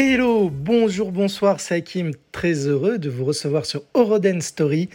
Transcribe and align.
Hello, 0.00 0.48
bonjour, 0.48 1.10
bonsoir, 1.10 1.58
c'est 1.58 1.74
Hakim, 1.74 2.12
très 2.30 2.68
heureux 2.68 2.98
de 2.98 3.10
vous 3.10 3.24
recevoir 3.24 3.66
sur 3.66 3.82
Eurodance 3.96 4.44
Story, 4.44 4.88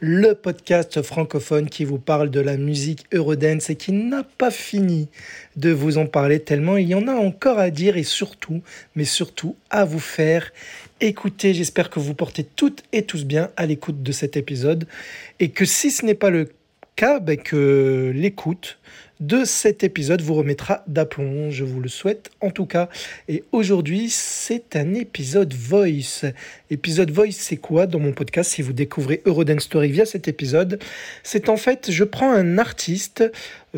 le 0.00 0.32
podcast 0.32 1.00
francophone 1.00 1.68
qui 1.68 1.84
vous 1.84 2.00
parle 2.00 2.28
de 2.28 2.40
la 2.40 2.56
musique 2.56 3.06
Eurodance 3.14 3.70
et 3.70 3.76
qui 3.76 3.92
n'a 3.92 4.24
pas 4.24 4.50
fini 4.50 5.10
de 5.54 5.70
vous 5.70 5.96
en 5.96 6.06
parler 6.06 6.40
tellement 6.40 6.76
il 6.76 6.88
y 6.88 6.96
en 6.96 7.06
a 7.06 7.12
encore 7.12 7.60
à 7.60 7.70
dire 7.70 7.96
et 7.96 8.02
surtout, 8.02 8.60
mais 8.96 9.04
surtout 9.04 9.54
à 9.70 9.84
vous 9.84 10.00
faire 10.00 10.52
écouter. 11.00 11.54
J'espère 11.54 11.88
que 11.88 12.00
vous 12.00 12.14
portez 12.14 12.42
toutes 12.42 12.82
et 12.92 13.04
tous 13.04 13.24
bien 13.24 13.50
à 13.56 13.64
l'écoute 13.64 14.02
de 14.02 14.10
cet 14.10 14.36
épisode 14.36 14.88
et 15.38 15.50
que 15.50 15.64
si 15.64 15.92
ce 15.92 16.04
n'est 16.04 16.14
pas 16.14 16.30
le 16.30 16.48
cas, 16.96 17.20
ben 17.20 17.36
que 17.36 18.10
l'écoute 18.12 18.77
de 19.20 19.44
cet 19.44 19.82
épisode 19.82 20.22
vous 20.22 20.34
remettra 20.34 20.84
d'aplomb. 20.86 21.50
Je 21.50 21.64
vous 21.64 21.80
le 21.80 21.88
souhaite 21.88 22.30
en 22.40 22.50
tout 22.50 22.66
cas. 22.66 22.88
Et 23.28 23.44
aujourd'hui, 23.52 24.10
c'est 24.10 24.76
un 24.76 24.94
épisode 24.94 25.54
voice. 25.54 26.24
Épisode 26.70 27.10
voice, 27.10 27.32
c'est 27.32 27.56
quoi 27.56 27.86
dans 27.86 27.98
mon 27.98 28.12
podcast 28.12 28.50
Si 28.50 28.62
vous 28.62 28.72
découvrez 28.72 29.22
Eurodance 29.26 29.64
Story 29.64 29.90
via 29.90 30.06
cet 30.06 30.28
épisode, 30.28 30.78
c'est 31.22 31.48
en 31.48 31.56
fait, 31.56 31.90
je 31.90 32.04
prends 32.04 32.30
un 32.32 32.58
artiste, 32.58 33.24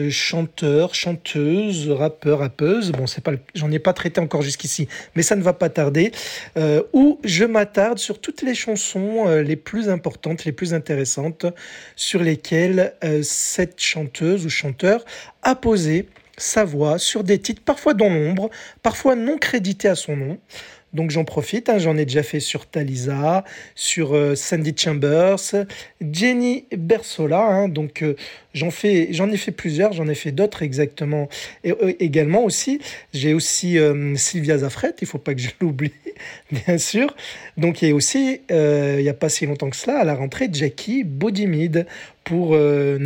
chanteur, 0.08 0.94
chanteuse, 0.94 1.90
rappeur, 1.90 2.40
rappeuse. 2.40 2.92
Bon, 2.92 3.06
c'est 3.06 3.22
pas, 3.22 3.32
j'en 3.54 3.70
ai 3.70 3.78
pas 3.78 3.92
traité 3.92 4.20
encore 4.20 4.42
jusqu'ici, 4.42 4.88
mais 5.14 5.22
ça 5.22 5.36
ne 5.36 5.42
va 5.42 5.52
pas 5.52 5.68
tarder. 5.68 6.12
Euh, 6.56 6.82
où 6.92 7.18
je 7.24 7.44
m'attarde 7.44 7.98
sur 7.98 8.20
toutes 8.20 8.42
les 8.42 8.54
chansons 8.54 9.28
euh, 9.28 9.42
les 9.42 9.56
plus 9.56 9.88
importantes, 9.88 10.44
les 10.44 10.52
plus 10.52 10.74
intéressantes, 10.74 11.46
sur 11.96 12.22
lesquelles 12.22 12.94
cette 13.22 13.80
chanteuse 13.80 14.46
ou 14.46 14.48
chanteur 14.48 15.04
a 15.42 15.54
posé 15.54 16.08
sa 16.36 16.64
voix 16.64 16.98
sur 16.98 17.22
des 17.22 17.38
titres 17.38 17.62
parfois 17.64 17.94
dans 17.94 18.08
l'ombre, 18.08 18.50
parfois 18.82 19.14
non 19.14 19.38
crédités 19.38 19.88
à 19.88 19.94
son 19.94 20.16
nom. 20.16 20.38
Donc 20.92 21.10
j'en 21.10 21.24
profite, 21.24 21.68
hein, 21.68 21.78
j'en 21.78 21.96
ai 21.96 22.04
déjà 22.04 22.22
fait 22.22 22.40
sur 22.40 22.66
Talisa, 22.66 23.44
sur 23.76 24.14
euh, 24.14 24.34
Sandy 24.34 24.74
Chambers, 24.76 25.38
Jenny 26.00 26.64
Bersola. 26.76 27.40
Hein, 27.40 27.68
donc 27.68 28.02
euh, 28.02 28.16
j'en 28.54 28.72
fais, 28.72 29.08
j'en 29.12 29.30
ai 29.30 29.36
fait 29.36 29.52
plusieurs, 29.52 29.92
j'en 29.92 30.08
ai 30.08 30.16
fait 30.16 30.32
d'autres 30.32 30.62
exactement. 30.62 31.28
Et 31.62 31.70
euh, 31.70 31.92
également 32.00 32.42
aussi, 32.42 32.80
j'ai 33.14 33.34
aussi 33.34 33.78
Sylvia 34.16 34.58
Zafret, 34.58 34.94
il 35.00 35.06
faut 35.06 35.18
pas 35.18 35.34
que 35.34 35.40
je 35.40 35.50
l'oublie, 35.60 35.92
bien 36.50 36.78
sûr. 36.78 37.14
Donc 37.56 37.82
il 37.82 37.88
y 37.88 37.92
a 37.92 37.94
aussi, 37.94 38.40
il 38.50 39.02
n'y 39.02 39.08
a 39.08 39.14
pas 39.14 39.28
si 39.28 39.46
longtemps 39.46 39.70
que 39.70 39.76
cela, 39.76 40.00
à 40.00 40.04
la 40.04 40.14
rentrée, 40.14 40.48
Jackie 40.52 41.04
Bodymid 41.04 41.86
pour 42.24 42.56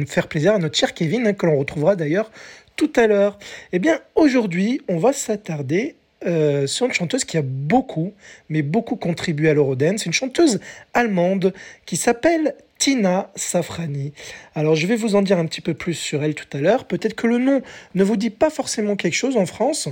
faire 0.06 0.28
plaisir 0.28 0.54
à 0.54 0.58
notre 0.58 0.76
cher 0.76 0.94
Kevin, 0.94 1.26
hein, 1.26 1.32
que 1.34 1.46
l'on 1.46 1.58
retrouvera 1.58 1.96
d'ailleurs 1.96 2.30
tout 2.76 2.92
à 2.96 3.06
l'heure. 3.06 3.38
Eh 3.72 3.78
bien, 3.78 4.00
aujourd'hui, 4.14 4.80
on 4.88 4.98
va 4.98 5.12
s'attarder 5.12 5.96
euh, 6.26 6.66
sur 6.66 6.86
une 6.86 6.92
chanteuse 6.92 7.24
qui 7.24 7.36
a 7.36 7.42
beaucoup, 7.42 8.12
mais 8.48 8.62
beaucoup 8.62 8.96
contribué 8.96 9.50
à 9.50 9.54
l'Eurodance. 9.54 10.06
Une 10.06 10.12
chanteuse 10.12 10.60
allemande 10.92 11.52
qui 11.86 11.96
s'appelle 11.96 12.54
Tina 12.78 13.30
Safrani. 13.36 14.12
Alors 14.54 14.74
je 14.74 14.86
vais 14.86 14.96
vous 14.96 15.16
en 15.16 15.22
dire 15.22 15.38
un 15.38 15.46
petit 15.46 15.60
peu 15.60 15.74
plus 15.74 15.94
sur 15.94 16.22
elle 16.22 16.34
tout 16.34 16.56
à 16.56 16.60
l'heure. 16.60 16.86
Peut-être 16.86 17.14
que 17.14 17.26
le 17.26 17.38
nom 17.38 17.62
ne 17.94 18.04
vous 18.04 18.16
dit 18.16 18.30
pas 18.30 18.50
forcément 18.50 18.96
quelque 18.96 19.14
chose 19.14 19.36
en 19.36 19.46
France. 19.46 19.88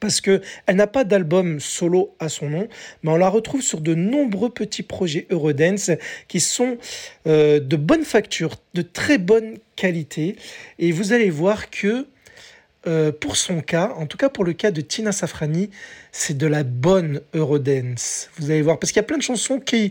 Parce 0.00 0.20
qu'elle 0.20 0.42
n'a 0.70 0.88
pas 0.88 1.04
d'album 1.04 1.60
solo 1.60 2.12
à 2.18 2.28
son 2.28 2.50
nom, 2.50 2.66
mais 3.02 3.10
on 3.12 3.16
la 3.16 3.28
retrouve 3.28 3.62
sur 3.62 3.80
de 3.80 3.94
nombreux 3.94 4.50
petits 4.50 4.82
projets 4.82 5.28
Eurodance 5.30 5.92
qui 6.26 6.40
sont 6.40 6.76
euh, 7.28 7.60
de 7.60 7.76
bonne 7.76 8.02
facture, 8.02 8.56
de 8.74 8.82
très 8.82 9.18
bonne 9.18 9.58
qualité. 9.76 10.34
Et 10.80 10.90
vous 10.90 11.12
allez 11.12 11.30
voir 11.30 11.70
que 11.70 12.08
euh, 12.86 13.12
pour 13.12 13.36
son 13.36 13.60
cas, 13.60 13.92
en 13.96 14.06
tout 14.06 14.16
cas 14.16 14.28
pour 14.28 14.44
le 14.44 14.52
cas 14.52 14.70
de 14.70 14.80
Tina 14.80 15.12
Safrani, 15.12 15.70
c'est 16.12 16.36
de 16.36 16.46
la 16.46 16.62
bonne 16.62 17.20
Eurodance. 17.34 18.30
Vous 18.38 18.50
allez 18.50 18.62
voir, 18.62 18.78
parce 18.78 18.92
qu'il 18.92 19.00
y 19.00 19.04
a 19.04 19.06
plein 19.06 19.18
de 19.18 19.22
chansons 19.22 19.58
que 19.58 19.90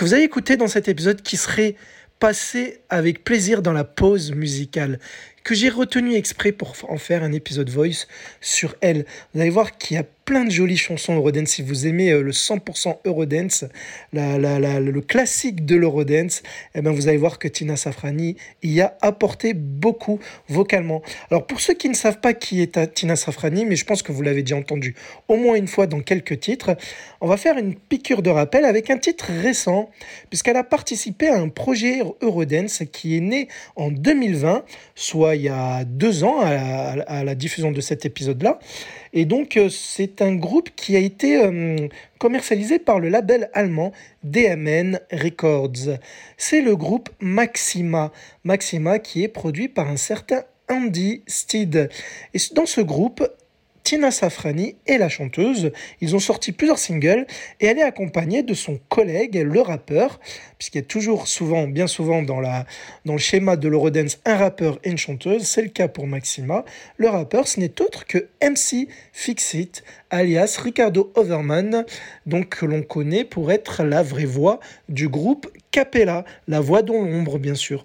vous 0.00 0.14
avez 0.14 0.24
écoutées 0.24 0.56
dans 0.56 0.68
cet 0.68 0.88
épisode 0.88 1.22
qui 1.22 1.36
seraient 1.36 1.76
passées 2.18 2.80
avec 2.88 3.24
plaisir 3.24 3.62
dans 3.62 3.72
la 3.72 3.84
pause 3.84 4.32
musicale, 4.32 4.98
que 5.44 5.54
j'ai 5.54 5.68
retenu 5.68 6.14
exprès 6.14 6.52
pour 6.52 6.74
en 6.88 6.98
faire 6.98 7.22
un 7.22 7.32
épisode 7.32 7.70
voice 7.70 8.06
sur 8.40 8.74
elle. 8.80 9.04
Vous 9.34 9.40
allez 9.40 9.50
voir 9.50 9.78
qu'il 9.78 9.96
y 9.96 10.00
a 10.00 10.04
plein 10.26 10.44
de 10.44 10.50
jolies 10.50 10.76
chansons 10.76 11.14
Eurodance. 11.14 11.50
Si 11.50 11.62
vous 11.62 11.86
aimez 11.86 12.10
euh, 12.10 12.20
le 12.20 12.32
100% 12.32 12.98
Eurodance, 13.06 13.64
la, 14.12 14.38
le 14.80 15.00
classique 15.00 15.64
de 15.64 15.76
l'Eurodance, 15.76 16.42
eh 16.74 16.82
ben 16.82 16.90
vous 16.90 17.08
allez 17.08 17.16
voir 17.16 17.38
que 17.38 17.46
Tina 17.46 17.76
Safrani 17.76 18.36
y 18.62 18.80
a 18.80 18.98
apporté 19.02 19.54
beaucoup 19.54 20.18
vocalement. 20.48 21.00
Alors 21.30 21.46
pour 21.46 21.60
ceux 21.60 21.74
qui 21.74 21.88
ne 21.88 21.94
savent 21.94 22.18
pas 22.18 22.34
qui 22.34 22.60
est 22.60 22.92
Tina 22.92 23.14
Safrani, 23.14 23.64
mais 23.64 23.76
je 23.76 23.84
pense 23.84 24.02
que 24.02 24.10
vous 24.10 24.20
l'avez 24.20 24.42
déjà 24.42 24.56
entendu 24.56 24.96
au 25.28 25.36
moins 25.36 25.54
une 25.54 25.68
fois 25.68 25.86
dans 25.86 26.00
quelques 26.00 26.40
titres, 26.40 26.76
on 27.20 27.28
va 27.28 27.36
faire 27.36 27.56
une 27.56 27.76
piqûre 27.76 28.20
de 28.20 28.30
rappel 28.30 28.64
avec 28.64 28.90
un 28.90 28.98
titre 28.98 29.26
récent, 29.30 29.90
puisqu'elle 30.28 30.56
a 30.56 30.64
participé 30.64 31.28
à 31.28 31.38
un 31.38 31.48
projet 31.48 32.02
Eurodance 32.20 32.82
qui 32.92 33.16
est 33.16 33.20
né 33.20 33.46
en 33.76 33.92
2020, 33.92 34.64
soit 34.96 35.36
il 35.36 35.42
y 35.42 35.48
a 35.48 35.84
deux 35.84 36.24
ans 36.24 36.40
à 36.40 37.22
la 37.22 37.34
diffusion 37.36 37.70
de 37.70 37.80
cet 37.80 38.04
épisode-là. 38.04 38.58
Et 39.16 39.24
donc, 39.24 39.56
euh, 39.56 39.70
c'est 40.16 40.24
un 40.24 40.34
groupe 40.34 40.70
qui 40.76 40.96
a 40.96 40.98
été 40.98 41.42
euh, 41.42 41.88
commercialisé 42.18 42.78
par 42.78 43.00
le 43.00 43.08
label 43.08 43.50
allemand 43.52 43.92
DMN 44.24 45.00
Records. 45.12 45.98
C'est 46.38 46.62
le 46.62 46.74
groupe 46.74 47.10
Maxima. 47.20 48.12
Maxima 48.44 48.98
qui 48.98 49.24
est 49.24 49.28
produit 49.28 49.68
par 49.68 49.88
un 49.88 49.96
certain 49.96 50.44
Andy 50.70 51.22
Steed. 51.26 51.90
Et 52.32 52.38
dans 52.54 52.66
ce 52.66 52.80
groupe, 52.80 53.28
Tina 53.86 54.10
Safrani 54.10 54.74
est 54.88 54.98
la 54.98 55.08
chanteuse. 55.08 55.70
Ils 56.00 56.16
ont 56.16 56.18
sorti 56.18 56.50
plusieurs 56.50 56.80
singles 56.80 57.24
et 57.60 57.66
elle 57.66 57.78
est 57.78 57.84
accompagnée 57.84 58.42
de 58.42 58.52
son 58.52 58.80
collègue, 58.88 59.36
le 59.36 59.60
rappeur, 59.60 60.18
puisqu'il 60.58 60.78
y 60.78 60.80
a 60.80 60.84
toujours 60.84 61.28
souvent, 61.28 61.68
bien 61.68 61.86
souvent 61.86 62.20
dans, 62.20 62.40
le 62.40 63.18
schéma 63.18 63.54
de 63.54 63.68
l'Eurodance, 63.68 64.18
un 64.24 64.38
rappeur 64.38 64.80
et 64.82 64.90
une 64.90 64.98
chanteuse. 64.98 65.44
C'est 65.44 65.62
le 65.62 65.68
cas 65.68 65.86
pour 65.86 66.08
Maxima. 66.08 66.64
Le 66.96 67.08
rappeur, 67.08 67.46
ce 67.46 67.60
n'est 67.60 67.80
autre 67.80 68.06
que 68.06 68.26
MC 68.42 68.88
Fixit, 69.12 69.84
alias 70.10 70.58
Ricardo 70.60 71.12
Overman, 71.14 71.84
donc 72.26 72.48
que 72.48 72.66
l'on 72.66 72.82
connaît 72.82 73.22
pour 73.22 73.52
être 73.52 73.84
la 73.84 74.02
vraie 74.02 74.24
voix 74.24 74.58
du 74.88 75.08
groupe 75.08 75.46
Capella, 75.70 76.24
la 76.48 76.58
voix 76.58 76.82
dans 76.82 77.02
l'ombre, 77.02 77.38
bien 77.38 77.54
sûr. 77.54 77.84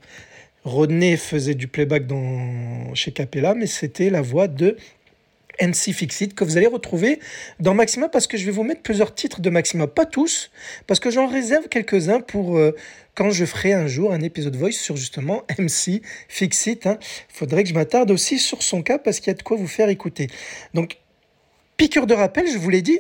Rodney 0.64 1.18
faisait 1.18 1.56
du 1.56 1.68
playback 1.68 2.04
chez 2.96 3.12
Capella, 3.12 3.54
mais 3.54 3.68
c'était 3.68 4.10
la 4.10 4.22
voix 4.22 4.48
de 4.48 4.78
MC 5.62 5.94
Fixit 5.94 6.34
que 6.34 6.44
vous 6.44 6.58
allez 6.58 6.68
retrouver 6.68 7.20
dans 7.60 7.74
Maxima 7.74 8.10
parce 8.10 8.28
que 8.28 8.38
je 8.38 8.46
vais 8.46 8.52
vous 8.52 8.64
mettre 8.64 8.82
plusieurs 8.82 9.14
titres 9.14 9.42
de 9.42 9.50
Maxima, 9.50 9.88
pas 9.88 10.06
tous, 10.06 10.52
parce 10.88 11.00
que 11.00 11.10
j'en 11.10 11.28
réserve 11.28 11.68
quelques-uns 11.70 12.20
pour 12.20 12.58
euh, 12.58 12.76
quand 13.16 13.30
je 13.30 13.46
ferai 13.46 13.74
un 13.74 13.88
jour 13.88 14.14
un 14.14 14.22
épisode 14.22 14.56
voice 14.56 14.72
sur 14.72 14.98
justement 14.98 15.44
MC 15.60 16.02
Fixit. 16.28 16.86
Hein. 16.86 16.98
faudrait 17.30 17.64
que 17.64 17.70
je 17.70 17.74
m'attarde 17.74 18.12
aussi 18.12 18.40
sur 18.40 18.64
son 18.64 18.82
cas 18.82 18.98
parce 18.98 19.20
qu'il 19.20 19.28
y 19.28 19.36
a 19.36 19.38
de 19.38 19.44
quoi 19.44 19.58
vous 19.58 19.68
faire 19.68 19.90
écouter. 19.90 20.28
Donc, 20.74 20.98
piqûre 21.82 22.06
de 22.06 22.14
rappel, 22.14 22.46
je 22.48 22.60
vous 22.60 22.70
l'ai 22.70 22.84
dit, 22.84 23.00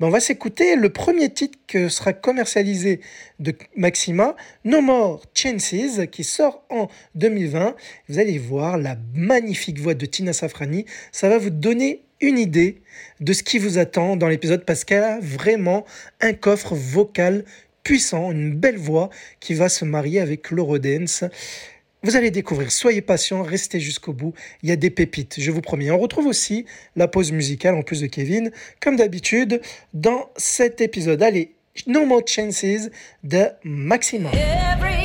ben 0.00 0.06
on 0.06 0.10
va 0.10 0.18
s'écouter 0.18 0.74
le 0.74 0.88
premier 0.88 1.28
titre 1.28 1.58
que 1.66 1.90
sera 1.90 2.14
commercialisé 2.14 3.00
de 3.40 3.54
Maxima, 3.76 4.36
No 4.64 4.80
More 4.80 5.22
Chances, 5.34 6.00
qui 6.10 6.24
sort 6.24 6.64
en 6.70 6.88
2020. 7.14 7.76
Vous 8.08 8.18
allez 8.18 8.38
voir 8.38 8.78
la 8.78 8.96
magnifique 9.14 9.78
voix 9.78 9.92
de 9.92 10.06
Tina 10.06 10.32
Safrani. 10.32 10.86
Ça 11.12 11.28
va 11.28 11.36
vous 11.36 11.50
donner 11.50 12.04
une 12.22 12.38
idée 12.38 12.80
de 13.20 13.34
ce 13.34 13.42
qui 13.42 13.58
vous 13.58 13.76
attend 13.76 14.16
dans 14.16 14.28
l'épisode 14.28 14.64
parce 14.64 14.84
qu'elle 14.84 15.04
a 15.04 15.18
vraiment 15.20 15.84
un 16.22 16.32
coffre 16.32 16.74
vocal 16.74 17.44
puissant, 17.82 18.30
une 18.30 18.54
belle 18.54 18.78
voix 18.78 19.10
qui 19.40 19.52
va 19.52 19.68
se 19.68 19.84
marier 19.84 20.20
avec 20.20 20.50
l'Eurodance. 20.50 21.24
Vous 22.04 22.16
allez 22.16 22.30
découvrir, 22.30 22.72
soyez 22.72 23.00
patient, 23.00 23.42
restez 23.42 23.78
jusqu'au 23.78 24.12
bout, 24.12 24.34
il 24.62 24.68
y 24.68 24.72
a 24.72 24.76
des 24.76 24.90
pépites, 24.90 25.36
je 25.38 25.50
vous 25.52 25.60
promets. 25.60 25.90
On 25.90 25.98
retrouve 25.98 26.26
aussi 26.26 26.66
la 26.96 27.06
pause 27.06 27.30
musicale 27.30 27.76
en 27.76 27.82
plus 27.82 28.00
de 28.00 28.06
Kevin, 28.06 28.50
comme 28.80 28.96
d'habitude, 28.96 29.60
dans 29.94 30.30
cet 30.36 30.80
épisode. 30.80 31.22
Allez, 31.22 31.54
No 31.86 32.04
More 32.04 32.26
Chances 32.26 32.90
de 33.22 33.46
Maximum. 33.62 34.32
I'm 34.34 35.01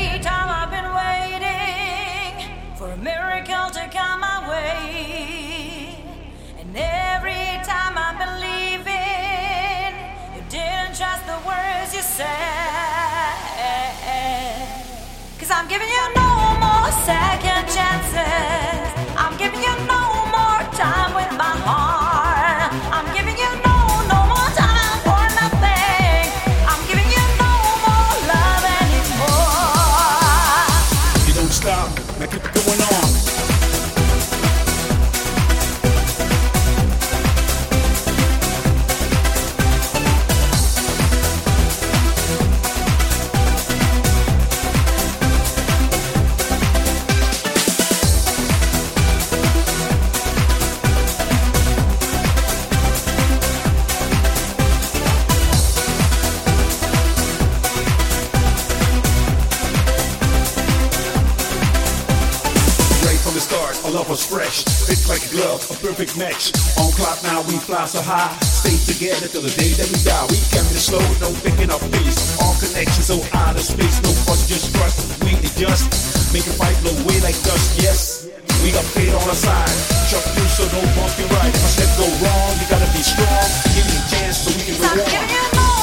perfect 65.87 66.19
match. 66.19 66.51
On 66.75 66.91
cloud 66.99 67.15
now, 67.23 67.39
we 67.47 67.55
fly 67.63 67.87
so 67.87 68.03
high. 68.03 68.27
Stay 68.43 68.75
together 68.91 69.31
till 69.31 69.39
the 69.39 69.53
day 69.55 69.71
that 69.79 69.87
we 69.87 69.95
die. 70.03 70.27
We 70.27 70.35
can 70.51 70.67
be 70.67 70.75
slow, 70.75 70.99
no 71.23 71.31
picking 71.39 71.71
up 71.71 71.79
pace. 71.95 72.35
All 72.43 72.51
connections 72.59 73.07
so 73.07 73.23
out 73.31 73.55
of 73.55 73.63
space. 73.63 74.03
No 74.03 74.11
fuss, 74.27 74.43
just 74.51 74.75
trust. 74.75 74.99
We 75.23 75.39
adjust. 75.39 75.87
Make 76.35 76.43
a 76.43 76.55
fight 76.59 76.75
blow 76.83 76.91
away 76.91 77.23
like 77.23 77.39
dust, 77.47 77.79
yes. 77.79 78.27
We 78.59 78.75
got 78.75 78.83
fate 78.83 79.15
on 79.15 79.23
our 79.31 79.39
side. 79.39 79.71
Chuck 80.11 80.27
through 80.35 80.51
so 80.51 80.67
no 80.75 80.83
bumps 80.99 81.15
can 81.15 81.27
ride. 81.31 81.55
If 81.55 81.63
I 81.63 81.71
step 81.71 81.91
go 81.95 82.07
wrong, 82.19 82.51
you 82.59 82.67
gotta 82.67 82.89
be 82.91 82.99
strong. 82.99 83.47
Give 83.71 83.87
me 83.87 83.95
a 83.95 84.03
chance 84.11 84.43
so 84.43 84.51
we 84.51 84.67
can 84.67 84.75
I'm 84.83 85.76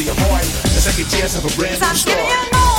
to 0.00 0.06
your 0.06 0.14
heart. 0.16 0.44
A 0.44 0.80
second 0.80 1.10
chance 1.10 1.36
of 1.36 1.44
a 1.44 1.56
brand 1.56 1.80
new 1.80 1.94
start. 1.94 2.69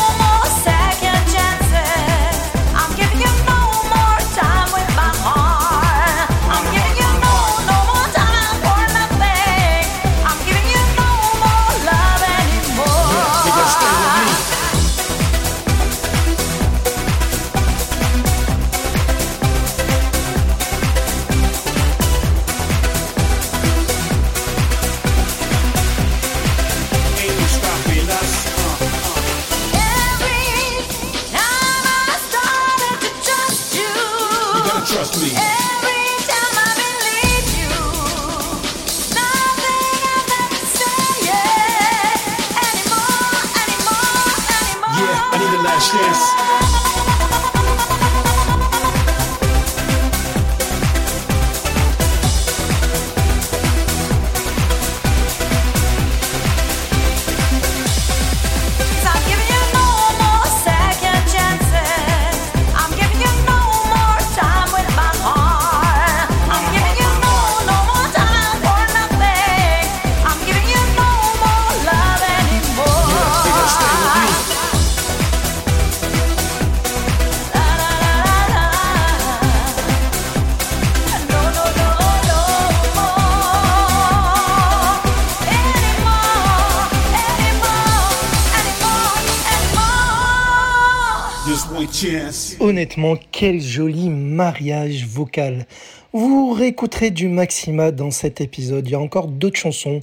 Honnêtement, 92.71 93.17
quel 93.33 93.59
joli 93.59 94.07
mariage 94.07 95.05
vocal. 95.05 95.65
Vous 96.13 96.51
réécouterez 96.53 97.11
du 97.11 97.27
Maxima 97.27 97.91
dans 97.91 98.11
cet 98.11 98.39
épisode. 98.39 98.87
Il 98.87 98.91
y 98.91 98.95
a 98.95 98.99
encore 99.01 99.27
d'autres 99.27 99.59
chansons. 99.59 99.99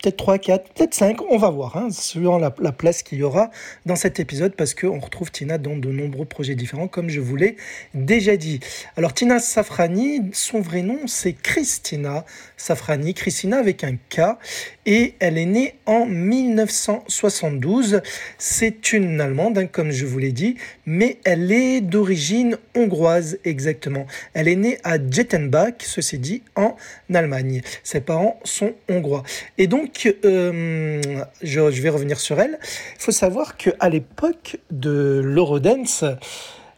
Peut-être 0.00 0.16
3, 0.18 0.38
4, 0.38 0.72
peut-être 0.72 0.94
5, 0.94 1.20
on 1.32 1.36
va 1.36 1.50
voir, 1.50 1.76
hein, 1.76 1.88
selon 1.90 2.38
la, 2.38 2.54
la 2.60 2.70
place 2.70 3.02
qu'il 3.02 3.18
y 3.18 3.22
aura 3.24 3.50
dans 3.86 3.96
cet 3.96 4.20
épisode, 4.20 4.54
parce 4.54 4.72
qu'on 4.72 5.00
retrouve 5.00 5.32
Tina 5.32 5.58
dans 5.58 5.76
de 5.76 5.88
nombreux 5.88 6.26
projets 6.26 6.54
différents, 6.54 6.86
comme 6.86 7.08
je 7.08 7.20
vous 7.20 7.34
l'ai 7.34 7.56
déjà 7.94 8.36
dit. 8.36 8.60
Alors 8.96 9.12
Tina 9.12 9.40
Safrani, 9.40 10.30
son 10.32 10.60
vrai 10.60 10.82
nom 10.82 10.98
c'est 11.06 11.32
Christina 11.32 12.24
Safrani, 12.56 13.14
Christina 13.14 13.58
avec 13.58 13.84
un 13.84 13.96
K, 13.96 14.38
et 14.86 15.14
elle 15.18 15.36
est 15.36 15.46
née 15.46 15.74
en 15.84 16.06
1972. 16.06 18.00
C'est 18.38 18.92
une 18.92 19.20
Allemande, 19.20 19.58
hein, 19.58 19.66
comme 19.66 19.90
je 19.90 20.06
vous 20.06 20.18
l'ai 20.18 20.32
dit, 20.32 20.56
mais 20.86 21.18
elle 21.24 21.52
est 21.52 21.80
d'origine 21.80 22.56
hongroise 22.74 23.38
exactement. 23.44 24.06
Elle 24.32 24.48
est 24.48 24.56
née 24.56 24.78
à 24.84 24.96
Jettenbach, 24.98 25.74
ceci 25.80 26.18
dit, 26.18 26.42
en 26.54 26.76
Allemagne. 27.12 27.60
Ses 27.82 28.00
parents 28.00 28.40
sont 28.44 28.74
hongrois. 28.88 29.22
Et 29.58 29.66
donc, 29.66 30.14
euh, 30.24 31.00
je, 31.42 31.60
vais 31.60 31.90
revenir 31.90 32.18
sur 32.18 32.40
elle. 32.40 32.58
Il 32.96 33.02
faut 33.02 33.12
savoir 33.12 33.56
qu'à 33.56 33.88
l'époque 33.88 34.58
de 34.70 35.20
l'Eurodance, 35.22 36.04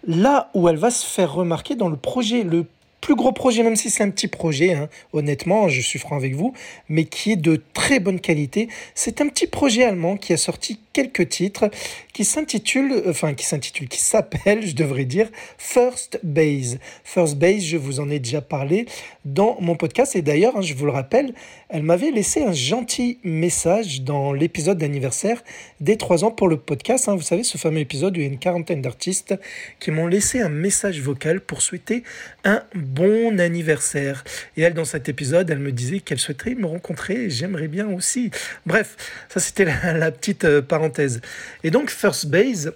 là 0.07 0.51
où 0.55 0.69
elle 0.69 0.77
va 0.77 0.91
se 0.91 1.07
faire 1.07 1.33
remarquer 1.33 1.77
dans 1.77 1.89
le 1.89 1.97
projet, 1.97 2.43
le 2.43 2.67
plus 3.00 3.14
gros 3.14 3.33
projet, 3.33 3.62
même 3.62 3.76
si 3.76 3.90
c'est 3.90 4.02
un 4.02 4.11
petit 4.11 4.28
projet, 4.28 4.75
hein, 4.75 4.88
honnêtement, 5.12 5.69
je 5.69 5.81
suis 5.81 5.99
franc 5.99 6.17
avec 6.17 6.35
vous, 6.35 6.52
mais 6.88 7.05
qui 7.05 7.33
est 7.33 7.37
de 7.37 7.62
très 7.75 8.00
bonne 8.00 8.21
qualité. 8.21 8.69
C'est 8.95 9.21
un 9.21 9.28
petit 9.28 9.47
projet 9.47 9.85
allemand 9.85 10.17
qui 10.17 10.33
a 10.33 10.37
sorti 10.37 10.81
quelques 10.93 11.28
titres 11.28 11.71
qui 12.19 12.25
s'intitule, 12.25 13.05
enfin 13.07 13.33
qui 13.35 13.47
s'intitule, 13.47 13.87
qui 13.87 14.01
s'appelle, 14.01 14.67
je 14.67 14.75
devrais 14.75 15.05
dire, 15.05 15.29
First 15.57 16.19
Base. 16.25 16.81
First 17.05 17.37
Base, 17.37 17.63
je 17.63 17.77
vous 17.77 18.01
en 18.01 18.11
ai 18.11 18.19
déjà 18.19 18.41
parlé 18.41 18.87
dans 19.25 19.57
mon 19.61 19.77
podcast 19.77 20.17
et 20.17 20.23
d'ailleurs, 20.23 20.57
hein, 20.57 20.63
je 20.63 20.75
vous 20.75 20.85
le 20.85 20.91
rappelle, 20.91 21.33
elle 21.69 21.85
m'avait 21.85 22.11
laissé 22.11 22.43
un 22.43 22.51
gentil 22.51 23.21
message 23.23 24.03
dans 24.03 24.33
l'épisode 24.33 24.79
d'anniversaire 24.79 25.45
des 25.81 25.97
3 25.97 26.25
ans 26.25 26.33
pour 26.33 26.49
le 26.49 26.57
podcast. 26.57 27.09
hein. 27.09 27.15
vous 27.15 27.23
savez, 27.23 27.45
ce 27.45 27.57
fameux 27.57 27.79
épisode 27.79 28.17
où 28.17 28.21
il 28.21 28.25
y 28.25 28.29
a 28.29 28.33
une 28.33 28.41
quarantaine 28.41 28.83
d'artistes 28.83 29.37
qui 29.79 29.93
m'ont 29.93 30.09
laissé 30.09 30.41
un 30.41 30.49
message 30.49 31.01
vocal 31.01 31.41
pour 31.41 31.63
souhaiter 31.63 32.03
un 32.43 32.65
bon 32.75 33.39
anniversaire. 33.39 34.25
Et 34.57 34.63
elle, 34.63 34.75
dans 34.75 34.85
cet 34.85 35.09
épisode, 35.09 35.51
elle 35.51 35.61
me 35.61 35.71
disait 35.71 36.01
qu'elle 36.01 36.19
souhaiterait 36.19 36.57
me 36.57 36.67
rencontrer 36.67 37.31
j'aimerais 37.31 37.69
bien 37.69 37.87
aussi. 37.89 38.33
Bref, 38.67 38.97
ça 39.29 39.39
c'était 39.39 39.67
la, 39.67 39.93
la 39.93 40.11
petite 40.11 40.45
euh, 40.45 40.63
parenthèse. 40.63 41.21
Et 41.63 41.71
donc, 41.71 41.91
First 41.91 42.08
Base, 42.27 42.73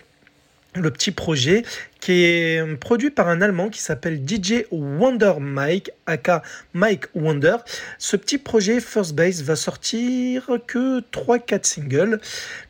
le 0.75 0.91
petit 0.91 1.11
projet 1.11 1.65
qui 2.01 2.25
est 2.25 2.77
produit 2.79 3.11
par 3.11 3.29
un 3.29 3.41
Allemand 3.41 3.69
qui 3.69 3.81
s'appelle 3.81 4.23
DJ 4.27 4.65
Wonder 4.73 5.35
Mike, 5.39 5.93
aka 6.07 6.43
Mike 6.75 7.05
Wonder. 7.15 7.57
Ce 7.99 8.17
petit 8.17 8.39
projet 8.39 8.81
First 8.81 9.15
Base 9.15 9.43
va 9.43 9.55
sortir 9.55 10.51
que 10.67 11.01
3-4 11.01 11.65
singles, 11.65 12.21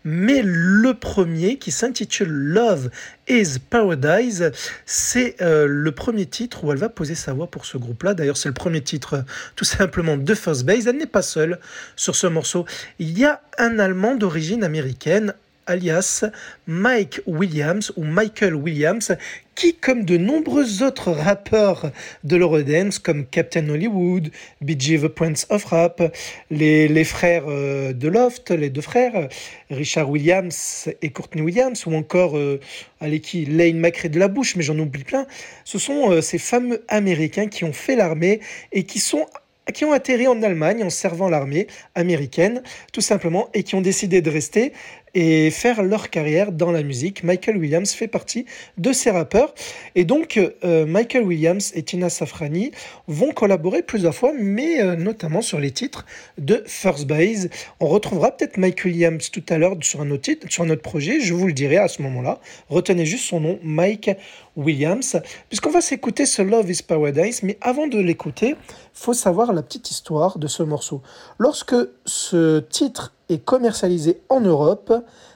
mais 0.04 0.42
le 0.44 0.92
premier 0.92 1.56
qui 1.56 1.70
s'intitule 1.70 2.28
Love 2.28 2.90
is 3.28 3.58
Paradise, 3.70 4.50
c'est 4.84 5.40
euh, 5.40 5.66
le 5.66 5.92
premier 5.92 6.26
titre 6.26 6.64
où 6.64 6.72
elle 6.72 6.78
va 6.78 6.90
poser 6.90 7.14
sa 7.14 7.32
voix 7.32 7.46
pour 7.46 7.64
ce 7.64 7.78
groupe-là. 7.78 8.12
D'ailleurs, 8.12 8.36
c'est 8.36 8.48
le 8.48 8.54
premier 8.54 8.82
titre 8.82 9.14
euh, 9.14 9.22
tout 9.56 9.64
simplement 9.64 10.18
de 10.18 10.34
First 10.34 10.64
Base. 10.64 10.86
Elle 10.86 10.98
n'est 10.98 11.06
pas 11.06 11.22
seule 11.22 11.58
sur 11.96 12.16
ce 12.16 12.26
morceau. 12.26 12.66
Il 12.98 13.16
y 13.18 13.24
a 13.24 13.40
un 13.56 13.78
Allemand 13.78 14.14
d'origine 14.14 14.62
américaine 14.62 15.34
alias 15.66 16.24
Mike 16.66 17.20
Williams 17.26 17.92
ou 17.96 18.04
Michael 18.04 18.54
Williams, 18.54 19.12
qui, 19.54 19.74
comme 19.74 20.04
de 20.04 20.16
nombreux 20.16 20.82
autres 20.82 21.10
rappeurs 21.10 21.90
de 22.24 22.36
l'Eurodance, 22.36 22.98
comme 22.98 23.26
Captain 23.26 23.68
Hollywood, 23.68 24.30
BG 24.60 25.00
The 25.00 25.08
Prince 25.08 25.46
of 25.50 25.64
Rap, 25.64 26.02
les, 26.50 26.88
les 26.88 27.04
frères 27.04 27.44
euh, 27.48 27.92
de 27.92 28.08
Loft, 28.08 28.50
les 28.50 28.70
deux 28.70 28.80
frères, 28.80 29.28
Richard 29.70 30.08
Williams 30.08 30.88
et 31.02 31.10
Courtney 31.10 31.42
Williams, 31.42 31.86
ou 31.86 31.94
encore, 31.94 32.36
euh, 32.36 32.60
allez 33.00 33.20
qui, 33.20 33.44
Lane 33.44 33.78
McRae 33.78 34.08
de 34.08 34.18
la 34.18 34.28
bouche, 34.28 34.56
mais 34.56 34.62
j'en 34.62 34.78
oublie 34.78 35.04
plein, 35.04 35.26
ce 35.64 35.78
sont 35.78 36.10
euh, 36.10 36.20
ces 36.20 36.38
fameux 36.38 36.82
Américains 36.88 37.48
qui 37.48 37.64
ont 37.64 37.72
fait 37.72 37.96
l'armée 37.96 38.40
et 38.72 38.84
qui 38.84 39.00
sont 39.00 39.26
qui 39.72 39.84
ont 39.84 39.92
atterri 39.92 40.26
en 40.26 40.42
Allemagne 40.42 40.82
en 40.82 40.90
servant 40.90 41.28
l'armée 41.28 41.66
américaine, 41.94 42.62
tout 42.92 43.00
simplement, 43.00 43.48
et 43.54 43.62
qui 43.62 43.74
ont 43.74 43.80
décidé 43.80 44.20
de 44.20 44.30
rester 44.30 44.72
et 45.14 45.50
faire 45.50 45.82
leur 45.82 46.10
carrière 46.10 46.52
dans 46.52 46.72
la 46.72 46.82
musique. 46.82 47.22
Michael 47.22 47.58
Williams 47.58 47.92
fait 47.92 48.08
partie 48.08 48.46
de 48.78 48.92
ces 48.92 49.10
rappeurs. 49.10 49.54
Et 49.94 50.04
donc, 50.04 50.40
euh, 50.64 50.86
Michael 50.86 51.24
Williams 51.24 51.72
et 51.74 51.82
Tina 51.82 52.08
Safrani 52.08 52.72
vont 53.08 53.32
collaborer 53.32 53.82
plusieurs 53.82 54.14
fois, 54.14 54.32
mais 54.38 54.80
euh, 54.80 54.96
notamment 54.96 55.42
sur 55.42 55.58
les 55.58 55.70
titres 55.70 56.06
de 56.38 56.62
First 56.66 57.06
Base. 57.06 57.50
On 57.80 57.88
retrouvera 57.88 58.36
peut-être 58.36 58.56
Michael 58.56 58.92
Williams 58.92 59.30
tout 59.30 59.44
à 59.48 59.58
l'heure 59.58 59.76
sur 59.82 60.00
un 60.00 60.10
autre 60.10 60.22
titre, 60.22 60.46
sur 60.50 60.64
notre 60.64 60.82
projet, 60.82 61.20
je 61.20 61.34
vous 61.34 61.46
le 61.46 61.52
dirai 61.52 61.76
à 61.76 61.88
ce 61.88 62.00
moment-là. 62.02 62.40
Retenez 62.68 63.04
juste 63.04 63.26
son 63.26 63.40
nom, 63.40 63.58
Mike 63.62 64.10
Williams, 64.56 65.16
puisqu'on 65.48 65.70
va 65.70 65.80
s'écouter 65.80 66.26
ce 66.26 66.42
Love 66.42 66.70
is 66.70 66.82
Paradise, 66.82 67.42
mais 67.42 67.58
avant 67.60 67.86
de 67.86 67.98
l'écouter, 67.98 68.56
faut 68.92 69.14
savoir 69.14 69.52
la 69.52 69.62
petite 69.62 69.90
histoire 69.90 70.38
de 70.38 70.46
ce 70.46 70.62
morceau. 70.62 71.02
Lorsque 71.38 71.76
ce 72.04 72.60
titre 72.60 73.12
est 73.28 73.44
commercialisé 73.44 74.20
en 74.28 74.40
Europe, 74.40 74.92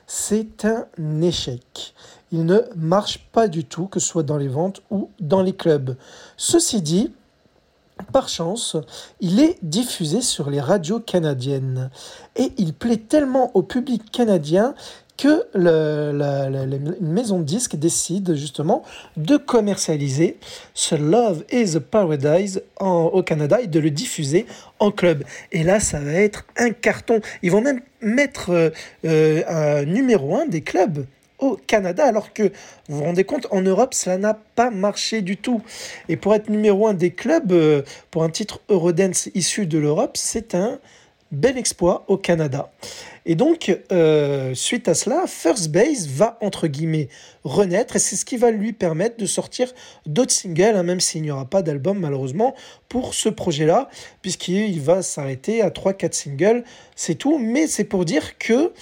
c'est 0.07 0.65
un 0.65 0.87
échec. 1.23 1.95
Il 2.33 2.45
ne 2.45 2.61
marche 2.75 3.27
pas 3.33 3.49
du 3.49 3.65
tout, 3.65 3.87
que 3.87 4.01
ce 4.01 4.09
soit 4.09 4.23
dans 4.23 4.37
les 4.37 4.49
ventes 4.49 4.83
ou 4.91 5.11
dans 5.21 5.43
les 5.43 5.55
clubs. 5.55 5.97
Ceci 6.37 6.83
dit, 6.83 7.13
par 8.13 8.29
chance, 8.29 8.77
il 9.21 9.41
est 9.41 9.57
diffusé 9.63 10.21
sur 10.21 10.51
les 10.51 10.61
radios 10.61 11.01
canadiennes 11.01 11.91
et 12.37 12.53
il 12.59 12.75
plaît 12.75 12.99
tellement 12.99 13.51
au 13.55 13.63
public 13.63 14.11
canadien 14.11 14.75
que 15.17 15.45
la, 15.55 16.67
maison 17.01 17.39
de 17.39 17.45
disques 17.45 17.77
décide 17.77 18.35
justement 18.35 18.83
de 19.17 19.37
commercialiser 19.37 20.37
ce 20.75 20.95
Love 20.95 21.45
is 21.51 21.77
a 21.77 21.81
Paradise 21.81 22.63
au 22.81 23.23
Canada 23.23 23.61
et 23.61 23.67
de 23.67 23.81
le 23.81 23.91
diffuser 23.91 24.47
en 24.79 24.91
club. 24.91 25.25
Et 25.53 25.63
là, 25.63 25.81
ça 25.81 26.01
va 26.01 26.13
être 26.13 26.45
un 26.57 26.71
carton. 26.71 27.21
Ils 27.43 27.51
vont 27.51 27.63
même 27.63 27.81
mettre 28.01 28.51
euh, 28.51 28.71
euh, 29.05 29.43
un 29.49 29.85
numéro 29.85 30.37
un 30.37 30.47
des 30.47 30.61
clubs 30.61 31.07
au 31.39 31.57
Canada, 31.67 32.05
alors 32.05 32.33
que 32.33 32.45
vous 32.89 32.99
vous 32.99 33.05
rendez 33.05 33.25
compte, 33.25 33.47
en 33.51 33.61
Europe, 33.61 33.93
cela 33.93 34.17
n'a 34.17 34.35
pas 34.55 34.71
marché 34.71 35.21
du 35.21 35.37
tout. 35.37 35.63
Et 36.09 36.17
pour 36.17 36.35
être 36.35 36.49
numéro 36.49 36.87
un 36.87 36.95
des 36.95 37.11
clubs, 37.11 37.53
euh, 37.53 37.83
pour 38.11 38.23
un 38.23 38.31
titre 38.31 38.61
Eurodance 38.69 39.29
issu 39.35 39.67
de 39.67 39.79
l'Europe, 39.79 40.17
c'est 40.17 40.55
un 40.55 40.79
bel 41.33 41.59
exploit 41.59 42.05
au 42.09 42.17
Canada. 42.17 42.71
Et 43.25 43.35
donc, 43.35 43.77
euh, 43.91 44.55
suite 44.55 44.89
à 44.89 44.95
cela, 44.95 45.25
First 45.27 45.71
Base 45.71 46.07
va, 46.07 46.39
entre 46.41 46.69
guillemets, 46.69 47.09
renaître, 47.43 47.97
et 47.97 47.99
c'est 47.99 48.17
ce 48.17 48.25
qui 48.25 48.37
va 48.37 48.51
lui 48.51 48.73
permettre 48.73 49.17
de 49.17 49.27
sortir 49.27 49.73
d'autres 50.07 50.33
singles, 50.33 50.77
hein, 50.77 50.85
même 50.85 51.01
s'il 51.01 51.23
n'y 51.23 51.31
aura 51.31 51.45
pas 51.45 51.63
d'album, 51.63 51.99
malheureusement, 51.99 52.55
pour 52.89 53.15
ce 53.15 53.29
projet-là, 53.29 53.89
puisqu'il 54.23 54.81
va 54.81 55.03
s'arrêter 55.03 55.61
à 55.63 55.71
3-4 55.71 56.13
singles, 56.13 56.65
c'est 56.95 57.17
tout. 57.17 57.39
Mais 57.39 57.67
c'est 57.67 57.85
pour 57.85 58.05
dire 58.05 58.39
que 58.39 58.73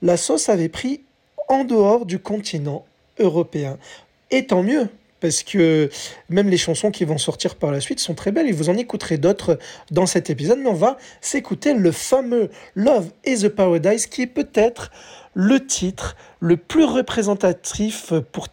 la 0.00 0.16
sauce 0.16 0.48
avait 0.48 0.68
pris 0.68 1.00
en 1.48 1.64
dehors 1.64 2.06
du 2.06 2.18
continent 2.20 2.84
européen. 3.18 3.78
Et 4.30 4.46
tant 4.46 4.62
mieux, 4.62 4.88
parce 5.20 5.42
que 5.42 5.90
même 6.28 6.48
les 6.48 6.56
chansons 6.56 6.90
qui 6.90 7.04
vont 7.04 7.18
sortir 7.18 7.56
par 7.56 7.72
la 7.72 7.80
suite 7.80 8.00
sont 8.00 8.14
très 8.14 8.32
belles 8.32 8.48
et 8.48 8.52
vous 8.52 8.70
en 8.70 8.76
écouterez 8.76 9.18
d'autres 9.18 9.58
dans 9.90 10.06
cet 10.06 10.30
épisode, 10.30 10.58
mais 10.58 10.68
on 10.68 10.74
va 10.74 10.98
s'écouter 11.20 11.74
le 11.74 11.92
fameux 11.92 12.50
Love 12.74 13.10
is 13.26 13.44
a 13.44 13.50
Paradise 13.50 14.06
qui 14.06 14.22
est 14.22 14.26
peut-être 14.26 14.90
le 15.34 15.64
titre 15.64 16.16
le 16.40 16.56
plus 16.56 16.84
représentatif 16.84 18.12
pour, 18.32 18.46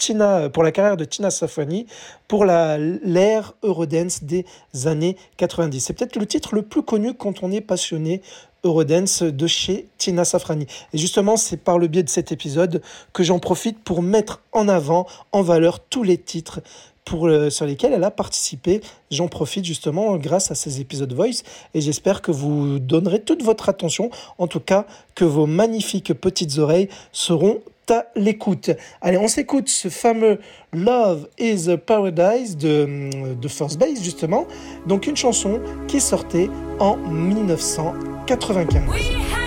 la 0.64 0.72
carrière 0.72 0.98
de 0.98 1.06
Tina 1.06 1.30
Safani 1.30 1.86
pour 2.28 2.46
l'ère 2.46 3.54
Eurodance 3.64 4.24
des 4.24 4.46
années 4.86 5.18
90. 5.38 5.80
C'est 5.80 5.94
peut-être 5.94 6.18
le 6.18 6.26
titre 6.26 6.56
le 6.56 6.62
plus 6.62 6.84
connu 6.84 7.14
quand 7.14 7.44
on 7.44 7.52
est 7.52 7.62
passionné 7.62 8.22
Eurodance 8.64 9.22
de 9.22 9.48
chez 9.48 9.88
Tina 10.00 10.26
Safrani. 10.26 10.66
Et 10.94 10.98
justement, 10.98 11.38
c'est 11.38 11.58
par 11.58 11.78
le 11.78 11.88
biais 11.88 12.02
de 12.02 12.10
cet 12.10 12.32
épisode 12.32 12.82
que 13.14 13.24
j'en 13.24 13.38
profite 13.38 13.84
pour 13.84 14.02
mettre 14.02 14.42
en 14.52 14.68
avant, 14.68 15.06
en 15.32 15.44
valeur, 15.44 15.80
tous 15.80 16.02
les 16.02 16.18
titres 16.18 16.62
euh, 17.14 17.52
sur 17.52 17.68
lesquels 17.68 17.94
elle 17.94 18.04
a 18.04 18.10
participé. 18.10 18.82
J'en 19.12 19.28
profite 19.28 19.64
justement 19.64 20.18
grâce 20.18 20.50
à 20.50 20.56
ces 20.56 20.82
épisodes 20.82 21.14
Voice 21.14 21.44
et 21.76 21.82
j'espère 21.82 22.24
que 22.24 22.32
vous 22.32 22.80
donnerez 22.80 23.22
toute 23.22 23.44
votre 23.44 23.70
attention, 23.70 24.10
en 24.40 24.48
tout 24.48 24.60
cas 24.60 24.88
que 25.14 25.24
vos 25.24 25.46
magnifiques 25.46 26.14
petites 26.14 26.58
oreilles 26.58 26.90
seront 27.12 27.62
à 27.92 28.08
l'écoute. 28.16 28.72
Allez, 29.02 29.18
on 29.18 29.28
s'écoute 29.28 29.68
ce 29.70 29.90
fameux 29.90 30.40
Love 30.74 31.28
is 31.38 31.70
a 31.70 31.78
Paradise 31.78 32.58
de, 32.58 33.34
de 33.34 33.48
First 33.48 33.80
Base 33.80 34.04
justement, 34.04 34.46
donc 34.86 35.08
une 35.08 35.16
chanson 35.16 35.62
qui 35.88 36.02
sortait 36.02 36.50
en 36.80 36.98
1995. 36.98 39.45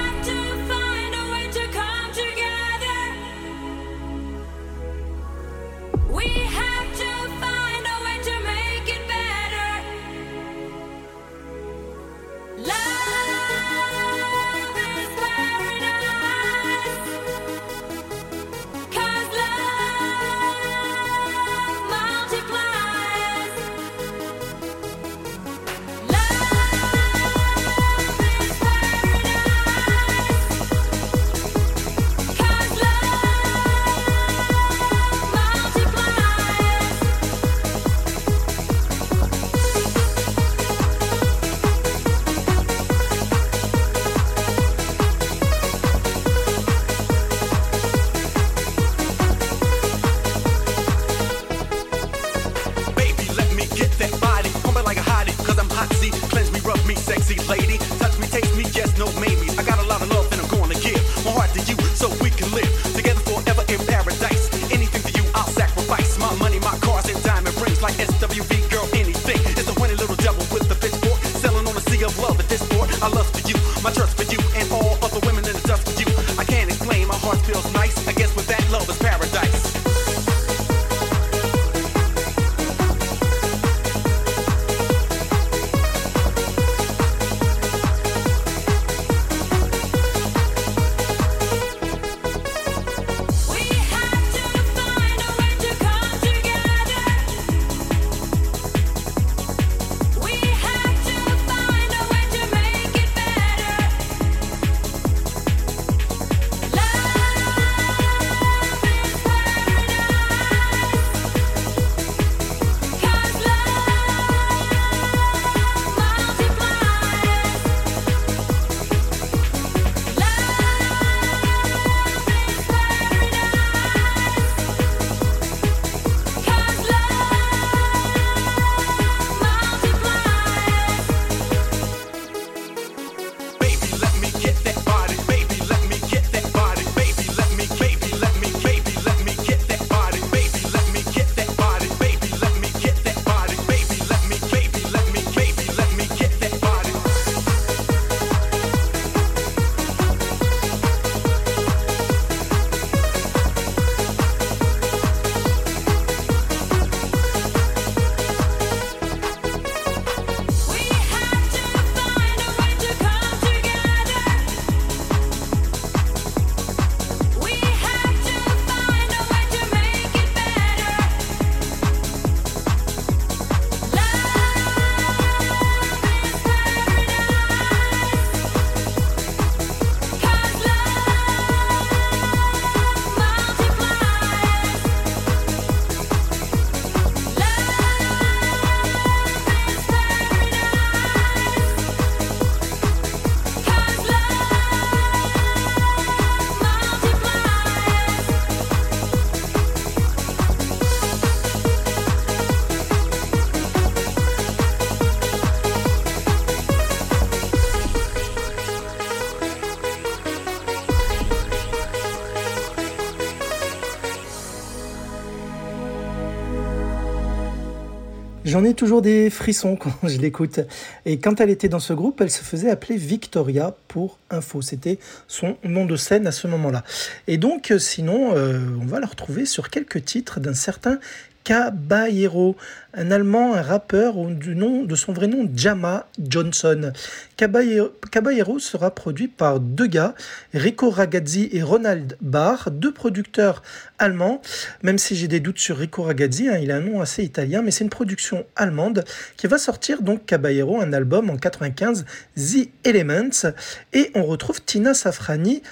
J'en 218.59 218.65
ai 218.65 218.75
toujours 218.75 219.03
des 219.03 219.31
frissons 219.31 219.77
quand 219.81 219.93
je 220.03 220.19
l'écoute. 220.19 220.59
Et 221.07 221.21
quand 221.21 221.41
elle 221.41 221.49
était 221.49 221.69
dans 221.69 221.79
ce 221.79 221.93
groupe, 221.93 222.21
elle 222.21 222.31
se 222.31 222.43
faisait 222.43 222.71
appeler 222.71 222.97
Victoria 222.97 223.77
pour 223.87 224.19
info. 224.31 224.63
C'était 224.63 224.99
son 225.29 225.57
nom 225.63 225.85
de 225.85 225.95
scène 225.95 226.27
à 226.27 226.33
ce 226.33 226.49
moment-là. 226.49 226.83
Et 227.29 227.37
donc, 227.39 227.71
euh, 227.71 227.79
sinon, 227.79 228.33
euh, 228.35 228.59
on 228.83 228.85
va 228.85 228.99
la 228.99 229.07
retrouver 229.07 229.47
sur 229.47 229.71
quelques 229.71 230.05
titres 230.05 230.41
d'un 230.41 230.55
certain 230.55 230.99
Caballero, 231.45 232.57
un 232.95 233.13
Allemand, 233.13 233.55
un 233.55 233.63
rappeur 233.63 234.17
de 234.17 234.95
son 234.97 235.13
vrai 235.13 235.29
nom 235.29 235.49
Jama 235.55 236.07
Johnson. 236.19 236.93
Caballero, 237.39 238.59
sera 238.59 238.91
produit 238.91 239.29
par 239.29 239.61
deux 239.61 239.87
gars, 239.87 240.17
Rico 240.53 240.91
Ragazzi 240.91 241.49
et 241.53 241.63
Ronald 241.63 242.17
Barr, 242.21 242.73
deux 242.73 242.93
producteurs 242.93 243.63
allemands. 244.01 244.43
Même 244.83 244.99
si 244.99 245.15
j'ai 245.15 245.29
des 245.29 245.39
doutes 245.39 245.61
sur 245.61 245.79
Rico 245.79 246.03
Ragazzi, 246.03 246.49
hein, 246.49 246.59
il 246.61 246.73
a 246.73 246.77
un 246.77 246.81
nom 246.81 247.01
assez 247.01 247.23
italien, 247.23 247.63
mais 247.63 247.71
c'est 247.71 247.85
une 247.85 247.91
production 247.91 248.45
allemande 248.57 249.05
qui 249.37 249.47
va 249.47 249.57
sortir 249.57 250.03
donc 250.03 250.27
Caballero, 250.27 250.81
un 250.81 250.93
album 250.93 251.31
en 251.31 251.37
95, 251.37 252.07
The 252.37 252.69
Elements, 252.83 253.53
et 253.93 254.11
on 254.17 254.25
retrouve 254.25 254.61
Tina 254.61 254.93
Safrani 254.93 255.63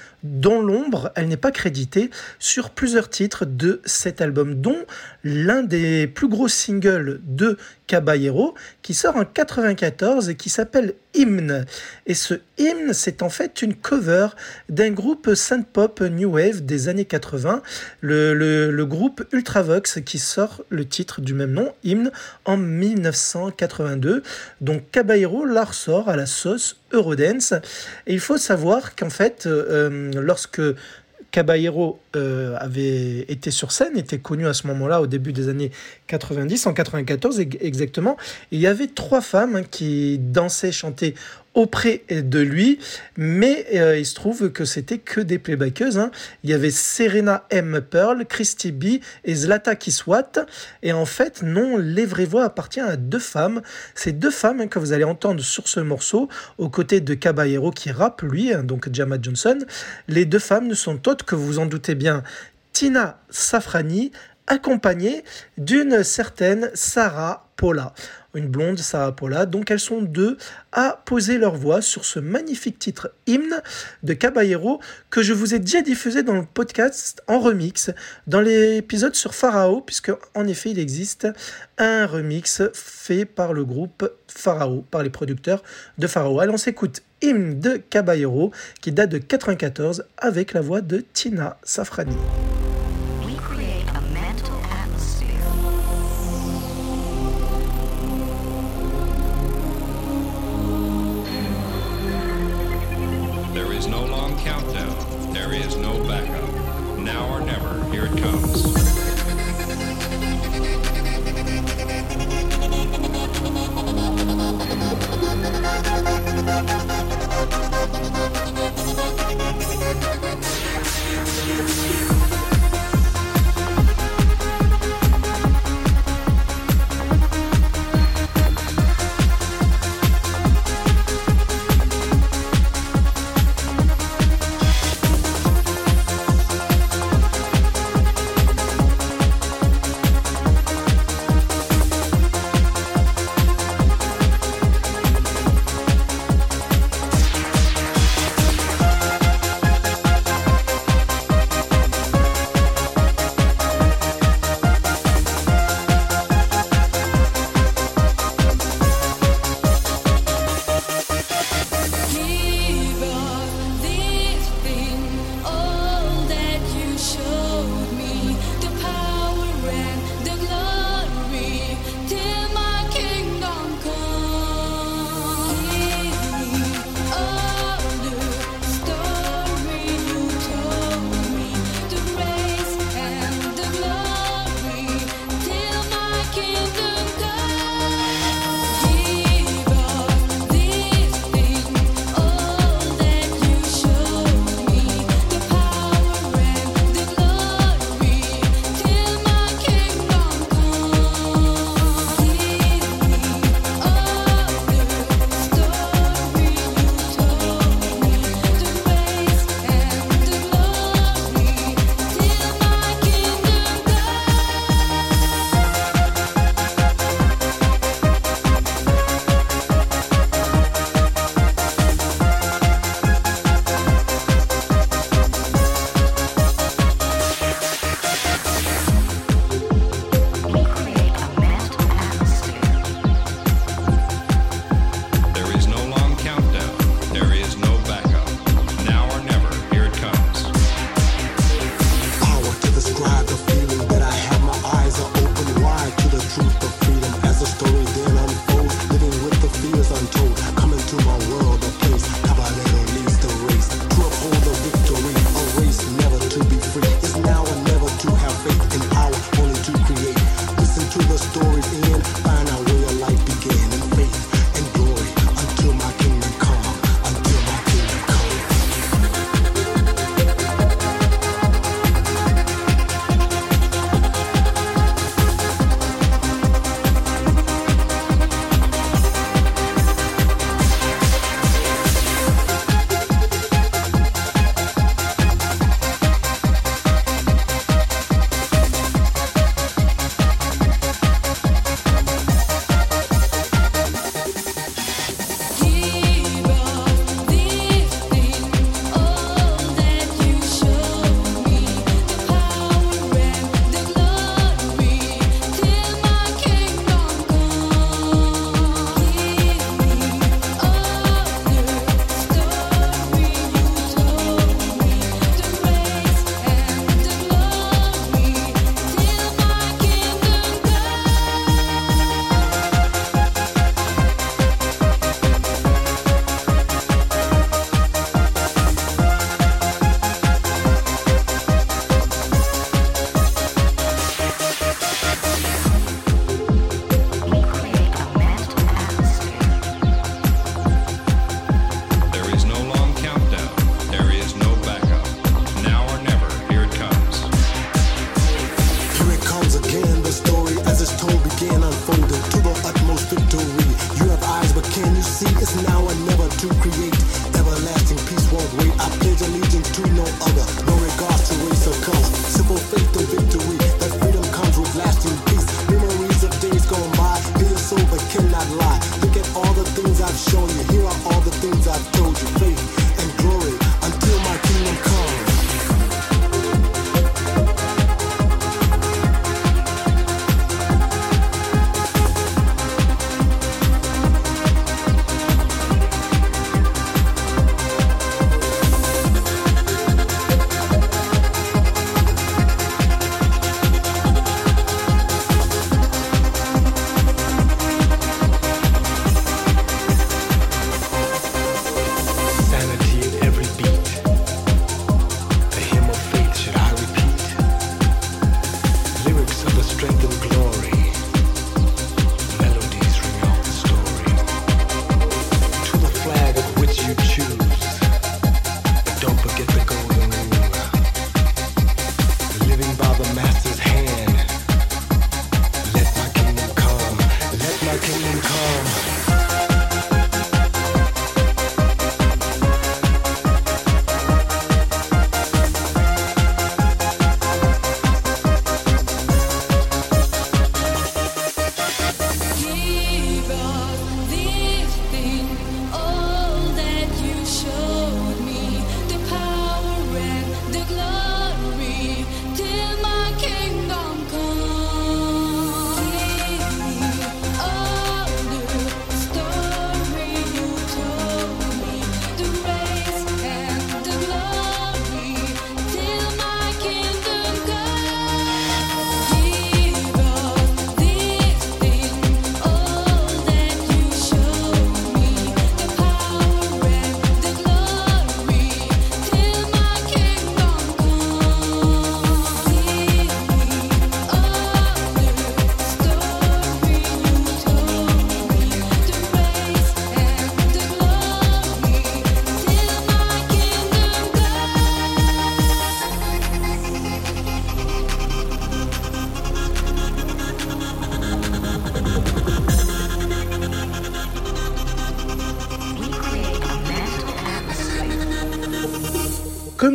dans 0.40 0.60
l'ombre, 0.60 1.10
elle 1.14 1.28
n'est 1.28 1.36
pas 1.36 1.50
créditée 1.52 2.10
sur 2.38 2.70
plusieurs 2.70 3.08
titres 3.10 3.44
de 3.46 3.80
cet 3.84 4.20
album, 4.20 4.54
dont 4.60 4.78
l'un 5.24 5.62
des 5.62 6.06
plus 6.06 6.28
gros 6.28 6.48
singles 6.48 7.20
de 7.24 7.56
Caballero 7.86 8.54
qui 8.82 8.94
sort 8.94 9.16
en 9.16 9.24
94 9.24 10.28
et 10.28 10.34
qui 10.34 10.50
s'appelle 10.50 10.94
Hymne. 11.14 11.64
Et 12.06 12.14
ce 12.14 12.34
hymne, 12.58 12.92
c'est 12.92 13.22
en 13.22 13.28
fait 13.30 13.62
une 13.62 13.74
cover 13.74 14.28
d'un 14.68 14.90
groupe 14.90 15.34
synth-pop 15.34 16.00
new 16.00 16.30
wave 16.32 16.64
des 16.64 16.88
années 16.88 17.04
80, 17.04 17.62
le, 18.00 18.34
le- 18.34 18.70
le 18.72 18.86
groupe 18.86 19.24
Ultravox 19.32 20.00
qui 20.04 20.18
sort 20.18 20.64
le 20.68 20.84
titre 20.84 21.20
du 21.20 21.32
même 21.34 21.52
nom, 21.52 21.72
Hymne, 21.84 22.10
en 22.44 22.56
1982. 22.56 24.22
Donc 24.60 24.90
Caballero 24.90 25.44
la 25.44 25.64
ressort 25.64 26.08
à 26.08 26.16
la 26.16 26.26
sauce 26.26 26.76
Eurodance. 26.92 27.52
Et 28.06 28.14
il 28.14 28.20
faut 28.20 28.36
savoir 28.38 28.94
qu'en 28.96 29.10
fait, 29.10 29.46
euh, 29.46 29.90
euh, 29.90 30.15
lorsque 30.20 30.60
Caballero 31.30 32.00
euh, 32.14 32.56
avait 32.58 33.20
été 33.28 33.50
sur 33.50 33.72
scène, 33.72 33.98
était 33.98 34.18
connu 34.18 34.46
à 34.46 34.54
ce 34.54 34.66
moment-là, 34.68 35.02
au 35.02 35.06
début 35.06 35.32
des 35.32 35.48
années 35.48 35.70
90, 36.06 36.66
en 36.66 36.72
94 36.72 37.40
ex- 37.40 37.56
exactement. 37.60 38.16
Il 38.52 38.60
y 38.60 38.66
avait 38.66 38.86
trois 38.86 39.20
femmes 39.20 39.64
qui 39.70 40.18
dansaient, 40.18 40.72
chantaient 40.72 41.14
auprès 41.56 42.04
de 42.10 42.38
lui, 42.38 42.78
mais 43.16 43.66
euh, 43.74 43.98
il 43.98 44.04
se 44.04 44.14
trouve 44.14 44.52
que 44.52 44.66
c'était 44.66 44.98
que 44.98 45.22
des 45.22 45.38
playbackeuses. 45.38 45.98
hein. 45.98 46.10
Il 46.44 46.50
y 46.50 46.54
avait 46.54 46.70
Serena 46.70 47.44
M. 47.50 47.80
Pearl, 47.80 48.26
Christy 48.26 48.72
B. 48.72 49.00
et 49.24 49.34
Zlata 49.34 49.74
Kiswat. 49.74 50.46
Et 50.82 50.92
en 50.92 51.06
fait, 51.06 51.42
non, 51.42 51.78
les 51.78 52.04
vraies 52.04 52.26
voix 52.26 52.44
appartiennent 52.44 52.86
à 52.88 52.96
deux 52.96 53.18
femmes. 53.18 53.62
Ces 53.94 54.12
deux 54.12 54.30
femmes 54.30 54.60
hein, 54.60 54.68
que 54.68 54.78
vous 54.78 54.92
allez 54.92 55.04
entendre 55.04 55.42
sur 55.42 55.66
ce 55.66 55.80
morceau, 55.80 56.28
aux 56.58 56.68
côtés 56.68 57.00
de 57.00 57.14
Caballero 57.14 57.70
qui 57.70 57.90
rappe, 57.90 58.20
lui, 58.20 58.52
hein, 58.52 58.62
donc 58.62 58.92
Jama 58.92 59.16
Johnson. 59.20 59.58
Les 60.08 60.26
deux 60.26 60.38
femmes 60.38 60.68
ne 60.68 60.74
sont 60.74 61.08
autres 61.08 61.24
que 61.24 61.34
vous 61.34 61.46
vous 61.46 61.58
en 61.58 61.66
doutez 61.66 61.94
bien, 61.94 62.22
Tina 62.74 63.18
Safrani, 63.30 64.12
accompagnée 64.46 65.24
d'une 65.56 66.04
certaine 66.04 66.70
Sarah 66.74 67.48
Paula, 67.56 67.94
une 68.36 68.48
blonde 68.48 68.78
Sarah 68.78 69.14
Paula. 69.14 69.46
Donc 69.46 69.70
elles 69.70 69.80
sont 69.80 70.02
deux 70.02 70.36
à 70.72 71.02
poser 71.04 71.38
leur 71.38 71.56
voix 71.56 71.80
sur 71.80 72.04
ce 72.04 72.20
magnifique 72.20 72.78
titre 72.78 73.12
hymne 73.26 73.62
de 74.02 74.12
Caballero 74.12 74.80
que 75.10 75.22
je 75.22 75.32
vous 75.32 75.54
ai 75.54 75.58
déjà 75.58 75.82
diffusé 75.82 76.22
dans 76.22 76.34
le 76.34 76.44
podcast 76.44 77.22
en 77.26 77.40
remix 77.40 77.90
dans 78.26 78.40
l'épisode 78.40 79.14
sur 79.14 79.34
Pharaoh, 79.34 79.80
puisque 79.80 80.12
en 80.34 80.46
effet 80.46 80.70
il 80.70 80.78
existe 80.78 81.26
un 81.78 82.06
remix 82.06 82.62
fait 82.72 83.24
par 83.24 83.52
le 83.52 83.64
groupe 83.64 84.08
Pharaoh, 84.28 84.84
par 84.90 85.02
les 85.02 85.10
producteurs 85.10 85.62
de 85.98 86.06
Pharaoh. 86.06 86.40
Allez, 86.40 86.52
on 86.52 86.58
s'écoute 86.58 87.02
hymne 87.22 87.58
de 87.58 87.76
Caballero 87.76 88.52
qui 88.80 88.92
date 88.92 89.10
de 89.10 89.18
94 89.18 90.04
avec 90.18 90.52
la 90.52 90.60
voix 90.60 90.80
de 90.80 91.04
Tina 91.12 91.56
Safrani. 91.62 92.16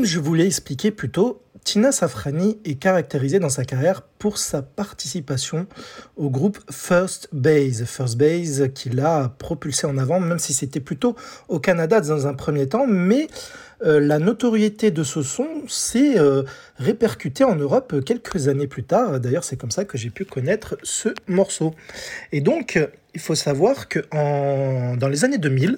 Comme 0.01 0.09
je 0.09 0.19
vous 0.19 0.33
l'ai 0.33 0.47
expliqué 0.47 0.89
plus 0.89 1.11
tôt, 1.11 1.43
Tina 1.63 1.91
Safrani 1.91 2.57
est 2.65 2.73
caractérisée 2.73 3.37
dans 3.37 3.49
sa 3.49 3.65
carrière 3.65 4.01
pour 4.01 4.39
sa 4.39 4.63
participation 4.63 5.67
au 6.17 6.31
groupe 6.31 6.57
First 6.71 7.29
Base. 7.33 7.85
First 7.85 8.17
Base 8.17 8.69
qui 8.73 8.89
l'a 8.89 9.31
propulsé 9.37 9.85
en 9.85 9.99
avant, 9.99 10.19
même 10.19 10.39
si 10.39 10.53
c'était 10.53 10.79
plutôt 10.79 11.15
au 11.49 11.59
Canada 11.59 12.01
dans 12.01 12.25
un 12.25 12.33
premier 12.33 12.67
temps, 12.67 12.87
mais 12.87 13.27
euh, 13.85 13.99
la 13.99 14.17
notoriété 14.17 14.89
de 14.89 15.03
ce 15.03 15.21
son 15.21 15.47
s'est 15.67 16.17
euh, 16.17 16.41
répercutée 16.77 17.43
en 17.43 17.55
Europe 17.55 18.03
quelques 18.03 18.47
années 18.47 18.65
plus 18.65 18.83
tard. 18.83 19.19
D'ailleurs, 19.19 19.43
c'est 19.43 19.55
comme 19.55 19.69
ça 19.69 19.85
que 19.85 19.99
j'ai 19.99 20.09
pu 20.09 20.25
connaître 20.25 20.79
ce 20.81 21.09
morceau. 21.27 21.75
Et 22.31 22.41
donc, 22.41 22.79
il 23.13 23.21
faut 23.21 23.35
savoir 23.35 23.87
que 23.87 23.99
dans 24.09 25.07
les 25.07 25.25
années 25.25 25.37
2000, 25.37 25.77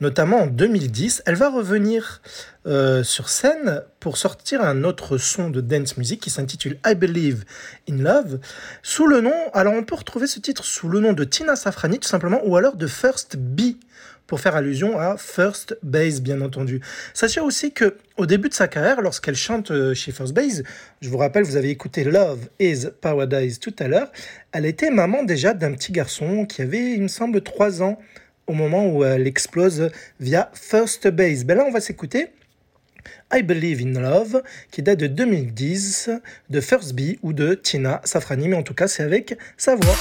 notamment 0.00 0.42
en 0.42 0.46
2010, 0.46 1.22
elle 1.26 1.36
va 1.36 1.50
revenir 1.50 2.20
euh, 2.66 3.04
sur 3.04 3.28
scène 3.28 3.82
pour 4.00 4.16
sortir 4.16 4.62
un 4.62 4.82
autre 4.84 5.18
son 5.18 5.50
de 5.50 5.60
dance 5.60 5.96
music 5.96 6.20
qui 6.20 6.30
s'intitule 6.30 6.78
I 6.84 6.94
Believe 6.94 7.44
in 7.88 7.98
Love, 7.98 8.40
sous 8.82 9.06
le 9.06 9.20
nom, 9.20 9.34
alors 9.52 9.74
on 9.74 9.84
peut 9.84 9.94
retrouver 9.94 10.26
ce 10.26 10.40
titre 10.40 10.64
sous 10.64 10.88
le 10.88 11.00
nom 11.00 11.12
de 11.12 11.24
Tina 11.24 11.54
Safrani 11.54 11.98
tout 11.98 12.08
simplement, 12.08 12.40
ou 12.44 12.56
alors 12.56 12.76
de 12.76 12.86
First 12.86 13.36
B, 13.36 13.76
pour 14.26 14.40
faire 14.40 14.56
allusion 14.56 14.98
à 14.98 15.16
First 15.16 15.78
Base, 15.82 16.20
bien 16.20 16.40
entendu. 16.40 16.80
Sachez 17.14 17.40
aussi 17.40 17.72
que 17.72 17.96
au 18.16 18.26
début 18.26 18.48
de 18.48 18.54
sa 18.54 18.66
carrière, 18.66 19.00
lorsqu'elle 19.00 19.36
chante 19.36 19.70
euh, 19.70 19.94
chez 19.94 20.10
First 20.10 20.34
Base, 20.34 20.64
je 21.00 21.08
vous 21.08 21.18
rappelle, 21.18 21.44
vous 21.44 21.56
avez 21.56 21.70
écouté 21.70 22.02
Love 22.02 22.48
is 22.58 22.86
Paradise 23.00 23.60
tout 23.60 23.74
à 23.78 23.86
l'heure, 23.86 24.10
elle 24.52 24.66
était 24.66 24.90
maman 24.90 25.22
déjà 25.22 25.54
d'un 25.54 25.72
petit 25.72 25.92
garçon 25.92 26.46
qui 26.46 26.62
avait, 26.62 26.94
il 26.94 27.02
me 27.02 27.08
semble, 27.08 27.40
3 27.42 27.82
ans 27.82 27.98
au 28.46 28.52
moment 28.52 28.88
où 28.88 29.04
elle 29.04 29.26
explose 29.26 29.90
via 30.20 30.50
First 30.54 31.08
Base. 31.08 31.44
Ben 31.44 31.58
là, 31.58 31.64
on 31.66 31.72
va 31.72 31.80
s'écouter 31.80 32.30
I 33.32 33.42
Believe 33.42 33.82
in 33.82 34.00
Love, 34.00 34.42
qui 34.70 34.82
date 34.82 35.00
de 35.00 35.06
2010, 35.06 36.10
de 36.50 36.60
First 36.60 36.94
B 36.94 37.16
ou 37.22 37.32
de 37.32 37.54
Tina 37.54 38.00
Safrani, 38.04 38.48
mais 38.48 38.56
en 38.56 38.62
tout 38.62 38.74
cas, 38.74 38.88
c'est 38.88 39.02
avec 39.02 39.36
sa 39.56 39.74
voix. 39.74 39.96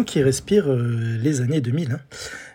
Qui 0.00 0.22
respire 0.22 0.70
euh, 0.72 1.18
les 1.20 1.42
années 1.42 1.60
2000. 1.60 1.92
hein. 1.92 2.00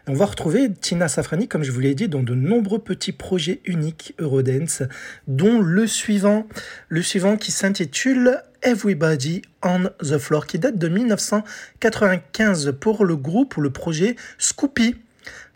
On 0.09 0.13
va 0.13 0.25
retrouver 0.25 0.71
Tina 0.71 1.07
Safrani, 1.09 1.47
comme 1.47 1.63
je 1.63 1.71
vous 1.71 1.81
l'ai 1.81 1.93
dit, 1.93 2.07
dans 2.07 2.23
de 2.23 2.33
nombreux 2.33 2.79
petits 2.79 3.11
projets 3.11 3.59
uniques 3.65 4.15
Eurodance, 4.19 4.81
dont 5.27 5.59
le 5.59 5.85
suivant, 5.85 6.47
le 6.87 7.01
suivant 7.01 7.35
qui 7.35 7.51
s'intitule 7.51 8.41
Everybody 8.63 9.41
on 9.63 9.89
the 10.01 10.17
Floor, 10.17 10.47
qui 10.47 10.57
date 10.59 10.77
de 10.77 10.87
1995 10.87 12.73
pour 12.79 13.05
le 13.05 13.17
groupe 13.17 13.57
ou 13.57 13.61
le 13.61 13.69
projet 13.69 14.15
Scoopy. 14.37 14.95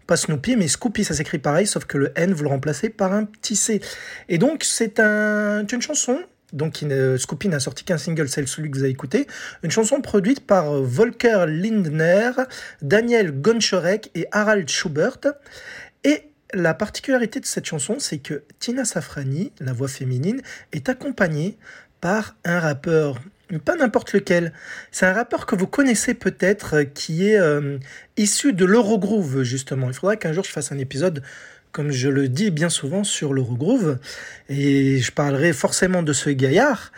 Pas 0.06 0.18
Snoopy, 0.18 0.58
mais 0.58 0.68
Scoopy, 0.68 1.06
ça 1.06 1.14
s'écrit 1.14 1.40
pareil, 1.40 1.66
sauf 1.66 1.86
que 1.86 1.98
le 1.98 2.12
N, 2.16 2.34
vous 2.34 2.44
le 2.44 2.50
remplacez 2.50 2.90
par 2.90 3.14
un 3.14 3.24
petit 3.24 3.56
C. 3.56 3.80
Et 4.28 4.38
donc, 4.38 4.66
c'est 4.66 5.00
un, 5.00 5.66
une 5.66 5.82
chanson 5.82 6.20
donc 6.54 6.84
Scoopy 7.18 7.48
n'a 7.48 7.60
sorti 7.60 7.84
qu'un 7.84 7.98
single, 7.98 8.28
c'est 8.28 8.46
celui 8.48 8.70
que 8.70 8.78
vous 8.78 8.84
avez 8.84 8.92
écouté. 8.92 9.28
Une 9.64 9.72
chanson 9.72 10.02
produite 10.02 10.46
par 10.46 10.72
euh, 10.72 10.82
Volker 10.84 11.46
Lindner, 11.48 12.32
Daniel 12.82 13.32
Gonchorek 13.32 14.12
et 14.16 14.28
Harald 14.32 14.70
Schubert. 14.70 15.18
Et 16.04 16.24
la 16.54 16.74
particularité 16.74 17.40
de 17.40 17.46
cette 17.46 17.66
chanson, 17.66 17.98
c'est 18.00 18.18
que 18.18 18.44
Tina 18.60 18.86
Safrani, 18.86 19.52
la 19.60 19.74
voix 19.74 19.88
féminine, 19.88 20.42
est 20.74 20.90
accompagnée 20.90 21.58
par 22.02 22.36
un 22.44 22.60
rappeur, 22.60 23.20
pas 23.64 23.76
n'importe 23.76 24.12
lequel. 24.14 24.54
C'est 24.92 25.06
un 25.06 25.14
rappeur 25.14 25.46
que 25.46 25.56
vous 25.56 25.68
connaissez 25.68 26.14
peut-être, 26.14 26.78
euh, 26.78 26.84
qui 26.84 27.30
est 27.30 27.40
euh, 27.40 27.78
issu 28.18 28.54
de 28.54 28.66
l'Eurogroove, 28.66 29.44
justement. 29.44 29.88
Il 29.88 29.94
faudra 29.94 30.18
qu'un 30.18 30.34
jour 30.34 30.44
je 30.44 30.52
fasse 30.52 30.72
un 30.72 30.78
épisode 30.78 31.24
comme 31.72 31.92
je 31.92 32.10
le 32.10 32.28
dis 32.28 32.52
bien 32.52 32.70
souvent 32.70 33.04
sur 33.04 33.34
l'Eurogroove, 33.34 33.98
et 34.50 35.00
je 35.00 35.12
parlerai 35.12 35.54
forcément 35.54 36.04
de 36.04 36.14
ce 36.14 36.30
gaillard. 36.30 36.92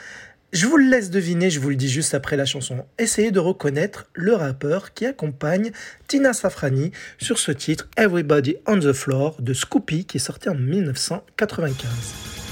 Je 0.52 0.68
vous 0.68 0.78
le 0.78 0.88
laisse 0.88 1.10
deviner, 1.10 1.50
je 1.50 1.60
vous 1.60 1.70
le 1.70 1.76
dis 1.76 1.90
juste 1.90 2.14
après 2.14 2.38
la 2.38 2.46
chanson. 2.46 2.86
Essayez 3.00 3.32
de 3.32 3.40
reconnaître 3.40 4.06
le 4.14 4.36
rappeur 4.36 4.94
qui 4.94 5.08
accompagne 5.08 5.72
Tina 6.08 6.32
Safrani 6.32 6.92
sur 7.18 7.40
ce 7.40 7.52
titre 7.52 7.90
Everybody 7.98 8.58
on 8.68 8.80
the 8.80 8.94
Floor 8.94 9.36
de 9.40 9.54
Scoopy 9.54 10.06
qui 10.06 10.18
est 10.18 10.20
sorti 10.20 10.50
en 10.50 10.56
1995. 10.56 12.43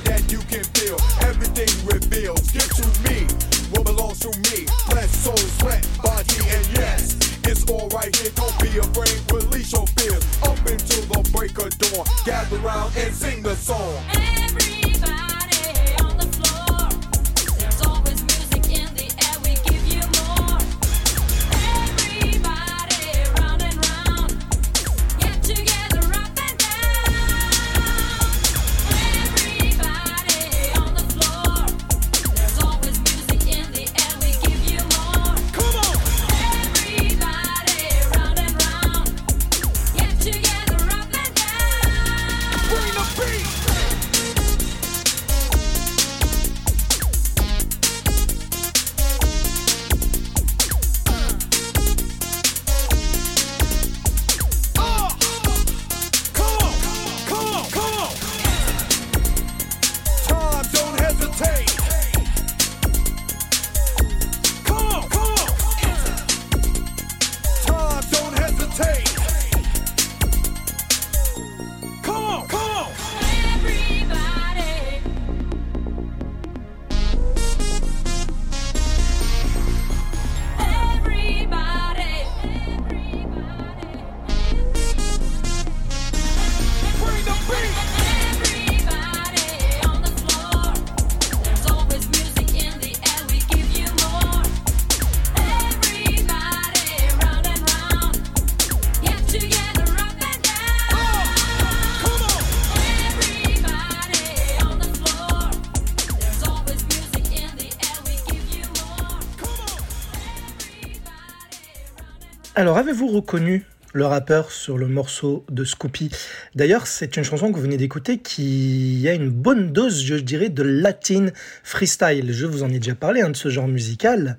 Alors, 112.63 112.77
avez-vous 112.77 113.07
reconnu 113.07 113.65
le 113.91 114.05
rappeur 114.05 114.49
sur 114.49 114.77
le 114.77 114.87
morceau 114.87 115.43
de 115.49 115.65
Scoopy? 115.65 116.09
D'ailleurs, 116.55 116.87
c'est 116.87 117.17
une 117.17 117.25
chanson 117.25 117.51
que 117.51 117.57
vous 117.57 117.61
venez 117.61 117.75
d'écouter 117.75 118.19
qui 118.19 119.05
a 119.09 119.13
une 119.13 119.29
bonne 119.29 119.73
dose, 119.73 120.01
je 120.01 120.15
dirais, 120.15 120.47
de 120.47 120.63
latin 120.63 121.25
freestyle. 121.61 122.31
Je 122.31 122.45
vous 122.45 122.63
en 122.63 122.69
ai 122.69 122.79
déjà 122.79 122.95
parlé 122.95 123.19
hein, 123.19 123.31
de 123.31 123.35
ce 123.35 123.49
genre 123.49 123.67
musical 123.67 124.37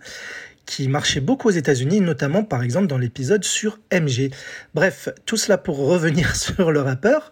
qui 0.64 0.88
marchait 0.88 1.20
beaucoup 1.20 1.48
aux 1.48 1.52
États-Unis, 1.52 2.00
notamment 2.00 2.44
par 2.44 2.62
exemple 2.62 2.86
dans 2.86 2.96
l'épisode 2.96 3.44
sur 3.44 3.78
MG. 3.92 4.30
Bref, 4.72 5.10
tout 5.26 5.36
cela 5.36 5.58
pour 5.58 5.76
revenir 5.76 6.34
sur 6.36 6.72
le 6.72 6.80
rappeur. 6.80 7.30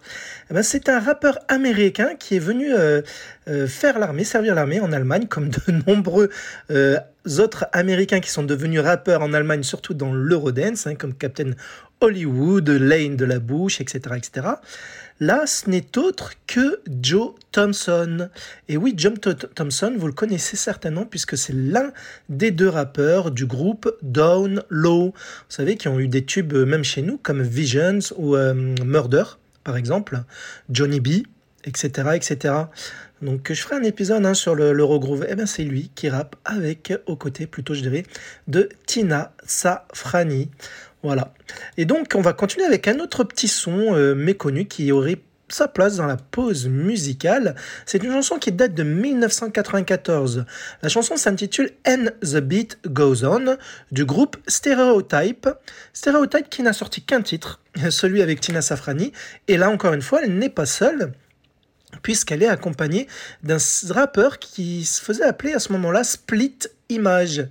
Eh 0.51 0.55
ben, 0.55 0.62
c'est 0.62 0.90
un 0.90 1.01
rappeur 1.01 1.38
américain 1.49 2.16
qui 2.18 2.36
est 2.36 2.40
venu 2.40 2.70
euh, 2.74 3.01
euh, 3.49 3.66
faire 3.66 3.99
l'armée, 3.99 4.24
servir 4.24 4.55
l'armée 4.55 4.80
en 4.80 4.93
Allemagne, 4.93 5.26
comme 5.26 5.49
de 5.49 5.72
nombreux 5.86 6.28
euh, 6.70 6.99
autres 7.38 7.66
Américains 7.72 8.20
qui 8.20 8.30
sont 8.30 8.42
devenus 8.42 8.80
rappeurs 8.80 9.22
en 9.22 9.32
Allemagne, 9.32 9.62
surtout 9.62 9.94
dans 9.94 10.12
l'Eurodance, 10.12 10.86
hein, 10.86 10.94
comme 10.94 11.14
Captain 11.14 11.52
Hollywood, 12.00 12.68
Lane 12.68 13.16
de 13.16 13.24
la 13.24 13.38
Bouche, 13.38 13.80
etc., 13.80 14.16
etc. 14.16 14.48
Là, 15.20 15.46
ce 15.46 15.70
n'est 15.70 15.96
autre 15.98 16.32
que 16.48 16.80
Joe 17.00 17.34
Thompson. 17.52 18.28
Et 18.68 18.76
oui, 18.76 18.94
Th- 18.96 19.46
Thompson, 19.54 19.94
vous 19.96 20.08
le 20.08 20.12
connaissez 20.12 20.56
certainement 20.56 21.04
puisque 21.04 21.36
c'est 21.38 21.52
l'un 21.52 21.92
des 22.28 22.50
deux 22.50 22.68
rappeurs 22.68 23.30
du 23.30 23.46
groupe 23.46 23.94
Down 24.02 24.64
Low. 24.68 25.12
Vous 25.12 25.12
savez, 25.48 25.76
qui 25.76 25.86
ont 25.86 26.00
eu 26.00 26.08
des 26.08 26.24
tubes 26.24 26.54
euh, 26.54 26.66
même 26.66 26.82
chez 26.82 27.02
nous, 27.02 27.18
comme 27.18 27.40
Visions 27.40 28.00
ou 28.16 28.34
euh, 28.34 28.52
Murder, 28.84 29.24
par 29.62 29.76
exemple, 29.76 30.22
Johnny 30.70 30.98
B, 30.98 31.22
etc., 31.64 32.10
etc. 32.14 32.54
Donc, 33.22 33.52
je 33.52 33.62
ferai 33.62 33.76
un 33.76 33.84
épisode 33.84 34.26
hein, 34.26 34.34
sur 34.34 34.54
le 34.54 34.72
l'Eurogroove. 34.72 35.26
Eh 35.28 35.36
bien, 35.36 35.46
c'est 35.46 35.62
lui 35.62 35.90
qui 35.94 36.08
rappe 36.08 36.36
avec, 36.44 36.92
aux 37.06 37.16
côtés, 37.16 37.46
plutôt, 37.46 37.72
je 37.72 37.82
dirais, 37.82 38.02
de 38.48 38.68
Tina 38.86 39.32
Safrani. 39.46 40.50
Voilà. 41.04 41.32
Et 41.76 41.84
donc, 41.84 42.12
on 42.16 42.20
va 42.20 42.32
continuer 42.32 42.66
avec 42.66 42.88
un 42.88 42.98
autre 42.98 43.22
petit 43.24 43.48
son 43.48 43.94
euh, 43.94 44.14
méconnu 44.14 44.66
qui 44.66 44.90
aurait 44.90 45.18
sa 45.48 45.68
place 45.68 45.96
dans 45.96 46.06
la 46.06 46.16
pause 46.16 46.66
musicale. 46.66 47.54
C'est 47.86 48.02
une 48.02 48.12
chanson 48.12 48.38
qui 48.38 48.52
date 48.52 48.74
de 48.74 48.82
1994. 48.82 50.44
La 50.82 50.88
chanson 50.88 51.16
s'intitule 51.16 51.70
And 51.86 52.06
the 52.22 52.38
Beat 52.38 52.78
Goes 52.86 53.24
On 53.24 53.56
du 53.92 54.04
groupe 54.04 54.36
Stereotype. 54.46 55.48
Stereotype 55.92 56.48
qui 56.48 56.62
n'a 56.62 56.72
sorti 56.72 57.02
qu'un 57.02 57.22
titre, 57.22 57.60
celui 57.90 58.22
avec 58.22 58.40
Tina 58.40 58.62
Safrani. 58.62 59.12
Et 59.48 59.56
là, 59.56 59.70
encore 59.70 59.92
une 59.92 60.02
fois, 60.02 60.22
elle 60.24 60.38
n'est 60.38 60.48
pas 60.48 60.66
seule 60.66 61.12
puisqu'elle 62.03 62.42
est 62.42 62.48
accompagnée 62.48 63.07
d'un 63.42 63.59
rappeur 63.90 64.38
qui 64.38 64.84
se 64.84 65.03
faisait 65.03 65.24
appeler 65.24 65.53
à 65.55 65.59
ce 65.59 65.72
moment-là 65.72 66.05
Split 66.05 66.59
Image. 66.88 67.46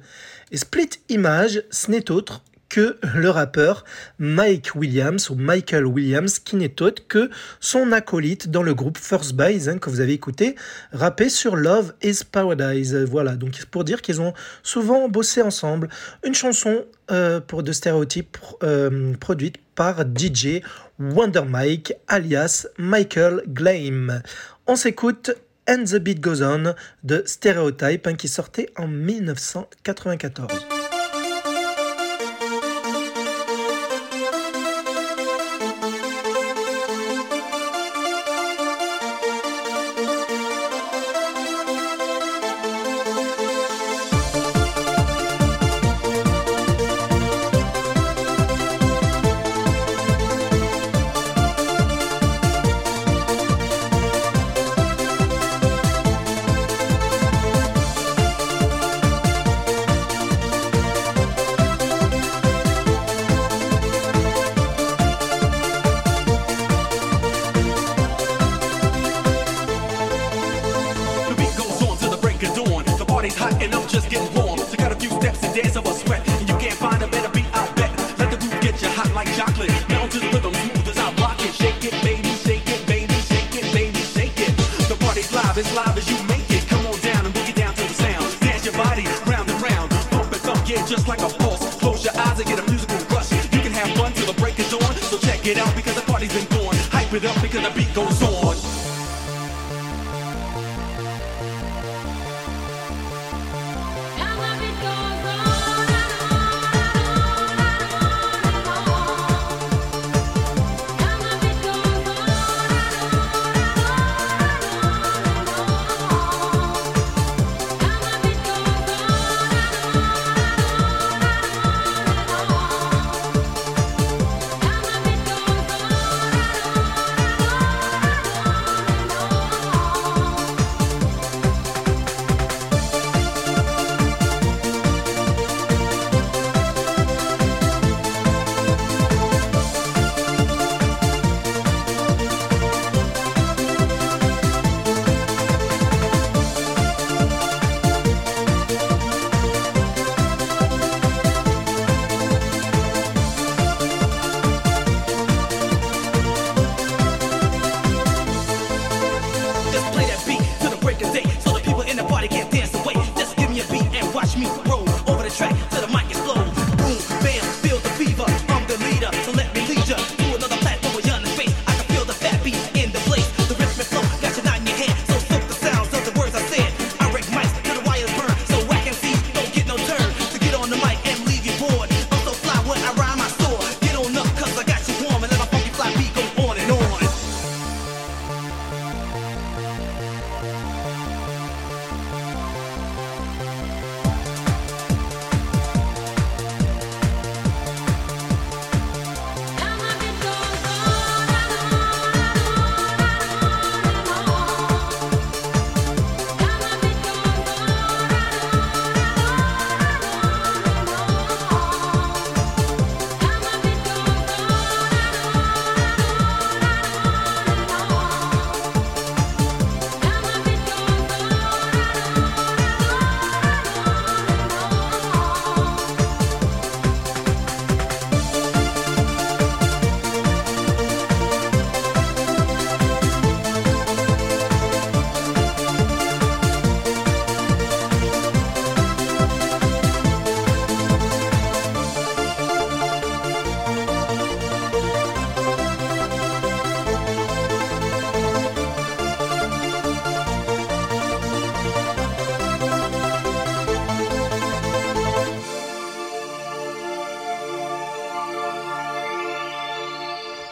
Et 0.52 0.58
Split 0.58 0.90
Image, 1.10 1.64
ce 1.72 1.90
n'est 1.90 2.12
autre 2.12 2.44
que 2.72 2.98
le 3.16 3.30
rappeur 3.30 3.84
Mike 4.18 4.72
Williams 4.76 5.30
ou 5.30 5.36
Michael 5.36 5.86
Williams, 5.86 6.40
qui 6.40 6.56
n'est 6.56 6.82
autre 6.82 7.04
que 7.06 7.30
son 7.60 7.92
acolyte 7.92 8.50
dans 8.50 8.64
le 8.64 8.74
groupe 8.74 8.98
First 8.98 9.34
Base, 9.34 9.70
que 9.82 9.90
vous 9.90 10.00
avez 10.00 10.14
écouté, 10.14 10.56
rapper 10.94 11.28
sur 11.28 11.58
Love 11.58 11.94
is 12.02 12.22
Paradise. 12.32 12.96
Voilà, 12.96 13.36
donc 13.36 13.66
pour 13.66 13.84
dire 13.84 14.02
qu'ils 14.02 14.22
ont 14.22 14.34
souvent 14.64 15.10
bossé 15.10 15.42
ensemble. 15.42 15.90
Une 16.24 16.34
chanson 16.34 16.86
euh, 17.12 17.42
pour 17.42 17.62
de 17.62 17.74
stéréotypes 17.74 18.38
euh, 18.64 19.14
produite 19.20 19.58
par 19.76 20.04
DJ 20.04 20.62
Wonder 20.98 21.44
Mike, 21.46 21.94
alias 22.08 22.68
Michael 22.78 23.44
Glame. 23.50 24.22
On 24.66 24.78
s'écoute 24.78 25.32
And 25.68 25.84
the 25.84 25.98
Beat 25.98 26.22
Goes 26.22 26.42
On 26.42 26.74
de 27.04 27.22
Stereotype, 27.26 28.08
hein, 28.08 28.16
qui 28.16 28.30
sortait 28.30 28.70
en 28.78 28.88
1994. 28.88 30.81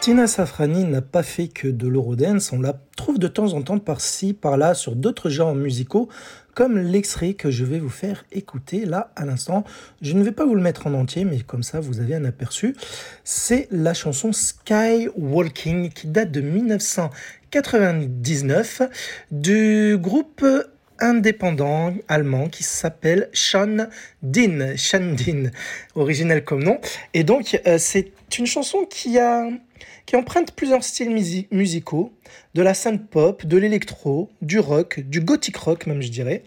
Tina 0.10 0.26
Safrani 0.26 0.86
n'a 0.86 1.04
pas 1.04 1.22
fait 1.22 1.50
que 1.50 1.68
de 1.68 1.88
l'eurodance, 1.88 2.52
on 2.52 2.60
la 2.60 2.74
trouve 2.98 3.20
de 3.20 3.28
temps 3.28 3.54
en 3.54 3.62
temps 3.62 3.78
par-ci, 3.78 4.34
par-là, 4.34 4.74
sur 4.74 4.96
d'autres 4.96 5.30
genres 5.30 5.54
musicaux, 5.54 6.10
comme 6.56 6.80
l'extrait 6.80 7.36
que 7.36 7.52
je 7.52 7.64
vais 7.64 7.78
vous 7.78 7.92
faire 7.92 8.26
écouter 8.32 8.86
là 8.86 9.12
à 9.16 9.26
l'instant. 9.26 9.64
Je 10.02 10.14
ne 10.14 10.24
vais 10.24 10.32
pas 10.32 10.48
vous 10.48 10.56
le 10.56 10.64
mettre 10.64 10.88
en 10.88 10.96
entier, 10.96 11.26
mais 11.26 11.42
comme 11.42 11.62
ça 11.62 11.80
vous 11.80 12.00
avez 12.00 12.16
un 12.16 12.26
aperçu. 12.26 12.76
C'est 13.24 13.68
la 13.70 13.94
chanson 13.94 14.34
Skywalking 14.34 15.92
qui 15.92 16.08
date 16.08 16.32
de 16.32 16.42
1999 16.42 18.82
du 19.30 19.96
groupe 20.00 20.44
indépendant 21.00 21.94
allemand 22.08 22.50
qui 22.50 22.64
s'appelle 22.64 23.30
Sean 23.32 23.86
Dean, 24.24 24.74
Sean 24.76 25.14
Dean, 25.14 25.52
original 25.94 26.44
comme 26.44 26.64
nom. 26.64 26.80
Et 27.14 27.24
donc, 27.24 27.62
euh, 27.68 27.78
c'est 27.78 28.12
une 28.40 28.48
chanson 28.48 28.86
qui 28.90 29.20
a 29.20 29.48
qui 30.10 30.16
emprunte 30.16 30.54
plusieurs 30.54 30.84
styles 30.84 31.12
musi- 31.12 31.46
musicaux, 31.52 32.12
de 32.56 32.64
la 32.64 32.74
synth 32.74 33.08
pop, 33.12 33.46
de 33.46 33.58
l'électro, 33.58 34.32
du 34.42 34.58
rock, 34.58 35.02
du 35.02 35.22
gothic 35.22 35.56
rock 35.56 35.86
même 35.86 36.02
je 36.02 36.10
dirais. 36.10 36.42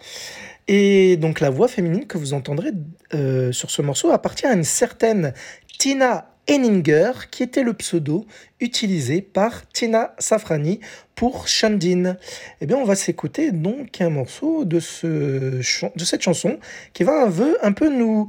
Et 0.66 1.16
donc 1.16 1.38
la 1.38 1.48
voix 1.48 1.68
féminine 1.68 2.08
que 2.08 2.18
vous 2.18 2.34
entendrez 2.34 2.70
euh, 3.14 3.52
sur 3.52 3.70
ce 3.70 3.80
morceau 3.80 4.10
appartient 4.10 4.46
à 4.46 4.52
une 4.52 4.64
certaine 4.64 5.32
Tina 5.78 6.31
Henninger, 6.51 7.12
qui 7.30 7.43
était 7.43 7.62
le 7.62 7.72
pseudo 7.72 8.26
utilisé 8.61 9.22
par 9.22 9.68
Tina 9.68 10.14
Safrani 10.18 10.80
pour 11.14 11.47
Shandin. 11.47 12.16
Eh 12.61 12.66
bien, 12.66 12.76
on 12.76 12.84
va 12.84 12.97
s'écouter 12.97 13.53
donc 13.53 14.01
un 14.01 14.11
morceau 14.11 14.64
de, 14.64 14.80
ce, 14.80 15.07
de 15.07 16.05
cette 16.05 16.22
chanson 16.22 16.59
qui 16.93 17.05
va 17.05 17.24
un 17.24 17.30
peu, 17.30 17.57
un 17.62 17.72
peu 17.72 17.88
nous, 17.88 18.26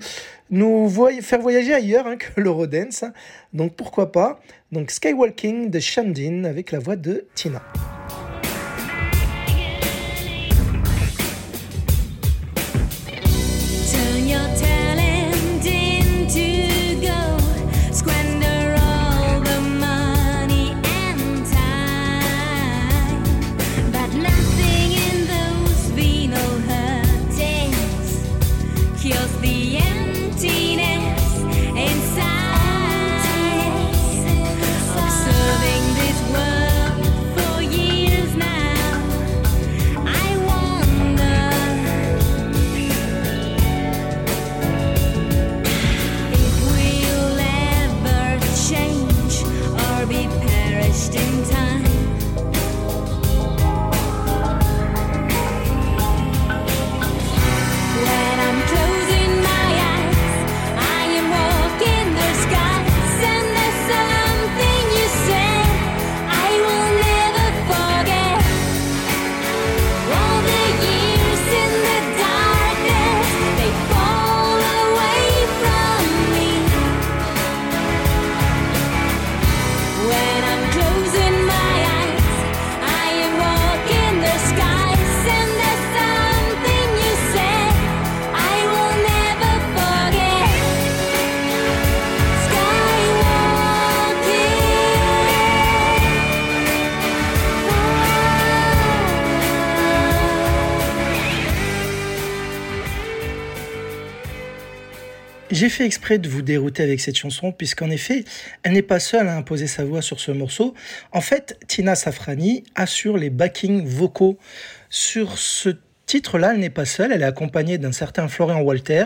nous 0.52 0.88
voy- 0.88 1.22
faire 1.22 1.42
voyager 1.42 1.74
ailleurs 1.74 2.06
hein, 2.08 2.18
que 2.18 2.40
l'Eurodance. 2.40 3.04
Donc 3.54 3.76
pourquoi 3.76 4.12
pas? 4.12 4.40
Donc 4.72 4.92
Skywalking 4.92 5.70
de 5.70 5.80
Shandin 5.80 6.44
avec 6.44 6.72
la 6.72 6.80
voix 6.80 6.96
de 6.96 7.26
Tina. 7.36 7.62
J'ai 105.64 105.70
fait 105.70 105.86
exprès 105.86 106.18
de 106.18 106.28
vous 106.28 106.42
dérouter 106.42 106.84
avec 106.84 107.00
cette 107.00 107.16
chanson, 107.16 107.54
puisqu'en 107.54 107.90
effet, 107.90 108.26
elle 108.64 108.74
n'est 108.74 108.82
pas 108.82 109.00
seule 109.00 109.30
à 109.30 109.38
imposer 109.38 109.68
sa 109.68 109.86
voix 109.86 110.02
sur 110.02 110.20
ce 110.20 110.32
morceau. 110.32 110.74
En 111.14 111.22
fait, 111.22 111.58
Tina 111.70 111.96
Safrani 111.96 112.66
assure 112.76 113.16
les 113.16 113.30
backings 113.30 113.86
vocaux. 113.86 114.38
Sur 114.90 115.38
ce 115.38 115.70
titre-là, 116.06 116.52
elle 116.54 116.60
n'est 116.60 116.70
pas 116.70 116.84
seule, 116.84 117.14
elle 117.14 117.22
est 117.22 117.26
accompagnée 117.26 117.78
d'un 117.78 117.94
certain 117.94 118.28
Florian 118.28 118.60
Walter, 118.60 119.06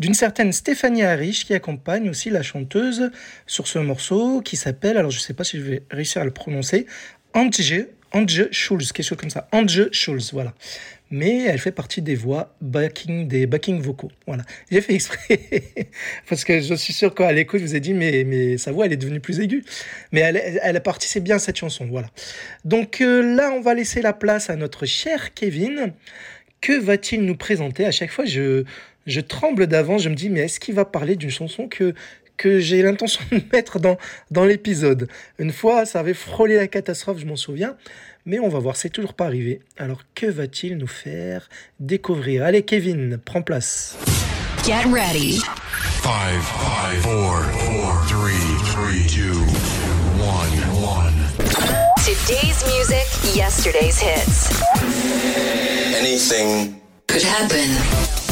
d'une 0.00 0.14
certaine 0.14 0.52
Stéphanie 0.52 1.04
Harish, 1.04 1.44
qui 1.44 1.54
accompagne 1.54 2.10
aussi 2.10 2.28
la 2.28 2.42
chanteuse 2.42 3.12
sur 3.46 3.68
ce 3.68 3.78
morceau, 3.78 4.40
qui 4.40 4.56
s'appelle, 4.56 4.96
alors 4.96 5.12
je 5.12 5.18
ne 5.18 5.22
sais 5.22 5.32
pas 5.32 5.44
si 5.44 5.58
je 5.58 5.62
vais 5.62 5.82
réussir 5.92 6.22
à 6.22 6.24
le 6.24 6.32
prononcer, 6.32 6.86
Antje, 7.34 7.86
Antje 8.10 8.48
Schulz, 8.50 8.90
quelque 8.90 9.06
chose 9.06 9.18
comme 9.18 9.30
ça. 9.30 9.46
Antje 9.52 9.92
Schulz, 9.92 10.32
voilà. 10.32 10.54
Mais 11.14 11.44
elle 11.44 11.60
fait 11.60 11.70
partie 11.70 12.02
des 12.02 12.16
voix 12.16 12.56
backing, 12.60 13.28
des 13.28 13.46
backing 13.46 13.80
vocaux. 13.80 14.10
Voilà. 14.26 14.42
J'ai 14.68 14.80
fait 14.80 14.94
exprès. 14.94 15.38
Parce 16.28 16.42
que 16.42 16.60
je 16.60 16.74
suis 16.74 16.92
sûr 16.92 17.14
qu'à 17.14 17.30
l'écoute, 17.30 17.60
je 17.60 17.66
vous 17.66 17.76
ai 17.76 17.78
dit, 17.78 17.94
mais, 17.94 18.24
mais 18.24 18.58
sa 18.58 18.72
voix, 18.72 18.86
elle 18.86 18.94
est 18.94 18.96
devenue 18.96 19.20
plus 19.20 19.38
aiguë. 19.38 19.62
Mais 20.10 20.22
elle, 20.22 20.58
elle, 20.60 20.80
participé 20.82 21.20
bien 21.20 21.36
à 21.36 21.38
cette 21.38 21.54
chanson. 21.54 21.86
Voilà. 21.86 22.08
Donc 22.64 23.00
euh, 23.00 23.36
là, 23.36 23.52
on 23.52 23.60
va 23.60 23.74
laisser 23.74 24.02
la 24.02 24.12
place 24.12 24.50
à 24.50 24.56
notre 24.56 24.86
cher 24.86 25.34
Kevin. 25.34 25.92
Que 26.60 26.76
va-t-il 26.80 27.22
nous 27.22 27.36
présenter? 27.36 27.86
À 27.86 27.92
chaque 27.92 28.10
fois, 28.10 28.24
je, 28.24 28.64
je 29.06 29.20
tremble 29.20 29.68
d'avance. 29.68 30.02
Je 30.02 30.08
me 30.08 30.16
dis, 30.16 30.30
mais 30.30 30.40
est-ce 30.40 30.58
qu'il 30.58 30.74
va 30.74 30.84
parler 30.84 31.14
d'une 31.14 31.30
chanson 31.30 31.68
que, 31.68 31.94
que 32.36 32.58
j'ai 32.58 32.82
l'intention 32.82 33.22
de 33.30 33.40
mettre 33.52 33.78
dans, 33.78 33.98
dans 34.32 34.44
l'épisode? 34.44 35.06
Une 35.38 35.52
fois, 35.52 35.86
ça 35.86 36.00
avait 36.00 36.12
frôlé 36.12 36.56
la 36.56 36.66
catastrophe, 36.66 37.20
je 37.20 37.26
m'en 37.26 37.36
souviens. 37.36 37.76
Mais 38.26 38.38
on 38.38 38.48
va 38.48 38.58
voir, 38.58 38.76
c'est 38.76 38.88
toujours 38.88 39.14
pas 39.14 39.26
arrivé. 39.26 39.60
Alors, 39.76 40.00
que 40.14 40.26
va-t-il 40.26 40.78
nous 40.78 40.86
faire 40.86 41.48
découvrir? 41.78 42.42
Allez, 42.44 42.62
Kevin, 42.62 43.18
prends 43.22 43.42
place. 43.42 43.96
Get 44.64 44.84
ready. 44.90 45.40
Five, 46.00 46.42
five, 46.42 47.02
four, 47.02 47.42
four, 47.42 48.02
three, 48.06 48.32
three, 48.72 49.06
two, 49.06 49.38
one, 50.18 50.50
one. 50.82 51.12
Today's 51.98 52.64
music, 52.66 53.36
yesterday's 53.36 53.98
hits. 53.98 54.50
Anything 55.98 56.80
Could 57.06 57.22
happen. 57.22 58.23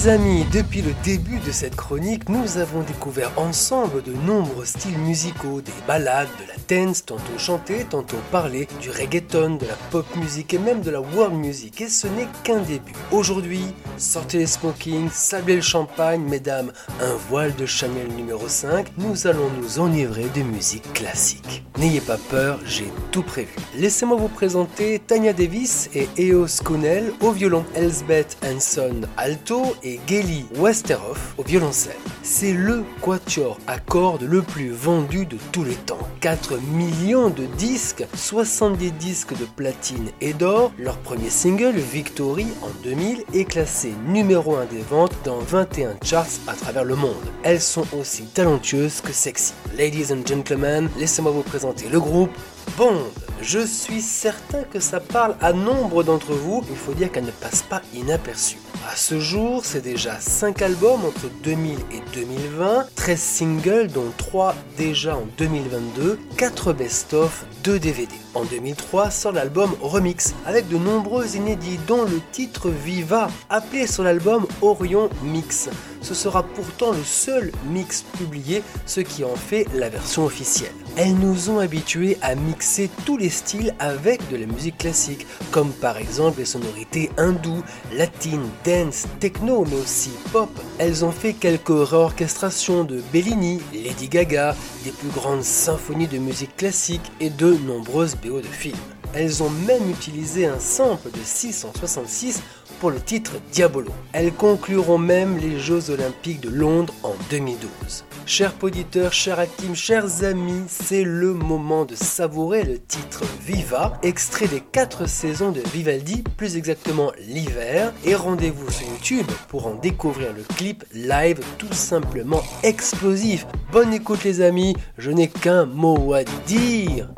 Les 0.00 0.08
amis, 0.08 0.46
depuis 0.50 0.80
le 0.80 0.94
début 1.04 1.40
de 1.40 1.52
cette 1.52 1.76
chronique, 1.76 2.30
nous 2.30 2.56
avons 2.56 2.80
découvert 2.80 3.32
ensemble 3.36 4.02
de 4.02 4.14
nombreux 4.14 4.64
styles 4.64 4.96
musicaux, 4.96 5.60
des 5.60 5.72
ballades, 5.86 6.28
de 6.40 6.48
la 6.48 6.54
dance, 6.86 7.04
tantôt 7.04 7.36
chantée, 7.36 7.84
tantôt 7.84 8.16
parlée, 8.32 8.66
du 8.80 8.88
reggaeton, 8.88 9.56
de 9.56 9.66
la 9.66 9.74
pop 9.90 10.06
music 10.16 10.54
et 10.54 10.58
même 10.58 10.80
de 10.80 10.90
la 10.90 11.02
world 11.02 11.34
music. 11.34 11.82
Et 11.82 11.90
ce 11.90 12.06
n'est 12.06 12.28
qu'un 12.44 12.60
début. 12.60 12.94
Aujourd'hui, 13.12 13.60
sortez 13.98 14.38
les 14.38 14.46
smoking, 14.46 15.10
sablez 15.12 15.56
le 15.56 15.60
champagne, 15.60 16.22
mesdames, 16.22 16.72
un 17.02 17.14
voile 17.28 17.54
de 17.56 17.66
Chanel 17.66 18.08
numéro 18.08 18.48
5, 18.48 18.86
nous 18.96 19.26
allons 19.26 19.50
nous 19.60 19.80
enivrer 19.80 20.30
de 20.34 20.40
musique 20.40 20.90
classique. 20.94 21.62
N'ayez 21.78 22.00
pas 22.00 22.18
peur, 22.30 22.58
j'ai 22.64 22.90
tout 23.10 23.22
prévu. 23.22 23.54
Laissez-moi 23.76 24.16
vous 24.16 24.28
présenter 24.28 24.98
Tanya 24.98 25.34
Davis 25.34 25.90
et 25.94 26.08
Eos 26.18 26.62
Kuhnel 26.64 27.12
au 27.20 27.32
violon, 27.32 27.66
Elsbeth 27.74 28.38
Hanson 28.42 29.02
alto 29.18 29.76
et 29.82 29.89
Gelly 30.06 30.44
Westerhoff 30.56 31.34
au 31.38 31.42
violoncelle. 31.42 31.96
c'est 32.22 32.52
le 32.52 32.84
quatuor 33.00 33.58
à 33.66 33.78
cordes 33.78 34.22
le 34.22 34.42
plus 34.42 34.70
vendu 34.70 35.26
de 35.26 35.38
tous 35.52 35.64
les 35.64 35.74
temps. 35.74 35.98
4 36.20 36.58
millions 36.72 37.30
de 37.30 37.46
disques, 37.46 38.06
70 38.14 38.92
disques 38.92 39.36
de 39.38 39.44
platine 39.44 40.10
et 40.20 40.34
d'or. 40.34 40.70
Leur 40.78 40.98
premier 40.98 41.30
single, 41.30 41.76
Victory, 41.76 42.46
en 42.62 42.68
2000, 42.84 43.24
est 43.32 43.44
classé 43.44 43.92
numéro 44.06 44.56
1 44.56 44.66
des 44.66 44.82
ventes 44.82 45.16
dans 45.24 45.38
21 45.38 45.96
charts 46.04 46.26
à 46.46 46.52
travers 46.52 46.84
le 46.84 46.94
monde. 46.94 47.14
Elles 47.42 47.60
sont 47.60 47.86
aussi 47.98 48.24
talentueuses 48.24 49.00
que 49.00 49.12
sexy. 49.12 49.54
Ladies 49.76 50.12
and 50.12 50.26
gentlemen, 50.26 50.90
laissez-moi 50.98 51.32
vous 51.32 51.42
présenter 51.42 51.88
le 51.88 52.00
groupe 52.00 52.30
Bond. 52.76 53.00
Je 53.42 53.60
suis 53.60 54.02
certain 54.02 54.62
que 54.64 54.80
ça 54.80 55.00
parle 55.00 55.34
à 55.40 55.52
nombre 55.52 56.02
d'entre 56.02 56.32
vous, 56.32 56.62
il 56.70 56.76
faut 56.76 56.92
dire 56.92 57.10
qu'elle 57.10 57.24
ne 57.24 57.30
passe 57.30 57.62
pas 57.62 57.80
inaperçue. 57.94 58.58
À 58.88 58.96
ce 58.96 59.20
jour, 59.20 59.64
c'est 59.64 59.82
déjà 59.82 60.18
5 60.18 60.62
albums 60.62 61.04
entre 61.04 61.28
2000 61.44 61.78
et 61.92 62.00
2020, 62.14 62.86
13 62.96 63.20
singles 63.20 63.88
dont 63.88 64.10
3 64.16 64.54
déjà 64.78 65.16
en 65.16 65.26
2022, 65.36 66.18
4 66.36 66.72
best-of, 66.72 67.44
2 67.62 67.78
DVD. 67.78 68.14
En 68.34 68.44
2003 68.44 69.10
sort 69.10 69.32
l'album 69.32 69.74
Remix 69.80 70.34
avec 70.46 70.68
de 70.68 70.76
nombreux 70.76 71.34
inédits 71.34 71.80
dont 71.88 72.04
le 72.04 72.20
titre 72.30 72.70
Viva 72.70 73.28
appelé 73.48 73.88
sur 73.88 74.04
l'album 74.04 74.46
Orion 74.62 75.10
Mix. 75.24 75.68
Ce 76.02 76.14
sera 76.14 76.42
pourtant 76.42 76.92
le 76.92 77.02
seul 77.04 77.52
mix 77.66 78.02
publié, 78.18 78.62
ce 78.86 79.00
qui 79.00 79.24
en 79.24 79.34
fait 79.34 79.66
la 79.74 79.88
version 79.88 80.24
officielle. 80.24 80.72
Elles 80.96 81.14
nous 81.14 81.50
ont 81.50 81.58
habitués 81.58 82.16
à 82.22 82.34
mixer 82.34 82.88
tous 83.04 83.16
les 83.16 83.28
styles 83.28 83.74
avec 83.78 84.26
de 84.30 84.36
la 84.36 84.46
musique 84.46 84.78
classique, 84.78 85.26
comme 85.50 85.70
par 85.70 85.98
exemple 85.98 86.38
les 86.38 86.46
sonorités 86.46 87.10
hindoues, 87.16 87.62
latines, 87.92 88.48
dance, 88.64 89.06
techno, 89.20 89.64
mais 89.68 89.76
aussi 89.76 90.10
pop. 90.32 90.50
Elles 90.78 91.04
ont 91.04 91.12
fait 91.12 91.34
quelques 91.34 91.68
réorchestrations 91.68 92.84
de 92.84 93.02
Bellini, 93.12 93.60
Lady 93.72 94.08
Gaga, 94.08 94.56
des 94.84 94.90
plus 94.90 95.10
grandes 95.10 95.44
symphonies 95.44 96.08
de 96.08 96.18
musique 96.18 96.56
classique 96.56 97.12
et 97.20 97.30
de 97.30 97.52
nombreuses 97.66 98.16
De 98.22 98.42
films. 98.42 98.76
Elles 99.14 99.42
ont 99.42 99.48
même 99.48 99.90
utilisé 99.90 100.46
un 100.46 100.58
sample 100.58 101.10
de 101.10 101.18
666 101.24 102.42
pour 102.78 102.90
le 102.90 103.00
titre 103.00 103.32
Diabolo. 103.50 103.92
Elles 104.12 104.32
concluront 104.32 104.98
même 104.98 105.38
les 105.38 105.58
Jeux 105.58 105.90
Olympiques 105.90 106.40
de 106.40 106.50
Londres 106.50 106.92
en 107.02 107.14
2012. 107.30 108.04
Chers 108.26 108.54
auditeurs, 108.62 109.14
chers 109.14 109.38
Hakim, 109.38 109.74
chers 109.74 110.22
amis, 110.22 110.64
c'est 110.68 111.02
le 111.02 111.32
moment 111.32 111.86
de 111.86 111.94
savourer 111.94 112.62
le 112.62 112.78
titre 112.78 113.24
Viva, 113.40 113.98
extrait 114.02 114.48
des 114.48 114.60
4 114.60 115.08
saisons 115.08 115.50
de 115.50 115.62
Vivaldi, 115.72 116.22
plus 116.36 116.56
exactement 116.56 117.12
l'hiver, 117.26 117.94
et 118.04 118.14
rendez-vous 118.14 118.70
sur 118.70 118.86
YouTube 118.86 119.26
pour 119.48 119.66
en 119.66 119.74
découvrir 119.74 120.34
le 120.34 120.42
clip 120.42 120.84
live 120.92 121.40
tout 121.56 121.72
simplement 121.72 122.42
explosif. 122.62 123.46
Bonne 123.72 123.94
écoute 123.94 124.24
les 124.24 124.42
amis, 124.42 124.76
je 124.98 125.10
n'ai 125.10 125.28
qu'un 125.28 125.64
mot 125.64 126.12
à 126.12 126.22
dire. 126.46 127.08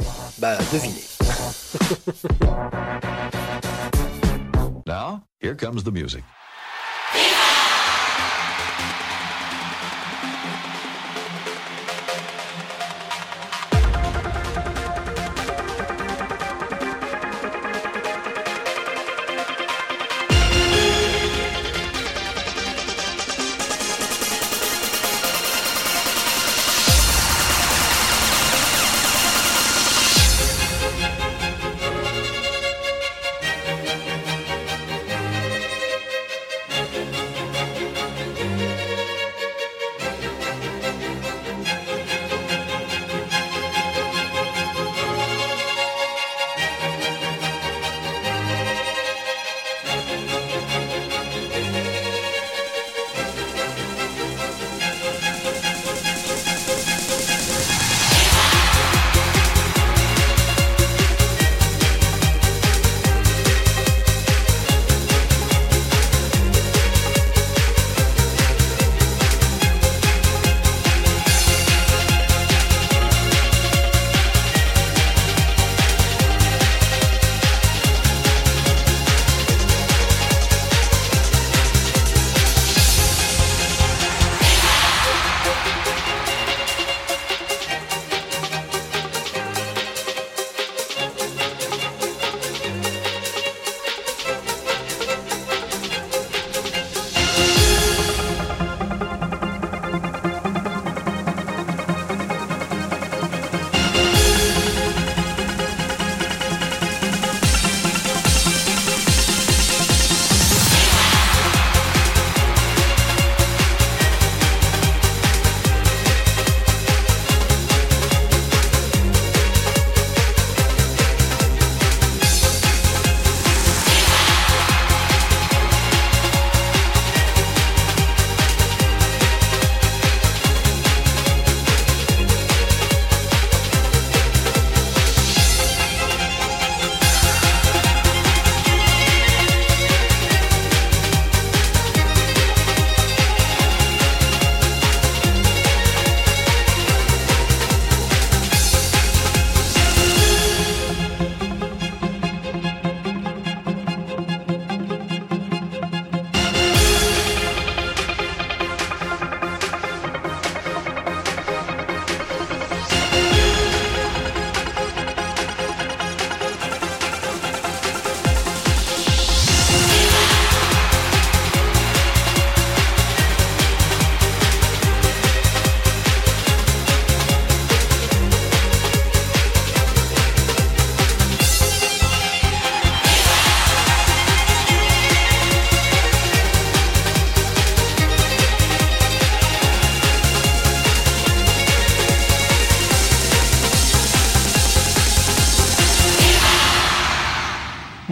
Bah 0.43 0.59
devinez. 0.73 1.23
Now, 4.85 5.23
here 5.39 5.55
comes 5.55 5.85
the 5.85 5.93
music. 5.93 6.25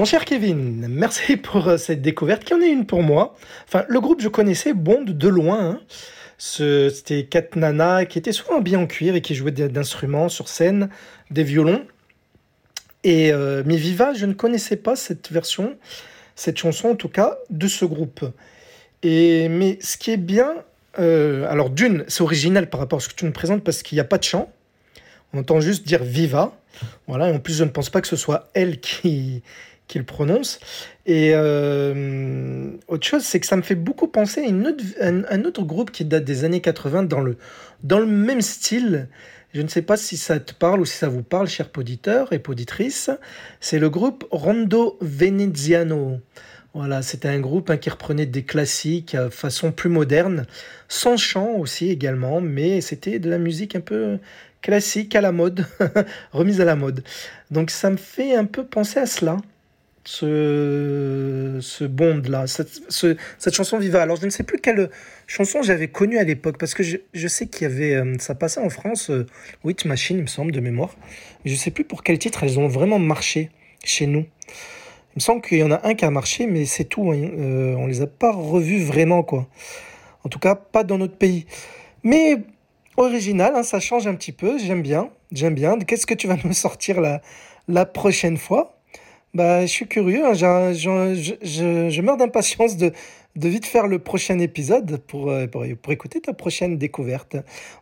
Mon 0.00 0.06
cher 0.06 0.24
Kevin, 0.24 0.86
merci 0.88 1.36
pour 1.36 1.68
euh, 1.68 1.76
cette 1.76 2.00
découverte 2.00 2.42
qui 2.42 2.54
en 2.54 2.60
est 2.62 2.70
une 2.70 2.86
pour 2.86 3.02
moi. 3.02 3.36
Enfin, 3.68 3.84
le 3.86 4.00
groupe, 4.00 4.22
je 4.22 4.28
connaissais 4.28 4.72
Bond 4.72 5.04
de 5.06 5.28
loin. 5.28 5.72
hein. 5.72 5.80
C'était 6.38 7.26
quatre 7.26 7.54
nanas 7.54 8.06
qui 8.06 8.16
étaient 8.16 8.32
souvent 8.32 8.62
bien 8.62 8.80
en 8.80 8.86
cuir 8.86 9.14
et 9.14 9.20
qui 9.20 9.34
jouaient 9.34 9.50
d'instruments 9.50 10.30
sur 10.30 10.48
scène, 10.48 10.88
des 11.30 11.44
violons. 11.44 11.84
Et 13.04 13.30
euh, 13.30 13.62
mais 13.66 13.76
Viva, 13.76 14.14
je 14.14 14.24
ne 14.24 14.32
connaissais 14.32 14.76
pas 14.76 14.96
cette 14.96 15.30
version, 15.30 15.76
cette 16.34 16.56
chanson 16.56 16.88
en 16.88 16.96
tout 16.96 17.10
cas, 17.10 17.36
de 17.50 17.68
ce 17.68 17.84
groupe. 17.84 18.24
Et 19.02 19.50
mais 19.50 19.76
ce 19.82 19.98
qui 19.98 20.12
est 20.12 20.16
bien, 20.16 20.54
euh, 20.98 21.46
alors 21.50 21.68
d'une, 21.68 22.06
c'est 22.08 22.22
original 22.22 22.70
par 22.70 22.80
rapport 22.80 23.00
à 23.00 23.02
ce 23.02 23.10
que 23.10 23.16
tu 23.16 23.26
me 23.26 23.32
présentes 23.32 23.62
parce 23.62 23.82
qu'il 23.82 23.96
n'y 23.96 24.00
a 24.00 24.04
pas 24.04 24.16
de 24.16 24.24
chant. 24.24 24.50
On 25.34 25.40
entend 25.40 25.60
juste 25.60 25.86
dire 25.86 26.02
Viva. 26.02 26.56
Voilà, 27.06 27.28
et 27.28 27.32
en 27.34 27.38
plus, 27.38 27.52
je 27.52 27.64
ne 27.64 27.68
pense 27.68 27.90
pas 27.90 28.00
que 28.00 28.08
ce 28.08 28.16
soit 28.16 28.48
elle 28.54 28.80
qui, 28.80 29.42
qui 29.90 29.98
le 29.98 30.04
prononce. 30.04 30.60
Et 31.04 31.32
euh, 31.34 32.70
autre 32.86 33.04
chose, 33.04 33.22
c'est 33.22 33.40
que 33.40 33.46
ça 33.46 33.56
me 33.56 33.62
fait 33.62 33.74
beaucoup 33.74 34.06
penser 34.06 34.46
à 34.46 35.06
un, 35.06 35.44
autre 35.44 35.64
groupe 35.64 35.90
qui 35.90 36.04
date 36.04 36.24
des 36.24 36.44
années 36.44 36.60
80 36.60 37.02
dans 37.02 37.20
le, 37.20 37.36
dans 37.82 37.98
le 37.98 38.06
même 38.06 38.40
style. 38.40 39.08
Je 39.52 39.62
ne 39.62 39.68
sais 39.68 39.82
pas 39.82 39.96
si 39.96 40.16
ça 40.16 40.38
te 40.38 40.54
parle 40.54 40.80
ou 40.80 40.84
si 40.84 40.96
ça 40.96 41.08
vous 41.08 41.24
parle, 41.24 41.48
chers 41.48 41.68
auditeurs 41.76 42.32
et 42.32 42.38
poditrices. 42.38 43.10
C'est 43.58 43.80
le 43.80 43.90
groupe 43.90 44.24
Rondo 44.30 44.96
Veneziano. 45.00 46.20
Voilà, 46.72 47.02
c'était 47.02 47.28
un 47.28 47.40
groupe 47.40 47.68
hein, 47.68 47.76
qui 47.76 47.90
reprenait 47.90 48.26
des 48.26 48.44
classiques 48.44 49.16
à 49.16 49.28
façon 49.28 49.72
plus 49.72 49.90
moderne, 49.90 50.46
sans 50.86 51.16
chant 51.16 51.54
aussi 51.56 51.90
également, 51.90 52.40
mais 52.40 52.80
c'était 52.80 53.18
de 53.18 53.28
la 53.28 53.38
musique 53.38 53.74
un 53.74 53.80
peu 53.80 54.18
classique 54.62 55.16
à 55.16 55.20
la 55.20 55.32
mode, 55.32 55.66
remise 56.32 56.60
à 56.60 56.64
la 56.64 56.76
mode. 56.76 57.02
Donc 57.50 57.70
ça 57.72 57.90
me 57.90 57.96
fait 57.96 58.36
un 58.36 58.44
peu 58.44 58.64
penser 58.64 59.00
à 59.00 59.06
cela, 59.06 59.38
ce, 60.10 61.58
ce 61.60 61.84
bond-là, 61.84 62.46
cette, 62.48 62.70
ce- 62.88 63.16
cette 63.38 63.54
chanson 63.54 63.78
Viva. 63.78 64.02
Alors 64.02 64.16
je 64.16 64.24
ne 64.24 64.30
sais 64.30 64.42
plus 64.42 64.58
quelle 64.58 64.90
chanson 65.28 65.62
j'avais 65.62 65.88
connue 65.88 66.18
à 66.18 66.24
l'époque, 66.24 66.58
parce 66.58 66.74
que 66.74 66.82
je, 66.82 66.96
je 67.14 67.28
sais 67.28 67.46
qu'il 67.46 67.62
y 67.62 67.70
avait, 67.70 67.94
euh, 67.94 68.16
ça 68.18 68.34
passait 68.34 68.60
en 68.60 68.70
France, 68.70 69.10
euh, 69.10 69.26
Witch 69.64 69.84
Machine, 69.84 70.18
il 70.18 70.22
me 70.22 70.26
semble, 70.26 70.50
de 70.52 70.60
mémoire. 70.60 70.94
Je 71.44 71.52
ne 71.52 71.56
sais 71.56 71.70
plus 71.70 71.84
pour 71.84 72.02
quel 72.02 72.18
titre 72.18 72.42
elles 72.42 72.58
ont 72.58 72.66
vraiment 72.66 72.98
marché 72.98 73.50
chez 73.84 74.06
nous. 74.06 74.26
Il 75.12 75.16
me 75.16 75.20
semble 75.20 75.42
qu'il 75.42 75.58
y 75.58 75.62
en 75.62 75.70
a 75.70 75.80
un 75.86 75.94
qui 75.94 76.04
a 76.04 76.10
marché, 76.10 76.46
mais 76.46 76.64
c'est 76.64 76.84
tout. 76.84 77.10
hein. 77.12 77.30
Euh, 77.38 77.74
on 77.76 77.86
les 77.86 78.00
a 78.02 78.06
pas 78.06 78.32
revus 78.32 78.82
vraiment, 78.82 79.22
quoi. 79.22 79.48
En 80.24 80.28
tout 80.28 80.38
cas, 80.38 80.54
pas 80.56 80.84
dans 80.84 80.98
notre 80.98 81.16
pays. 81.16 81.46
Mais 82.02 82.36
original, 82.96 83.52
hein, 83.56 83.62
ça 83.62 83.80
change 83.80 84.06
un 84.06 84.14
petit 84.14 84.32
peu. 84.32 84.58
J'aime 84.58 84.82
bien. 84.82 85.10
J'aime 85.32 85.54
bien. 85.54 85.78
Qu'est-ce 85.78 86.06
que 86.06 86.14
tu 86.14 86.26
vas 86.26 86.36
me 86.44 86.52
sortir 86.52 87.00
la, 87.00 87.22
la 87.68 87.86
prochaine 87.86 88.36
fois? 88.36 88.79
Bah, 89.34 89.62
je 89.62 89.70
suis 89.70 89.86
curieux. 89.86 90.24
hein. 90.26 90.34
Je, 90.34 91.36
je- 91.42 92.00
meurs 92.02 92.16
d'impatience 92.16 92.76
de, 92.76 92.92
de 93.36 93.48
vite 93.48 93.64
faire 93.66 93.86
le 93.86 93.98
prochain 94.00 94.38
épisode 94.40 94.98
pour, 95.06 95.30
euh, 95.30 95.46
pour, 95.46 95.64
pour 95.80 95.92
écouter 95.92 96.20
ta 96.20 96.32
prochaine 96.32 96.78
découverte. 96.78 97.36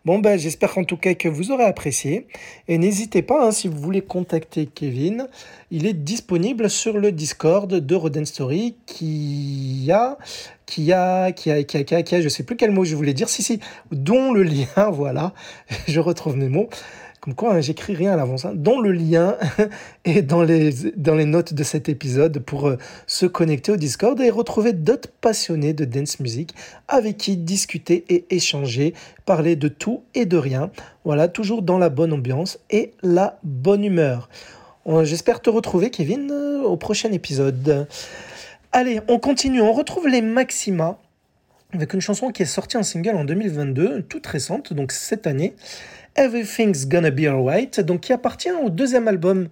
Bon, 0.05 0.19
ben, 0.19 0.39
j'espère 0.39 0.77
en 0.77 0.85
tout 0.85 0.99
cas 0.99 1.15
que 1.15 1.29
vous 1.29 1.51
aurez 1.51 1.65
apprécié. 1.65 2.27
Et 2.69 2.77
n'hésitez 2.77 3.23
pas, 3.23 3.47
hein, 3.47 3.51
si 3.51 3.67
vous 3.69 3.79
voulez 3.79 4.03
contacter 4.03 4.67
Kevin, 4.67 5.27
il 5.71 5.87
est 5.87 5.95
disponible 5.95 6.69
sur 6.69 6.99
le 6.99 7.13
Discord 7.13 7.73
de 7.73 7.95
Roden 7.95 8.27
Story 8.27 8.77
qui 8.87 9.89
a, 9.91 10.19
qui 10.67 10.93
a, 10.93 11.33
qui 11.33 11.51
a, 11.51 11.63
qui 11.63 11.79
a, 11.79 11.85
qui 11.85 11.95
a, 11.95 12.03
qui 12.03 12.15
a- 12.15 12.21
je 12.21 12.29
sais 12.29 12.43
plus 12.43 12.57
quel 12.57 12.73
mot 12.73 12.85
je 12.85 12.95
voulais 12.95 13.15
dire, 13.15 13.31
si, 13.31 13.43
si, 13.43 13.59
dont 13.91 14.33
le 14.33 14.43
lien, 14.43 14.67
voilà, 14.93 15.33
je 15.87 15.99
retrouve 16.01 16.37
mes 16.37 16.49
mots. 16.51 16.69
Hein, 17.43 17.61
j'écris 17.61 17.95
rien 17.95 18.13
à 18.13 18.17
l'avance, 18.17 18.45
hein, 18.45 18.53
dont 18.55 18.81
le 18.81 18.93
lien 18.93 19.37
est 20.05 20.23
dans 20.23 20.43
les, 20.43 21.25
notes 21.25 21.53
de 21.53 21.63
cet 21.63 21.89
épisode 21.89 22.39
pour 22.39 22.69
euh, 22.69 22.79
se 23.07 23.27
connecter 23.27 23.73
au 23.73 23.77
Discord 23.77 24.19
et 24.21 24.31
retrouver 24.31 24.73
d'autres 24.73 25.11
passionnés 25.21 25.73
de 25.73 25.85
dance 25.85 26.21
music 26.21 26.55
avec 26.87 27.19
qui 27.19 27.37
discuter 27.37 28.05
et 28.09 28.25
échanger, 28.35 28.95
parler 29.27 29.57
de 29.57 29.69
tout 29.69 30.03
et 30.15 30.27
de 30.27 30.37
rien. 30.37 30.71
Voilà, 31.05 31.29
toujours 31.29 31.63
dans 31.63 31.79
la 31.79 31.91
bonne 31.91 32.13
ambiance 32.13 32.59
et 32.71 32.93
la 33.03 33.39
bonne 33.43 33.85
humeur. 33.85 34.29
J'espère 35.03 35.43
te 35.43 35.51
retrouver, 35.51 35.91
Kevin, 35.91 36.31
euh, 36.31 36.63
au 36.63 36.79
prochain 36.79 37.13
épisode. 37.13 37.87
Allez, 38.73 39.01
on 39.09 39.19
continue. 39.19 39.61
On 39.61 39.75
retrouve 39.75 40.09
les 40.09 40.23
Maxima 40.23 40.99
avec 41.75 41.93
une 41.93 42.01
chanson 42.01 42.31
qui 42.31 42.43
est 42.43 42.47
sortie 42.47 42.79
en 42.79 42.83
single 42.83 43.15
en 43.15 43.25
2022, 43.25 44.03
toute 44.03 44.27
récente, 44.27 44.73
donc 44.73 44.93
cette 44.93 45.27
année. 45.27 45.55
Everything's 46.19 46.87
Gonna 46.89 47.13
Be 47.13 47.27
Alright, 47.27 47.79
donc 47.81 48.01
qui 48.01 48.13
appartient 48.13 48.51
au 48.51 48.71
deuxième 48.71 49.07
album 49.07 49.47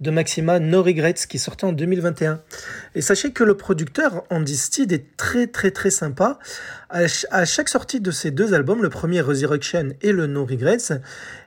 de 0.00 0.10
Maxima, 0.10 0.58
No 0.60 0.82
Regrets, 0.82 1.14
qui 1.14 1.38
sortait 1.38 1.64
en 1.64 1.72
2021. 1.72 2.42
Et 2.94 3.00
sachez 3.00 3.32
que 3.32 3.42
le 3.42 3.56
producteur, 3.56 4.24
Andy 4.28 4.54
Steed, 4.54 4.92
est 4.92 5.16
très 5.16 5.46
très 5.46 5.70
très 5.70 5.88
sympa. 5.88 6.38
À, 6.90 7.00
ch- 7.00 7.24
à 7.30 7.46
chaque 7.46 7.70
sortie 7.70 8.00
de 8.00 8.10
ces 8.10 8.30
deux 8.30 8.52
albums, 8.52 8.82
le 8.82 8.90
premier 8.90 9.22
Resurrection 9.22 9.88
et 10.02 10.12
le 10.12 10.26
No 10.26 10.44
Regrets, 10.44 11.00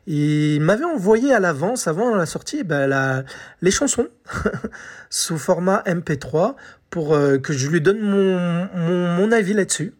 il 0.07 0.59
m'avait 0.61 0.85
envoyé 0.85 1.31
à 1.33 1.39
l'avance, 1.39 1.87
avant 1.87 2.15
la 2.15 2.25
sortie, 2.25 2.57
eh 2.61 2.63
ben, 2.63 3.23
les 3.61 3.71
chansons 3.71 4.07
sous 5.11 5.37
format 5.37 5.83
MP3 5.85 6.55
pour 6.89 7.13
euh, 7.13 7.37
que 7.37 7.53
je 7.53 7.69
lui 7.69 7.79
donne 7.79 7.99
mon 8.01 9.31
avis 9.31 9.53
là-dessus. 9.53 9.93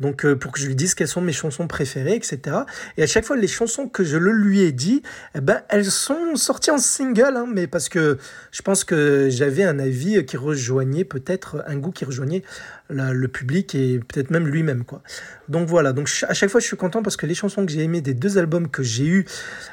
Donc 0.00 0.24
euh, 0.24 0.36
pour 0.36 0.52
que 0.52 0.60
je 0.60 0.66
lui 0.66 0.74
dise 0.74 0.94
quelles 0.94 1.08
sont 1.08 1.20
mes 1.20 1.32
chansons 1.32 1.66
préférées, 1.66 2.14
etc. 2.14 2.58
Et 2.96 3.02
à 3.02 3.06
chaque 3.06 3.24
fois, 3.24 3.36
les 3.36 3.48
chansons 3.48 3.88
que 3.88 4.04
je 4.04 4.16
le 4.16 4.32
lui 4.32 4.60
ai 4.60 4.72
dit, 4.72 5.02
eh 5.34 5.40
ben, 5.40 5.62
elles 5.68 5.90
sont 5.90 6.36
sorties 6.36 6.70
en 6.70 6.78
single, 6.78 7.36
hein, 7.36 7.46
mais 7.52 7.66
parce 7.66 7.88
que 7.88 8.18
je 8.50 8.62
pense 8.62 8.84
que 8.84 9.28
j'avais 9.30 9.64
un 9.64 9.78
avis 9.78 10.24
qui 10.26 10.36
rejoignait 10.36 11.04
peut-être 11.04 11.62
un 11.66 11.76
goût 11.76 11.92
qui 11.92 12.04
rejoignait 12.04 12.42
le 12.90 13.26
public 13.28 13.74
et 13.74 13.98
peut-être 13.98 14.30
même 14.30 14.46
lui-même, 14.46 14.84
quoi. 14.84 15.02
Donc 15.48 15.68
voilà. 15.68 15.92
Donc 15.92 16.10
à 16.28 16.34
chaque 16.34 16.50
fois, 16.50 16.60
je 16.60 16.66
suis 16.66 16.76
content 16.76 17.02
parce 17.02 17.16
que 17.16 17.26
les 17.26 17.34
chansons 17.34 17.64
que 17.64 17.72
j'ai 17.72 17.82
aimées 17.82 18.00
des 18.00 18.14
deux 18.14 18.38
albums 18.38 18.68
que 18.68 18.82
j'ai 18.82 19.06
eu 19.06 19.24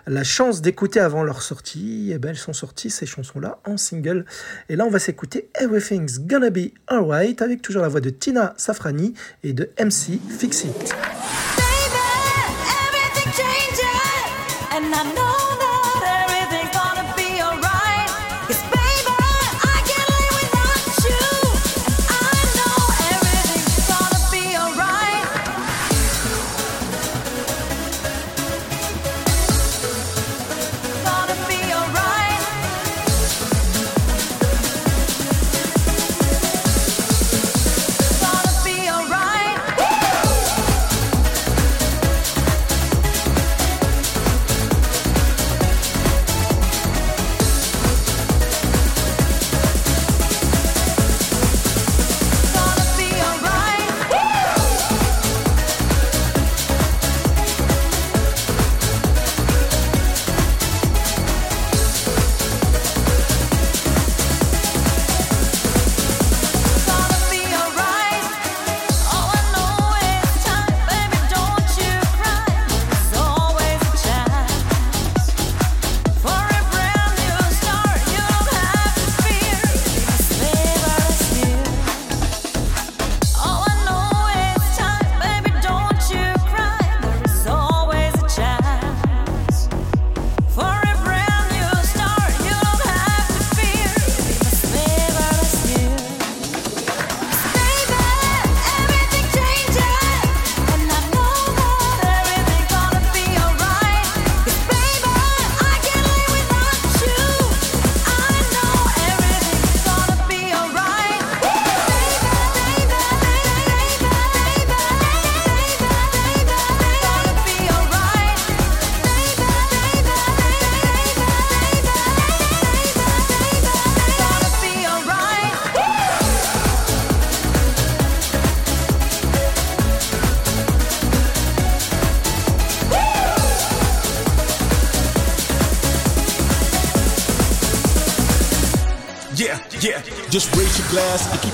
la 0.08 0.24
chance 0.24 0.62
d'écouter 0.62 1.00
avant 1.00 1.24
leur 1.24 1.42
sortie, 1.42 2.12
eh 2.14 2.18
ben, 2.18 2.30
elles 2.30 2.38
sont 2.38 2.54
sorties 2.54 2.90
ces 2.90 3.06
chansons-là 3.06 3.60
en 3.66 3.78
single. 3.78 4.26
Et 4.70 4.76
là, 4.76 4.86
on 4.86 4.90
va 4.90 5.00
s'écouter 5.00 5.50
Everything's 5.56 6.20
Gonna 6.20 6.50
Be 6.50 6.72
Alright 6.88 7.42
avec 7.42 7.62
toujours 7.62 7.82
la 7.82 7.90
voix 7.90 8.02
de 8.02 8.10
Tina 8.10 8.54
Safrani 8.58 9.14
et 9.44 9.54
de 9.54 9.70
MC 9.80 10.20
Fix 10.30 10.66
It. 10.66 10.96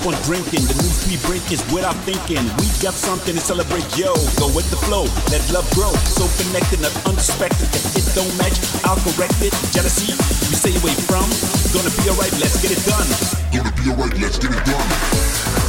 On 0.08 0.16
drinking. 0.24 0.64
The 0.64 0.74
news 0.80 1.04
we 1.04 1.16
break 1.28 1.44
is 1.52 1.60
without 1.72 1.96
thinking. 2.08 2.40
We 2.56 2.66
got 2.80 2.94
something 2.94 3.34
to 3.34 3.40
celebrate, 3.40 3.84
yo. 3.96 4.16
Go 4.40 4.48
with 4.56 4.68
the 4.72 4.80
flow, 4.88 5.04
let 5.28 5.44
love 5.52 5.68
grow. 5.76 5.92
So 6.08 6.24
connected, 6.40 6.80
not 6.80 6.94
unsuspected. 7.04 7.68
If 7.76 7.92
it 8.00 8.08
don't 8.16 8.32
match, 8.40 8.56
I'll 8.88 9.00
correct 9.04 9.36
it. 9.44 9.52
Jealousy, 9.72 10.16
you 10.48 10.56
stay 10.56 10.72
away 10.80 10.96
from. 11.04 11.28
Gonna 11.76 11.92
be 12.00 12.08
alright, 12.08 12.32
let's 12.40 12.56
get 12.64 12.72
it 12.72 12.82
done. 12.88 13.08
Gonna 13.52 13.72
be 13.76 13.92
alright, 13.92 14.16
let's 14.18 14.38
get 14.38 14.50
it 14.50 14.64
done. 14.64 15.67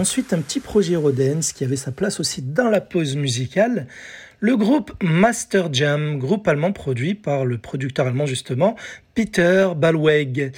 Ensuite 0.00 0.32
un 0.32 0.40
petit 0.40 0.60
projet 0.60 0.94
Eurodance 0.94 1.52
qui 1.52 1.62
avait 1.62 1.76
sa 1.76 1.92
place 1.92 2.20
aussi 2.20 2.40
dans 2.40 2.70
la 2.70 2.80
pause 2.80 3.16
musicale. 3.16 3.86
Le 4.40 4.56
groupe 4.56 4.92
Master 5.02 5.68
Jam, 5.72 6.18
groupe 6.18 6.48
allemand 6.48 6.72
produit 6.72 7.14
par 7.14 7.44
le 7.44 7.58
producteur 7.58 8.06
allemand 8.06 8.24
justement, 8.24 8.76
Peter 9.14 9.68
Ballweg. 9.76 10.52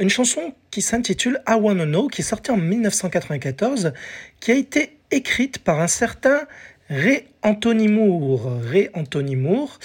Une 0.00 0.10
chanson 0.10 0.52
qui 0.72 0.82
s'intitule 0.82 1.40
I 1.46 1.54
Wanna 1.54 1.86
Know, 1.86 2.08
qui 2.08 2.22
est 2.22 2.24
sortie 2.24 2.50
en 2.50 2.56
1994, 2.56 3.92
qui 4.40 4.50
a 4.50 4.56
été 4.56 4.98
écrite 5.12 5.60
par 5.60 5.80
un 5.80 5.86
certain 5.86 6.40
Ray 6.90 7.26
Anthony 7.42 7.86
Moore. 7.86 8.50
Ray 8.64 8.90
Anthony 8.94 9.36
Moore, 9.36 9.78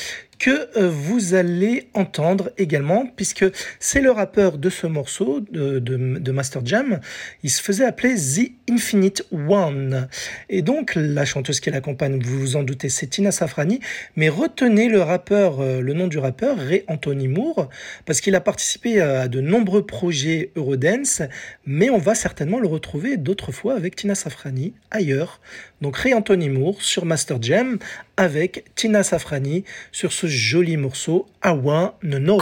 que 0.44 0.78
euh, 0.78 0.89
vous 0.89 1.36
allez 1.36 1.88
entendre 1.94 2.52
également, 2.58 3.06
puisque 3.16 3.46
c'est 3.80 4.02
le 4.02 4.12
rappeur 4.12 4.58
de 4.58 4.70
ce 4.70 4.88
morceau 4.88 5.39
de, 5.39 6.32
Master 6.34 6.66
Jam. 6.66 7.00
Il 7.44 7.50
se 7.50 7.62
faisait 7.62 7.86
appeler 7.86 8.16
The 8.16 8.52
Infinite 8.70 9.26
One. 9.32 10.10
Et 10.50 10.62
donc, 10.62 10.96
la 10.96 11.24
chanteuse 11.24 11.62
qui 11.62 11.72
l'accompagne, 11.72 12.20
vous 12.22 12.39
vous 12.41 12.56
en 12.58 12.64
doutez, 12.64 12.89
c'est 12.89 13.08
Tina 13.08 13.32
Safrani. 13.32 13.80
Mais 14.18 14.28
retenez 14.28 14.89
le 14.89 15.02
rappeur, 15.02 15.62
euh, 15.62 15.80
le 15.80 15.94
nom 15.94 16.08
du 16.08 16.18
rappeur, 16.18 16.58
Ray 16.58 16.84
Anthony 16.88 17.30
Moore, 17.30 17.70
parce 18.06 18.20
qu'il 18.20 18.36
a 18.36 18.41
participé 18.41 19.00
à 19.00 19.30
de 19.30 19.39
nombreux 19.39 19.86
projets 19.86 20.52
Eurodance, 20.58 21.22
mais 21.66 21.89
on 21.89 22.00
va 22.00 22.16
certainement 22.16 22.60
le 22.60 22.68
retrouver 22.68 23.16
d'autres 23.16 23.54
fois 23.54 23.76
avec 23.76 23.96
Tina 23.96 24.14
Safrani 24.14 24.74
ailleurs. 24.91 25.39
Donc 25.82 25.98
Ray 25.98 26.14
Anthony 26.14 26.50
Moore 26.50 26.82
sur 26.82 27.06
Master 27.06 27.41
Jam 27.41 27.78
avec 28.18 28.66
Tina 28.76 29.03
Safrani 29.03 29.64
sur 29.91 30.14
ce 30.14 30.28
joli 30.28 30.78
morceau 30.78 31.26
I 31.43 31.49
Wanna 31.49 32.20
Know. 32.20 32.39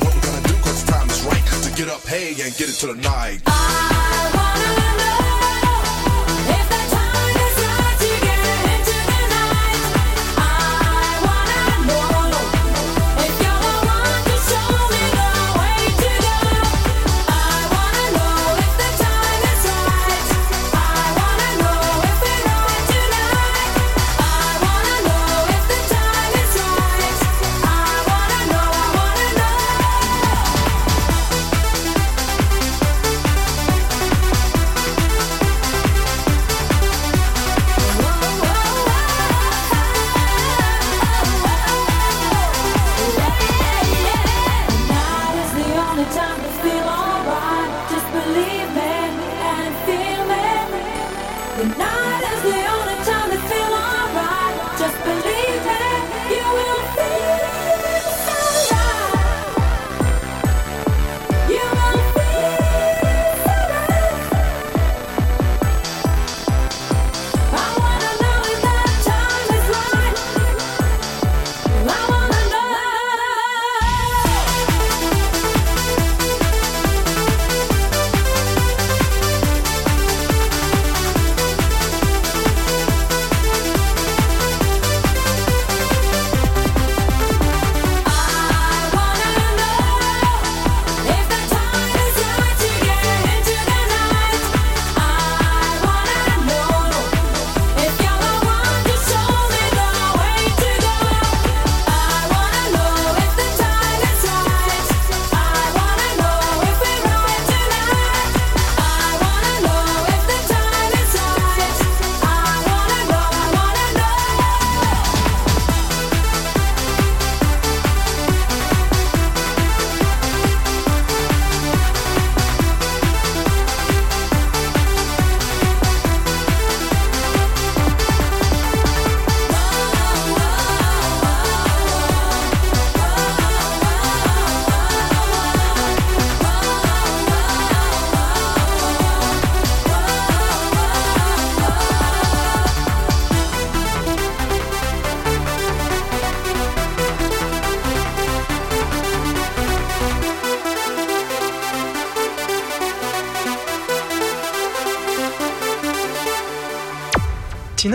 What 0.00 0.14
we're 0.14 0.20
gonna 0.20 0.48
do. 0.48 0.54
Cause 0.64 0.84
the 0.84 0.92
time 0.92 1.10
is 1.10 1.22
right 1.24 1.44
to 1.62 1.70
get 1.76 1.88
up, 1.88 2.02
hey, 2.06 2.30
and 2.30 2.56
get 2.56 2.68
into 2.68 2.86
the 2.86 3.00
night. 3.02 3.93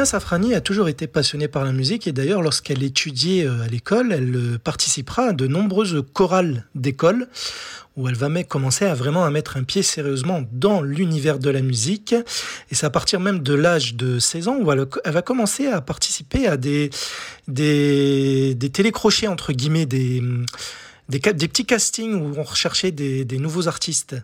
Safrani 0.05 0.53
a 0.53 0.61
toujours 0.61 0.87
été 0.87 1.07
passionnée 1.07 1.47
par 1.47 1.65
la 1.65 1.71
musique 1.71 2.07
et 2.07 2.11
d'ailleurs 2.11 2.41
lorsqu'elle 2.41 2.83
étudiait 2.83 3.45
euh, 3.45 3.61
à 3.61 3.67
l'école, 3.67 4.13
elle 4.13 4.35
euh, 4.35 4.57
participera 4.57 5.27
à 5.27 5.33
de 5.33 5.47
nombreuses 5.47 6.03
chorales 6.13 6.65
d'école 6.75 7.27
où 7.97 8.07
elle 8.07 8.15
va 8.15 8.29
me- 8.29 8.43
commencer 8.43 8.85
à 8.85 8.93
vraiment 8.93 9.25
à 9.25 9.29
mettre 9.29 9.57
un 9.57 9.63
pied 9.63 9.83
sérieusement 9.83 10.43
dans 10.51 10.81
l'univers 10.81 11.39
de 11.39 11.49
la 11.49 11.61
musique. 11.61 12.13
Et 12.13 12.75
c'est 12.75 12.85
à 12.85 12.89
partir 12.89 13.19
même 13.19 13.39
de 13.39 13.53
l'âge 13.53 13.95
de 13.95 14.19
16 14.19 14.47
ans 14.47 14.57
où 14.61 14.71
elle, 14.71 14.87
va 15.05 15.21
commencer 15.21 15.67
à 15.67 15.81
participer 15.81 16.47
à 16.47 16.55
des, 16.55 16.89
des, 17.47 18.55
des 18.55 18.69
télécrochets, 18.69 19.27
entre 19.27 19.53
guillemets, 19.53 19.85
des, 19.85 20.21
petits 21.09 21.65
castings 21.65 22.13
où 22.13 22.35
on 22.37 22.43
recherchait 22.43 22.91
des 22.91 23.37
nouveaux 23.37 23.67
artistes. 23.67 24.15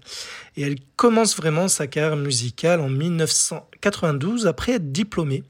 Et 0.58 0.62
elle 0.62 0.78
commence 0.96 1.36
vraiment 1.36 1.68
sa 1.68 1.88
carrière 1.88 2.18
musicale 2.18 2.80
en 2.80 2.90
1992 2.90 4.48
après 4.48 4.74
être 4.74 4.92
diplômée. 4.92 5.44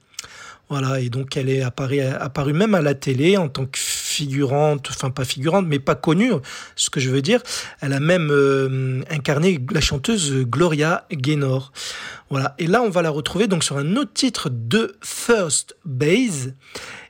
Voilà, 0.68 1.00
et 1.00 1.10
donc 1.10 1.38
elle 1.38 1.50
est 1.50 1.62
apparue, 1.62 2.54
même 2.54 2.74
à 2.74 2.82
la 2.82 2.96
télé 2.96 3.38
en 3.38 3.50
tant 3.50 3.66
que 3.66 3.78
figurante, 3.78 4.88
enfin 4.90 5.12
pas 5.12 5.24
figurante, 5.24 5.68
mais 5.68 5.78
pas 5.78 5.94
connue, 5.94 6.32
ce 6.76 6.90
que 6.90 7.00
je 7.00 7.12
veux 7.12 7.22
dire. 7.22 7.42
Elle 7.82 7.94
a 7.94 8.00
même 8.00 8.30
euh, 8.32 9.02
incarné 9.12 9.60
la 9.72 9.82
chanteuse 9.82 10.34
Gloria 10.46 11.06
Gaynor. 11.12 11.72
Voilà, 12.32 12.56
et 12.58 12.66
là 12.66 12.82
on 12.82 12.90
va 12.90 13.04
la 13.04 13.12
retrouver 13.12 13.46
donc 13.48 13.64
sur 13.64 13.78
un 13.78 13.96
autre 13.96 14.14
titre 14.14 14.50
de 14.50 14.96
First 15.02 15.76
Base. 15.86 16.54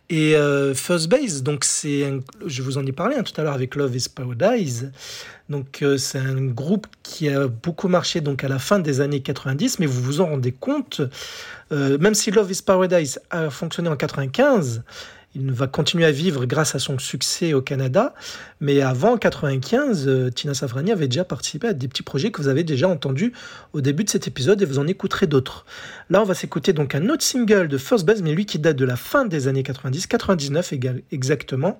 Et 0.10 0.36
euh, 0.36 0.76
First 0.76 1.10
Base, 1.10 1.42
donc 1.42 1.64
c'est, 1.64 2.14
je 2.46 2.62
vous 2.62 2.78
en 2.78 2.86
ai 2.86 2.92
parlé 2.92 3.16
hein, 3.16 3.24
tout 3.24 3.40
à 3.42 3.44
l'heure 3.44 3.54
avec 3.54 3.76
Love 3.76 3.96
Is 3.96 4.08
Paradise. 4.14 4.92
Donc 5.50 5.82
euh, 5.82 5.98
c'est 5.98 6.20
un 6.20 6.46
groupe 6.46 6.86
qui 7.02 7.28
a 7.30 7.48
beaucoup 7.48 7.88
marché 7.88 8.22
donc 8.22 8.44
à 8.44 8.48
la 8.48 8.60
fin 8.60 8.78
des 8.78 9.02
années 9.02 9.22
90, 9.22 9.80
mais 9.80 9.88
vous 9.88 10.02
vous 10.02 10.22
en 10.22 10.28
rendez 10.28 10.52
compte, 10.52 11.02
euh, 11.72 11.98
même 11.98 12.14
si 12.14 12.30
Love 12.30 12.52
Is 12.52 12.62
Paradise 12.64 13.20
a 13.32 13.50
fonctionné 13.50 13.90
en 13.90 13.96
95, 13.96 14.84
il 15.36 15.52
va 15.52 15.68
continuer 15.68 16.06
à 16.06 16.12
vivre 16.12 16.46
grâce 16.46 16.76
à 16.76 16.80
son 16.80 16.98
succès 16.98 17.54
au 17.54 17.62
Canada. 17.62 18.14
Mais 18.62 18.82
avant 18.82 19.18
95, 19.18 20.08
euh, 20.08 20.30
Tina 20.30 20.54
Safrani 20.54 20.92
avait 20.92 21.08
déjà 21.08 21.26
participé 21.26 21.68
à 21.68 21.74
des 21.74 21.88
petits 21.88 22.04
projets 22.04 22.32
que 22.32 22.42
vous 22.42 22.48
avez 22.48 22.64
déjà 22.64 22.88
entendus 22.88 23.34
au 23.74 23.82
début 23.82 24.04
de 24.06 24.10
cet 24.10 24.28
épisode 24.28 24.62
et 24.62 24.66
vous 24.66 24.80
en 24.80 24.88
écouterez 24.88 25.28
d'autres. 25.28 25.66
Là, 26.10 26.22
on 26.22 26.26
va 26.26 26.34
s'écouter 26.34 26.72
donc 26.74 26.96
un 26.96 27.10
autre 27.10 27.24
single 27.24 27.68
de 27.68 27.78
First 27.78 28.06
Base, 28.06 28.22
mais 28.22 28.32
lui 28.34 28.46
qui 28.46 28.60
date 28.60 28.78
de 28.78 28.86
la 28.86 28.96
fin 28.96 29.26
des 29.26 29.48
années 29.48 29.64
90, 29.64 30.08
99 30.08 30.72
égal- 30.74 31.02
exactement. 31.12 31.80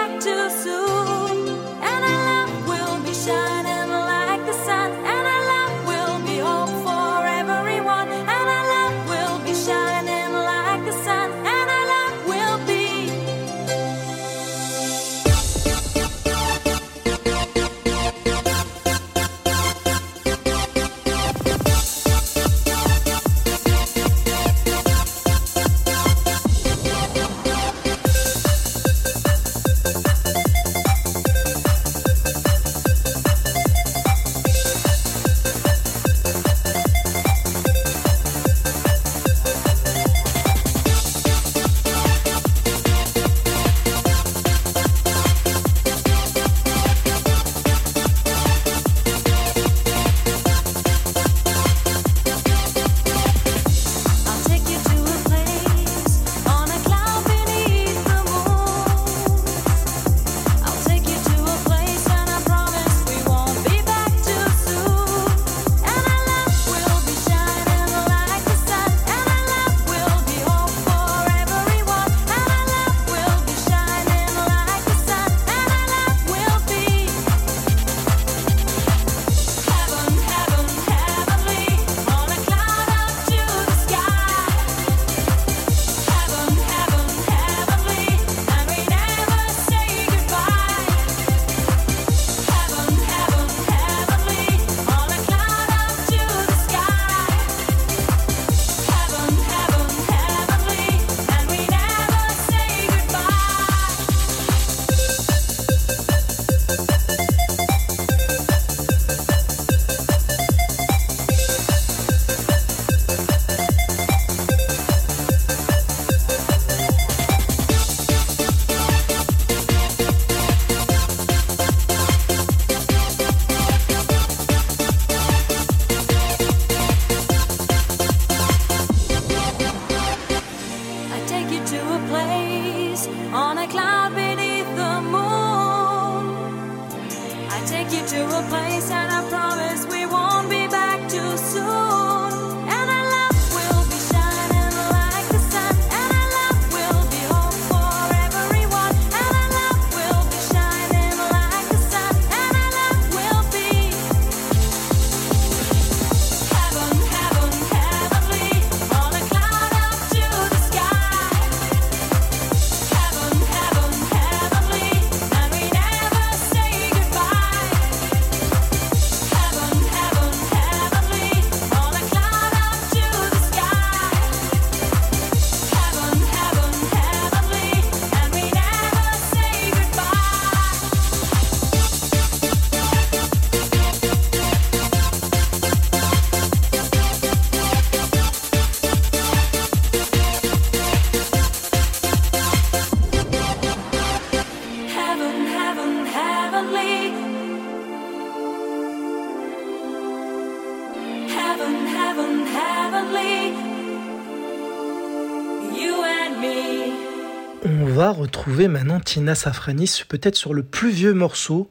retrouver 208.41 208.67
maintenant 208.67 208.99
Tina 208.99 209.35
Safranis 209.35 210.01
peut-être 210.09 210.35
sur 210.35 210.55
le 210.55 210.63
plus 210.63 210.89
vieux 210.89 211.13
morceau 211.13 211.69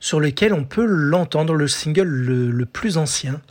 sur 0.00 0.18
lequel 0.18 0.54
on 0.54 0.64
peut 0.64 0.86
l'entendre, 0.86 1.52
le 1.52 1.68
single 1.68 2.08
le, 2.08 2.64
plus 2.64 2.96
ancien, 2.96 3.42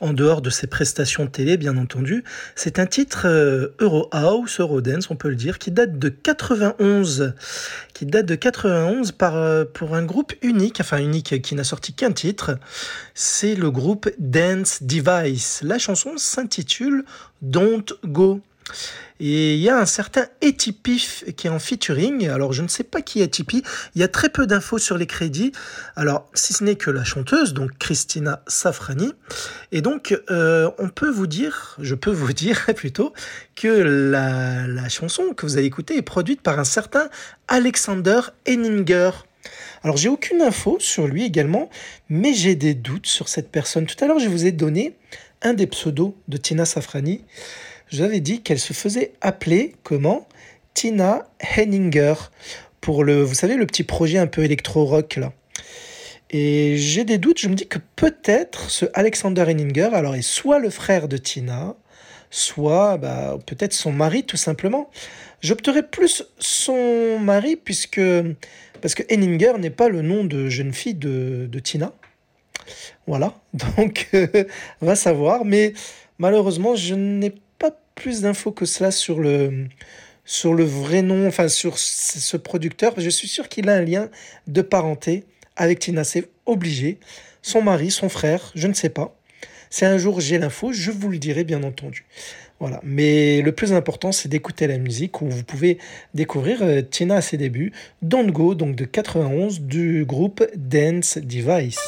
en 0.00 0.12
dehors 0.12 0.42
de 0.42 0.50
ses 0.50 0.66
prestations 0.66 1.28
télé 1.28 1.56
bien 1.56 1.76
entendu. 1.76 2.24
C'est 2.56 2.80
un 2.80 2.86
titre 2.86 3.26
euh, 3.26 3.68
Euro 3.78 4.08
House, 4.10 4.58
Eurodance 4.58 5.08
on 5.10 5.14
peut 5.14 5.28
le 5.28 5.36
dire, 5.36 5.60
qui 5.60 5.70
date 5.70 6.00
de 6.00 6.08
91, 6.08 7.34
qui 7.94 8.06
date 8.06 8.26
de 8.26 8.34
91 8.34 9.12
par, 9.12 9.36
euh, 9.36 9.64
pour 9.64 9.94
un 9.94 10.04
groupe 10.04 10.32
unique, 10.42 10.80
enfin 10.80 10.98
unique 10.98 11.40
qui 11.42 11.54
n'a 11.54 11.64
sorti 11.64 11.92
qu'un 11.92 12.10
titre, 12.10 12.58
c'est 13.14 13.54
le 13.54 13.70
groupe 13.70 14.10
Dance 14.18 14.82
Device. 14.82 15.60
La 15.62 15.78
chanson 15.78 16.16
s'intitule 16.16 17.04
Don't 17.40 17.94
Go. 18.04 18.40
Et 19.20 19.54
il 19.54 19.60
y 19.60 19.68
a 19.68 19.76
un 19.76 19.84
certain 19.84 20.26
Etipif 20.40 21.24
qui 21.36 21.46
est 21.46 21.50
en 21.50 21.58
featuring. 21.58 22.28
Alors, 22.28 22.54
je 22.54 22.62
ne 22.62 22.68
sais 22.68 22.84
pas 22.84 23.02
qui 23.02 23.20
est 23.20 23.24
Etipi. 23.24 23.62
Il 23.94 24.00
y 24.00 24.04
a 24.04 24.08
très 24.08 24.30
peu 24.30 24.46
d'infos 24.46 24.78
sur 24.78 24.96
les 24.96 25.06
crédits. 25.06 25.52
Alors, 25.94 26.26
si 26.32 26.54
ce 26.54 26.64
n'est 26.64 26.76
que 26.76 26.90
la 26.90 27.04
chanteuse, 27.04 27.52
donc 27.52 27.76
Christina 27.78 28.42
Safrani. 28.46 29.12
Et 29.72 29.82
donc, 29.82 30.18
euh, 30.30 30.70
on 30.78 30.88
peut 30.88 31.10
vous 31.10 31.26
dire, 31.26 31.76
je 31.80 31.94
peux 31.94 32.10
vous 32.10 32.32
dire 32.34 32.64
plutôt, 32.74 33.12
que 33.56 33.68
la, 33.68 34.66
la 34.66 34.88
chanson 34.88 35.34
que 35.34 35.44
vous 35.44 35.58
allez 35.58 35.66
écouter 35.66 35.98
est 35.98 36.02
produite 36.02 36.40
par 36.40 36.58
un 36.58 36.64
certain 36.64 37.10
Alexander 37.46 38.20
Henninger. 38.48 39.10
Alors, 39.82 39.96
j'ai 39.98 40.08
aucune 40.08 40.40
info 40.40 40.78
sur 40.80 41.06
lui 41.06 41.24
également, 41.24 41.68
mais 42.08 42.32
j'ai 42.32 42.54
des 42.54 42.74
doutes 42.74 43.06
sur 43.06 43.28
cette 43.28 43.50
personne. 43.50 43.86
Tout 43.86 44.02
à 44.02 44.06
l'heure, 44.06 44.18
je 44.18 44.28
vous 44.28 44.46
ai 44.46 44.52
donné 44.52 44.96
un 45.42 45.54
des 45.54 45.66
pseudos 45.66 46.14
de 46.28 46.36
Tina 46.36 46.64
Safrani. 46.64 47.22
J'avais 47.90 48.20
dit 48.20 48.42
qu'elle 48.42 48.60
se 48.60 48.72
faisait 48.72 49.12
appeler 49.20 49.74
comment? 49.82 50.28
Tina 50.74 51.26
Henninger 51.56 52.14
pour 52.80 53.04
le, 53.04 53.22
vous 53.22 53.34
savez, 53.34 53.56
le 53.56 53.66
petit 53.66 53.82
projet 53.82 54.18
un 54.18 54.28
peu 54.28 54.44
électro-rock 54.44 55.16
là. 55.16 55.32
Et 56.30 56.76
j'ai 56.76 57.04
des 57.04 57.18
doutes, 57.18 57.40
je 57.40 57.48
me 57.48 57.54
dis 57.54 57.66
que 57.66 57.80
peut-être 57.96 58.70
ce 58.70 58.86
Alexander 58.94 59.42
Henninger, 59.42 59.90
alors 59.92 60.14
est 60.14 60.22
soit 60.22 60.60
le 60.60 60.70
frère 60.70 61.08
de 61.08 61.16
Tina, 61.16 61.74
soit 62.30 62.96
bah, 62.96 63.36
peut-être 63.44 63.72
son 63.72 63.90
mari 63.90 64.22
tout 64.22 64.36
simplement. 64.36 64.88
J'opterais 65.40 65.82
plus 65.82 66.22
son 66.38 67.18
mari 67.18 67.56
puisque 67.56 68.00
parce 68.80 68.94
que 68.94 69.02
Henninger 69.12 69.58
n'est 69.58 69.70
pas 69.70 69.88
le 69.88 70.02
nom 70.02 70.24
de 70.24 70.48
jeune 70.48 70.72
fille 70.72 70.94
de, 70.94 71.48
de 71.50 71.58
Tina. 71.58 71.92
Voilà, 73.08 73.34
donc 73.76 74.08
euh, 74.14 74.44
va 74.80 74.94
savoir. 74.94 75.44
Mais 75.44 75.72
malheureusement, 76.18 76.76
je 76.76 76.94
n'ai 76.94 77.34
plus 78.00 78.22
d'infos 78.22 78.50
que 78.50 78.64
cela 78.64 78.90
sur 78.90 79.20
le, 79.20 79.68
vrai 80.64 81.02
nom, 81.02 81.28
enfin 81.28 81.48
sur 81.48 81.78
ce 81.78 82.18
ce 82.18 82.36
producteur. 82.38 82.94
Je 82.96 83.10
suis 83.10 83.28
sûr 83.28 83.50
qu'il 83.50 83.68
a 83.68 83.74
un 83.74 83.82
lien 83.82 84.08
de 84.46 84.62
parenté 84.62 85.24
avec 85.54 85.80
Tina, 85.80 86.02
c'est 86.02 86.30
obligé. 86.46 86.98
Son 87.42 87.60
mari, 87.60 87.90
son 87.90 88.08
frère, 88.08 88.52
je 88.54 88.68
ne 88.68 88.72
sais 88.72 88.88
pas. 88.88 89.14
Si 89.68 89.84
un 89.84 89.98
jour 89.98 90.18
j'ai 90.18 90.38
l'info, 90.38 90.72
je 90.72 90.90
vous 90.90 91.10
le 91.10 91.18
dirai 91.18 91.44
bien 91.44 91.62
entendu. 91.62 92.06
Voilà. 92.58 92.80
Mais 92.82 93.42
le 93.42 93.52
plus 93.52 93.74
important, 93.74 94.12
c'est 94.12 94.30
d'écouter 94.30 94.66
la 94.66 94.78
musique 94.78 95.20
où 95.20 95.28
vous 95.28 95.44
pouvez 95.44 95.76
découvrir 96.14 96.62
euh, 96.62 96.80
Tina 96.80 97.16
à 97.16 97.20
ses 97.20 97.36
débuts, 97.36 97.72
Don't 98.00 98.30
Go, 98.30 98.54
donc 98.54 98.76
de 98.76 98.86
91 98.86 99.60
du 99.60 100.06
groupe 100.06 100.42
Dance 100.56 101.18
Device. 101.18 101.80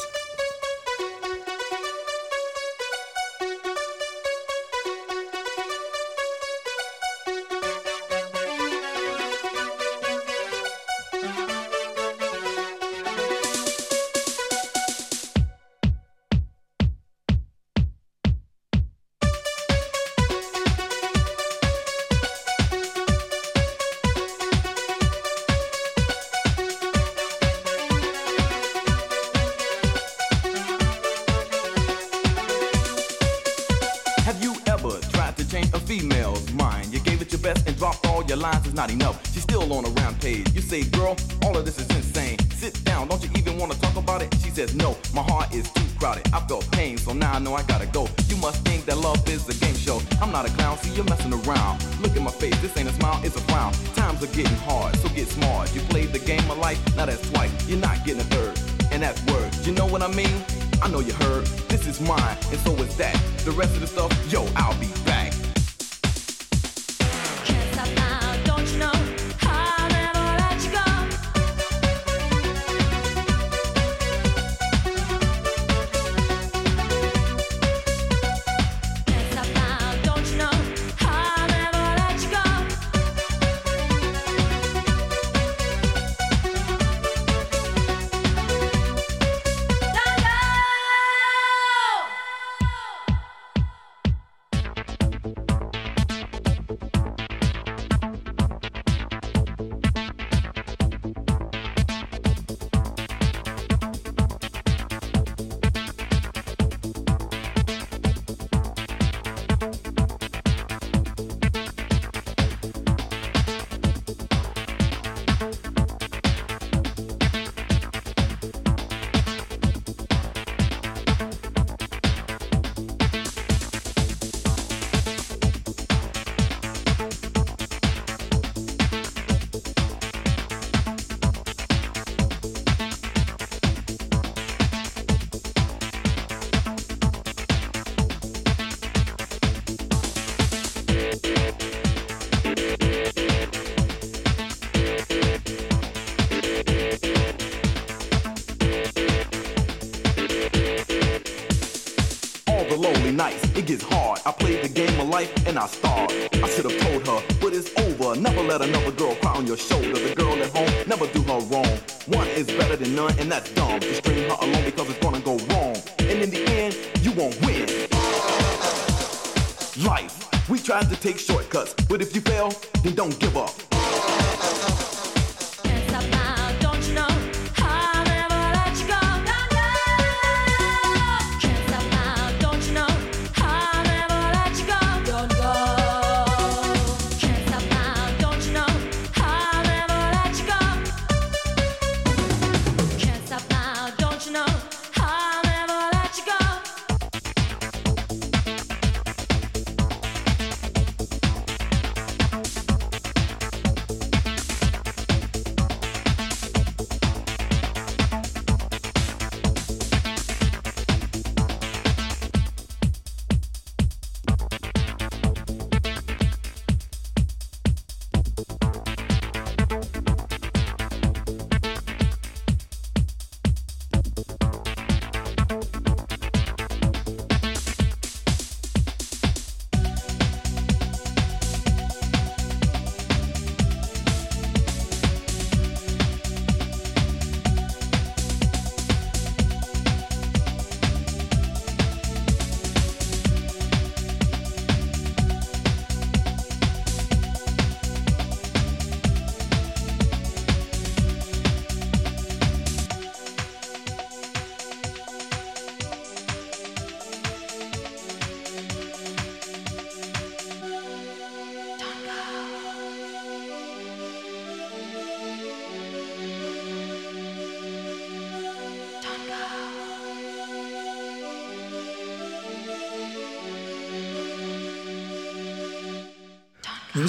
Girl. 40.81 41.15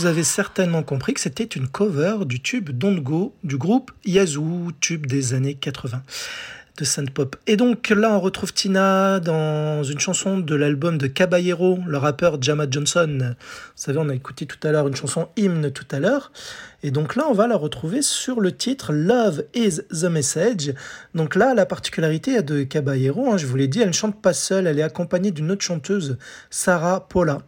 Vous 0.05 0.11
avez 0.11 0.23
certainement 0.23 0.83
compris 0.83 1.15
que 1.15 1.21
c'était 1.21 1.45
une 1.45 1.67
cover 1.67 2.27
du 2.27 2.39
tube 2.43 2.69
Don't 2.69 3.01
Go 3.01 3.35
du 3.43 3.57
groupe 3.57 3.91
Yazoo, 4.05 4.71
tube 4.79 5.07
des 5.07 5.33
années 5.33 5.55
80 5.55 6.03
de 6.77 6.85
synth 6.85 7.09
pop. 7.09 7.37
Et 7.47 7.57
donc 7.57 7.89
là, 7.89 8.13
on 8.13 8.21
retrouve 8.21 8.53
Tina 8.53 9.19
dans 9.19 9.83
une 9.83 9.99
chanson 9.99 10.37
de 10.37 10.55
l'album 10.55 10.99
de 10.99 11.07
Caballero, 11.07 11.79
le 11.87 11.97
rappeur 11.97 12.37
Jama 12.43 12.67
Johnson. 12.71 13.19
Vous 13.19 13.73
savez, 13.77 13.99
on 13.99 14.11
a 14.11 14.15
écouté 14.15 14.45
tout 14.45 14.59
à 14.63 14.73
l'heure 14.73 14.87
une 14.89 14.95
chanson 14.95 15.29
hymne 15.39 15.71
tout 15.71 15.87
à 15.91 16.01
l'heure. 16.01 16.33
Et 16.83 16.91
donc 16.91 17.17
là, 17.17 17.25
on 17.31 17.33
va 17.33 17.47
la 17.47 17.57
retrouver 17.57 18.03
sur 18.03 18.43
le 18.43 18.53
titre 18.53 18.93
Love 18.93 19.45
is 19.55 19.81
the 19.89 20.05
Message. 20.05 20.75
Donc 21.15 21.35
là, 21.35 21.55
la 21.55 21.65
particularité 21.65 22.43
de 22.43 22.63
Caballero, 22.65 23.33
hein, 23.33 23.39
je 23.39 23.47
vous 23.47 23.57
l'ai 23.57 23.69
dit, 23.69 23.81
elle 23.81 23.89
ne 23.89 23.93
chante 23.93 24.21
pas 24.21 24.35
seule, 24.35 24.67
elle 24.67 24.79
est 24.79 24.83
accompagnée 24.83 25.31
d'une 25.31 25.51
autre 25.51 25.65
chanteuse, 25.65 26.19
Sarah 26.51 27.09
Paula. 27.09 27.39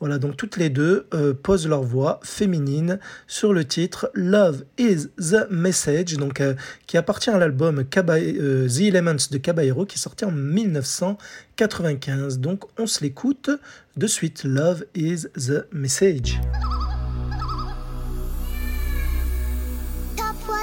Voilà, 0.00 0.18
donc 0.18 0.36
toutes 0.36 0.56
les 0.56 0.70
deux 0.70 1.06
euh, 1.14 1.32
posent 1.32 1.68
leur 1.68 1.82
voix 1.82 2.18
féminine 2.22 2.98
sur 3.26 3.52
le 3.52 3.64
titre 3.64 4.10
Love 4.14 4.64
is 4.76 5.06
the 5.18 5.48
Message, 5.50 6.16
donc, 6.18 6.40
euh, 6.40 6.54
qui 6.86 6.96
appartient 6.96 7.30
à 7.30 7.38
l'album 7.38 7.78
euh, 7.78 8.68
The 8.68 8.80
Elements 8.80 9.28
de 9.30 9.38
Caballero 9.38 9.86
qui 9.86 9.96
est 9.96 10.02
sorti 10.02 10.24
en 10.24 10.32
1995. 10.32 12.40
Donc 12.40 12.64
on 12.78 12.86
se 12.86 13.02
l'écoute 13.02 13.50
de 13.96 14.06
suite, 14.06 14.44
Love 14.44 14.84
is 14.94 15.26
the 15.36 15.64
Message. 15.72 16.38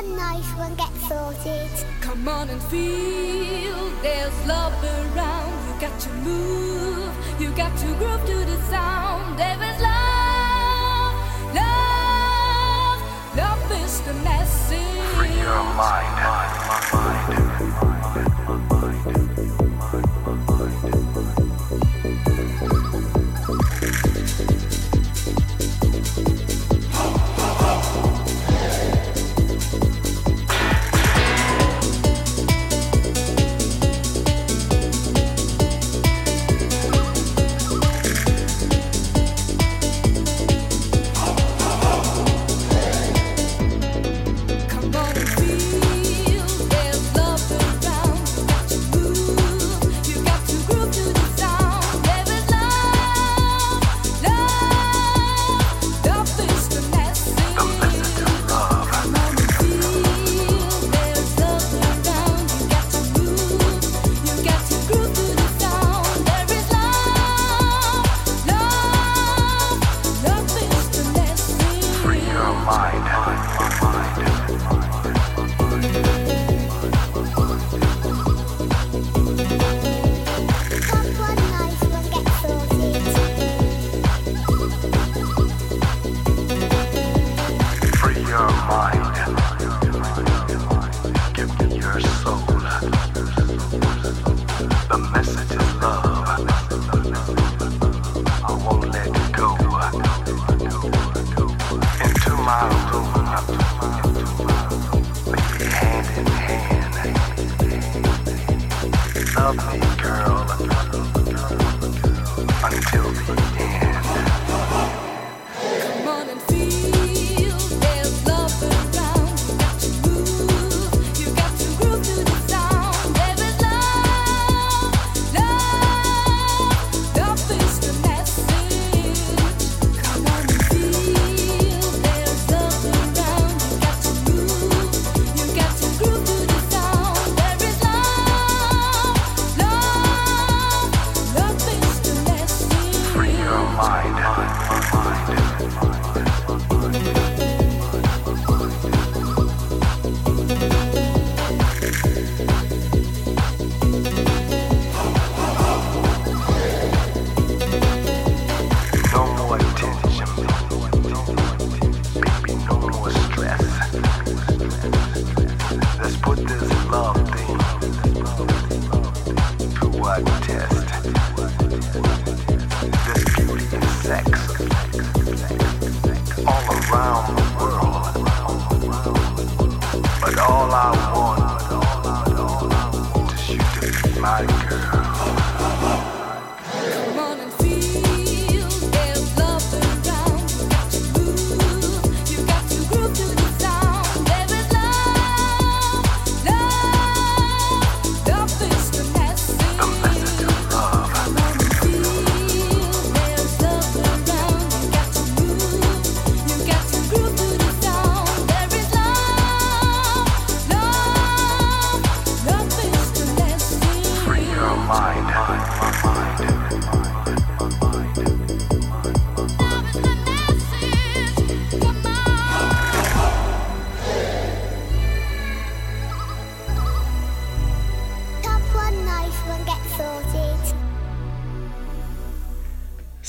One, 0.01 0.17
nice 0.17 0.51
one, 0.55 0.75
get 0.75 0.93
sorted. 1.07 1.69
Come 2.01 2.27
on 2.27 2.49
and 2.49 2.61
feel 2.63 3.89
there's 4.01 4.47
love 4.47 4.73
around. 4.83 5.51
You 5.67 5.81
got 5.81 5.99
to 5.99 6.09
move, 6.09 7.13
you 7.39 7.49
got 7.51 7.77
to 7.79 7.85
groove 7.95 8.25
to 8.25 8.45
the 8.45 8.61
sound. 8.69 9.37
There 9.37 9.61
is 9.63 9.81
love, 9.81 11.15
love, 11.55 13.01
love 13.35 13.71
is 13.83 14.01
the 14.01 14.13
message. 14.25 14.79
Free 15.15 15.39
your 15.39 15.63
Come 15.75 17.50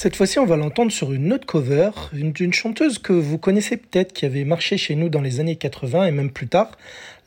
Cette 0.03 0.16
fois-ci, 0.16 0.41
on 0.41 0.47
va 0.47 0.57
l'entendre 0.57 0.91
sur 0.91 1.12
une 1.12 1.33
autre 1.33 1.47
cover, 1.47 1.91
une- 2.12 2.33
d'une 2.33 2.53
chanteuse 2.53 2.99
que 2.99 3.12
vous 3.12 3.39
connaissez 3.39 3.77
peut-être, 3.77 4.12
qui 4.12 4.27
avait 4.27 4.43
marché 4.43 4.77
chez 4.77 4.97
nous 4.97 5.09
dans 5.09 5.20
les 5.20 5.39
années 5.39 5.55
80 5.55 6.07
et 6.07 6.11
même 6.11 6.33
plus 6.33 6.49
tard, 6.49 6.73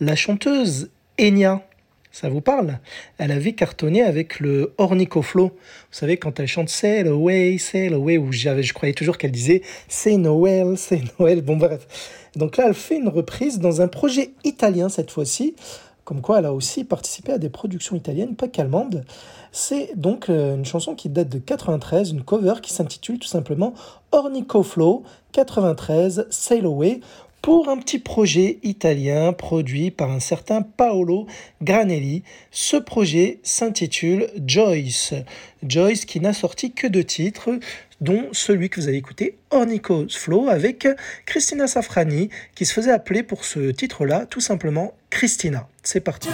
la 0.02 0.18
chanteuse 0.18 0.90
Enya. 1.18 1.66
Ça 2.12 2.28
vous 2.28 2.42
parle? 2.42 2.80
Elle 3.18 3.32
avait 3.32 3.54
cartonné 3.54 4.02
avec 4.04 4.42
le 4.42 4.74
Ornico 4.78 5.22
Flow. 5.22 5.52
Vous 5.54 5.54
savez, 5.92 6.18
quand 6.18 6.38
elle 6.42 6.50
chante 6.50 6.68
Sail 6.68 7.08
away, 7.08 7.58
sail 7.60 7.94
away, 7.94 8.18
où 8.18 8.34
je 8.34 8.74
croyais 8.74 8.94
toujours 8.94 9.18
qu'elle 9.18 9.32
disait 9.32 9.62
C'est 9.88 10.18
Noël, 10.18 10.74
c'est 10.76 11.00
Noël. 11.18 11.44
Bon, 11.44 11.56
bref. 11.56 11.88
Donc 12.36 12.58
là, 12.58 12.66
elle 12.68 12.74
fait 12.74 12.98
une 12.98 13.08
reprise 13.08 13.58
dans 13.58 13.82
un 13.82 13.88
projet 13.88 14.32
italien 14.44 14.90
cette 14.90 15.12
fois-ci. 15.12 15.56
Comme 16.04 16.22
quoi, 16.22 16.38
elle 16.40 16.46
a 16.46 16.54
aussi 16.54 16.84
participé 16.84 17.32
à 17.32 17.38
des 17.38 17.50
productions 17.50 17.96
italiennes, 17.96 18.36
pas 18.36 18.48
qu'allemandes. 18.48 19.06
C'est 19.58 19.92
donc 19.96 20.30
euh, 20.30 20.58
une 20.58 20.66
chanson 20.66 20.96
qui 20.96 21.08
date 21.08 21.30
de 21.30 21.40
93, 21.40 22.12
une 22.12 22.24
cover 22.24 22.56
qui 22.62 22.74
s'intitule 22.74 23.20
tout 23.20 23.28
simplement 23.30 23.74
Ornico 24.12 24.64
Flow 24.64 25.04
93 25.32 26.28
Sail 26.30 26.66
Away 26.66 27.00
pour 27.42 27.70
un 27.70 27.78
petit 27.78 28.00
projet 28.00 28.60
italien 28.64 29.32
produit 29.32 29.92
par 29.92 30.12
un 30.12 30.20
certain 30.20 30.62
Paolo 30.62 31.26
Granelli. 31.62 32.24
Ce 32.52 32.76
projet 32.76 33.40
s'intitule 33.44 34.28
Joyce. 34.46 35.14
Joyce 35.64 36.04
qui 36.04 36.20
n'a 36.20 36.34
sorti 36.34 36.74
que 36.74 36.88
deux 36.88 37.06
titres, 37.06 37.52
dont 38.02 38.26
celui 38.34 38.70
que 38.70 38.82
vous 38.82 38.90
avez 38.90 38.98
écouté, 38.98 39.38
Ornico 39.52 40.06
Flow, 40.10 40.50
avec 40.50 40.86
Christina 41.26 41.68
Safrani, 41.68 42.28
qui 42.56 42.66
se 42.66 42.74
faisait 42.74 42.92
appeler 42.92 43.24
pour 43.24 43.46
ce 43.46 43.72
titre-là 43.72 44.26
tout 44.26 44.42
simplement 44.42 44.96
Christina. 45.10 45.70
C'est 45.82 46.02
parti. 46.02 46.28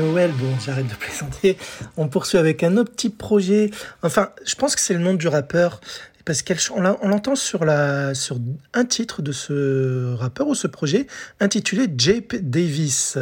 Noël. 0.00 0.32
Bon, 0.32 0.48
j'arrête 0.64 0.86
de 0.86 0.94
plaisanter. 0.98 1.56
On 1.96 2.08
poursuit 2.08 2.38
avec 2.38 2.62
un 2.62 2.76
autre 2.76 2.92
petit 2.92 3.10
projet. 3.10 3.70
Enfin, 4.02 4.30
je 4.44 4.54
pense 4.54 4.74
que 4.74 4.80
c'est 4.80 4.94
le 4.94 5.00
nom 5.00 5.14
du 5.14 5.28
rappeur. 5.28 5.80
Parce 6.24 6.42
qu'on 6.42 6.80
l'entend 6.80 7.34
sur, 7.34 7.62
un 7.62 8.84
titre 8.84 9.22
de 9.22 9.32
ce 9.32 10.14
rappeur 10.14 10.48
ou 10.48 10.54
ce 10.54 10.66
projet 10.66 11.06
intitulé 11.40 11.86
Jape 11.96 12.36
Davis. 12.36 13.18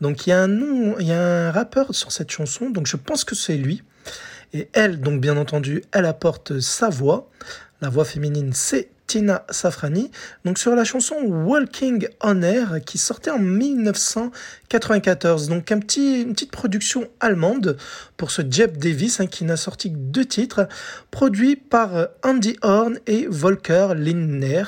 Donc 0.00 0.26
il 0.26 0.30
y 0.30 0.32
a 0.32 0.42
un 0.42 0.98
il 0.98 1.06
y 1.06 1.12
a 1.12 1.48
un 1.48 1.50
rappeur 1.52 1.94
sur 1.94 2.10
cette 2.10 2.30
chanson, 2.30 2.70
donc 2.70 2.86
je 2.86 2.96
pense 2.96 3.24
que 3.24 3.34
c'est 3.34 3.56
lui. 3.56 3.82
Et 4.52 4.68
elle, 4.72 5.00
donc 5.00 5.20
bien 5.20 5.36
entendu, 5.36 5.84
elle 5.92 6.06
apporte 6.06 6.60
sa 6.60 6.90
voix. 6.90 7.30
La 7.80 7.88
voix 7.88 8.04
féminine, 8.04 8.52
c'est 8.52 8.88
Tina 9.14 9.46
Safrani. 9.48 10.10
Donc 10.44 10.58
sur 10.58 10.74
la 10.74 10.82
chanson 10.82 11.14
Walking 11.22 12.08
on 12.20 12.42
Air 12.42 12.80
qui 12.84 12.98
sortait 12.98 13.30
en 13.30 13.38
1994. 13.38 15.46
Donc 15.46 15.70
un 15.70 15.78
petit, 15.78 16.22
une 16.22 16.32
petite 16.32 16.50
production 16.50 17.06
allemande 17.20 17.76
pour 18.16 18.32
ce 18.32 18.42
Jeb 18.50 18.76
Davis 18.76 19.20
hein, 19.20 19.28
qui 19.28 19.44
n'a 19.44 19.56
sorti 19.56 19.92
que 19.92 19.98
deux 19.98 20.24
titres, 20.24 20.66
produit 21.12 21.54
par 21.54 21.94
euh, 21.94 22.06
Andy 22.24 22.56
Horn 22.62 22.98
et 23.06 23.28
Volker 23.30 23.90
Lindner. 23.96 24.64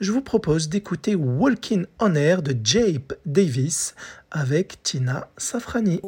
Je 0.00 0.10
vous 0.10 0.22
propose 0.22 0.68
d'écouter 0.68 1.14
Walking 1.14 1.86
on 2.00 2.16
Air 2.16 2.42
de 2.42 2.56
Jape 2.64 3.14
Davis 3.24 3.94
avec 4.32 4.82
Tina 4.82 5.28
Safrani. 5.36 6.00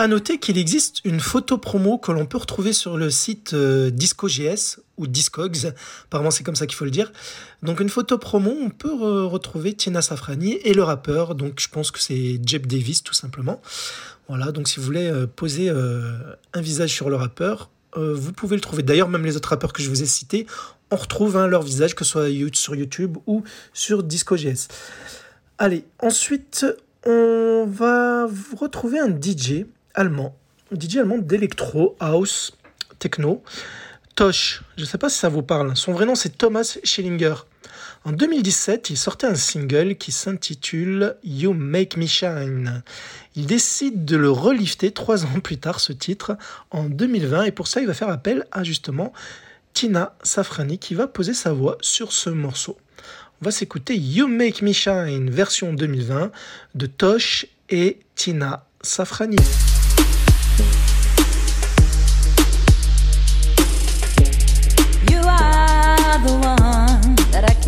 À 0.00 0.06
noter 0.06 0.38
qu'il 0.38 0.58
existe 0.58 1.00
une 1.04 1.18
photo 1.18 1.58
promo 1.58 1.98
que 1.98 2.12
l'on 2.12 2.24
peut 2.24 2.38
retrouver 2.38 2.72
sur 2.72 2.96
le 2.96 3.10
site 3.10 3.52
euh, 3.52 3.90
DiscoGS 3.90 4.78
ou 4.96 5.08
Discogs, 5.08 5.74
apparemment 6.04 6.30
c'est 6.30 6.44
comme 6.44 6.54
ça 6.54 6.68
qu'il 6.68 6.76
faut 6.76 6.84
le 6.84 6.92
dire. 6.92 7.12
Donc 7.64 7.80
une 7.80 7.88
photo 7.88 8.16
promo, 8.16 8.50
on 8.50 8.70
peut 8.70 8.92
re- 8.94 9.24
retrouver 9.26 9.74
Tina 9.74 10.00
Safrani 10.00 10.52
et 10.62 10.72
le 10.72 10.84
rappeur, 10.84 11.34
donc 11.34 11.58
je 11.58 11.68
pense 11.68 11.90
que 11.90 11.98
c'est 11.98 12.38
Jeb 12.46 12.66
Davis 12.68 13.02
tout 13.02 13.12
simplement. 13.12 13.60
Voilà, 14.28 14.52
donc 14.52 14.68
si 14.68 14.78
vous 14.78 14.86
voulez 14.86 15.10
euh, 15.10 15.26
poser 15.26 15.68
euh, 15.68 16.12
un 16.52 16.60
visage 16.60 16.92
sur 16.92 17.10
le 17.10 17.16
rappeur, 17.16 17.68
vous 17.96 18.32
pouvez 18.32 18.54
le 18.54 18.60
trouver. 18.60 18.84
D'ailleurs, 18.84 19.08
même 19.08 19.24
les 19.24 19.36
autres 19.36 19.48
rappeurs 19.48 19.72
que 19.72 19.82
je 19.82 19.88
vous 19.88 20.04
ai 20.04 20.06
cités, 20.06 20.46
on 20.92 20.96
retrouve 20.96 21.36
hein, 21.36 21.48
leur 21.48 21.62
visage, 21.62 21.96
que 21.96 22.04
ce 22.04 22.12
soit 22.12 22.28
sur 22.52 22.76
YouTube 22.76 23.16
ou 23.26 23.42
sur 23.72 24.04
DiscoGS. 24.04 24.68
Allez, 25.56 25.84
ensuite, 25.98 26.64
on 27.04 27.66
va 27.66 28.28
retrouver 28.56 29.00
un 29.00 29.08
DJ 29.08 29.64
allemand, 29.98 30.36
DJ 30.72 30.98
allemand 30.98 31.18
d'électro, 31.18 31.96
house, 31.98 32.52
techno, 33.00 33.42
Tosh. 34.14 34.62
Je 34.76 34.82
ne 34.82 34.86
sais 34.86 34.98
pas 34.98 35.08
si 35.08 35.18
ça 35.18 35.28
vous 35.28 35.42
parle. 35.42 35.76
Son 35.76 35.92
vrai 35.92 36.06
nom, 36.06 36.14
c'est 36.14 36.38
Thomas 36.38 36.78
Schillinger. 36.82 37.34
En 38.04 38.12
2017, 38.12 38.90
il 38.90 38.96
sortait 38.96 39.26
un 39.26 39.34
single 39.34 39.96
qui 39.96 40.12
s'intitule 40.12 41.16
You 41.24 41.52
Make 41.52 41.96
Me 41.96 42.06
Shine. 42.06 42.82
Il 43.34 43.46
décide 43.46 44.04
de 44.04 44.16
le 44.16 44.30
relifter 44.30 44.92
trois 44.92 45.24
ans 45.24 45.40
plus 45.42 45.58
tard, 45.58 45.80
ce 45.80 45.92
titre, 45.92 46.36
en 46.70 46.84
2020, 46.84 47.44
et 47.44 47.52
pour 47.52 47.66
ça, 47.66 47.80
il 47.80 47.86
va 47.86 47.94
faire 47.94 48.08
appel 48.08 48.46
à 48.52 48.62
justement 48.62 49.12
Tina 49.72 50.16
Safrani 50.22 50.78
qui 50.78 50.94
va 50.94 51.06
poser 51.06 51.34
sa 51.34 51.52
voix 51.52 51.76
sur 51.80 52.12
ce 52.12 52.30
morceau. 52.30 52.76
On 53.40 53.44
va 53.44 53.50
s'écouter 53.50 53.96
You 53.96 54.26
Make 54.28 54.62
Me 54.62 54.72
Shine, 54.72 55.30
version 55.30 55.72
2020 55.72 56.30
de 56.74 56.86
Tosh 56.86 57.46
et 57.68 57.98
Tina 58.14 58.64
Safrani. 58.82 59.36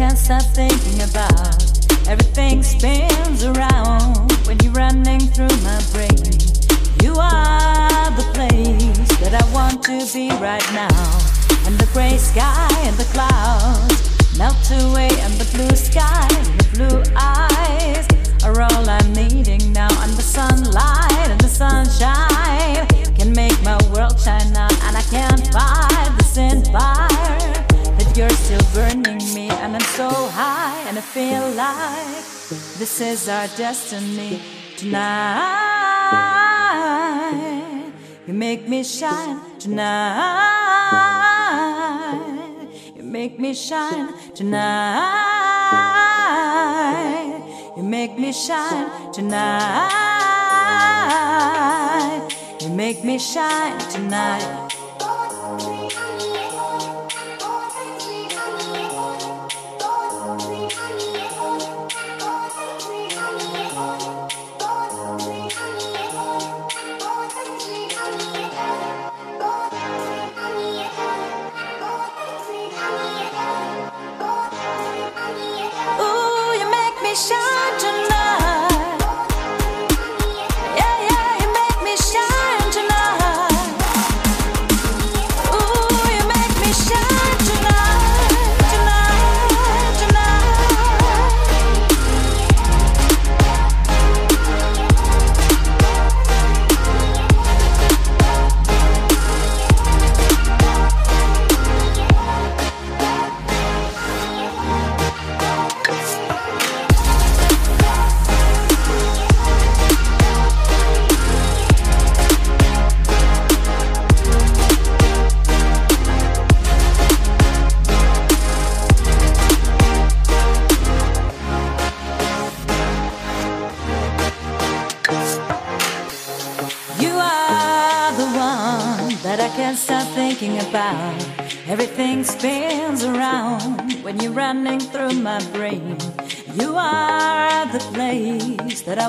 Can't 0.00 0.16
stop 0.16 0.42
thinking 0.56 1.02
about. 1.10 1.60
Everything 2.08 2.62
spins 2.62 3.44
around 3.44 4.32
when 4.46 4.56
you're 4.60 4.72
running 4.72 5.20
through 5.20 5.54
my 5.60 5.76
brain. 5.92 6.32
You 7.04 7.20
are 7.20 8.08
the 8.16 8.24
place 8.32 9.10
that 9.20 9.36
I 9.36 9.44
want 9.52 9.82
to 9.84 10.00
be 10.10 10.30
right 10.40 10.64
now. 10.72 11.04
And 11.66 11.76
the 11.76 11.86
gray 11.92 12.16
sky 12.16 12.72
and 12.88 12.96
the 12.96 13.04
clouds 13.12 14.38
melt 14.38 14.56
away, 14.70 15.10
and 15.20 15.34
the 15.36 15.48
blue 15.52 15.76
sky 15.76 16.28
and 16.32 16.48
the 16.60 16.68
blue 16.72 16.98
eyes 17.14 18.08
are 18.42 18.58
all 18.58 18.88
I'm 18.88 19.12
needing 19.12 19.70
now. 19.70 19.92
And 20.00 20.12
the 20.16 20.24
sunlight 20.24 21.28
and 21.28 21.40
the 21.42 21.52
sunshine 21.62 22.86
can 23.18 23.34
make 23.34 23.62
my 23.62 23.76
world 23.92 24.18
shine 24.18 24.56
out, 24.56 24.72
and 24.84 24.96
I 24.96 25.02
can't 25.12 25.46
fight 25.52 25.69
I 31.00 31.02
feel 31.02 31.48
like 31.52 32.24
this 32.76 33.00
is 33.00 33.26
our 33.26 33.48
destiny 33.56 34.42
tonight. 34.76 35.46
You 38.26 38.34
make 38.34 38.68
me 38.68 38.84
shine 38.84 39.40
tonight. 39.58 39.96
You 42.94 43.02
make 43.02 43.38
me 43.40 43.54
shine 43.54 44.12
tonight. 44.34 45.00
You 47.78 47.82
make 47.82 48.18
me 48.18 48.30
shine 48.34 49.10
tonight. 49.10 49.88
You 52.60 52.68
make 52.68 53.02
me 53.02 53.18
shine 53.18 53.78
tonight. 53.88 54.59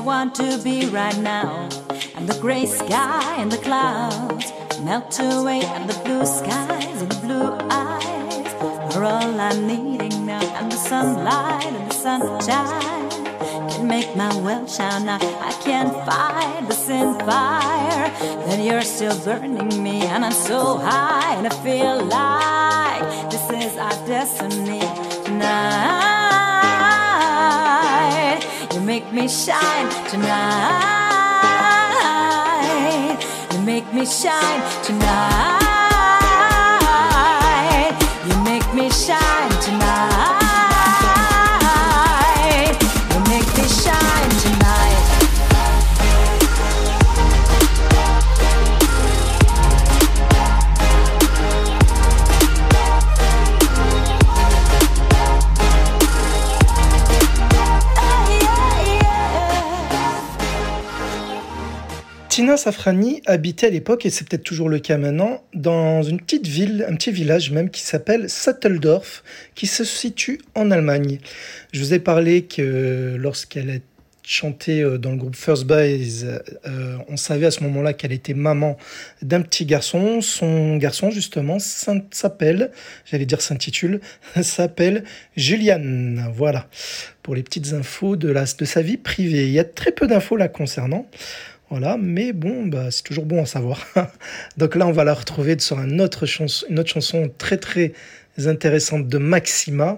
Want 0.04 0.36
to 0.36 0.60
be 0.64 0.88
right 0.88 1.18
now. 1.18 1.70
And 2.16 2.28
the 2.28 2.40
gray 2.40 2.66
sky 2.66 3.36
and 3.38 3.52
the 3.52 3.58
clouds 3.58 4.52
melt 4.82 5.20
away, 5.20 5.62
and 5.64 5.90
the 5.90 5.98
blue 6.04 6.26
skies 6.26 7.02
and 7.02 7.12
the 7.12 7.20
blue 7.26 7.52
eyes 7.70 8.96
are 8.96 9.04
all 9.04 9.40
I'm 9.40 9.68
needing 9.68 10.26
now. 10.26 10.42
And 10.58 10.72
the 10.72 10.78
sunlight 10.78 11.66
and 11.66 11.90
the 11.90 11.94
sunshine 11.94 13.70
can 13.70 13.88
make 13.88 14.16
my 14.16 14.36
world 14.42 14.70
shine 14.70 15.08
out. 15.08 15.24
I 15.24 15.52
can't 15.64 15.94
fight 16.06 16.66
the 16.68 16.74
sin 16.74 17.18
fire 17.20 18.10
that 18.48 18.60
you're 18.60 18.82
still 18.82 19.18
burning 19.24 19.84
me, 19.84 20.02
and 20.04 20.26
I'm 20.26 20.32
so 20.32 20.78
high, 20.78 21.36
and 21.36 21.48
I 21.48 21.56
feel 21.64 22.06
like 22.06 23.32
this 23.32 23.50
is 23.66 23.78
our 23.78 24.08
destiny 24.08 24.82
tonight. 25.26 26.21
Make 28.92 29.14
me 29.14 29.26
shine 29.30 29.90
tonight. 30.10 30.36
You 33.54 33.60
make 33.62 33.94
me 33.94 34.06
shine 34.06 34.62
tonight. 34.84 35.62
You 38.28 38.36
make 38.44 38.74
me 38.74 38.90
shine 38.90 39.52
tonight. 39.62 40.41
Safrani 62.58 63.22
habitait 63.26 63.68
à 63.68 63.70
l'époque, 63.70 64.06
et 64.06 64.10
c'est 64.10 64.28
peut-être 64.28 64.44
toujours 64.44 64.70
le 64.70 64.80
cas 64.80 64.98
maintenant, 64.98 65.44
dans 65.54 66.04
une 66.04 66.20
petite 66.20 66.48
ville, 66.48 66.86
un 66.88 66.96
petit 66.96 67.12
village 67.12 67.52
même, 67.52 67.70
qui 67.70 67.82
s'appelle 67.82 68.30
Satteldorf, 68.30 69.24
qui 69.56 69.68
se 69.68 69.84
situe 69.84 70.40
en 70.56 70.72
Allemagne. 70.72 71.20
Je 71.74 71.80
vous 71.80 71.94
ai 71.94 72.00
parlé 72.00 72.44
que 72.44 73.16
lorsqu'elle 73.18 73.70
a 73.70 73.78
chanté 74.24 74.82
euh, 74.82 74.98
dans 74.98 75.12
le 75.12 75.18
groupe 75.18 75.36
First 75.36 75.66
Boys, 75.66 76.24
euh, 76.66 76.98
on 77.08 77.18
savait 77.18 77.48
à 77.48 77.52
ce 77.52 77.64
moment-là 77.64 77.94
qu'elle 77.94 78.12
était 78.12 78.34
maman 78.34 78.78
d'un 79.22 79.42
petit 79.42 79.66
garçon. 79.66 80.22
Son 80.22 80.78
garçon, 80.78 81.12
justement, 81.12 81.58
s'appelle, 81.60 82.72
j'allais 83.06 83.26
dire 83.26 83.42
s'intitule, 83.42 84.00
s'appelle 84.42 85.04
Julian. 85.36 86.32
Voilà, 86.34 86.68
pour 87.24 87.36
les 87.36 87.44
petites 87.44 87.74
infos 87.74 88.16
de, 88.16 88.30
la, 88.30 88.46
de 88.46 88.66
sa 88.66 88.82
vie 88.82 88.98
privée. 88.98 89.48
Il 89.48 89.54
y 89.54 89.60
a 89.60 89.64
très 89.64 89.92
peu 89.92 90.08
d'infos 90.08 90.38
là 90.38 90.48
concernant. 90.48 91.08
Voilà, 91.72 91.96
mais 91.98 92.34
bon, 92.34 92.66
bah, 92.66 92.92
c'est 92.92 93.02
toujours 93.02 93.26
bon 93.26 93.42
à 93.42 93.46
savoir. 93.46 93.88
Donc 94.58 94.76
là, 94.76 94.86
on 94.88 94.92
va 94.92 95.06
la 95.06 95.14
retrouver 95.14 95.58
sur 95.58 95.80
un 95.80 96.00
autre 96.00 96.26
chanson, 96.26 96.66
une 96.70 96.80
autre 96.80 96.90
chanson 96.90 97.32
très 97.38 97.56
très 97.56 97.94
intéressante 98.46 99.08
de 99.08 99.18
Maxima, 99.18 99.96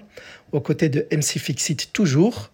aux 0.52 0.62
côtés 0.62 0.90
de 0.90 1.08
MC 1.12 1.40
Fixit 1.40 1.92
toujours. 1.92 2.52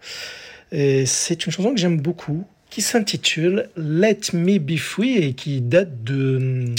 C'est 0.72 1.46
une 1.46 1.52
chanson 1.52 1.74
que 1.74 1.80
j'aime 1.82 2.00
beaucoup, 2.00 2.46
qui 2.70 2.82
s'intitule 2.82 3.70
Let 3.76 4.20
Me 4.32 4.58
Be 4.58 4.78
Free 4.78 5.18
et 5.18 5.34
qui 5.34 5.60
date 5.60 6.02
de, 6.06 6.74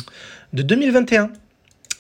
de 0.54 0.62
2021. 0.62 1.30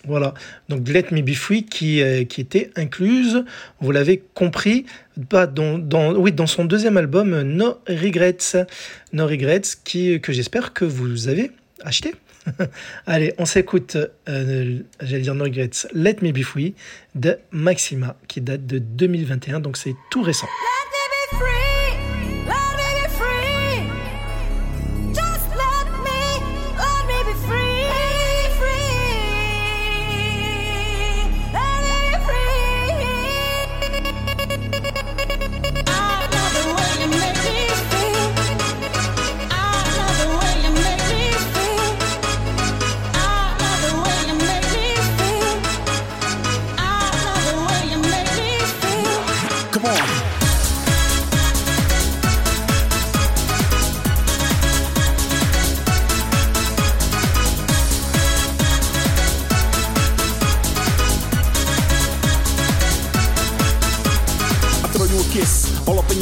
Voilà, 0.06 0.32
donc 0.70 0.88
Let 0.88 1.06
Me 1.10 1.20
Be 1.20 1.34
Free 1.34 1.64
qui, 1.64 2.00
euh, 2.00 2.24
qui 2.24 2.40
était 2.40 2.70
incluse, 2.76 3.44
vous 3.80 3.90
l'avez 3.90 4.22
compris, 4.34 4.86
pas 5.28 5.46
dans, 5.46 5.78
dans, 5.78 6.14
oui, 6.14 6.32
dans 6.32 6.46
son 6.46 6.64
deuxième 6.64 6.96
album 6.96 7.42
No 7.42 7.78
Regrets. 7.86 8.66
No 9.12 9.26
Regrets 9.26 9.60
qui, 9.84 10.18
que 10.20 10.32
j'espère 10.32 10.72
que 10.72 10.86
vous 10.86 11.28
avez 11.28 11.50
acheté. 11.84 12.14
Allez, 13.06 13.34
on 13.36 13.44
s'écoute, 13.44 13.98
euh, 14.28 14.78
j'allais 15.02 15.22
dire 15.22 15.34
No 15.34 15.44
Regrets, 15.44 15.86
Let 15.92 16.16
Me 16.22 16.32
Be 16.32 16.42
Free 16.42 16.74
de 17.14 17.38
Maxima 17.50 18.16
qui 18.26 18.40
date 18.40 18.66
de 18.66 18.78
2021, 18.78 19.60
donc 19.60 19.76
c'est 19.76 19.94
tout 20.10 20.22
récent. 20.22 20.46
Let 20.46 21.36
me 21.36 21.38
be 21.38 21.44
free. 21.44 21.69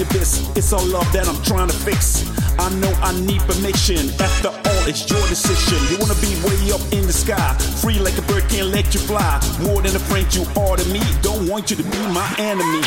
All 0.08 0.14
up 0.14 0.14
in 0.14 0.18
your 0.18 0.24
fist. 0.24 0.56
It's 0.56 0.72
all 0.72 0.84
love 0.86 1.12
that 1.12 1.28
I'm 1.28 1.42
trying 1.42 1.68
to 1.68 1.76
fix. 1.76 2.24
I 2.58 2.70
know 2.80 2.92
I 3.02 3.12
need 3.20 3.40
permission. 3.42 4.10
After 4.20 4.48
all, 4.48 4.88
it's 4.88 5.08
your 5.08 5.20
decision. 5.28 5.78
You 5.90 5.98
wanna 5.98 6.18
be 6.20 6.34
way 6.44 6.72
up 6.72 6.80
in 6.92 7.06
the 7.06 7.12
sky, 7.12 7.54
free 7.82 7.98
like 7.98 8.18
a 8.18 8.22
bird, 8.22 8.48
can't 8.48 8.68
let 8.68 8.92
you 8.94 9.00
fly. 9.00 9.40
More 9.62 9.82
than 9.82 9.94
a 9.94 9.98
friend, 9.98 10.26
you 10.34 10.44
are 10.56 10.76
to 10.76 10.84
me. 10.88 11.00
Don't 11.22 11.48
want 11.48 11.70
you 11.70 11.76
to 11.76 11.82
be 11.82 11.98
my 12.12 12.28
enemy. 12.38 12.82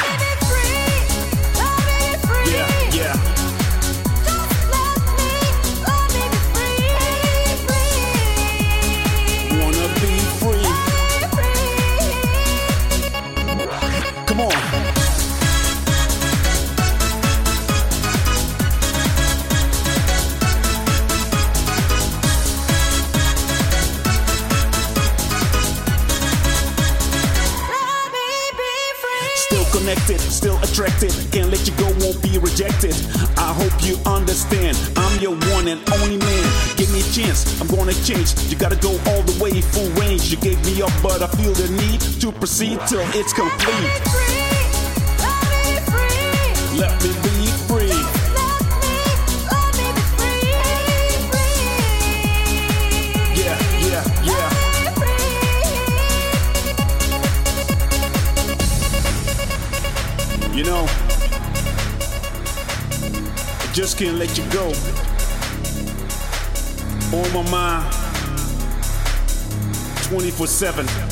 Yeah, 2.46 2.94
yeah. 2.94 3.31
Connected, 29.92 30.20
still 30.22 30.58
attracted. 30.64 31.12
Can't 31.32 31.50
let 31.50 31.68
you 31.68 31.74
go, 31.76 31.86
won't 32.00 32.22
be 32.22 32.38
rejected. 32.38 32.96
I 33.38 33.52
hope 33.52 33.74
you 33.84 33.98
understand. 34.06 34.78
I'm 34.96 35.20
your 35.20 35.36
one 35.52 35.68
and 35.68 35.82
only 36.00 36.18
man. 36.18 36.78
Give 36.78 36.92
me 36.94 37.02
a 37.02 37.12
chance, 37.12 37.60
I'm 37.60 37.68
gonna 37.68 37.94
change. 38.06 38.34
You 38.50 38.56
gotta 38.58 38.78
go 38.78 38.92
all 38.92 39.22
the 39.24 39.38
way, 39.44 39.62
full 39.62 39.90
range. 40.02 40.32
You 40.32 40.38
gave 40.38 40.64
me 40.66 40.82
up, 40.82 40.92
but 41.04 41.22
I 41.22 41.28
feel 41.36 41.54
the 41.54 41.68
need 41.84 42.00
to 42.22 42.32
proceed 42.32 42.80
till 42.88 43.04
it's 43.14 43.34
complete. 43.34 43.92
Let 46.80 47.04
me 47.04 47.10
be 47.10 47.30
free. 47.30 47.41
Just 63.74 63.98
can't 63.98 64.18
let 64.18 64.38
you 64.38 64.44
go. 64.52 64.68
On 67.18 67.34
my 67.34 67.50
mind, 67.52 67.94
24 70.10 70.48
7. 70.48 71.11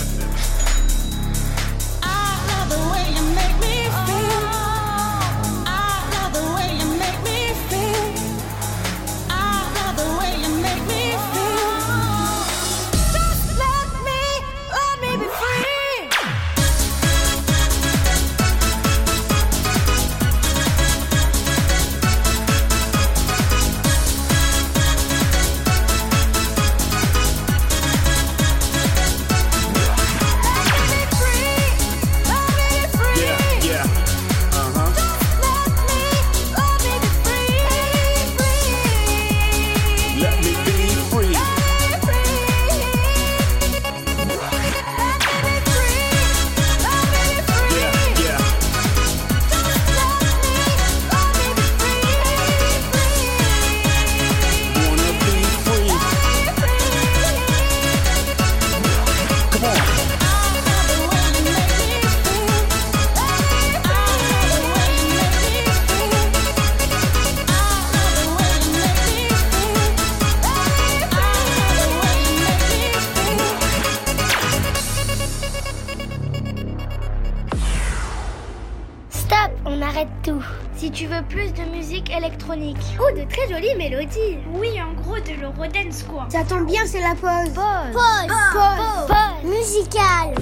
Plus 81.30 81.54
de 81.54 81.70
musique 81.70 82.12
électronique. 82.12 82.78
Oh, 83.00 83.16
de 83.16 83.24
très 83.30 83.48
jolies 83.48 83.76
mélodies. 83.78 84.38
Oui, 84.56 84.70
en 84.82 85.00
gros, 85.00 85.20
de 85.20 85.40
l'Eurodance 85.40 86.04
quoi. 86.10 86.28
Ça 86.30 86.44
tombe 86.44 86.66
bien, 86.66 86.82
c'est 86.86 87.02
la 87.02 87.14
pause. 87.14 87.54
Pause. 87.54 87.94
Pause. 87.94 88.34
Pause. 88.54 89.08
Pause. 89.08 89.52
Musicale. 89.52 90.34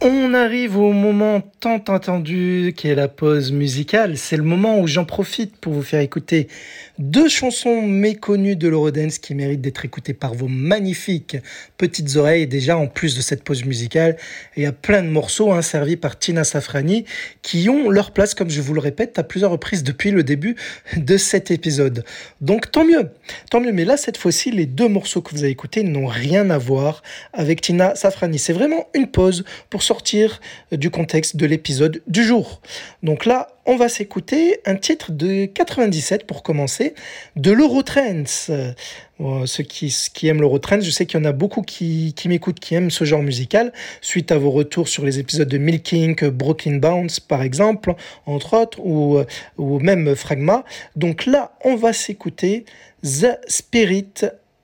On 0.00 0.34
arrive 0.34 0.78
au 0.78 0.92
moment 0.92 1.40
tant 1.60 1.82
attendu 1.88 2.74
qui 2.76 2.88
est 2.88 2.94
la 2.94 3.08
pause 3.08 3.52
musicale. 3.52 4.16
C'est 4.16 4.36
le 4.36 4.42
moment 4.42 4.78
où 4.80 4.86
j'en 4.86 5.04
profite 5.04 5.56
pour 5.56 5.72
vous 5.72 5.82
faire 5.82 6.00
écouter 6.00 6.48
deux 6.98 7.28
chansons 7.28 7.82
méconnues 7.82 8.56
de 8.56 8.68
l'Eurodance 8.68 9.18
qui 9.18 9.34
méritent 9.34 9.60
d'être 9.60 9.84
écoutées 9.84 10.14
par 10.14 10.34
vos 10.34 10.48
magnifiques 10.48 11.36
petites 11.78 12.16
oreilles. 12.16 12.46
Déjà, 12.46 12.76
en 12.76 12.86
plus 12.86 13.16
de 13.16 13.20
cette 13.20 13.44
pause 13.44 13.64
musicale, 13.64 14.16
il 14.56 14.62
y 14.62 14.66
a 14.66 14.72
plein 14.72 15.02
de 15.02 15.08
morceaux 15.08 15.52
hein, 15.52 15.62
servis 15.62 15.96
par 15.96 16.18
Tina 16.18 16.44
Safrani 16.44 17.04
qui 17.42 17.68
ont 17.68 17.90
leur 17.90 18.10
place, 18.10 18.34
comme 18.34 18.50
je 18.50 18.60
vous 18.60 18.74
le 18.74 18.80
répète, 18.80 19.18
à 19.18 19.22
plusieurs 19.22 19.50
reprises 19.50 19.82
depuis 19.82 20.10
le 20.10 20.22
début 20.22 20.56
de 20.96 21.16
cet 21.16 21.50
épisode. 21.50 22.04
Donc 22.40 22.70
tant 22.70 22.84
mieux, 22.84 23.10
tant 23.50 23.60
mieux. 23.60 23.72
Mais 23.72 23.84
là, 23.84 23.96
cette 23.96 24.16
fois-ci, 24.16 24.50
les 24.50 24.66
deux 24.66 24.88
morceaux 24.88 25.22
que 25.22 25.30
vous 25.30 25.42
avez 25.42 25.52
écoutés 25.52 25.82
n'ont 25.82 26.06
rien 26.06 26.50
à 26.50 26.58
voir 26.58 27.02
avec 27.32 27.60
Tina 27.60 27.94
Safrani. 27.94 28.38
C'est 28.38 28.52
vraiment 28.52 28.88
une 28.94 29.08
pause 29.08 29.44
pour 29.70 29.82
sortir 29.82 30.40
du 30.70 30.90
contexte 30.90 31.36
de 31.36 31.46
l'épisode 31.46 32.02
du 32.06 32.22
jour. 32.24 32.60
Donc 33.02 33.24
là, 33.24 33.48
on 33.66 33.76
va 33.76 33.88
s'écouter 33.88 34.60
un 34.64 34.76
titre 34.76 35.12
de 35.12 35.46
97 35.46 36.26
pour 36.26 36.42
commencer, 36.42 36.94
de 37.36 37.52
l'Eurotrance. 37.52 38.50
Euh, 38.50 38.72
ceux 39.46 39.62
qui, 39.62 39.94
aiment 40.24 40.40
l'Eurotrance, 40.40 40.84
je 40.84 40.90
sais 40.90 41.06
qu'il 41.06 41.20
y 41.20 41.22
en 41.22 41.26
a 41.26 41.32
beaucoup 41.32 41.62
qui, 41.62 42.14
m'écoutent, 42.26 42.58
qui 42.58 42.74
aiment 42.74 42.90
ce 42.90 43.04
genre 43.04 43.22
musical, 43.22 43.72
suite 44.00 44.32
à 44.32 44.38
vos 44.38 44.50
retours 44.50 44.88
sur 44.88 45.04
les 45.04 45.20
épisodes 45.20 45.48
de 45.48 45.58
Milking, 45.58 46.28
Brooklyn 46.30 46.78
Bounce 46.78 47.20
par 47.20 47.42
exemple, 47.42 47.94
entre 48.26 48.58
autres, 48.58 48.80
ou, 48.80 49.18
euh, 49.18 49.24
ou 49.58 49.78
même 49.78 50.16
Fragma. 50.16 50.64
Donc 50.96 51.26
là, 51.26 51.52
on 51.64 51.76
va 51.76 51.92
s'écouter 51.92 52.64
The 53.04 53.38
Spirit 53.46 54.12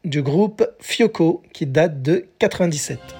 du 0.05 0.23
groupe 0.23 0.67
Fiocco 0.81 1.43
qui 1.53 1.67
date 1.67 2.03
de 2.03 2.27
97. 2.39 3.18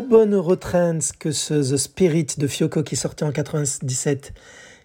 Bonne 0.00 0.34
Eurotrance 0.34 1.12
que 1.12 1.30
ce 1.30 1.54
The 1.54 1.76
Spirit 1.76 2.26
de 2.38 2.46
Fiocco 2.46 2.82
qui 2.82 2.96
sortait 2.96 3.24
en 3.24 3.32
97. 3.32 4.32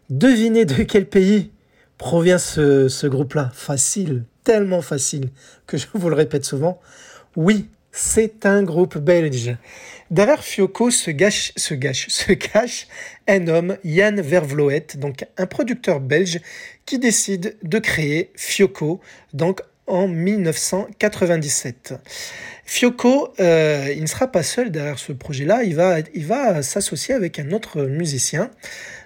Devinez 0.09 0.65
de 0.65 0.83
quel 0.83 1.07
pays 1.07 1.51
provient 1.97 2.37
ce, 2.37 3.07
groupe-là 3.07 3.51
Facile, 3.53 4.25
tellement 4.43 4.81
facile 4.81 5.29
que 5.67 5.77
je 5.77 5.87
vous 5.93 6.09
le 6.09 6.15
répète 6.15 6.45
souvent. 6.45 6.79
Oui, 7.35 7.69
c'est 7.91 8.45
un 8.45 8.63
groupe 8.63 8.97
belge. 8.97 9.55
Derrière 10.11 10.43
Fiocco 10.43 10.91
se, 10.91 11.11
gâche, 11.11 11.53
se, 11.55 11.73
gâche, 11.73 12.07
se 12.09 12.33
cache 12.33 12.87
un 13.27 13.47
homme, 13.47 13.77
Yann 13.83 14.19
Vervloet, 14.21 14.87
donc 14.95 15.25
un 15.37 15.45
producteur 15.45 15.99
belge 15.99 16.39
qui 16.85 16.99
décide 16.99 17.57
de 17.63 17.79
créer 17.79 18.31
Fiocco, 18.35 18.99
donc 19.33 19.61
en 19.87 20.07
1997. 20.07 21.95
Fiocco, 22.65 23.33
euh, 23.39 23.93
il 23.95 24.01
ne 24.01 24.07
sera 24.07 24.27
pas 24.27 24.43
seul 24.43 24.71
derrière 24.71 24.99
ce 24.99 25.11
projet-là, 25.11 25.63
il 25.63 25.75
va, 25.75 25.97
il 26.13 26.25
va 26.25 26.61
s'associer 26.61 27.13
avec 27.13 27.39
un 27.39 27.51
autre 27.51 27.83
musicien, 27.83 28.49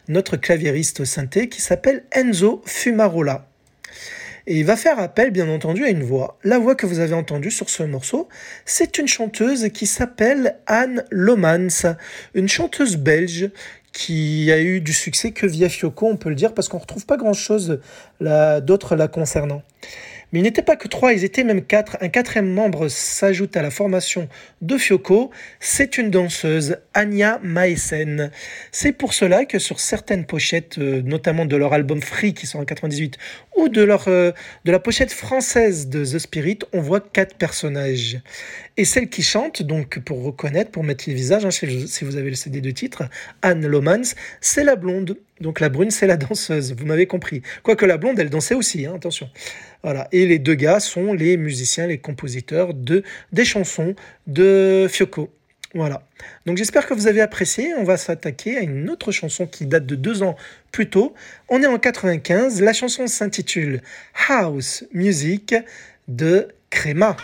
notre 0.08 0.38
claviériste 0.38 1.06
synthé, 1.06 1.50
qui 1.50 1.62
s'appelle 1.62 2.04
Enzo 2.12 2.62
Fumarola. 2.66 3.48
Et 4.46 4.60
il 4.60 4.66
va 4.66 4.78
faire 4.78 4.98
appel, 5.00 5.32
bien 5.32 5.50
entendu, 5.50 5.84
à 5.84 5.90
une 5.90 6.04
voix. 6.04 6.38
La 6.46 6.58
voix 6.58 6.76
que 6.76 6.86
vous 6.86 7.00
avez 7.00 7.14
entendue 7.14 7.52
sur 7.52 7.70
ce 7.70 7.84
morceau, 7.84 8.30
c'est 8.64 8.98
une 8.98 9.08
chanteuse 9.08 9.70
qui 9.74 9.88
s'appelle 9.88 10.58
Anne 10.68 11.04
Lomans, 11.12 11.98
une 12.34 12.48
chanteuse 12.48 12.96
belge 12.96 13.50
qui 13.92 14.50
a 14.52 14.62
eu 14.62 14.80
du 14.80 14.94
succès 14.94 15.32
que 15.32 15.46
via 15.46 15.68
Fiocco, 15.68 16.06
on 16.06 16.16
peut 16.16 16.30
le 16.30 16.36
dire, 16.36 16.54
parce 16.54 16.70
qu'on 16.70 16.78
ne 16.78 16.82
retrouve 16.84 17.06
pas 17.06 17.18
grand-chose 17.18 17.82
d'autre 18.22 18.96
la 18.96 19.08
concernant. 19.10 19.64
Mais 20.32 20.40
ils 20.40 20.44
n'étaient 20.44 20.62
pas 20.62 20.76
que 20.76 20.88
trois, 20.88 21.14
ils 21.14 21.24
étaient 21.24 21.44
même 21.44 21.64
quatre. 21.64 21.98
Un 22.02 22.10
quatrième 22.10 22.52
membre 22.52 22.90
s'ajoute 22.90 23.56
à 23.56 23.62
la 23.62 23.72
formation 23.72 24.28
de 24.62 24.78
Fiocco. 24.78 25.32
C'est 25.60 25.98
une 25.98 26.12
danseuse, 26.12 26.78
Anya 26.94 27.40
Maessen. 27.44 28.32
C'est 28.72 28.92
pour 28.92 29.14
cela 29.14 29.46
que 29.46 29.58
sur 29.58 29.80
certaines 29.80 30.26
pochettes, 30.26 30.80
euh, 30.80 31.02
notamment 31.02 31.46
de 31.46 31.56
leur 31.56 31.74
album 31.74 32.02
Free 32.02 32.34
qui 32.34 32.46
sort 32.46 32.60
en 32.60 32.66
98, 32.66 33.18
ou 33.56 33.68
euh, 33.76 34.32
de 34.66 34.72
la 34.72 34.80
pochette 34.80 35.14
française 35.14 35.88
de 35.88 36.04
The 36.04 36.20
Spirit, 36.20 36.60
on 36.74 36.82
voit 36.82 37.00
quatre 37.00 37.36
personnages. 37.36 38.20
Et 38.80 38.86
celle 38.86 39.10
qui 39.10 39.24
chante, 39.24 39.64
donc 39.64 40.00
pour 40.00 40.24
reconnaître, 40.24 40.70
pour 40.70 40.84
mettre 40.84 41.06
les 41.08 41.16
visages, 41.16 41.44
hein, 41.46 41.52
si 41.52 42.06
vous 42.06 42.16
avez 42.16 42.30
le 42.30 42.36
CD 42.36 42.62
de 42.62 42.70
titre, 42.70 43.04
Anne 43.42 43.66
Lomans, 43.66 44.14
c'est 44.40 44.64
la 44.64 44.76
blonde. 44.76 45.18
Donc 45.42 45.60
la 45.60 45.70
brune, 45.70 45.90
c'est 45.90 46.06
la 46.06 46.16
danseuse, 46.16 46.76
vous 46.78 46.86
m'avez 46.86 47.08
compris. 47.08 47.42
Quoique 47.64 47.86
la 47.86 47.98
blonde, 47.98 48.20
elle 48.20 48.30
dansait 48.30 48.54
aussi, 48.54 48.86
hein, 48.86 48.94
attention. 48.96 49.30
Voilà. 49.82 50.08
Et 50.12 50.28
les 50.28 50.38
deux 50.38 50.54
gars 50.54 50.80
sont 50.80 51.14
les 51.14 51.38
musiciens, 51.38 51.88
les 51.88 51.98
compositeurs 51.98 52.76
de, 52.76 53.04
des 53.32 53.46
chansons 53.46 53.96
de 54.28 54.88
Fiocco. 54.88 55.32
Voilà. 55.74 56.04
Donc 56.46 56.58
j'espère 56.58 56.86
que 56.88 56.94
vous 56.94 57.08
avez 57.08 57.22
apprécié. 57.22 57.74
On 57.78 57.84
va 57.84 57.98
s'attaquer 57.98 58.58
à 58.58 58.62
une 58.62 58.90
autre 58.90 59.12
chanson 59.12 59.48
qui 59.48 59.66
date 59.66 59.86
de 59.86 59.96
deux 59.96 60.22
ans 60.22 60.36
plus 60.72 60.90
tôt. 60.90 61.16
On 61.50 61.62
est 61.64 61.68
en 61.68 61.80
95. 61.80 62.62
La 62.62 62.74
chanson 62.74 63.08
s'intitule 63.08 63.82
House 64.30 64.86
Music 64.94 65.56
de 66.08 66.48
Crema. 66.70 67.18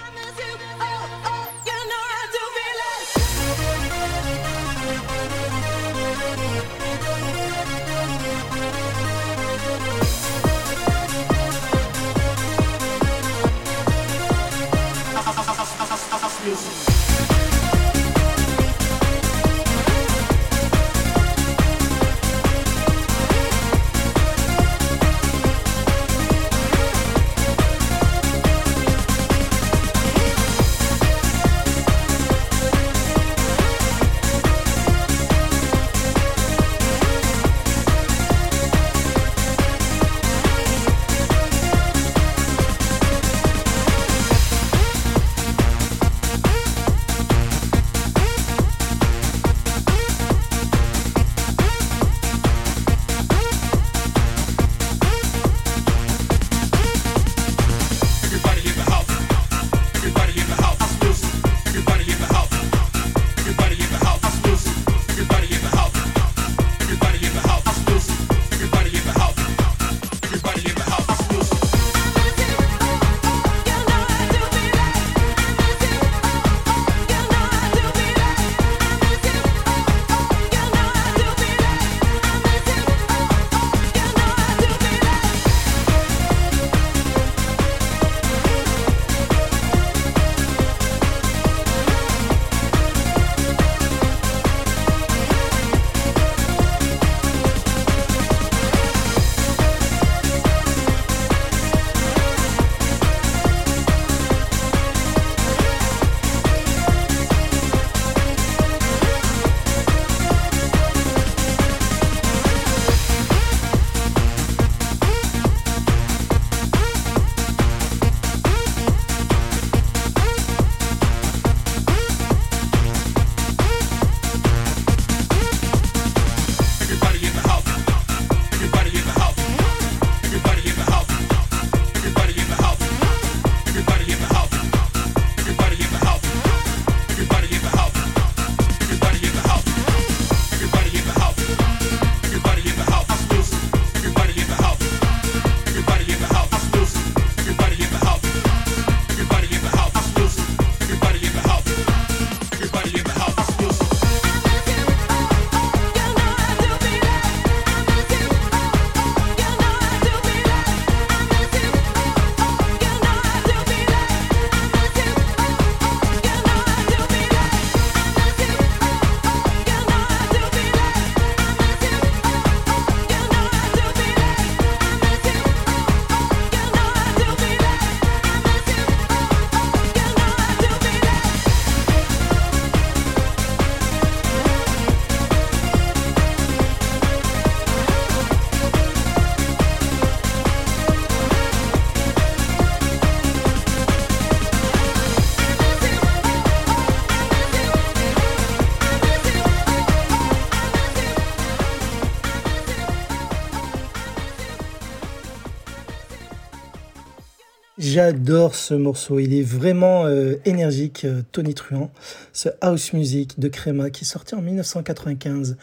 J'adore 208.03 208.53
ce 208.53 208.73
morceau, 208.73 209.17
il 209.19 209.33
est 209.33 209.43
vraiment 209.43 210.05
euh, 210.05 210.35
énergique, 210.43 211.05
euh, 211.05 211.21
tonitruant. 211.31 211.89
Ce 212.33 212.49
house 212.59 212.91
music 212.91 213.39
de 213.39 213.47
Crema 213.47 213.89
qui 213.91 214.03
est 214.03 214.07
sorti 214.07 214.35
en 214.35 214.41
1995. 214.41 215.55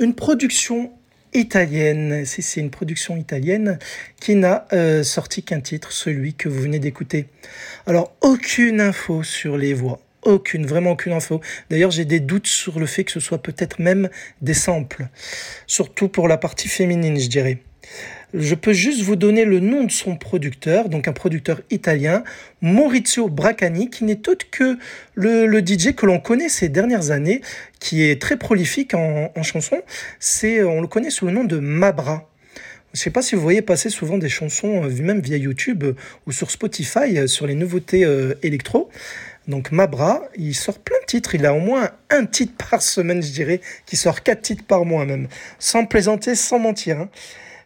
Une 0.00 0.12
production 0.12 0.90
italienne, 1.34 2.24
c'est 2.26 2.42
c'est 2.42 2.58
une 2.58 2.70
production 2.70 3.16
italienne 3.16 3.78
qui 4.20 4.34
n'a 4.34 4.66
euh, 4.72 5.04
sorti 5.04 5.44
qu'un 5.44 5.60
titre, 5.60 5.92
celui 5.92 6.34
que 6.34 6.48
vous 6.48 6.62
venez 6.62 6.80
d'écouter. 6.80 7.26
Alors, 7.86 8.12
aucune 8.22 8.80
info 8.80 9.22
sur 9.22 9.56
les 9.56 9.72
voix. 9.72 10.00
Aucune, 10.22 10.66
vraiment 10.66 10.90
aucune 10.90 11.12
info. 11.12 11.40
D'ailleurs, 11.70 11.92
j'ai 11.92 12.04
des 12.04 12.18
doutes 12.18 12.48
sur 12.48 12.80
le 12.80 12.86
fait 12.86 13.04
que 13.04 13.12
ce 13.12 13.20
soit 13.20 13.40
peut-être 13.40 13.78
même 13.78 14.10
des 14.42 14.54
samples. 14.54 15.06
Surtout 15.68 16.08
pour 16.08 16.26
la 16.26 16.38
partie 16.38 16.66
féminine, 16.66 17.20
je 17.20 17.28
dirais. 17.28 17.62
Je 18.36 18.56
peux 18.56 18.72
juste 18.72 19.02
vous 19.02 19.14
donner 19.14 19.44
le 19.44 19.60
nom 19.60 19.84
de 19.84 19.92
son 19.92 20.16
producteur, 20.16 20.88
donc 20.88 21.06
un 21.06 21.12
producteur 21.12 21.60
italien, 21.70 22.24
Maurizio 22.62 23.28
Bracani, 23.28 23.90
qui 23.90 24.02
n'est 24.02 24.28
autre 24.28 24.46
que 24.50 24.76
le, 25.14 25.60
DJ 25.64 25.94
que 25.94 26.04
l'on 26.04 26.18
connaît 26.18 26.48
ces 26.48 26.68
dernières 26.68 27.12
années, 27.12 27.42
qui 27.78 28.02
est 28.02 28.20
très 28.20 28.36
prolifique 28.36 28.92
en, 28.94 29.30
chansons. 29.44 29.82
C'est, 30.18 30.64
on 30.64 30.80
le 30.80 30.88
connaît 30.88 31.10
sous 31.10 31.26
le 31.26 31.32
nom 31.32 31.44
de 31.44 31.58
Mabra. 31.60 32.28
Je 32.92 32.98
ne 32.98 33.02
sais 33.04 33.10
pas 33.10 33.22
si 33.22 33.36
vous 33.36 33.40
voyez 33.42 33.62
passer 33.62 33.88
souvent 33.88 34.18
des 34.18 34.28
chansons, 34.28 34.84
euh, 34.84 35.02
même 35.02 35.20
via 35.20 35.36
YouTube 35.36 35.84
euh, 35.84 35.94
ou 36.26 36.32
sur 36.32 36.50
Spotify, 36.50 37.18
euh, 37.18 37.26
sur 37.28 37.46
les 37.46 37.54
nouveautés 37.54 38.04
électro. 38.42 38.88
Donc 39.46 39.70
Mabra, 39.70 40.22
il 40.36 40.56
sort 40.56 40.80
plein 40.80 40.98
de 41.00 41.06
titres, 41.06 41.36
il 41.36 41.46
a 41.46 41.54
au 41.54 41.60
moins 41.60 41.90
un 42.10 42.26
titre 42.26 42.54
par 42.68 42.82
semaine, 42.82 43.22
je 43.22 43.30
dirais, 43.30 43.60
qui 43.86 43.96
sort 43.96 44.24
quatre 44.24 44.42
titres 44.42 44.64
par 44.64 44.84
mois 44.84 45.04
même, 45.04 45.28
sans 45.60 45.86
plaisanter, 45.86 46.34
sans 46.34 46.58
mentir. 46.58 46.98
Hein. 46.98 47.08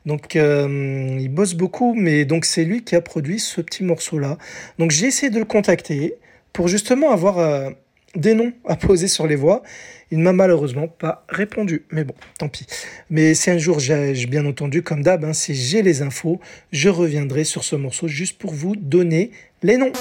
Donc 0.07 0.37
euh, 0.37 1.17
il 1.21 1.29
bosse 1.29 1.55
beaucoup, 1.55 1.95
mais 1.95 2.25
donc 2.25 2.45
c'est 2.45 2.65
lui 2.65 2.83
qui 2.83 2.97
a 2.97 3.01
produit 3.01 3.39
ce 3.39 3.61
petit 3.61 3.85
morceau-là. 3.85 4.39
Donc 4.79 4.91
j'ai 4.91 5.07
essayé 5.07 5.31
de 5.31 5.39
le 5.39 5.45
contacter 5.45 6.15
pour 6.53 6.69
justement 6.69 7.11
avoir 7.11 7.39
euh, 7.39 7.71
des 8.15 8.35
noms 8.35 8.53
à 8.65 8.77
poser 8.77 9.09
sur 9.09 9.27
les 9.27 9.37
voix. 9.37 9.63
Il 10.11 10.21
m'a 10.21 10.33
malheureusement 10.33 10.89
pas 10.89 11.27
répondu, 11.29 11.85
mais 11.91 12.05
bon, 12.05 12.15
tant 12.39 12.49
pis. 12.49 12.67
Mais 13.11 13.35
si 13.35 13.51
un 13.51 13.59
jour, 13.59 13.79
j'ai 13.79 14.27
bien 14.27 14.47
entendu, 14.47 14.83
comme 14.83 15.03
d'hab, 15.03 15.23
hein, 15.25 15.35
si 15.35 15.55
j'ai 15.55 15.83
les 15.83 16.01
infos, 16.01 16.41
je 16.73 16.89
reviendrai 16.89 17.45
sur 17.45 17.63
ce 17.63 17.77
morceau 17.77 18.09
juste 18.09 18.39
pour 18.39 18.55
vous 18.55 18.75
donner 18.75 19.33
les 19.63 19.77
noms. 19.77 19.93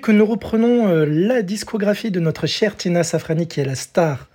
que 0.00 0.12
nous 0.12 0.26
reprenons 0.26 0.88
euh, 0.88 1.04
la 1.06 1.42
discographie 1.42 2.10
de 2.10 2.20
notre 2.20 2.46
chère 2.46 2.76
Tina 2.76 3.02
Safrani, 3.02 3.46
qui 3.46 3.60
est 3.60 3.64
la 3.64 3.74
star 3.74 4.28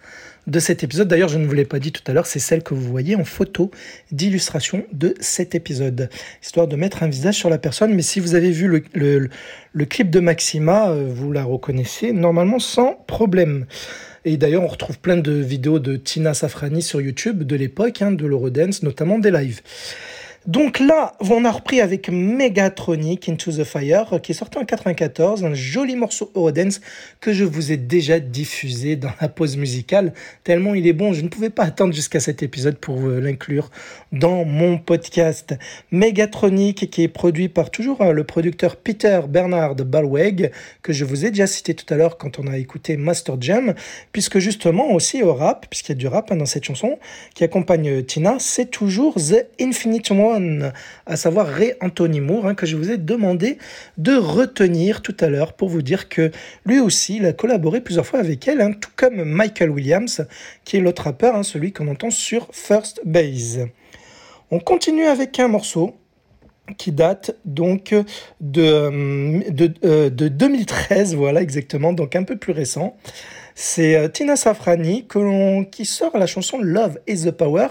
de 0.47 0.59
cet 0.59 0.83
épisode. 0.83 1.07
D'ailleurs, 1.07 1.29
je 1.29 1.37
ne 1.37 1.45
vous 1.45 1.53
l'ai 1.53 1.65
pas 1.65 1.79
dit 1.79 1.91
tout 1.91 2.01
à 2.07 2.13
l'heure, 2.13 2.25
c'est 2.25 2.39
celle 2.39 2.63
que 2.63 2.73
vous 2.73 2.89
voyez 2.89 3.15
en 3.15 3.23
photo 3.23 3.71
d'illustration 4.11 4.85
de 4.93 5.13
cet 5.19 5.55
épisode, 5.55 6.09
histoire 6.41 6.67
de 6.67 6.75
mettre 6.75 7.03
un 7.03 7.07
visage 7.07 7.35
sur 7.35 7.49
la 7.49 7.57
personne. 7.57 7.93
Mais 7.93 8.01
si 8.01 8.19
vous 8.19 8.35
avez 8.35 8.51
vu 8.51 8.83
le, 8.93 9.85
clip 9.85 10.09
de 10.09 10.19
Maxima, 10.19 10.89
euh, 10.89 11.07
vous 11.09 11.31
la 11.31 11.43
reconnaissez 11.43 12.11
normalement 12.11 12.59
sans 12.59 12.93
problème. 13.07 13.65
Et 14.25 14.37
d'ailleurs, 14.37 14.63
on 14.63 14.67
retrouve 14.67 14.99
plein 14.99 15.17
de 15.17 15.31
vidéos 15.31 15.79
de 15.79 15.95
Tina 15.95 16.33
Safrani 16.33 16.81
sur 16.81 17.01
YouTube 17.01 17.43
de 17.43 17.55
l'époque, 17.55 18.01
hein, 18.01 18.11
de 18.11 18.25
l'Eurodance, 18.25 18.83
notamment 18.83 19.19
des 19.19 19.31
lives. 19.31 19.61
Donc 20.49 20.79
là, 20.79 21.13
on 21.19 21.45
a 21.45 21.51
repris 21.51 21.79
avec 21.79 22.09
Megatronic 22.09 23.29
Into 23.29 23.51
the 23.51 23.63
Fire, 23.63 24.19
qui 24.23 24.31
est 24.31 24.35
sorti 24.35 24.57
en 24.57 24.65
94, 24.65 25.45
un 25.45 25.53
joli 25.53 25.95
morceau 25.95 26.31
Eurodance 26.33 26.81
que 27.21 27.33
je 27.33 27.43
vous 27.43 27.71
ai 27.71 27.77
déjà 27.77 28.19
diffusé 28.19 28.95
dans 28.95 29.11
la 29.21 29.29
pause 29.29 29.57
musicale, 29.57 30.11
tellement 30.43 30.73
il 30.73 30.87
est 30.87 30.93
bon, 30.93 31.13
je 31.13 31.21
ne 31.21 31.27
pouvais 31.27 31.51
pas 31.51 31.65
attendre 31.65 31.93
jusqu'à 31.93 32.19
cet 32.19 32.41
épisode 32.41 32.79
pour 32.79 32.97
euh, 32.97 33.19
l'inclure 33.19 33.69
dans 34.11 34.45
mon 34.45 34.77
podcast. 34.77 35.55
Megatronic, 35.91 36.89
qui 36.89 37.03
est 37.03 37.07
produit 37.07 37.49
par 37.49 37.69
toujours 37.69 38.01
euh, 38.01 38.11
le 38.11 38.23
producteur 38.23 38.75
Peter 38.75 39.21
Bernard 39.27 39.75
Balweg, 39.75 40.51
que 40.81 40.93
je 40.93 41.05
vous 41.05 41.25
ai 41.25 41.29
déjà 41.29 41.47
cité 41.47 41.73
tout 41.73 41.91
à 41.93 41.97
l'heure 41.97 42.17
quand 42.17 42.39
on 42.39 42.47
a 42.47 42.57
écouté 42.57 42.97
Master 42.97 43.35
Jam, 43.39 43.73
puisque 44.11 44.39
justement 44.39 44.91
aussi 44.91 45.21
au 45.21 45.33
rap, 45.33 45.67
puisqu'il 45.69 45.91
y 45.91 45.95
a 45.95 45.99
du 45.99 46.07
rap 46.07 46.31
hein, 46.31 46.35
dans 46.35 46.45
cette 46.45 46.65
chanson, 46.65 46.97
qui 47.35 47.43
accompagne 47.43 47.89
euh, 47.89 48.01
Tina, 48.01 48.37
c'est 48.39 48.71
toujours 48.71 49.15
The 49.15 49.45
Infinite 49.61 50.11
One, 50.11 50.73
à 51.05 51.15
savoir 51.15 51.47
Ray 51.47 51.73
Anthony 51.81 52.21
Moore, 52.21 52.47
hein, 52.47 52.55
que 52.55 52.65
je 52.65 52.75
vous 52.75 52.91
ai 52.91 52.97
demandé 52.97 53.57
de 53.97 54.15
retenir 54.15 55.01
tout 55.01 55.15
à 55.19 55.27
l'heure 55.27 55.53
pour 55.53 55.69
vous 55.69 55.81
dire 55.81 56.09
que 56.09 56.31
lui 56.65 56.79
aussi, 56.79 57.17
il 57.17 57.25
a 57.25 57.33
collaboré 57.33 57.81
plusieurs 57.81 58.05
fois 58.05 58.19
avec 58.19 58.47
elle, 58.47 58.61
hein, 58.61 58.73
tout 58.73 58.91
comme 58.95 59.23
Michael 59.23 59.69
Williams, 59.69 60.25
qui 60.65 60.77
est 60.77 60.81
l'autre 60.81 61.03
rappeur, 61.03 61.35
celui 61.43 61.71
qu'on 61.71 61.87
entend 61.87 62.09
sur 62.09 62.47
First 62.51 63.01
Base. 63.05 63.67
On 64.51 64.59
continue 64.59 65.05
avec 65.05 65.39
un 65.39 65.47
morceau 65.47 65.95
qui 66.77 66.91
date 66.91 67.35
donc 67.45 67.95
de, 68.41 68.61
euh, 68.61 69.39
de, 69.49 69.73
euh, 69.83 70.09
de 70.09 70.27
2013, 70.27 71.15
voilà 71.15 71.41
exactement, 71.41 71.93
donc 71.93 72.15
un 72.15 72.23
peu 72.23 72.37
plus 72.37 72.53
récent. 72.53 72.95
C'est 73.55 73.95
euh, 73.95 74.07
Tina 74.07 74.35
Safrani 74.35 75.05
qui 75.71 75.85
sort 75.85 76.17
la 76.17 76.27
chanson 76.27 76.59
Love 76.59 76.99
is 77.07 77.25
the 77.25 77.31
Power 77.31 77.67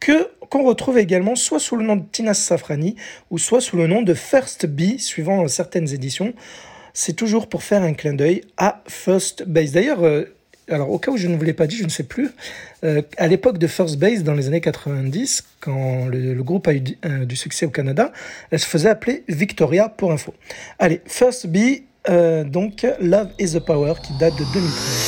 que 0.00 0.28
qu'on 0.48 0.64
retrouve 0.64 0.98
également 0.98 1.36
soit 1.36 1.60
sous 1.60 1.76
le 1.76 1.84
nom 1.84 1.96
de 1.96 2.02
Tina 2.10 2.34
Safrani 2.34 2.96
ou 3.30 3.38
soit 3.38 3.60
sous 3.60 3.76
le 3.76 3.86
nom 3.86 4.02
de 4.02 4.14
First 4.14 4.66
B 4.66 4.98
suivant 4.98 5.44
euh, 5.44 5.46
certaines 5.46 5.94
éditions. 5.94 6.34
C'est 6.92 7.14
toujours 7.14 7.48
pour 7.48 7.62
faire 7.62 7.82
un 7.82 7.94
clin 7.94 8.14
d'œil 8.14 8.42
à 8.56 8.82
First 8.88 9.44
Base. 9.44 9.70
D'ailleurs, 9.72 10.02
euh, 10.02 10.24
alors 10.70 10.90
au 10.90 10.98
cas 10.98 11.10
où 11.10 11.16
je 11.16 11.28
ne 11.28 11.36
vous 11.36 11.44
l'ai 11.44 11.52
pas 11.52 11.66
dit, 11.66 11.76
je 11.76 11.84
ne 11.84 11.88
sais 11.88 12.04
plus, 12.04 12.30
euh, 12.84 13.02
à 13.16 13.26
l'époque 13.26 13.58
de 13.58 13.66
First 13.66 13.98
Base, 13.98 14.22
dans 14.22 14.34
les 14.34 14.48
années 14.48 14.60
90, 14.60 15.44
quand 15.60 16.06
le, 16.06 16.42
groupe 16.42 16.68
a 16.68 16.74
eu 16.74 16.80
du, 16.80 16.98
euh, 17.04 17.24
du 17.24 17.36
succès 17.36 17.66
au 17.66 17.70
Canada, 17.70 18.12
elle 18.50 18.58
se 18.58 18.66
faisait 18.66 18.88
appeler 18.88 19.24
Victoria 19.28 19.88
pour 19.88 20.12
info. 20.12 20.34
Allez, 20.78 21.00
First 21.06 21.46
B, 21.46 21.82
euh, 22.08 22.44
donc 22.44 22.86
Love 23.00 23.30
is 23.38 23.52
the 23.52 23.60
Power, 23.60 23.94
qui 24.02 24.12
date 24.18 24.34
de 24.34 24.44
2013. 24.52 25.01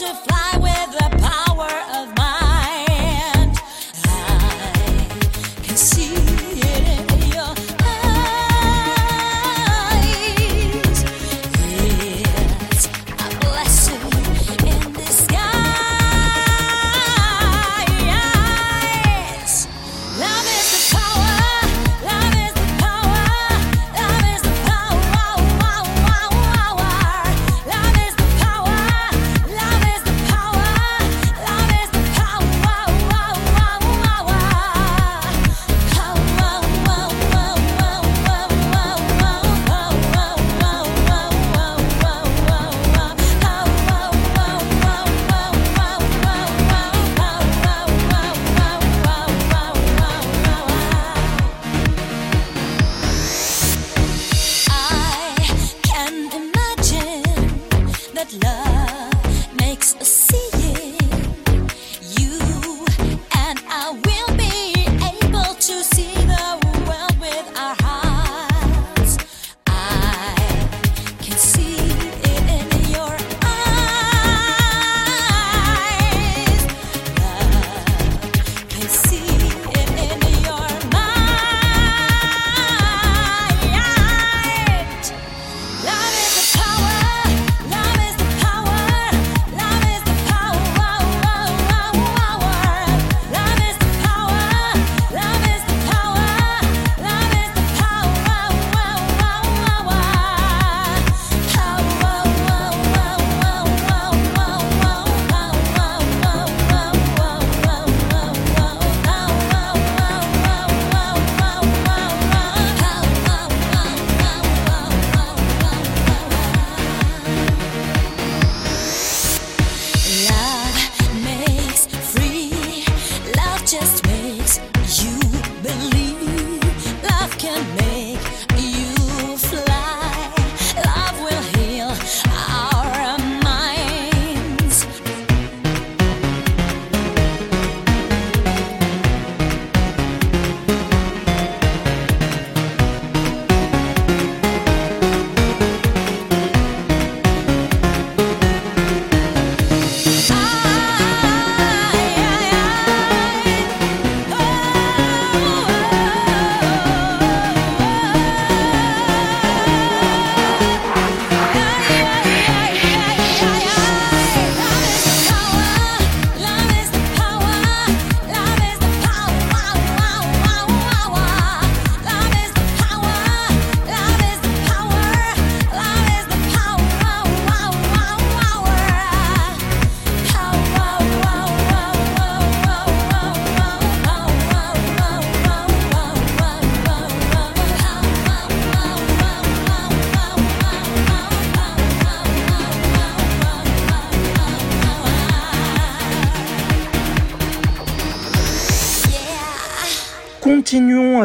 To 0.00 0.14
fly 0.14 0.56
with 0.56 0.98
the 0.98 1.08
power 1.18 1.68
of 1.94 1.99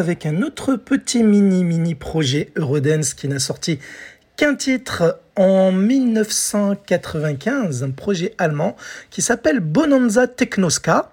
avec 0.05 0.25
un 0.27 0.43
autre 0.43 0.75
petit 0.75 1.23
mini 1.23 1.63
mini 1.63 1.95
projet 1.95 2.51
Eurodance 2.57 3.15
qui 3.15 3.27
n'a 3.27 3.39
sorti 3.39 3.79
qu'un 4.37 4.53
titre 4.53 5.19
en 5.35 5.71
1995, 5.71 7.81
un 7.81 7.89
projet 7.89 8.35
allemand 8.37 8.75
qui 9.09 9.23
s'appelle 9.23 9.61
Bonanza 9.61 10.27
Technoska. 10.27 11.11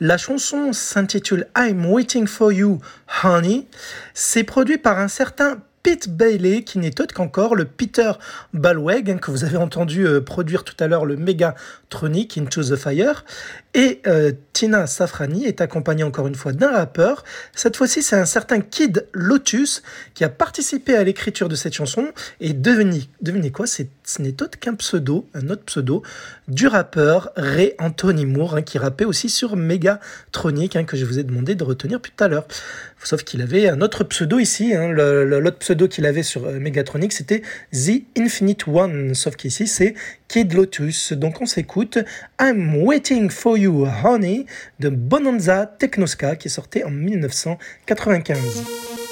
La 0.00 0.16
chanson 0.16 0.72
s'intitule 0.72 1.46
I'm 1.58 1.84
Waiting 1.84 2.26
for 2.26 2.52
You, 2.52 2.80
Honey. 3.22 3.66
C'est 4.14 4.44
produit 4.44 4.78
par 4.78 4.98
un 4.98 5.08
certain 5.08 5.58
Pete 5.86 6.08
Bailey, 6.08 6.64
qui 6.64 6.80
n'est 6.80 7.00
autre 7.00 7.14
qu'encore 7.14 7.54
le 7.54 7.64
Peter 7.64 8.10
Balweg, 8.52 9.08
hein, 9.08 9.18
que 9.18 9.30
vous 9.30 9.44
avez 9.44 9.56
entendu 9.56 10.04
euh, 10.04 10.20
produire 10.20 10.64
tout 10.64 10.74
à 10.80 10.88
l'heure 10.88 11.06
le 11.06 11.16
Megatronic 11.16 12.38
Into 12.38 12.60
the 12.64 12.74
Fire. 12.74 13.24
Et 13.72 14.00
euh, 14.08 14.32
Tina 14.52 14.88
Safrani 14.88 15.44
est 15.44 15.60
accompagnée 15.60 16.02
encore 16.02 16.26
une 16.26 16.34
fois 16.34 16.52
d'un 16.52 16.72
rappeur. 16.72 17.22
Cette 17.54 17.76
fois-ci, 17.76 18.02
c'est 18.02 18.16
un 18.16 18.24
certain 18.24 18.60
Kid 18.60 19.06
Lotus 19.12 19.84
qui 20.14 20.24
a 20.24 20.28
participé 20.28 20.96
à 20.96 21.04
l'écriture 21.04 21.48
de 21.48 21.54
cette 21.54 21.74
chanson. 21.74 22.08
Et 22.40 22.52
devinez 22.52 23.52
quoi 23.52 23.66
Ce 23.68 23.82
n'est 24.18 24.42
autre 24.42 24.58
qu'un 24.58 24.74
pseudo, 24.74 25.28
un 25.34 25.50
autre 25.50 25.62
pseudo 25.66 26.02
du 26.48 26.66
rappeur 26.66 27.30
Ray 27.36 27.74
Anthony 27.78 28.26
Moore, 28.26 28.56
hein, 28.56 28.62
qui 28.62 28.78
rappait 28.78 29.04
aussi 29.04 29.28
sur 29.28 29.54
Megatronic, 29.54 30.74
hein, 30.74 30.82
que 30.82 30.96
je 30.96 31.04
vous 31.04 31.20
ai 31.20 31.22
demandé 31.22 31.54
de 31.54 31.62
retenir 31.62 32.00
tout 32.00 32.10
à 32.18 32.26
l'heure. 32.26 32.46
Sauf 33.02 33.22
qu'il 33.22 33.42
avait 33.42 33.68
un 33.68 33.80
autre 33.82 34.04
pseudo 34.04 34.38
ici. 34.38 34.74
hein, 34.74 34.90
l'autre 34.90 35.58
pseudo 35.58 35.86
qu'il 35.86 36.06
avait 36.06 36.22
sur 36.22 36.46
euh, 36.46 36.58
Megatronic, 36.58 37.12
c'était 37.12 37.42
The 37.72 38.02
Infinite 38.18 38.66
One. 38.66 39.14
Sauf 39.14 39.36
qu'ici, 39.36 39.66
c'est 39.66 39.94
Kid 40.28 40.54
Lotus. 40.54 41.12
Donc 41.12 41.40
on 41.40 41.46
s'écoute 41.46 41.98
I'm 42.40 42.82
Waiting 42.82 43.30
for 43.30 43.56
You, 43.56 43.86
Honey 44.04 44.46
de 44.80 44.88
Bonanza 44.88 45.66
Technoska 45.66 46.36
qui 46.36 46.48
est 46.48 46.50
sorti 46.50 46.82
en 46.82 46.90
1995. 46.90 49.05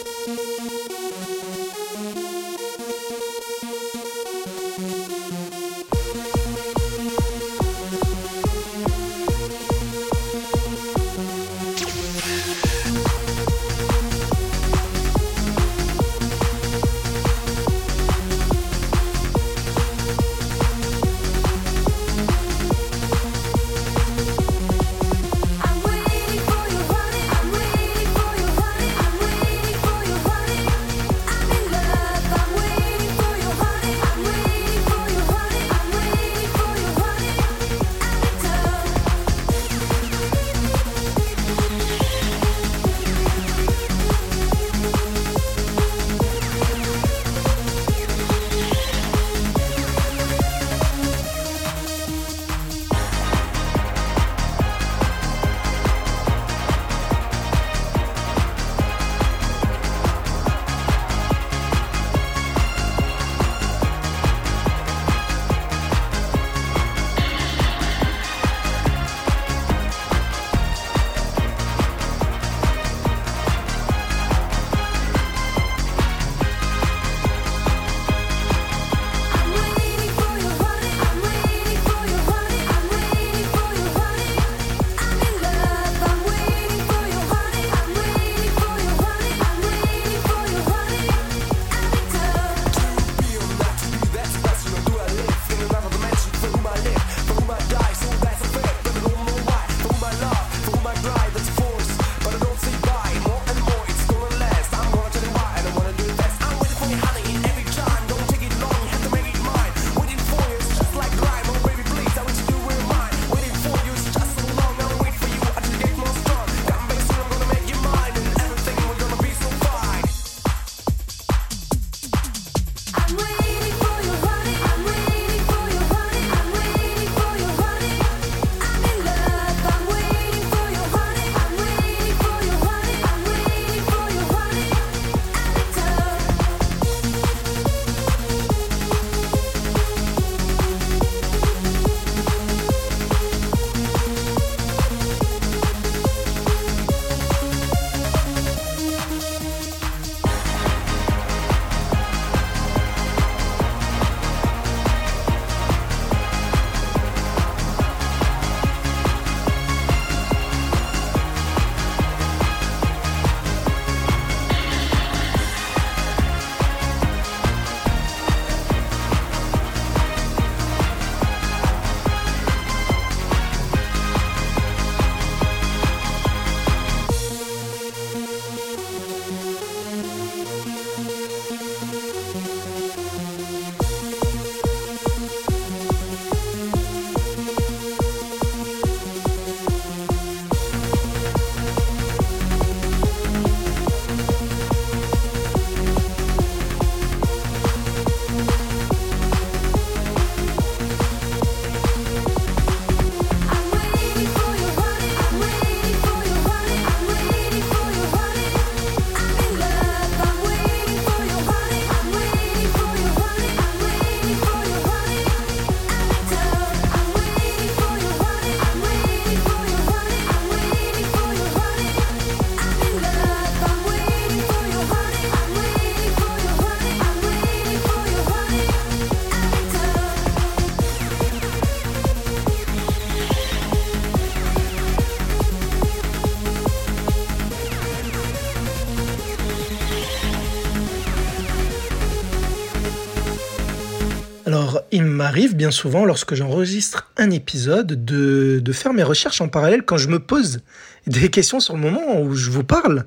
M'arrive 245.25 245.57
bien 245.57 245.71
souvent, 245.71 246.05
lorsque 246.05 246.35
j'enregistre 246.35 247.11
un 247.17 247.31
épisode, 247.31 248.05
de, 248.05 248.73
faire 248.73 248.93
mes 248.93 249.03
recherches 249.03 249.41
en 249.41 249.49
parallèle 249.49 249.83
quand 249.83 249.97
je 249.97 250.09
me 250.09 250.19
pose 250.19 250.61
des 251.07 251.31
questions 251.31 251.61
sur 251.61 251.77
le 251.77 251.81
moment 251.81 252.21
où 252.21 252.35
je 252.35 252.51
vous 252.51 252.63
parle. 252.63 253.07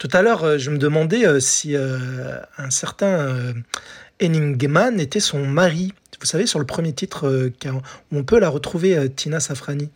Tout 0.00 0.08
à 0.12 0.22
l'heure, 0.22 0.42
euh, 0.42 0.58
je 0.58 0.70
me 0.70 0.78
demandais 0.78 1.24
euh, 1.24 1.38
si 1.38 1.76
euh, 1.76 2.40
un 2.58 2.70
certain 2.70 3.54
Henning 4.20 4.60
Gehman 4.60 4.98
était 4.98 5.20
son 5.20 5.46
mari. 5.46 5.92
Vous 6.20 6.26
savez, 6.26 6.46
sur 6.46 6.58
le 6.58 6.66
premier 6.66 6.92
titre, 6.94 7.50
où 8.10 8.18
on 8.18 8.24
peut 8.24 8.40
la 8.40 8.48
retrouver, 8.48 9.08
Tina 9.10 9.38
Safrani, 9.38 9.88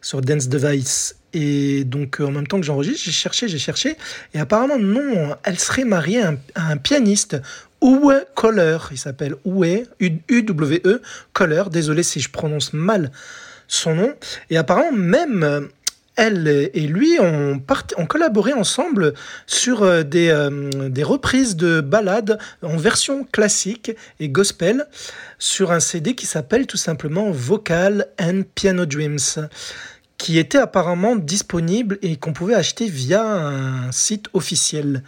sur 0.00 0.22
Dance 0.22 0.48
Device. 0.48 1.16
Et 1.34 1.84
donc, 1.84 2.20
en 2.20 2.30
même 2.30 2.46
temps 2.46 2.58
que 2.58 2.64
j'enregistre, 2.64 3.02
j'ai 3.04 3.12
cherché, 3.12 3.48
j'ai 3.48 3.58
cherché. 3.58 3.96
Et 4.32 4.38
apparemment, 4.38 4.78
non, 4.78 5.36
elle 5.44 5.58
serait 5.58 5.84
mariée 5.84 6.22
à 6.22 6.70
un 6.70 6.78
pianiste, 6.78 7.36
Uwe 7.82 8.24
Koller. 8.34 8.78
Il 8.90 8.98
s'appelle 8.98 9.36
Uwe, 9.44 9.86
U-W-E. 10.00 11.02
Désolé 11.70 12.02
si 12.02 12.20
je 12.20 12.30
prononce 12.30 12.72
mal 12.72 13.10
son 13.68 13.94
nom. 13.94 14.14
Et 14.50 14.56
apparemment, 14.56 14.92
même 14.92 15.42
euh, 15.42 15.60
elle 16.16 16.70
et 16.72 16.86
lui 16.86 17.18
ont, 17.20 17.58
part- 17.58 17.86
collaboré 18.08 18.52
ensemble 18.52 19.12
sur 19.46 19.82
euh, 19.82 20.02
des, 20.02 20.28
euh, 20.30 20.88
des 20.88 21.02
reprises 21.02 21.56
de 21.56 21.80
ballades 21.80 22.38
en 22.62 22.76
version 22.76 23.24
classique 23.24 23.92
et 24.20 24.28
gospel 24.28 24.86
sur 25.38 25.72
un 25.72 25.80
CD 25.80 26.14
qui 26.14 26.26
s'appelle 26.26 26.66
tout 26.66 26.78
simplement 26.78 27.30
Vocal 27.30 28.06
and 28.20 28.42
Piano 28.54 28.86
Dreams 28.86 29.48
qui 30.16 30.38
était 30.38 30.56
apparemment 30.58 31.14
disponible 31.16 31.98
et 32.00 32.16
qu'on 32.16 32.32
pouvait 32.32 32.54
acheter 32.54 32.88
via 32.88 33.22
un 33.22 33.92
site 33.92 34.28
officiel. 34.32 35.02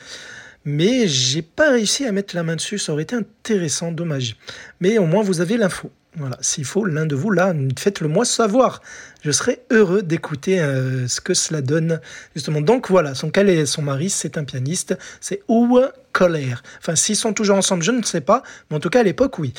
Mais 0.70 1.08
j'ai 1.08 1.40
pas 1.40 1.70
réussi 1.70 2.04
à 2.04 2.12
mettre 2.12 2.36
la 2.36 2.42
main 2.42 2.54
dessus, 2.54 2.78
ça 2.78 2.92
aurait 2.92 3.04
été 3.04 3.16
intéressant, 3.16 3.90
dommage. 3.90 4.36
Mais 4.80 4.98
au 4.98 5.06
moins 5.06 5.22
vous 5.22 5.40
avez 5.40 5.56
l'info. 5.56 5.90
Voilà, 6.14 6.36
s'il 6.42 6.66
faut 6.66 6.84
l'un 6.84 7.06
de 7.06 7.14
vous 7.14 7.30
là, 7.30 7.54
faites-le 7.78 8.06
moi 8.06 8.26
savoir. 8.26 8.82
Je 9.22 9.30
serais 9.30 9.62
heureux 9.70 10.02
d'écouter 10.02 10.60
euh, 10.60 11.08
ce 11.08 11.22
que 11.22 11.32
cela 11.32 11.62
donne 11.62 12.02
justement. 12.34 12.60
Donc 12.60 12.90
voilà, 12.90 13.14
son 13.14 13.32
son 13.64 13.82
mari, 13.82 14.10
c'est 14.10 14.36
un 14.36 14.44
pianiste, 14.44 14.98
c'est 15.22 15.40
Uwe 15.48 15.90
Koller. 16.12 16.56
Enfin, 16.80 16.96
s'ils 16.96 17.16
sont 17.16 17.32
toujours 17.32 17.56
ensemble, 17.56 17.82
je 17.82 17.92
ne 17.92 18.02
sais 18.02 18.20
pas, 18.20 18.42
mais 18.70 18.76
en 18.76 18.80
tout 18.80 18.90
cas 18.90 19.00
à 19.00 19.04
l'époque, 19.04 19.38
oui. 19.38 19.54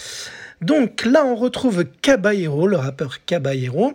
Donc 0.62 1.06
là, 1.06 1.26
on 1.26 1.36
retrouve 1.36 1.86
Caballero, 2.04 2.68
le 2.68 2.78
rappeur 2.78 3.26
Caballero, 3.26 3.94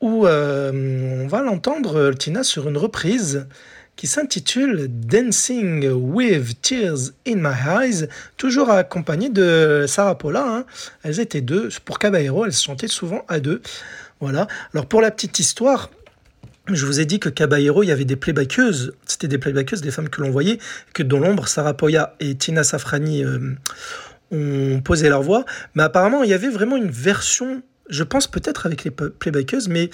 où 0.00 0.28
euh, 0.28 1.24
on 1.24 1.26
va 1.26 1.42
l'entendre, 1.42 1.96
euh, 1.96 2.12
Tina, 2.12 2.44
sur 2.44 2.68
une 2.68 2.76
reprise 2.76 3.48
qui 3.96 4.06
s'intitule 4.06 4.88
Dancing 4.88 5.88
with 5.88 6.60
Tears 6.60 7.12
in 7.26 7.36
My 7.36 7.54
Eyes, 7.66 8.08
toujours 8.36 8.70
accompagnée 8.70 9.30
de 9.30 9.86
Sarah 9.88 10.18
Paula. 10.18 10.44
hein. 10.46 10.64
Elles 11.02 11.18
étaient 11.18 11.40
deux. 11.40 11.70
Pour 11.84 11.98
Caballero, 11.98 12.44
elles 12.44 12.52
chantaient 12.52 12.88
souvent 12.88 13.24
à 13.26 13.40
deux. 13.40 13.62
Voilà. 14.20 14.46
Alors 14.74 14.86
pour 14.86 15.00
la 15.00 15.10
petite 15.10 15.38
histoire, 15.38 15.90
je 16.68 16.84
vous 16.84 17.00
ai 17.00 17.06
dit 17.06 17.20
que 17.20 17.28
Caballero, 17.28 17.82
il 17.82 17.86
y 17.86 17.92
avait 17.92 18.04
des 18.04 18.16
playbackeuses. 18.16 18.92
C'était 19.06 19.28
des 19.28 19.38
playbackeuses, 19.38 19.80
des 19.80 19.90
femmes 19.90 20.08
que 20.08 20.20
l'on 20.20 20.30
voyait, 20.30 20.58
que 20.92 21.02
dans 21.02 21.18
l'ombre, 21.18 21.48
Sarah 21.48 21.74
Poya 21.74 22.14
et 22.20 22.34
Tina 22.34 22.64
Safrani 22.64 23.24
euh, 23.24 23.54
ont 24.30 24.80
posé 24.82 25.08
leur 25.08 25.22
voix. 25.22 25.44
Mais 25.74 25.82
apparemment, 25.82 26.22
il 26.22 26.30
y 26.30 26.34
avait 26.34 26.48
vraiment 26.48 26.76
une 26.76 26.90
version, 26.90 27.62
je 27.88 28.02
pense 28.02 28.26
peut-être 28.26 28.66
avec 28.66 28.84
les 28.84 28.90
playbackeuses, 28.90 29.68
mais 29.68 29.90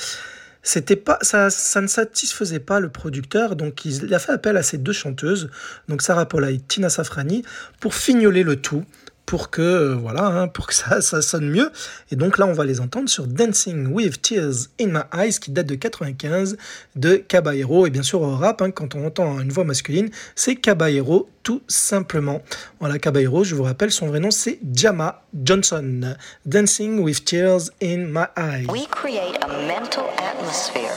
c'était 0.62 0.96
pas 0.96 1.18
ça, 1.22 1.50
ça 1.50 1.80
ne 1.80 1.86
satisfaisait 1.86 2.60
pas 2.60 2.80
le 2.80 2.88
producteur, 2.88 3.56
donc 3.56 3.84
il, 3.84 4.14
a 4.14 4.18
fait 4.18 4.32
appel 4.32 4.56
à 4.56 4.62
ces 4.62 4.78
deux 4.78 4.92
chanteuses, 4.92 5.50
donc 5.88 6.02
Sarah 6.02 6.26
Paula 6.26 6.50
et 6.50 6.58
Tina 6.58 6.88
Safrani, 6.88 7.44
pour 7.80 7.94
fignoler 7.94 8.44
le 8.44 8.56
tout, 8.56 8.84
pour 9.32 9.48
que 9.48 9.62
euh, 9.62 9.94
voilà, 9.94 10.26
hein, 10.26 10.46
pour 10.46 10.66
que 10.66 10.74
ça, 10.82 11.00
ça 11.00 11.22
sonne 11.22 11.48
mieux. 11.48 11.72
Et 12.10 12.16
donc 12.16 12.36
là, 12.36 12.46
on 12.46 12.52
va 12.52 12.66
les 12.66 12.80
entendre 12.80 13.08
sur 13.08 13.26
Dancing 13.26 13.86
with 13.86 14.20
Tears 14.20 14.68
in 14.78 14.88
My 14.88 15.00
Eyes, 15.14 15.38
qui 15.40 15.52
date 15.52 15.68
de 15.68 15.74
95 15.74 16.58
de 16.96 17.16
Caballero. 17.16 17.86
Et 17.86 17.90
bien 17.90 18.02
sûr, 18.02 18.20
au 18.20 18.36
rap, 18.36 18.60
hein, 18.60 18.70
quand 18.70 18.94
on 18.94 19.06
entend 19.06 19.40
une 19.40 19.50
voix 19.50 19.64
masculine, 19.64 20.10
c'est 20.34 20.56
Caballero 20.56 21.30
tout 21.42 21.62
simplement. 21.66 22.42
Voilà, 22.78 22.98
Caballero, 22.98 23.42
je 23.42 23.54
vous 23.54 23.62
rappelle, 23.62 23.90
son 23.90 24.06
vrai 24.06 24.20
nom 24.20 24.30
c'est 24.30 24.58
Jama 24.70 25.22
Johnson. 25.32 26.14
Dancing 26.44 26.98
with 26.98 27.24
Tears 27.24 27.70
in 27.82 28.08
My 28.08 28.26
Eyes. 28.36 28.66
We 28.68 28.86
create 28.86 29.38
a 29.40 29.48
mental 29.66 30.04
atmosphere. 30.18 30.92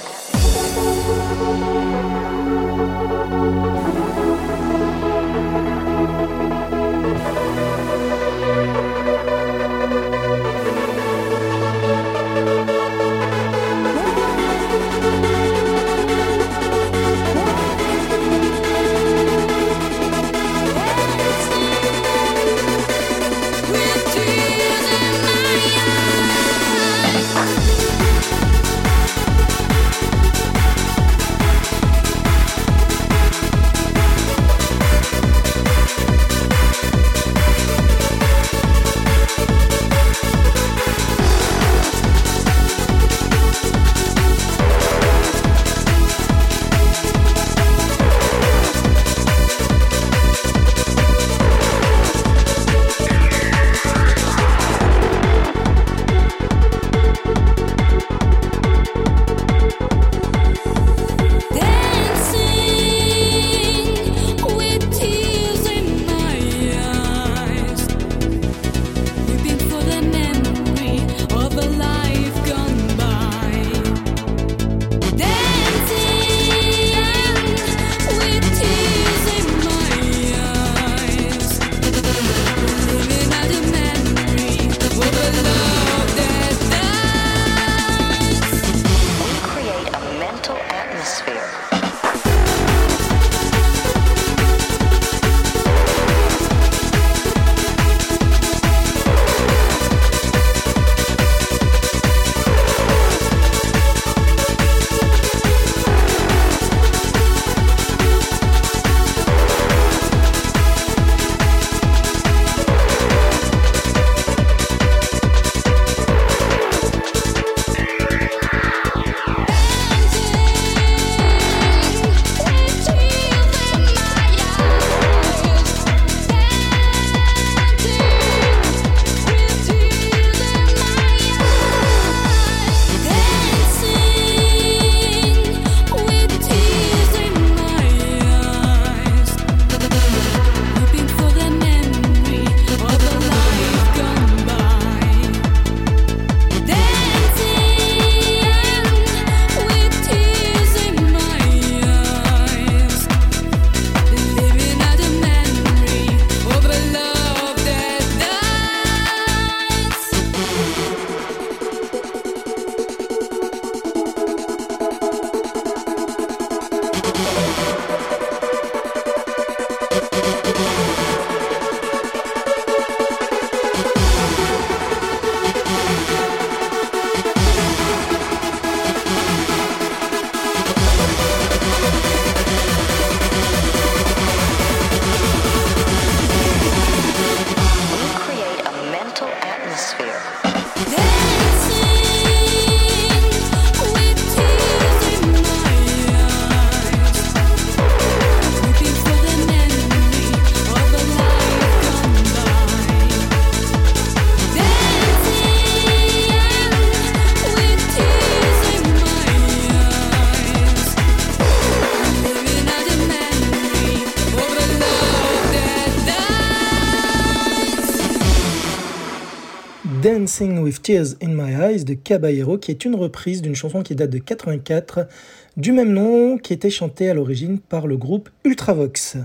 Dancing 220.25 220.57
with 220.57 220.81
Tears 220.81 221.17
in 221.21 221.35
My 221.35 221.53
Eyes 221.53 221.83
de 221.83 221.93
Caballero, 221.93 222.57
qui 222.57 222.71
est 222.71 222.83
une 222.83 222.95
reprise 222.95 223.43
d'une 223.43 223.53
chanson 223.53 223.83
qui 223.83 223.93
date 223.93 224.09
de 224.09 224.17
84, 224.17 225.07
du 225.55 225.71
même 225.71 225.93
nom, 225.93 226.39
qui 226.39 226.51
était 226.51 226.71
chantée 226.71 227.11
à 227.11 227.13
l'origine 227.13 227.59
par 227.59 227.85
le 227.85 227.95
groupe 227.95 228.31
Ultravox. 228.43 229.17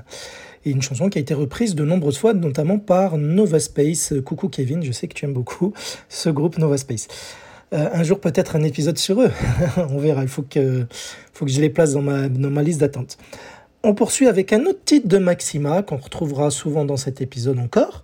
Et 0.67 0.71
une 0.73 0.83
chanson 0.83 1.09
qui 1.09 1.17
a 1.17 1.23
été 1.23 1.33
reprise 1.33 1.75
de 1.75 1.87
nombreuses 1.87 2.19
fois, 2.19 2.35
notamment 2.35 2.79
par 2.79 3.17
Nova 3.17 3.61
Space. 3.61 4.13
Coucou 4.27 4.51
Kevin, 4.51 4.83
je 4.83 4.93
sais 4.93 5.09
que 5.09 5.15
tu 5.15 5.25
aimes 5.25 5.33
beaucoup 5.33 5.73
ce 6.11 6.29
groupe 6.29 6.59
Nova 6.59 6.77
Space. 6.77 7.09
Euh, 7.73 7.89
un 7.95 8.03
jour 8.03 8.21
peut-être 8.21 8.55
un 8.57 8.63
épisode 8.63 8.99
sur 8.99 9.23
eux, 9.23 9.31
on 9.79 9.97
verra, 9.97 10.21
il 10.21 10.29
faut 10.29 10.43
que, 10.43 10.85
faut 11.33 11.47
que 11.47 11.51
je 11.51 11.63
les 11.63 11.71
place 11.71 11.95
dans 11.95 12.03
ma, 12.03 12.29
dans 12.29 12.51
ma 12.51 12.63
liste 12.63 12.81
d'attente. 12.81 13.17
On 13.85 13.95
poursuit 13.95 14.27
avec 14.27 14.53
un 14.53 14.67
autre 14.67 14.81
titre 14.85 15.09
de 15.09 15.17
Maxima 15.17 15.81
qu'on 15.83 15.97
retrouvera 15.97 16.51
souvent 16.51 16.85
dans 16.85 16.99
cet 16.99 17.23
épisode 17.23 17.59
encore. 17.59 18.00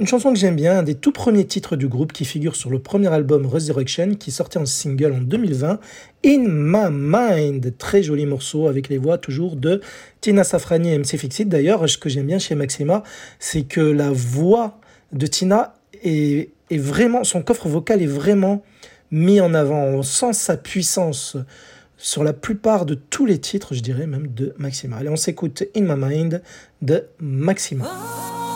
Une 0.00 0.06
chanson 0.06 0.32
que 0.32 0.38
j'aime 0.38 0.56
bien, 0.56 0.78
un 0.78 0.82
des 0.82 0.94
tout 0.94 1.12
premiers 1.12 1.44
titres 1.44 1.76
du 1.76 1.86
groupe 1.86 2.12
qui 2.12 2.24
figure 2.24 2.56
sur 2.56 2.70
le 2.70 2.78
premier 2.78 3.08
album 3.08 3.46
Resurrection 3.46 4.14
qui 4.14 4.30
sortait 4.30 4.58
en 4.58 4.64
single 4.64 5.12
en 5.12 5.20
2020, 5.20 5.78
In 6.24 6.44
My 6.48 6.86
Mind. 6.90 7.76
Très 7.76 8.02
joli 8.02 8.24
morceau 8.24 8.68
avec 8.68 8.88
les 8.88 8.96
voix 8.96 9.18
toujours 9.18 9.54
de 9.54 9.82
Tina 10.22 10.44
Safrani 10.44 10.92
et 10.92 10.98
MC 10.98 11.18
Fixit. 11.18 11.44
D'ailleurs, 11.44 11.88
ce 11.88 11.98
que 11.98 12.08
j'aime 12.08 12.26
bien 12.26 12.38
chez 12.38 12.54
Maxima, 12.54 13.02
c'est 13.38 13.62
que 13.62 13.80
la 13.80 14.10
voix 14.10 14.78
de 15.12 15.26
Tina 15.26 15.74
est, 16.02 16.50
vraiment, 16.70 17.22
son 17.22 17.42
coffre 17.42 17.68
vocal 17.68 18.02
est 18.02 18.06
vraiment 18.06 18.64
mis 19.10 19.42
en 19.42 19.52
avant. 19.52 19.84
On 19.84 20.02
sent 20.02 20.32
sa 20.32 20.56
puissance 20.56 21.36
sur 21.98 22.24
la 22.24 22.32
plupart 22.32 22.86
de 22.86 22.94
tous 22.94 23.26
les 23.26 23.38
titres, 23.38 23.74
je 23.74 23.80
dirais 23.80 24.06
même 24.06 24.28
de 24.28 24.54
Maxima. 24.56 24.96
Allez, 24.96 25.10
on 25.10 25.16
s'écoute 25.16 25.64
In 25.76 25.82
My 25.82 25.94
Mind 25.96 26.42
de 26.80 27.04
Maxima. 27.20 27.84
I 27.84 28.51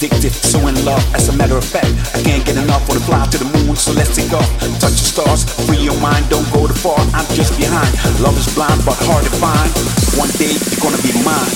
So 0.00 0.06
addictive, 0.06 0.32
so 0.32 0.66
in 0.66 0.82
love. 0.86 1.14
As 1.14 1.28
a 1.28 1.36
matter 1.36 1.58
of 1.58 1.64
fact, 1.64 1.92
I 2.16 2.22
can't 2.22 2.44
get 2.46 2.56
enough. 2.56 2.88
Wanna 2.88 3.00
fly 3.00 3.26
to 3.26 3.38
the 3.38 3.44
moon, 3.44 3.76
so 3.76 3.92
let's 3.92 4.16
take 4.16 4.32
off. 4.32 4.48
Touch 4.80 4.96
the 4.96 5.04
stars, 5.04 5.44
free 5.66 5.76
your 5.76 5.98
mind, 6.00 6.26
don't 6.30 6.50
go 6.52 6.66
too 6.66 6.72
far. 6.72 6.98
I'm 7.12 7.26
just 7.34 7.58
behind. 7.58 7.92
Love 8.20 8.38
is 8.38 8.48
blind, 8.54 8.80
but 8.86 8.96
hard 9.04 9.24
to 9.24 9.30
find. 9.36 9.70
One 10.16 10.30
day 10.40 10.56
you're 10.56 10.80
gonna 10.80 11.02
be 11.02 11.12
mine. 11.20 11.52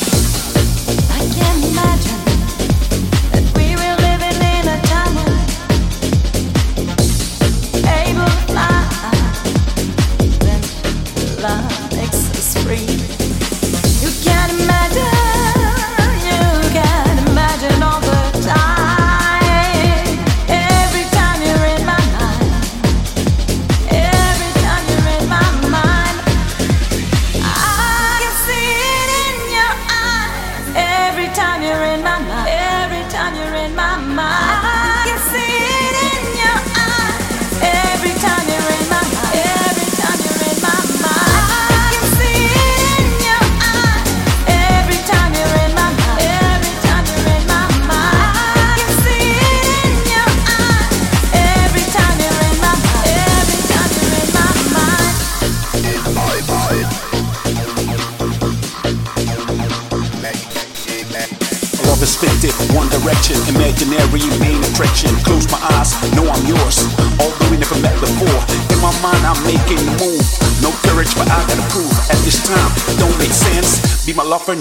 I 1.09 1.25
can't 1.33 1.65
imagine 1.65 2.14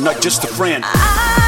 not 0.04 0.22
just 0.22 0.44
a 0.44 0.48
friend. 0.48 0.84
I 0.86 1.43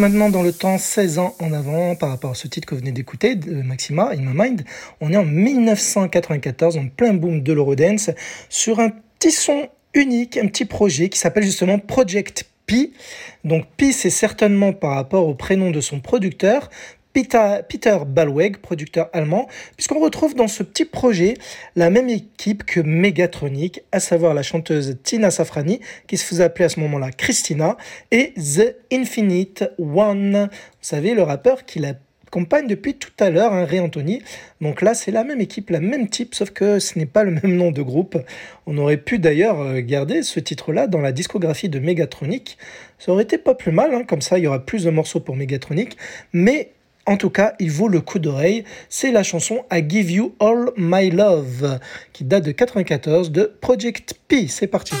maintenant 0.00 0.30
dans 0.30 0.42
le 0.42 0.52
temps 0.52 0.78
16 0.78 1.18
ans 1.18 1.36
en 1.40 1.52
avant 1.52 1.94
par 1.94 2.08
rapport 2.08 2.30
à 2.30 2.34
ce 2.34 2.48
titre 2.48 2.66
que 2.66 2.74
vous 2.74 2.80
venez 2.80 2.90
d'écouter 2.90 3.34
de 3.34 3.62
Maxima, 3.62 4.10
In 4.12 4.22
My 4.22 4.32
Mind. 4.34 4.64
On 5.02 5.12
est 5.12 5.16
en 5.16 5.24
1994, 5.24 6.78
en 6.78 6.88
plein 6.88 7.12
boom 7.12 7.42
de 7.42 7.52
l'Eurodance, 7.52 8.10
sur 8.48 8.80
un 8.80 8.90
petit 9.18 9.30
son 9.30 9.68
unique, 9.92 10.38
un 10.38 10.46
petit 10.46 10.64
projet 10.64 11.10
qui 11.10 11.18
s'appelle 11.18 11.44
justement 11.44 11.78
Project 11.78 12.46
P. 12.66 12.92
Donc 13.44 13.66
P, 13.76 13.92
c'est 13.92 14.10
certainement 14.10 14.72
par 14.72 14.94
rapport 14.94 15.28
au 15.28 15.34
prénom 15.34 15.70
de 15.70 15.82
son 15.82 16.00
producteur, 16.00 16.70
Peter, 17.12 17.98
Ballweg, 18.06 18.58
producteur 18.58 19.10
allemand, 19.12 19.48
puisqu'on 19.76 19.98
retrouve 19.98 20.34
dans 20.34 20.48
ce 20.48 20.62
petit 20.62 20.84
projet 20.84 21.34
la 21.74 21.90
même 21.90 22.08
équipe 22.08 22.64
que 22.64 22.80
Megatronic, 22.80 23.82
à 23.92 24.00
savoir 24.00 24.34
la 24.34 24.42
chanteuse 24.42 24.98
Tina 25.02 25.30
Safrani, 25.30 25.80
qui 26.06 26.16
se 26.16 26.24
faisait 26.24 26.44
appeler 26.44 26.66
à 26.66 26.68
ce 26.68 26.80
moment-là 26.80 27.10
Christina, 27.10 27.76
et 28.10 28.32
The 28.34 28.76
Infinite 28.92 29.64
One, 29.78 30.48
vous 30.50 30.78
savez, 30.80 31.14
le 31.14 31.22
rappeur 31.22 31.64
qui 31.64 31.80
l'accompagne 31.80 32.68
depuis 32.68 32.94
tout 32.94 33.10
à 33.18 33.30
l'heure, 33.30 33.52
un 33.52 33.64
Ray 33.64 33.80
Anthony. 33.80 34.22
Donc 34.60 34.80
là, 34.80 34.94
c'est 34.94 35.10
la 35.10 35.24
même 35.24 35.40
équipe, 35.40 35.70
la 35.70 35.80
même 35.80 36.08
type, 36.08 36.34
sauf 36.34 36.50
que 36.50 36.78
ce 36.78 36.96
n'est 36.96 37.06
pas 37.06 37.24
le 37.24 37.30
même 37.42 37.56
nom 37.56 37.72
de 37.72 37.82
groupe. 37.82 38.16
On 38.66 38.78
aurait 38.78 38.98
pu 38.98 39.18
d'ailleurs 39.18 39.60
euh, 39.60 39.80
garder 39.80 40.22
ce 40.22 40.38
titre-là 40.38 40.86
dans 40.86 41.00
la 41.00 41.10
discographie 41.10 41.68
de 41.68 41.80
Megatronic. 41.80 42.56
Ça 42.98 43.10
aurait 43.10 43.24
été 43.24 43.36
pas 43.36 43.54
plus 43.54 43.72
mal, 43.72 43.94
hein, 43.94 44.04
comme 44.04 44.20
ça 44.20 44.38
il 44.38 44.44
y 44.44 44.46
aura 44.46 44.64
plus 44.64 44.84
de 44.84 44.90
morceaux 44.90 45.20
pour 45.20 45.34
Megatronic, 45.34 45.96
mais 46.32 46.70
en 47.06 47.16
tout 47.16 47.30
cas, 47.30 47.54
il 47.58 47.70
vaut 47.70 47.88
le 47.88 48.00
coup 48.00 48.18
d'oreille. 48.18 48.64
C'est 48.88 49.10
la 49.10 49.22
chanson 49.22 49.64
I 49.72 49.84
Give 49.86 50.10
You 50.10 50.34
All 50.40 50.70
My 50.76 51.10
Love, 51.10 51.78
qui 52.12 52.24
date 52.24 52.44
de 52.44 52.52
94 52.52 53.30
de 53.30 53.52
Project 53.60 54.14
P. 54.28 54.48
C'est 54.48 54.66
parti. 54.66 54.94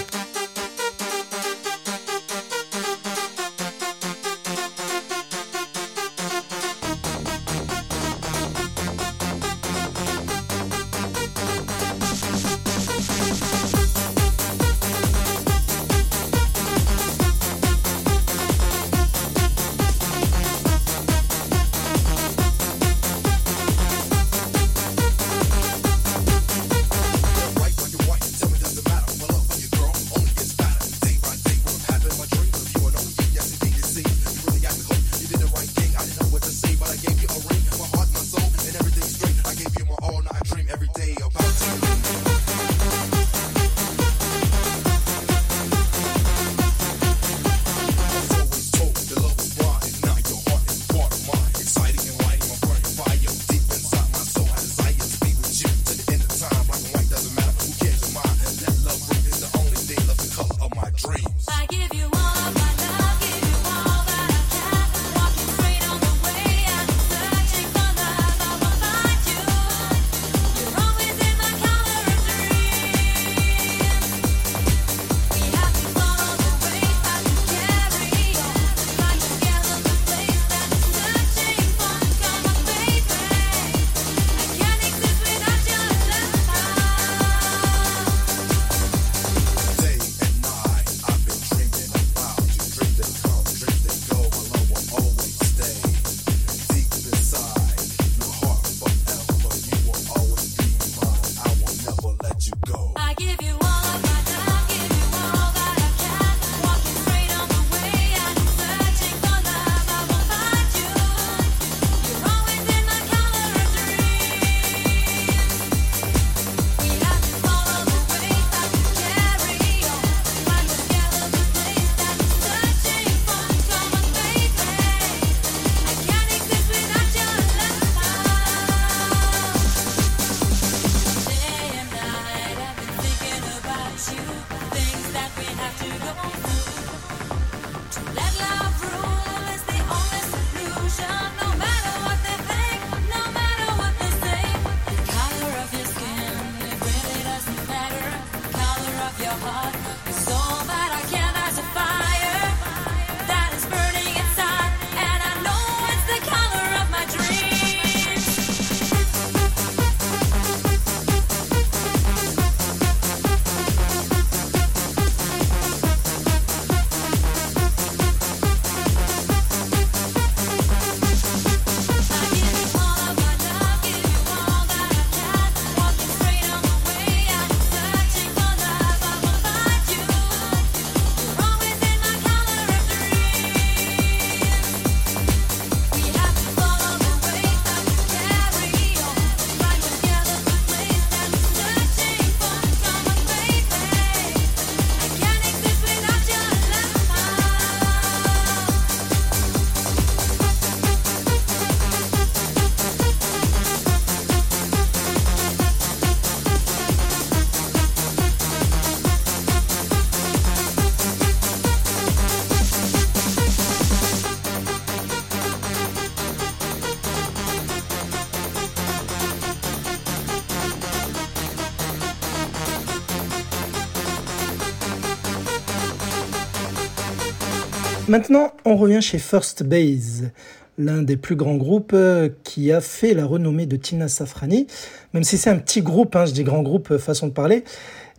Maintenant, 228.10 228.52
on 228.64 228.74
revient 228.74 229.00
chez 229.00 229.18
First 229.20 229.62
Base, 229.62 230.32
l'un 230.78 231.00
des 231.02 231.16
plus 231.16 231.36
grands 231.36 231.54
groupes 231.54 231.92
euh, 231.94 232.28
qui 232.42 232.72
a 232.72 232.80
fait 232.80 233.14
la 233.14 233.24
renommée 233.24 233.66
de 233.66 233.76
Tina 233.76 234.08
Safrani, 234.08 234.66
même 235.14 235.22
si 235.22 235.38
c'est 235.38 235.48
un 235.48 235.58
petit 235.58 235.80
groupe, 235.80 236.16
hein, 236.16 236.26
je 236.26 236.32
dis 236.32 236.42
grand 236.42 236.62
groupe, 236.62 236.90
euh, 236.90 236.98
façon 236.98 237.28
de 237.28 237.32
parler. 237.32 237.62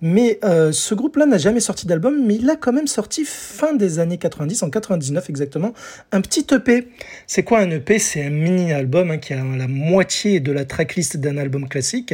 Mais 0.02 0.40
euh, 0.46 0.72
ce 0.72 0.96
groupe-là 0.96 1.26
n'a 1.26 1.38
jamais 1.38 1.60
sorti 1.60 1.88
d'album, 1.88 2.26
mais 2.26 2.36
il 2.36 2.50
a 2.50 2.56
quand 2.56 2.72
même 2.72 2.88
sorti 2.88 3.26
fin 3.26 3.74
des 3.74 4.00
années 4.00 4.18
90, 4.18 4.64
en 4.64 4.70
99 4.70 5.30
exactement, 5.30 5.74
un 6.14 6.22
petit 6.22 6.48
EP. 6.52 6.88
C'est 7.34 7.44
quoi 7.44 7.60
un 7.60 7.72
EP 7.72 7.98
C'est 7.98 8.26
un 8.26 8.30
mini-album 8.30 9.10
hein, 9.10 9.18
qui 9.18 9.32
a 9.32 9.42
la 9.42 9.70
moitié 9.70 10.42
de 10.42 10.52
la 10.52 10.66
tracklist 10.66 11.16
d'un 11.16 11.38
album 11.38 11.70
classique. 11.70 12.14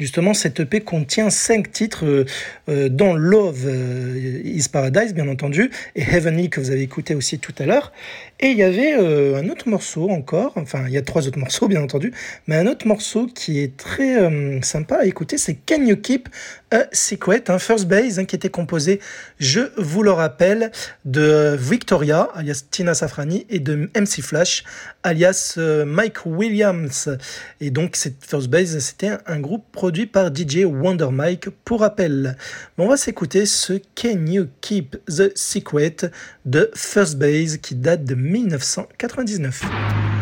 Justement, 0.00 0.34
cet 0.34 0.58
EP 0.58 0.80
contient 0.80 1.30
cinq 1.30 1.70
titres, 1.70 2.04
euh, 2.04 2.24
euh, 2.68 2.88
dont 2.88 3.14
Love 3.14 3.62
euh, 3.64 4.40
is 4.44 4.64
Paradise, 4.68 5.14
bien 5.14 5.28
entendu, 5.28 5.70
et 5.94 6.02
Heavenly, 6.02 6.50
que 6.50 6.58
vous 6.58 6.72
avez 6.72 6.82
écouté 6.82 7.14
aussi 7.14 7.38
tout 7.38 7.54
à 7.60 7.64
l'heure. 7.64 7.92
Et 8.38 8.48
il 8.48 8.58
y 8.58 8.62
avait 8.62 8.92
euh, 8.92 9.40
un 9.40 9.48
autre 9.48 9.66
morceau 9.66 10.10
encore, 10.10 10.52
enfin 10.56 10.84
il 10.86 10.92
y 10.92 10.98
a 10.98 11.02
trois 11.02 11.26
autres 11.26 11.38
morceaux 11.38 11.68
bien 11.68 11.82
entendu, 11.82 12.12
mais 12.46 12.56
un 12.56 12.66
autre 12.66 12.86
morceau 12.86 13.26
qui 13.26 13.60
est 13.60 13.78
très 13.78 14.20
euh, 14.20 14.60
sympa 14.60 14.96
à 14.96 15.06
écouter, 15.06 15.38
c'est 15.38 15.54
Can 15.54 15.82
You 15.86 15.96
Keep 15.96 16.28
a 16.70 16.84
Secret, 16.92 17.44
un 17.48 17.58
first 17.58 17.86
base 17.86 18.18
hein, 18.18 18.24
qui 18.24 18.36
était 18.36 18.48
composé, 18.48 19.00
je 19.38 19.60
vous 19.76 20.02
le 20.02 20.10
rappelle, 20.10 20.70
de 21.04 21.56
Victoria, 21.58 22.28
alias 22.34 22.64
Tina 22.70 22.94
Safrani, 22.94 23.46
et 23.48 23.60
de 23.60 23.88
MC 23.94 24.22
Flash, 24.22 24.64
alias 25.02 25.54
euh, 25.58 25.84
Mike 25.84 26.26
Williams. 26.26 27.16
Et 27.60 27.70
donc 27.70 27.96
cette 27.96 28.24
first 28.24 28.48
base, 28.48 28.78
c'était 28.78 29.08
un, 29.08 29.20
un 29.26 29.40
groupe 29.40 29.64
produit 29.72 30.06
par 30.06 30.34
DJ 30.34 30.64
Wonder 30.64 31.08
Mike, 31.10 31.48
pour 31.64 31.80
rappel. 31.80 32.36
Mais 32.76 32.84
on 32.84 32.88
va 32.88 32.96
s'écouter 32.96 33.46
ce 33.46 33.74
Can 33.94 34.26
You 34.26 34.46
Keep 34.60 34.96
the 35.06 35.36
Secret 35.36 35.96
de 36.44 36.70
First 36.74 37.16
Base 37.16 37.58
qui 37.58 37.74
date 37.74 38.04
de 38.04 38.14
1999. 38.14 40.15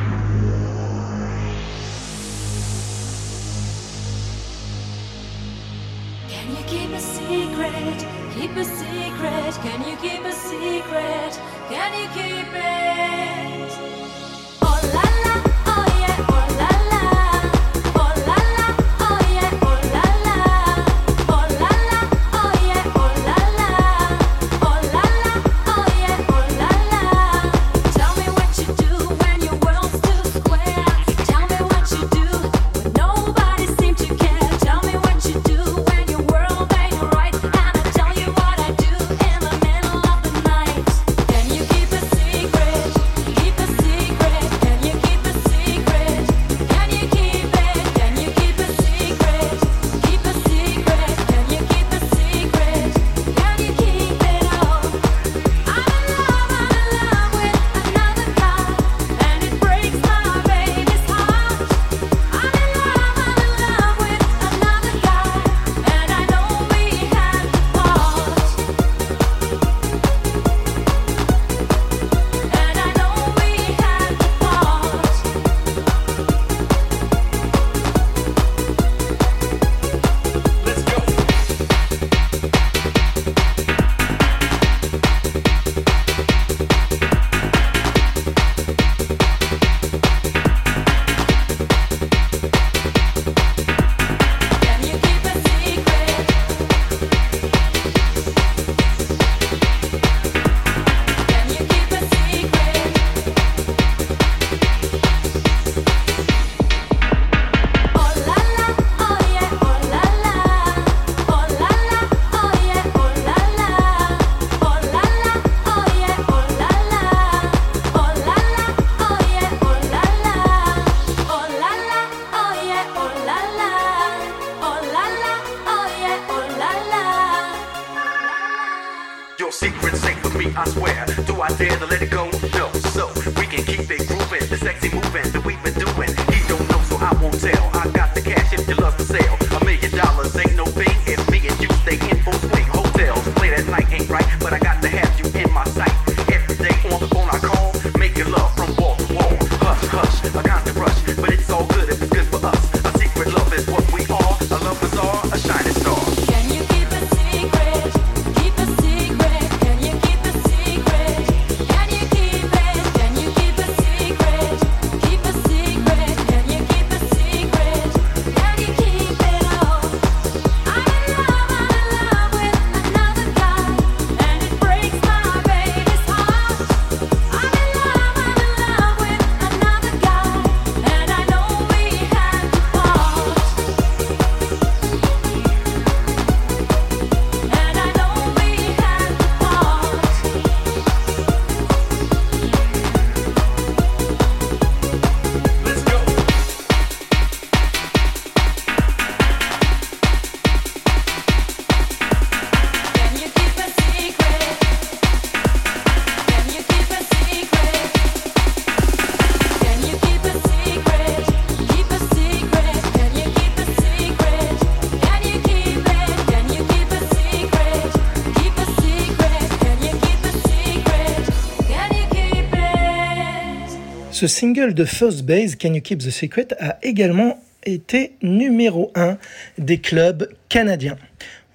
Ce 224.15 224.29
single 224.29 224.75
de 224.75 224.85
First 224.85 225.25
Base, 225.25 225.57
Can 225.57 225.75
You 225.75 225.81
Keep 225.83 225.99
the 225.99 226.11
Secret, 226.11 226.47
a 226.61 226.79
également 226.85 227.43
été 227.67 228.13
numéro 228.23 228.93
1 228.95 229.19
des 229.59 229.79
clubs 229.79 230.29
canadiens. 230.49 230.97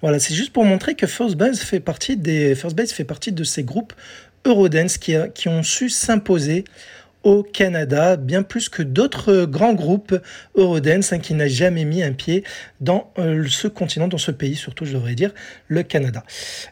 Voilà, 0.02 0.18
c'est 0.18 0.34
juste 0.34 0.52
pour 0.52 0.66
montrer 0.66 0.94
que 0.94 1.06
First 1.06 1.36
Base 1.36 1.60
fait 1.60 1.80
partie, 1.80 2.20
First 2.54 2.76
Base 2.76 2.92
fait 2.92 3.04
partie 3.04 3.32
de 3.32 3.44
ces 3.44 3.64
groupes 3.64 3.94
Eurodance 4.44 4.98
qui 4.98 5.48
ont 5.48 5.62
su 5.62 5.88
s'imposer 5.88 6.64
au 7.22 7.42
Canada, 7.42 8.16
bien 8.16 8.42
plus 8.42 8.68
que 8.68 8.82
d'autres 8.82 9.44
grands 9.44 9.74
groupes 9.74 10.18
Eurodance 10.54 11.12
hein, 11.12 11.18
qui 11.18 11.34
n'a 11.34 11.48
jamais 11.48 11.84
mis 11.84 12.02
un 12.02 12.12
pied 12.12 12.44
dans 12.80 13.12
euh, 13.18 13.44
ce 13.48 13.68
continent, 13.68 14.08
dans 14.08 14.18
ce 14.18 14.30
pays, 14.30 14.56
surtout 14.56 14.84
je 14.84 14.92
devrais 14.92 15.14
dire, 15.14 15.32
le 15.68 15.82
Canada. 15.82 16.24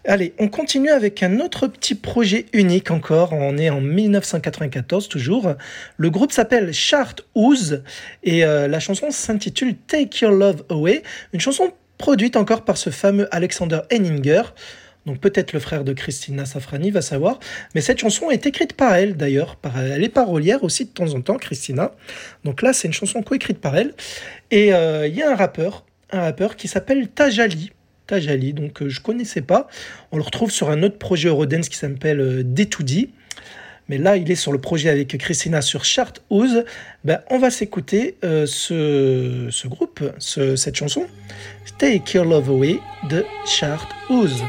Allez, 0.04 0.34
on 0.38 0.48
continue 0.48 0.90
avec 0.90 1.22
un 1.22 1.40
autre 1.40 1.66
petit 1.66 1.94
projet 1.94 2.46
unique 2.52 2.90
encore. 2.90 3.32
On 3.32 3.58
est 3.58 3.70
en 3.70 3.80
1994 3.80 5.08
toujours. 5.08 5.54
Le 5.96 6.10
groupe 6.10 6.32
s'appelle 6.32 6.72
Chart 6.72 7.14
Ooze 7.34 7.82
et 8.22 8.44
euh, 8.44 8.68
la 8.68 8.80
chanson 8.80 9.10
s'intitule 9.10 9.76
Take 9.86 10.24
Your 10.24 10.32
Love 10.32 10.64
Away, 10.70 11.02
une 11.32 11.40
chanson 11.40 11.72
produite 11.98 12.36
encore 12.36 12.64
par 12.64 12.76
ce 12.76 12.90
fameux 12.90 13.28
Alexander 13.34 13.80
Henninger. 13.92 14.42
Donc 15.08 15.20
peut-être 15.20 15.54
le 15.54 15.58
frère 15.58 15.84
de 15.84 15.94
Christina 15.94 16.44
Safrani 16.44 16.90
va 16.90 17.00
savoir. 17.00 17.38
Mais 17.74 17.80
cette 17.80 17.98
chanson 17.98 18.30
est 18.30 18.44
écrite 18.44 18.74
par 18.74 18.94
elle 18.94 19.16
d'ailleurs. 19.16 19.56
Elle 19.74 20.04
est 20.04 20.10
parolière 20.10 20.62
aussi 20.64 20.84
de 20.84 20.90
temps 20.90 21.14
en 21.14 21.22
temps, 21.22 21.38
Christina. 21.38 21.92
Donc 22.44 22.60
là, 22.60 22.74
c'est 22.74 22.88
une 22.88 22.94
chanson 22.94 23.22
coécrite 23.22 23.58
par 23.58 23.74
elle. 23.74 23.94
Et 24.50 24.74
euh, 24.74 25.06
il 25.08 25.16
y 25.16 25.22
a 25.22 25.30
un 25.30 25.34
rappeur, 25.34 25.86
un 26.10 26.20
rappeur 26.20 26.56
qui 26.56 26.68
s'appelle 26.68 27.08
Tajali. 27.08 27.72
Tajali, 28.06 28.52
donc 28.52 28.82
euh, 28.82 28.90
je 28.90 29.00
connaissais 29.00 29.40
pas. 29.40 29.66
On 30.12 30.18
le 30.18 30.22
retrouve 30.22 30.50
sur 30.50 30.68
un 30.68 30.82
autre 30.82 30.98
projet 30.98 31.28
Eurodance 31.30 31.70
qui 31.70 31.78
s'appelle 31.78 32.20
euh, 32.20 32.42
D2D. 32.42 33.08
Mais 33.88 33.96
là, 33.96 34.18
il 34.18 34.30
est 34.30 34.34
sur 34.34 34.52
le 34.52 34.60
projet 34.60 34.90
avec 34.90 35.16
Christina 35.16 35.62
sur 35.62 35.86
Chart 35.86 36.12
House. 36.30 36.52
Ben, 37.04 37.20
on 37.30 37.38
va 37.38 37.50
s'écouter 37.50 38.16
euh, 38.24 38.44
ce, 38.44 39.66
groupe, 39.68 40.02
ce- 40.18 40.56
cette 40.56 40.76
chanson, 40.76 41.06
Take 41.78 42.12
Your 42.18 42.26
Love 42.26 42.50
Away 42.50 42.78
de 43.08 43.24
Chart 43.46 43.88
House. 44.10 44.42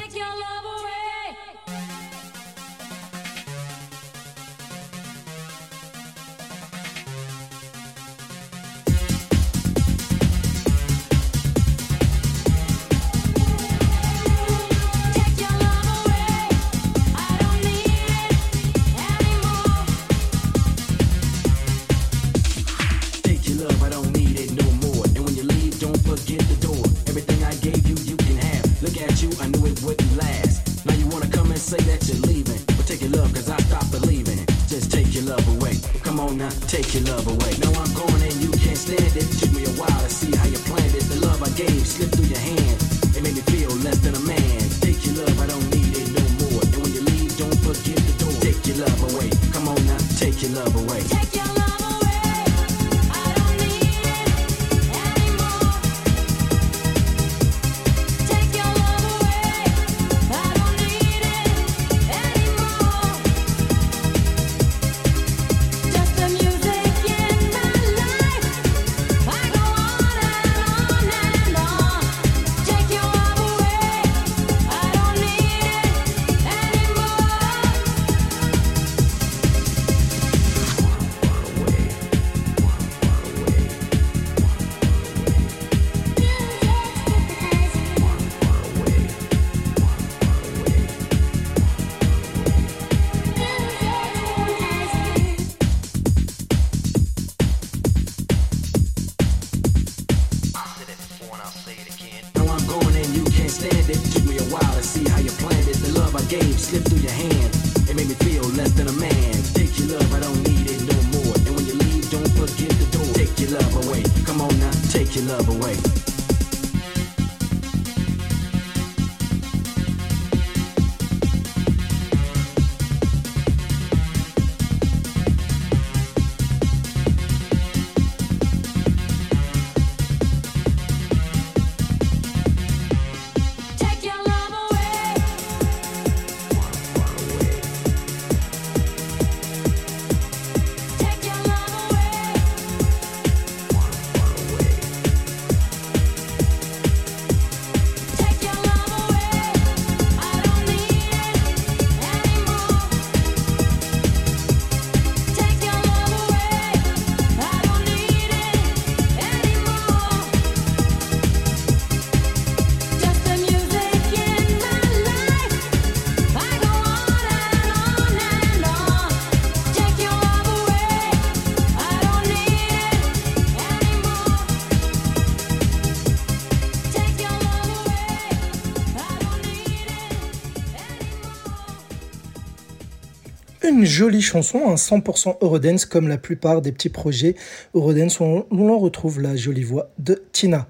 Une 183.79 183.85
jolie 183.85 184.21
chanson, 184.21 184.67
un 184.67 184.75
100% 184.75 185.37
Eurodance 185.39 185.85
comme 185.85 186.09
la 186.09 186.17
plupart 186.17 186.61
des 186.61 186.73
petits 186.73 186.89
projets 186.89 187.35
Eurodance 187.73 188.19
où 188.19 188.25
on, 188.25 188.45
où 188.51 188.67
l'on 188.67 188.77
retrouve 188.77 189.21
la 189.21 189.37
jolie 189.37 189.63
voix 189.63 189.89
de 189.97 190.21
Tina. 190.33 190.67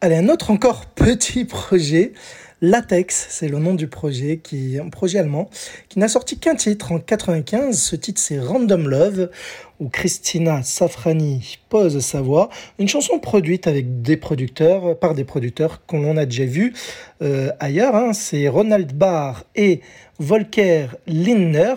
Allez, 0.00 0.16
un 0.16 0.28
autre 0.28 0.50
encore 0.50 0.86
petit 0.96 1.44
projet, 1.44 2.12
Latex, 2.60 3.28
c'est 3.30 3.46
le 3.46 3.60
nom 3.60 3.74
du 3.74 3.86
projet, 3.86 4.40
qui 4.42 4.80
un 4.80 4.88
projet 4.88 5.20
allemand, 5.20 5.48
qui 5.88 6.00
n'a 6.00 6.08
sorti 6.08 6.40
qu'un 6.40 6.56
titre 6.56 6.90
en 6.90 6.98
95. 6.98 7.80
Ce 7.80 7.94
titre 7.94 8.20
c'est 8.20 8.40
Random 8.40 8.88
Love, 8.88 9.30
où 9.78 9.88
Christina 9.88 10.64
Safrani 10.64 11.60
pose 11.68 12.00
sa 12.00 12.20
voix. 12.20 12.50
Une 12.80 12.88
chanson 12.88 13.20
produite 13.20 13.68
avec 13.68 14.02
des 14.02 14.16
producteurs, 14.16 14.98
par 14.98 15.14
des 15.14 15.24
producteurs 15.24 15.86
qu'on 15.86 16.16
a 16.16 16.26
déjà 16.26 16.46
vu 16.46 16.74
euh, 17.22 17.52
ailleurs. 17.60 17.94
hein. 17.94 18.12
C'est 18.12 18.48
Ronald 18.48 18.92
Barr 18.92 19.44
et 19.54 19.82
Volker 20.18 20.88
Lindner 21.06 21.74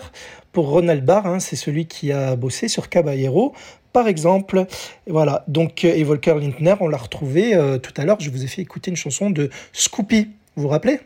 pour 0.54 0.68
Ronald 0.68 1.04
Barr, 1.04 1.26
hein, 1.26 1.40
c'est 1.40 1.56
celui 1.56 1.86
qui 1.86 2.12
a 2.12 2.36
bossé 2.36 2.68
sur 2.68 2.88
Caballero, 2.88 3.52
par 3.92 4.06
exemple. 4.06 4.66
Voilà, 5.06 5.44
donc, 5.48 5.84
euh, 5.84 5.92
et 5.94 6.04
Volker 6.04 6.36
Lindner, 6.40 6.76
on 6.80 6.88
l'a 6.88 6.96
retrouvé 6.96 7.54
euh, 7.54 7.76
tout 7.76 7.92
à 7.96 8.04
l'heure, 8.04 8.20
je 8.20 8.30
vous 8.30 8.44
ai 8.44 8.46
fait 8.46 8.62
écouter 8.62 8.90
une 8.90 8.96
chanson 8.96 9.30
de 9.30 9.50
Scoopy, 9.72 10.30
vous 10.56 10.62
vous 10.62 10.68
rappelez? 10.68 11.00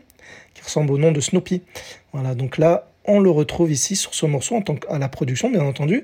Qui 0.53 0.61
ressemble 0.63 0.91
au 0.91 0.97
nom 0.99 1.11
de 1.11 1.19
Snoopy. 1.19 1.63
Voilà, 2.13 2.35
donc 2.35 2.59
là, 2.59 2.87
on 3.05 3.19
le 3.19 3.31
retrouve 3.31 3.71
ici 3.71 3.95
sur 3.95 4.13
ce 4.13 4.27
morceau 4.27 4.55
en 4.55 4.61
tant 4.61 4.75
qu'à 4.75 4.99
la 4.99 5.09
production, 5.09 5.49
bien 5.49 5.63
entendu. 5.63 6.03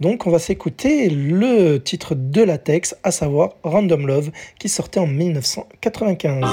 Donc, 0.00 0.26
on 0.26 0.30
va 0.30 0.38
s'écouter 0.38 1.10
le 1.10 1.76
titre 1.76 2.14
de 2.14 2.42
la 2.42 2.56
texte, 2.56 2.98
à 3.02 3.10
savoir 3.10 3.56
Random 3.62 4.06
Love, 4.06 4.30
qui 4.58 4.70
sortait 4.70 5.00
en 5.00 5.06
1995. 5.06 6.44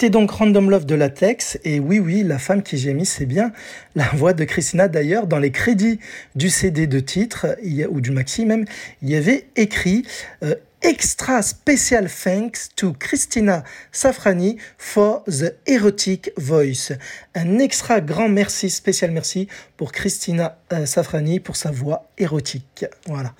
C'était 0.00 0.12
donc 0.12 0.30
Random 0.30 0.70
Love 0.70 0.86
de 0.86 0.94
Latex, 0.94 1.58
et 1.62 1.78
oui, 1.78 1.98
oui, 1.98 2.22
la 2.22 2.38
femme 2.38 2.62
qui 2.62 2.78
gémit, 2.78 3.04
c'est 3.04 3.26
bien 3.26 3.52
la 3.94 4.08
voix 4.14 4.32
de 4.32 4.44
Christina. 4.44 4.88
D'ailleurs, 4.88 5.26
dans 5.26 5.38
les 5.38 5.50
crédits 5.50 5.98
du 6.34 6.48
CD 6.48 6.86
de 6.86 7.00
titre, 7.00 7.48
ou 7.90 8.00
du 8.00 8.10
maxi 8.10 8.46
même, 8.46 8.64
il 9.02 9.10
y 9.10 9.14
avait 9.14 9.48
écrit 9.56 10.06
euh, 10.42 10.54
Extra 10.80 11.42
special 11.42 12.08
thanks 12.08 12.70
to 12.76 12.94
Christina 12.98 13.62
Safrani 13.92 14.56
for 14.78 15.22
the 15.24 15.52
erotic 15.66 16.32
voice. 16.38 16.92
Un 17.34 17.58
extra 17.58 18.00
grand 18.00 18.30
merci, 18.30 18.70
spécial 18.70 19.10
merci 19.10 19.48
pour 19.76 19.92
Christina 19.92 20.56
euh, 20.72 20.86
Safrani 20.86 21.40
pour 21.40 21.56
sa 21.56 21.70
voix 21.70 22.06
érotique. 22.16 22.86
Voilà. 23.04 23.34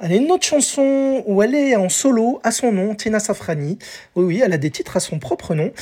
Elle 0.00 0.12
une 0.12 0.30
autre 0.30 0.44
chanson 0.46 1.24
où 1.26 1.42
elle 1.42 1.54
est 1.54 1.74
en 1.74 1.88
solo 1.88 2.40
à 2.44 2.52
son 2.52 2.70
nom, 2.70 2.94
Tina 2.94 3.18
Safrani. 3.18 3.78
Oui, 4.14 4.24
oui, 4.24 4.42
elle 4.44 4.52
a 4.52 4.58
des 4.58 4.70
titres 4.70 4.96
à 4.96 5.00
son 5.00 5.18
propre 5.18 5.54
nom, 5.54 5.72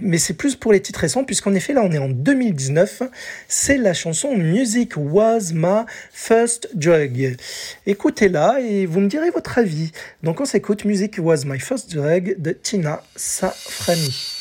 mais 0.00 0.16
c'est 0.18 0.34
plus 0.34 0.56
pour 0.56 0.72
les 0.72 0.80
titres 0.80 1.00
récents, 1.00 1.24
puisqu'en 1.24 1.52
effet, 1.54 1.74
là, 1.74 1.82
on 1.84 1.92
est 1.92 1.98
en 1.98 2.08
2019. 2.08 3.02
C'est 3.48 3.76
la 3.76 3.92
chanson 3.92 4.34
Music 4.34 4.94
Was 4.96 5.52
My 5.52 5.84
First 6.10 6.70
Drug. 6.74 7.36
Écoutez-la 7.86 8.60
et 8.60 8.86
vous 8.86 9.00
me 9.00 9.08
direz 9.08 9.30
votre 9.30 9.58
avis. 9.58 9.92
Donc, 10.22 10.40
on 10.40 10.46
s'écoute 10.46 10.84
Music 10.84 11.16
Was 11.18 11.44
My 11.44 11.60
First 11.60 11.94
Drug 11.94 12.36
de 12.38 12.52
Tina 12.52 13.02
Safrani. 13.14 14.35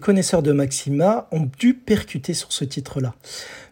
Connaisseurs 0.00 0.42
de 0.42 0.52
Maxima 0.52 1.28
ont 1.30 1.48
dû 1.58 1.74
percuter 1.74 2.34
sur 2.34 2.52
ce 2.52 2.64
titre-là. 2.64 3.14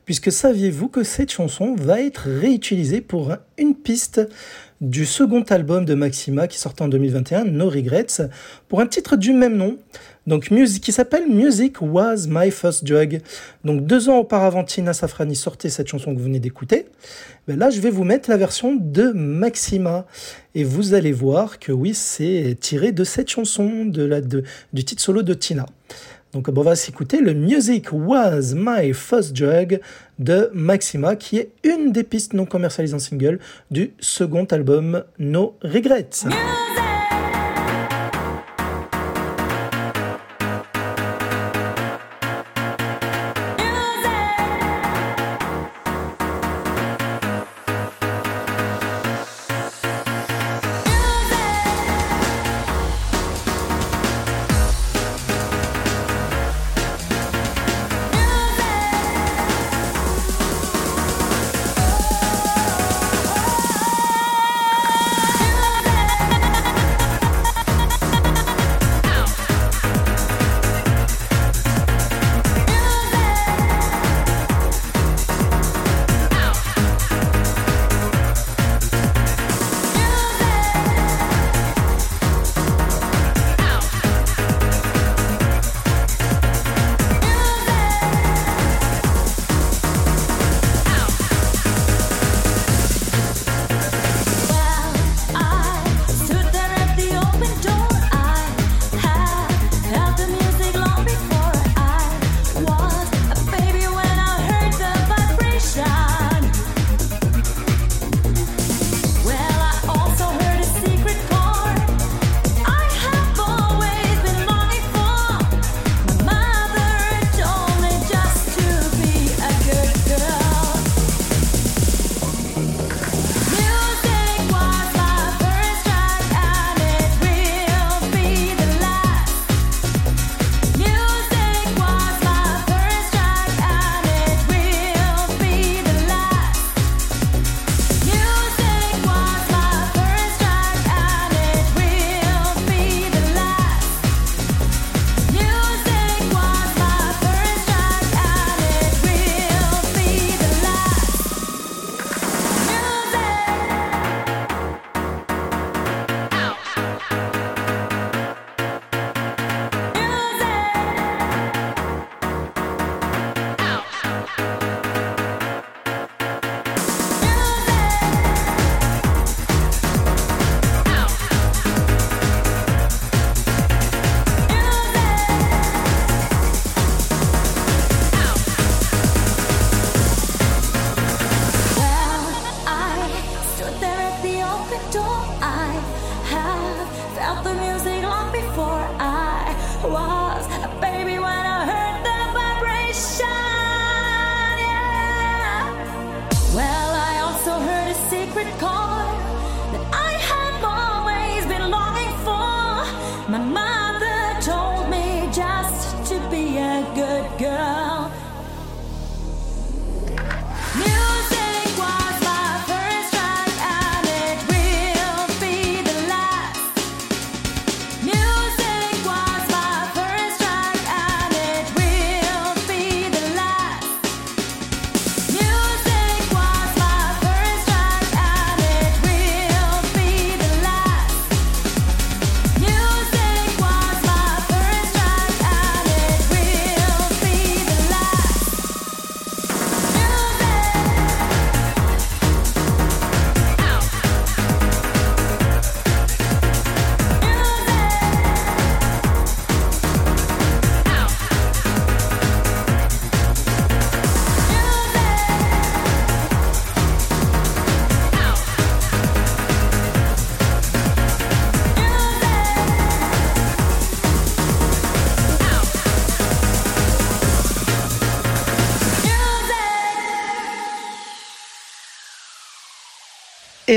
Puisque 0.05 0.33
saviez-vous 0.33 0.89
que 0.89 1.03
cette 1.03 1.31
chanson 1.31 1.75
va 1.75 2.01
être 2.01 2.29
réutilisée 2.29 3.01
pour 3.03 3.33
un- 3.33 3.39
une 3.59 3.75
piste 3.75 4.23
du 4.81 5.05
second 5.05 5.43
album 5.43 5.85
de 5.85 5.95
Maxima 5.95 6.47
qui 6.47 6.57
sortait 6.59 6.83
en 6.83 6.89
2021, 6.89 7.45
No 7.45 7.69
Regrets, 7.69 8.07
pour 8.69 8.81
un 8.81 8.87
titre 8.87 9.17
du 9.17 9.33
même 9.33 9.57
nom, 9.57 9.77
donc 10.27 10.51
music, 10.51 10.83
qui 10.83 10.93
s'appelle 10.93 11.27
Music 11.29 11.83
Was 11.83 12.27
My 12.29 12.51
First 12.51 12.85
Drug. 12.85 13.21
Donc 13.65 13.85
deux 13.87 14.09
ans 14.09 14.19
auparavant, 14.19 14.63
Tina 14.65 14.93
Safrani 14.95 15.35
sortait 15.37 15.69
cette 15.69 15.89
chanson 15.89 16.13
que 16.15 16.19
vous 16.19 16.25
venez 16.25 16.39
d'écouter. 16.41 16.87
Ben 17.49 17.59
là, 17.59 17.69
je 17.71 17.81
vais 17.81 17.91
vous 17.91 18.05
mettre 18.05 18.31
la 18.31 18.37
version 18.37 18.77
de 18.81 19.11
Maxima. 19.13 20.07
Et 20.55 20.65
vous 20.65 20.95
allez 20.95 21.13
voir 21.13 21.59
que 21.59 21.73
oui, 21.73 21.93
c'est 21.93 22.57
tiré 22.61 22.93
de 22.93 23.05
cette 23.05 23.29
chanson, 23.29 23.85
de 23.85 24.05
la, 24.05 24.21
de- 24.21 24.45
du 24.73 24.85
titre 24.85 25.03
solo 25.03 25.23
de 25.23 25.35
Tina. 25.35 25.67
Donc 26.39 26.57
on 26.57 26.63
va 26.63 26.77
s'écouter 26.77 27.21
le 27.21 27.35
Music 27.35 27.87
Was 27.93 28.55
My 28.55 28.95
First 28.95 29.37
Drug 29.37 29.81
de 30.21 30.49
Maxima, 30.55 31.17
qui 31.17 31.39
est 31.39 31.51
une 31.65 31.91
des 31.91 32.05
pistes 32.05 32.33
non 32.33 32.47
commercialisées 32.47 32.95
en 32.95 33.01
single 33.01 33.41
du 33.73 33.91
second 33.99 34.45
album 34.45 35.03
No 35.19 35.57
Regrets. 35.63 36.29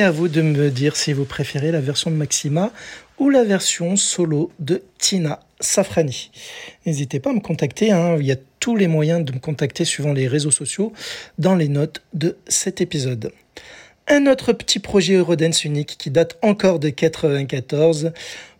à 0.02 0.12
vous 0.12 0.28
de 0.28 0.42
me 0.42 0.70
dire 0.70 0.96
si 0.96 1.14
vous 1.14 1.26
préférez 1.26 1.72
la 1.72 1.82
version 1.82 2.10
de 2.12 2.16
Maxima 2.16 2.72
ou 3.20 3.30
la 3.30 3.44
version 3.44 3.96
solo 3.96 4.52
de 4.60 4.84
Tina 4.98 5.40
Safrani. 5.60 6.32
N'hésitez 6.86 7.20
pas 7.20 7.30
à 7.30 7.34
me 7.34 7.40
contacter, 7.40 7.92
hein. 7.92 8.18
il 8.20 8.26
y 8.26 8.32
a 8.32 8.38
tous 8.60 8.76
les 8.76 8.88
moyens 8.88 9.24
de 9.24 9.34
me 9.34 9.40
contacter 9.40 9.86
suivant 9.86 10.14
les 10.14 10.28
réseaux 10.28 10.52
sociaux 10.52 10.92
dans 11.38 11.56
les 11.56 11.68
notes 11.68 12.02
de 12.14 12.38
cet 12.48 12.82
épisode. 12.82 13.32
Un 14.08 14.26
autre 14.26 14.54
petit 14.54 14.80
projet 14.80 15.14
Eurodance 15.14 15.64
unique 15.66 15.96
qui 15.98 16.10
date 16.10 16.38
encore 16.42 16.80
de 16.80 16.90
94, 16.90 18.12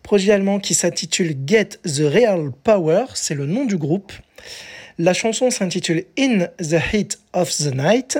projet 0.02 0.32
allemand 0.32 0.60
qui 0.60 0.74
s'intitule 0.74 1.36
Get 1.46 1.70
the 1.84 2.02
Real 2.04 2.52
Power, 2.62 3.06
c'est 3.14 3.34
le 3.34 3.46
nom 3.46 3.64
du 3.64 3.76
groupe. 3.76 4.12
La 4.98 5.12
chanson 5.12 5.50
s'intitule 5.50 6.04
In 6.18 6.46
the 6.58 6.76
Heat 6.92 7.18
of 7.32 7.50
the 7.56 7.74
Night 7.74 8.18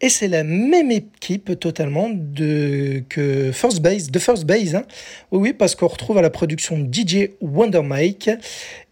et 0.00 0.08
c'est 0.08 0.28
la 0.28 0.44
même 0.44 0.92
équipe 0.92 1.58
totalement 1.58 2.08
de, 2.12 3.02
que 3.08 3.50
First 3.52 3.80
Base, 3.80 4.10
de 4.10 4.18
First 4.20 4.44
Base. 4.44 4.76
Hein. 4.76 4.84
Oui, 5.32 5.52
parce 5.52 5.74
qu'on 5.74 5.88
retrouve 5.88 6.18
à 6.18 6.22
la 6.22 6.30
production 6.30 6.78
DJ 6.78 7.30
Wonder 7.40 7.82
Mike 7.82 8.30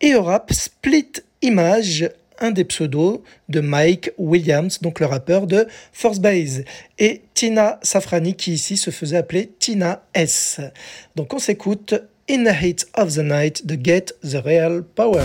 et 0.01 0.15
au 0.17 0.23
rap 0.25 0.53
Split 0.53 1.13
Image, 1.43 2.11
un 2.41 2.51
des 2.51 2.65
pseudos 2.65 3.23
de 3.49 3.61
Mike 3.61 4.11
Williams, 4.19 4.81
donc 4.81 4.99
le 4.99 5.07
rappeur 5.07 5.47
de 5.47 5.69
First 5.93 6.21
Base, 6.21 6.65
et 6.99 7.23
Tina 7.35 7.79
Safrani 7.83 8.35
qui 8.35 8.53
ici 8.53 8.77
se 8.77 8.91
faisait 8.91 9.17
appeler 9.17 9.53
Tina 9.61 10.03
S. 10.13 10.61
Donc 11.15 11.33
on 11.33 11.39
s'écoute 11.39 11.95
In 12.29 12.43
the 12.45 12.63
Heat 12.63 12.87
of 12.97 13.15
the 13.15 13.19
Night 13.19 13.65
de 13.65 13.79
Get 13.81 14.07
the 14.23 14.43
Real 14.45 14.83
Power. 14.83 15.23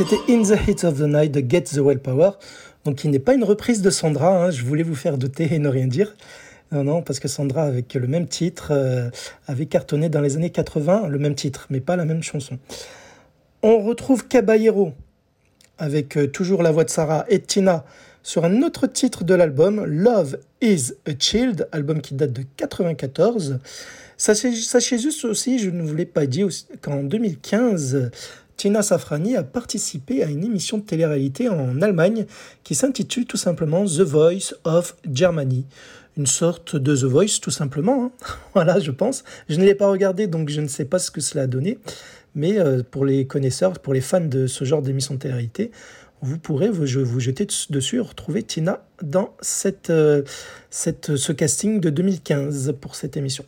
c'était 0.00 0.32
In 0.32 0.40
the 0.40 0.56
Heat 0.66 0.84
of 0.84 0.96
the 0.96 1.02
Night 1.02 1.30
de 1.30 1.44
Get 1.46 1.64
the 1.64 1.78
Willpower, 1.78 2.30
donc 2.86 2.96
qui 2.96 3.08
n'est 3.08 3.18
pas 3.18 3.34
une 3.34 3.44
reprise 3.44 3.82
de 3.82 3.90
Sandra, 3.90 4.44
hein, 4.44 4.50
je 4.50 4.64
voulais 4.64 4.82
vous 4.82 4.94
faire 4.94 5.18
douter 5.18 5.52
et 5.52 5.58
ne 5.58 5.68
rien 5.68 5.86
dire. 5.86 6.16
Non, 6.72 6.84
non, 6.84 7.02
parce 7.02 7.20
que 7.20 7.28
Sandra, 7.28 7.64
avec 7.64 7.92
le 7.92 8.06
même 8.06 8.26
titre, 8.26 8.68
euh, 8.70 9.10
avait 9.46 9.66
cartonné 9.66 10.08
dans 10.08 10.22
les 10.22 10.38
années 10.38 10.48
80 10.48 11.08
le 11.08 11.18
même 11.18 11.34
titre, 11.34 11.66
mais 11.68 11.80
pas 11.80 11.96
la 11.96 12.06
même 12.06 12.22
chanson. 12.22 12.58
On 13.62 13.78
retrouve 13.80 14.26
Caballero, 14.26 14.94
avec 15.76 16.16
euh, 16.16 16.28
toujours 16.28 16.62
la 16.62 16.72
voix 16.72 16.84
de 16.84 16.90
Sarah 16.90 17.26
et 17.28 17.40
Tina, 17.40 17.84
sur 18.22 18.46
un 18.46 18.62
autre 18.62 18.86
titre 18.86 19.22
de 19.22 19.34
l'album, 19.34 19.84
Love 19.84 20.38
is 20.62 20.94
a 21.06 21.10
Child, 21.18 21.68
album 21.72 22.00
qui 22.00 22.14
date 22.14 22.32
de 22.32 22.44
94. 22.56 23.58
Sachez, 24.16 24.54
sachez 24.54 24.98
juste 24.98 25.26
aussi, 25.26 25.58
je 25.58 25.68
ne 25.68 25.82
vous 25.82 25.94
l'ai 25.94 26.06
pas 26.06 26.24
dit, 26.24 26.44
qu'en 26.80 27.02
2015, 27.02 28.10
Tina 28.60 28.82
Safrani 28.82 29.36
a 29.36 29.42
participé 29.42 30.22
à 30.22 30.26
une 30.26 30.44
émission 30.44 30.76
de 30.76 30.82
télé-réalité 30.82 31.48
en 31.48 31.80
Allemagne 31.80 32.26
qui 32.62 32.74
s'intitule 32.74 33.24
tout 33.24 33.38
simplement 33.38 33.86
The 33.86 34.00
Voice 34.02 34.52
of 34.64 34.96
Germany. 35.10 35.64
Une 36.18 36.26
sorte 36.26 36.76
de 36.76 36.94
The 36.94 37.04
Voice 37.04 37.40
tout 37.40 37.50
simplement. 37.50 38.04
hein. 38.04 38.12
voilà, 38.54 38.78
je 38.78 38.90
pense. 38.90 39.24
Je 39.48 39.56
ne 39.56 39.64
l'ai 39.64 39.74
pas 39.74 39.88
regardé 39.90 40.26
donc 40.26 40.50
je 40.50 40.60
ne 40.60 40.66
sais 40.66 40.84
pas 40.84 40.98
ce 40.98 41.10
que 41.10 41.22
cela 41.22 41.44
a 41.44 41.46
donné. 41.46 41.78
Mais 42.34 42.58
euh, 42.58 42.82
pour 42.82 43.06
les 43.06 43.26
connaisseurs, 43.26 43.78
pour 43.78 43.94
les 43.94 44.02
fans 44.02 44.20
de 44.20 44.46
ce 44.46 44.66
genre 44.66 44.82
d'émission 44.82 45.14
de 45.14 45.20
télé-réalité, 45.20 45.70
vous 46.20 46.36
pourrez 46.36 46.68
vous, 46.68 46.84
je- 46.84 47.00
vous 47.00 47.18
jeter 47.18 47.46
dessus 47.70 47.96
et 47.96 48.00
retrouver 48.00 48.42
Tina 48.42 48.84
dans 49.02 49.34
cette, 49.40 49.88
euh, 49.88 50.20
cette, 50.68 51.16
ce 51.16 51.32
casting 51.32 51.80
de 51.80 51.88
2015 51.88 52.74
pour 52.78 52.94
cette 52.94 53.16
émission. 53.16 53.46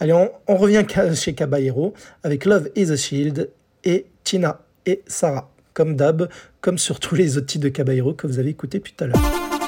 Allez, 0.00 0.12
on, 0.12 0.30
on 0.48 0.56
revient 0.58 0.84
chez 1.14 1.32
Caballero 1.32 1.94
avec 2.24 2.44
Love 2.44 2.68
is 2.76 2.90
a 2.90 2.96
Shield 2.96 3.48
et 3.84 4.06
Tina 4.24 4.60
et 4.86 5.02
Sarah, 5.06 5.50
comme 5.74 5.96
d'hab, 5.96 6.28
comme 6.60 6.78
sur 6.78 7.00
tous 7.00 7.14
les 7.14 7.36
autres 7.36 7.46
titres 7.46 7.64
de 7.64 7.68
Caballero 7.68 8.14
que 8.14 8.26
vous 8.26 8.38
avez 8.38 8.50
écoutés 8.50 8.80
tout 8.80 8.92
à 9.04 9.06
l'heure. 9.06 9.59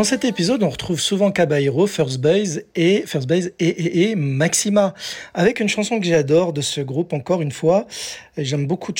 Dans 0.00 0.04
cet 0.04 0.24
épisode, 0.24 0.62
on 0.62 0.70
retrouve 0.70 0.98
souvent 0.98 1.30
Caballero, 1.30 1.86
First 1.86 2.22
Base 2.22 2.62
et 2.74 3.04
First 3.06 3.28
Base 3.28 3.52
et, 3.58 4.14
Maxima, 4.16 4.94
avec 5.34 5.60
une 5.60 5.68
chanson 5.68 6.00
que 6.00 6.06
j'adore 6.06 6.54
de 6.54 6.62
ce 6.62 6.80
groupe. 6.80 7.12
Encore 7.12 7.42
une 7.42 7.52
fois, 7.52 7.86
j'aime 8.38 8.66
beaucoup, 8.66 8.94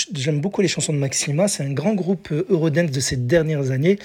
les 0.61 0.69
chansons 0.69 0.93
de 0.93 0.99
Maxima. 0.99 1.49
C'est 1.49 1.63
un 1.63 1.73
grand 1.73 1.95
groupe 1.95 2.31
Eurodance 2.51 2.91
de 2.91 3.01
ces 3.01 3.17
dernières 3.17 3.71
années 3.71 3.99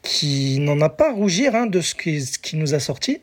qui 0.00 0.58
n'en 0.60 0.80
a 0.80 0.88
pas 0.88 1.10
à 1.10 1.12
rougir 1.12 1.54
hein, 1.54 1.66
de 1.66 1.82
ce 1.82 1.94
ce 1.94 2.38
qui 2.38 2.56
nous 2.56 2.72
a 2.72 2.80
sorti, 2.80 3.20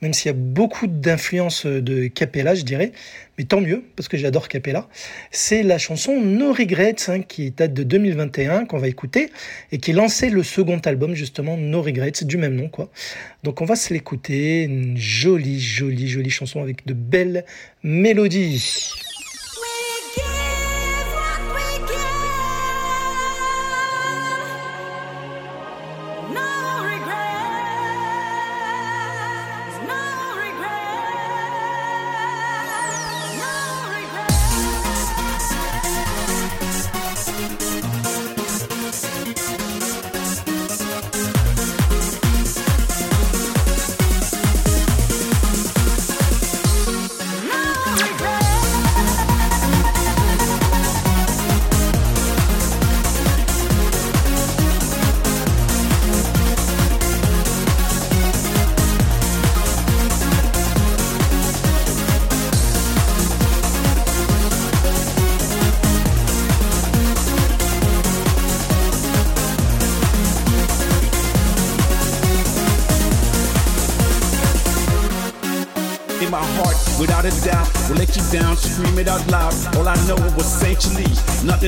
même 0.00 0.12
s'il 0.12 0.28
y 0.28 0.34
a 0.34 0.36
beaucoup 0.36 0.86
d'influence 0.86 1.66
de 1.66 2.06
Capella, 2.06 2.54
je 2.54 2.62
dirais, 2.62 2.92
mais 3.38 3.44
tant 3.44 3.60
mieux, 3.60 3.84
parce 3.96 4.08
que 4.08 4.16
j'adore 4.16 4.48
Capella. 4.48 4.88
C'est 5.30 5.62
la 5.62 5.78
chanson 5.78 6.20
No 6.20 6.52
Regrets, 6.52 6.96
hein, 7.08 7.20
qui 7.20 7.50
date 7.50 7.74
de 7.74 7.82
2021, 7.82 8.64
qu'on 8.66 8.78
va 8.78 8.88
écouter, 8.88 9.30
et 9.72 9.78
qui 9.78 9.92
lançait 9.92 10.30
le 10.30 10.42
second 10.42 10.78
album, 10.78 11.14
justement, 11.14 11.56
No 11.56 11.82
Regrets, 11.82 12.12
du 12.22 12.36
même 12.36 12.54
nom, 12.54 12.68
quoi. 12.68 12.90
Donc 13.42 13.60
on 13.60 13.64
va 13.64 13.76
se 13.76 13.92
l'écouter, 13.92 14.64
une 14.64 14.96
jolie, 14.96 15.60
jolie, 15.60 16.08
jolie 16.08 16.30
chanson 16.30 16.62
avec 16.62 16.86
de 16.86 16.94
belles 16.94 17.44
mélodies. 17.82 19.09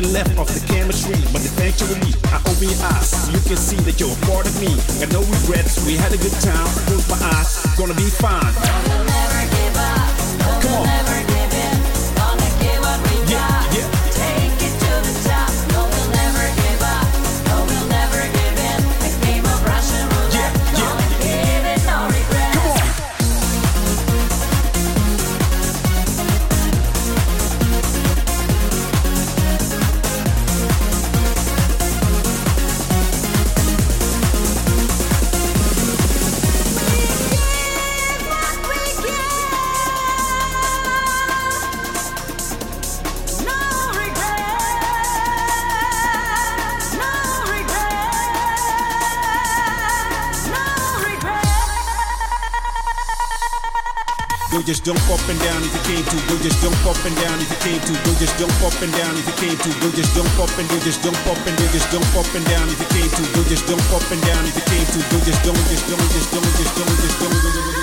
Nothing 0.02 0.12
left 0.12 0.38
of 0.38 0.48
the 0.48 0.72
chemistry, 0.72 1.14
but 1.32 1.44
eventually 1.44 2.14
I 2.32 2.38
open 2.38 2.68
your 2.68 2.86
eyes, 2.94 3.28
you 3.30 3.40
can 3.40 3.56
see 3.56 3.76
that 3.76 4.00
you're 4.00 4.12
a 4.12 4.26
part 4.26 4.46
of 4.46 4.60
me. 4.60 4.74
Got 5.00 5.12
no 5.12 5.20
regrets, 5.20 5.84
we 5.86 5.96
had 5.96 6.12
a 6.12 6.18
good 6.18 6.34
time. 6.40 6.66
Close 6.86 7.08
my 7.08 7.16
eyes, 7.16 7.66
gonna 7.76 7.94
be 7.94 8.08
fine. 8.08 9.21
Go 54.62 54.66
just 54.66 54.84
jump 54.84 55.02
up 55.10 55.18
and 55.28 55.40
down 55.42 55.58
if 55.64 55.74
you 55.74 55.82
came 55.90 56.04
to. 56.06 56.16
Go 56.30 56.38
just 56.38 56.62
jump 56.62 56.86
up 56.86 56.94
and 57.04 57.16
down 57.16 57.34
if 57.42 57.50
you 57.50 57.58
came 57.66 57.80
to. 57.82 57.92
Go 58.06 58.14
just 58.14 58.38
jump 58.38 58.54
up 58.62 58.78
and 58.78 58.92
down 58.94 59.18
if 59.18 59.26
you 59.26 59.34
came 59.34 59.58
to. 59.58 59.70
Go 59.82 59.90
just 59.90 60.14
jump 60.14 60.38
up 60.38 60.54
and 60.56 60.68
go 60.70 60.78
just 60.78 61.02
jump 61.02 61.18
up 61.26 61.46
and 61.50 61.58
go 61.58 61.66
just 61.74 61.90
jump 61.90 62.06
up 62.14 62.30
and 62.30 62.46
down 62.46 62.68
if 62.70 62.78
you 62.78 62.86
came 62.94 63.10
to. 63.10 63.22
Go 63.34 63.42
just 63.50 63.66
jump 63.66 63.82
up 63.90 64.06
and 64.12 64.22
down 64.22 64.46
if 64.46 64.54
you 64.54 64.62
came 64.70 64.86
to. 64.86 64.98
Go 65.10 65.18
just 65.26 65.42
just 65.42 65.42
don't 65.42 65.66
just 65.66 65.82
don't 65.90 65.98
just 66.14 66.30
don't 66.30 66.46
just 66.46 66.78
don't 66.78 66.98
just 67.02 67.18
don't. 67.18 67.81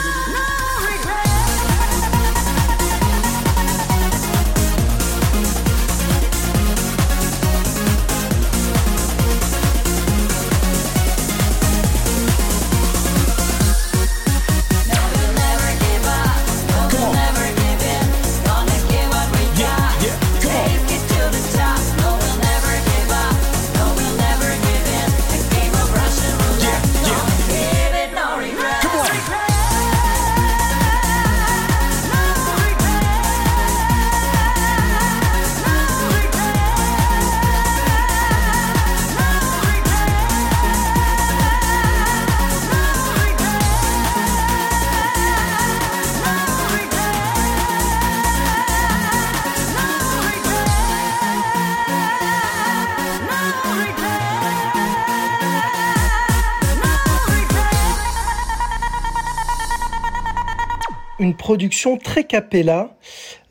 Une 61.20 61.36
production 61.36 61.98
très 61.98 62.24
capella, 62.24 62.96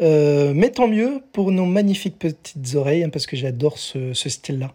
euh, 0.01 0.53
mais 0.55 0.71
tant 0.71 0.89
mieux 0.89 1.21
pour 1.33 1.53
nos 1.53 1.67
magnifiques 1.67 2.19
petites 2.19 2.75
oreilles, 2.75 3.05
hein, 3.05 3.11
parce 3.11 3.27
que 3.27 3.37
j'adore 3.37 3.79
ce, 3.79 4.13
style-là. 4.15 4.73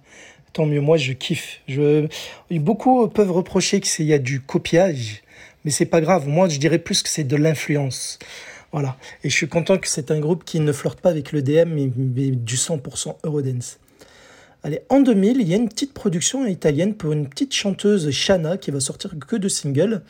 Tant 0.54 0.68
mieux, 0.68 0.82
moi 0.82 0.98
je 0.98 1.14
kiffe. 1.14 1.62
Je... 1.68 2.08
Beaucoup 2.52 3.08
peuvent 3.08 3.32
reprocher 3.32 3.82
qu'il 3.82 4.06
y 4.06 4.14
a 4.14 4.20
du 4.20 4.40
copiage, 4.40 5.24
mais 5.66 5.72
c'est 5.72 5.86
pas 5.86 6.00
grave. 6.00 6.28
Moi 6.28 6.48
je 6.48 6.60
dirais 6.60 6.78
plus 6.78 7.02
que 7.02 7.10
c'est 7.10 7.24
de 7.24 7.36
l'influence. 7.36 8.20
Voilà. 8.72 8.98
Et 9.24 9.30
je 9.30 9.36
suis 9.36 9.48
content 9.48 9.78
que 9.78 9.88
c'est 9.88 10.12
un 10.12 10.20
groupe 10.20 10.44
qui 10.44 10.60
ne 10.60 10.72
flirte 10.72 11.00
pas 11.02 11.10
avec 11.10 11.32
le 11.32 11.42
DM, 11.42 11.70
mais, 11.70 11.90
mais 11.96 12.30
du 12.30 12.56
100% 12.56 13.16
Eurodance. 13.24 13.80
Allez, 14.64 14.82
en 14.90 15.02
2000, 15.02 15.42
il 15.42 15.48
y 15.50 15.54
a 15.54 15.58
une 15.58 15.68
petite 15.68 15.94
production 15.94 16.46
italienne 16.46 16.94
pour 16.94 17.12
une 17.12 17.28
petite 17.28 17.54
chanteuse 17.54 18.10
Shana 18.12 18.58
qui 18.58 18.72
va 18.72 18.80
sortir 18.80 19.14
que 19.28 19.36
de 19.36 19.50
singles 19.50 20.02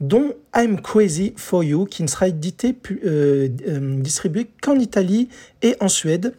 dont 0.00 0.32
I'm 0.54 0.80
Crazy 0.80 1.34
for 1.36 1.62
You, 1.62 1.84
qui 1.84 2.02
ne 2.02 2.08
sera 2.08 2.28
édité, 2.28 2.74
euh, 3.04 3.48
euh, 3.68 4.00
distribué 4.00 4.48
qu'en 4.62 4.78
Italie 4.78 5.28
et 5.62 5.76
en 5.80 5.88
Suède. 5.88 6.34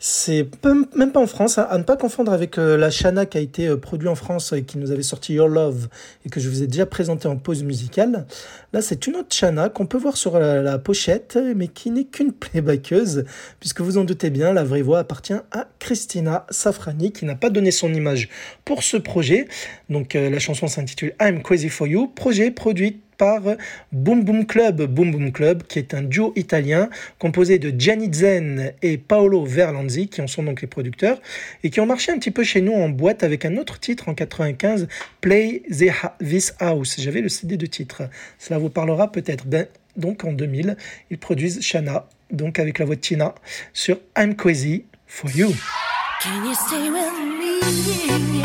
C'est 0.00 0.46
même 0.94 1.10
pas 1.10 1.18
en 1.18 1.26
France, 1.26 1.58
hein, 1.58 1.66
à 1.68 1.76
ne 1.76 1.82
pas 1.82 1.96
confondre 1.96 2.32
avec 2.32 2.56
euh, 2.56 2.76
la 2.76 2.88
Shana 2.88 3.26
qui 3.26 3.36
a 3.36 3.40
été 3.40 3.66
euh, 3.66 3.76
produit 3.76 4.06
en 4.06 4.14
France 4.14 4.52
et 4.52 4.62
qui 4.62 4.78
nous 4.78 4.92
avait 4.92 5.02
sorti 5.02 5.34
Your 5.34 5.48
Love 5.48 5.88
et 6.24 6.30
que 6.30 6.38
je 6.38 6.48
vous 6.48 6.62
ai 6.62 6.68
déjà 6.68 6.86
présenté 6.86 7.26
en 7.26 7.36
pause 7.36 7.64
musicale. 7.64 8.24
Là, 8.72 8.80
c'est 8.80 9.08
une 9.08 9.16
autre 9.16 9.34
Shana 9.34 9.70
qu'on 9.70 9.86
peut 9.86 9.98
voir 9.98 10.16
sur 10.16 10.38
la, 10.38 10.62
la 10.62 10.78
pochette, 10.78 11.36
mais 11.56 11.66
qui 11.66 11.90
n'est 11.90 12.04
qu'une 12.04 12.32
playbackeuse, 12.32 13.24
puisque 13.58 13.80
vous 13.80 13.98
en 13.98 14.04
doutez 14.04 14.30
bien, 14.30 14.52
la 14.52 14.62
vraie 14.62 14.82
voix 14.82 15.00
appartient 15.00 15.32
à 15.32 15.66
Christina 15.80 16.46
Safrani, 16.48 17.10
qui 17.10 17.24
n'a 17.24 17.34
pas 17.34 17.50
donné 17.50 17.72
son 17.72 17.92
image 17.92 18.28
pour 18.64 18.84
ce 18.84 18.98
projet. 18.98 19.48
Donc, 19.90 20.14
euh, 20.14 20.30
la 20.30 20.38
chanson 20.38 20.68
s'intitule 20.68 21.14
I'm 21.20 21.42
Crazy 21.42 21.70
for 21.70 21.88
You, 21.88 22.06
projet 22.06 22.52
produit 22.52 23.00
par 23.18 23.42
Boom 23.92 24.24
Boom 24.24 24.46
Club. 24.46 24.82
Boom 24.82 25.10
Boom 25.10 25.32
Club, 25.32 25.64
qui 25.64 25.78
est 25.78 25.92
un 25.92 26.02
duo 26.02 26.32
italien 26.36 26.88
composé 27.18 27.58
de 27.58 27.78
Gianni 27.78 28.08
Zen 28.12 28.72
et 28.80 28.96
Paolo 28.96 29.44
Verlanzi, 29.44 30.08
qui 30.08 30.22
en 30.22 30.26
sont 30.26 30.42
donc 30.42 30.62
les 30.62 30.68
producteurs, 30.68 31.20
et 31.62 31.70
qui 31.70 31.80
ont 31.80 31.86
marché 31.86 32.12
un 32.12 32.18
petit 32.18 32.30
peu 32.30 32.44
chez 32.44 32.62
nous 32.62 32.72
en 32.72 32.88
boîte 32.88 33.22
avec 33.22 33.44
un 33.44 33.56
autre 33.56 33.78
titre 33.78 34.08
en 34.08 34.14
95, 34.14 34.88
Play 35.20 35.62
This 36.20 36.54
House. 36.60 36.96
J'avais 36.98 37.20
le 37.20 37.28
CD 37.28 37.56
de 37.56 37.66
titre. 37.66 38.04
Cela 38.38 38.58
vous 38.58 38.70
parlera 38.70 39.12
peut-être. 39.12 39.46
Ben, 39.46 39.66
donc 39.96 40.24
en 40.24 40.32
2000, 40.32 40.76
ils 41.10 41.18
produisent 41.18 41.60
Shana, 41.60 42.08
donc 42.30 42.58
avec 42.58 42.78
la 42.78 42.84
voix 42.84 42.94
de 42.94 43.00
Tina, 43.00 43.34
sur 43.72 43.98
I'm 44.16 44.34
Crazy 44.36 44.84
for 45.06 45.30
You. 45.36 45.52
Can 46.20 46.44
you 46.44 46.90
me? 46.90 48.37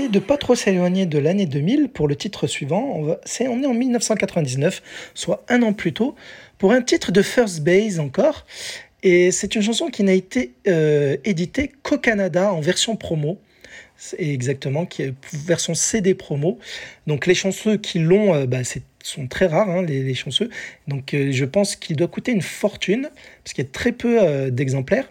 essayer 0.00 0.12
de 0.12 0.18
pas 0.18 0.38
trop 0.38 0.54
s'éloigner 0.54 1.04
de 1.04 1.18
l'année 1.18 1.44
2000 1.44 1.90
pour 1.90 2.08
le 2.08 2.16
titre 2.16 2.46
suivant. 2.46 2.94
On, 2.96 3.12
est, 3.12 3.48
on 3.48 3.62
est 3.62 3.66
en 3.66 3.74
1999, 3.74 4.82
soit 5.14 5.44
un 5.48 5.62
an 5.62 5.74
plus 5.74 5.92
tôt, 5.92 6.14
pour 6.56 6.72
un 6.72 6.80
titre 6.80 7.12
de 7.12 7.20
First 7.20 7.62
Base 7.62 8.00
encore. 8.00 8.46
Et 9.02 9.30
c'est 9.30 9.54
une 9.54 9.62
chanson 9.62 9.88
qui 9.88 10.02
n'a 10.02 10.14
été 10.14 10.54
euh, 10.68 11.16
éditée 11.24 11.70
qu'au 11.82 11.98
Canada 11.98 12.52
en 12.52 12.60
version 12.60 12.96
promo. 12.96 13.38
Exactement, 14.16 14.88
version 15.34 15.74
CD 15.74 16.14
promo. 16.14 16.58
Donc 17.06 17.26
les 17.26 17.34
chanceux 17.34 17.76
qui 17.76 17.98
l'ont, 17.98 18.34
euh, 18.34 18.46
bah, 18.46 18.60
sont 19.02 19.26
très 19.26 19.46
rares, 19.46 19.68
hein, 19.68 19.82
les, 19.82 20.02
les, 20.02 20.14
chanceux. 20.14 20.48
Donc 20.88 21.12
euh, 21.12 21.30
je 21.32 21.44
pense 21.44 21.76
qu'il 21.76 21.96
doit 21.96 22.08
coûter 22.08 22.32
une 22.32 22.40
fortune, 22.40 23.10
parce 23.44 23.52
qu'il 23.52 23.64
y 23.64 23.66
a 23.66 23.70
très 23.70 23.92
peu 23.92 24.22
euh, 24.22 24.48
d'exemplaires 24.48 25.10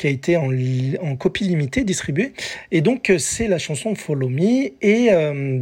qui 0.00 0.06
a 0.06 0.10
été 0.10 0.38
en, 0.38 1.16
copie 1.16 1.44
limitée 1.44 1.84
distribuée. 1.84 2.32
Et 2.72 2.80
donc, 2.80 3.10
euh, 3.10 3.18
c'est 3.18 3.48
la 3.48 3.58
chanson 3.58 3.94
Follow 3.94 4.30
Me. 4.30 4.72
Et 4.80 5.12
euh, 5.12 5.60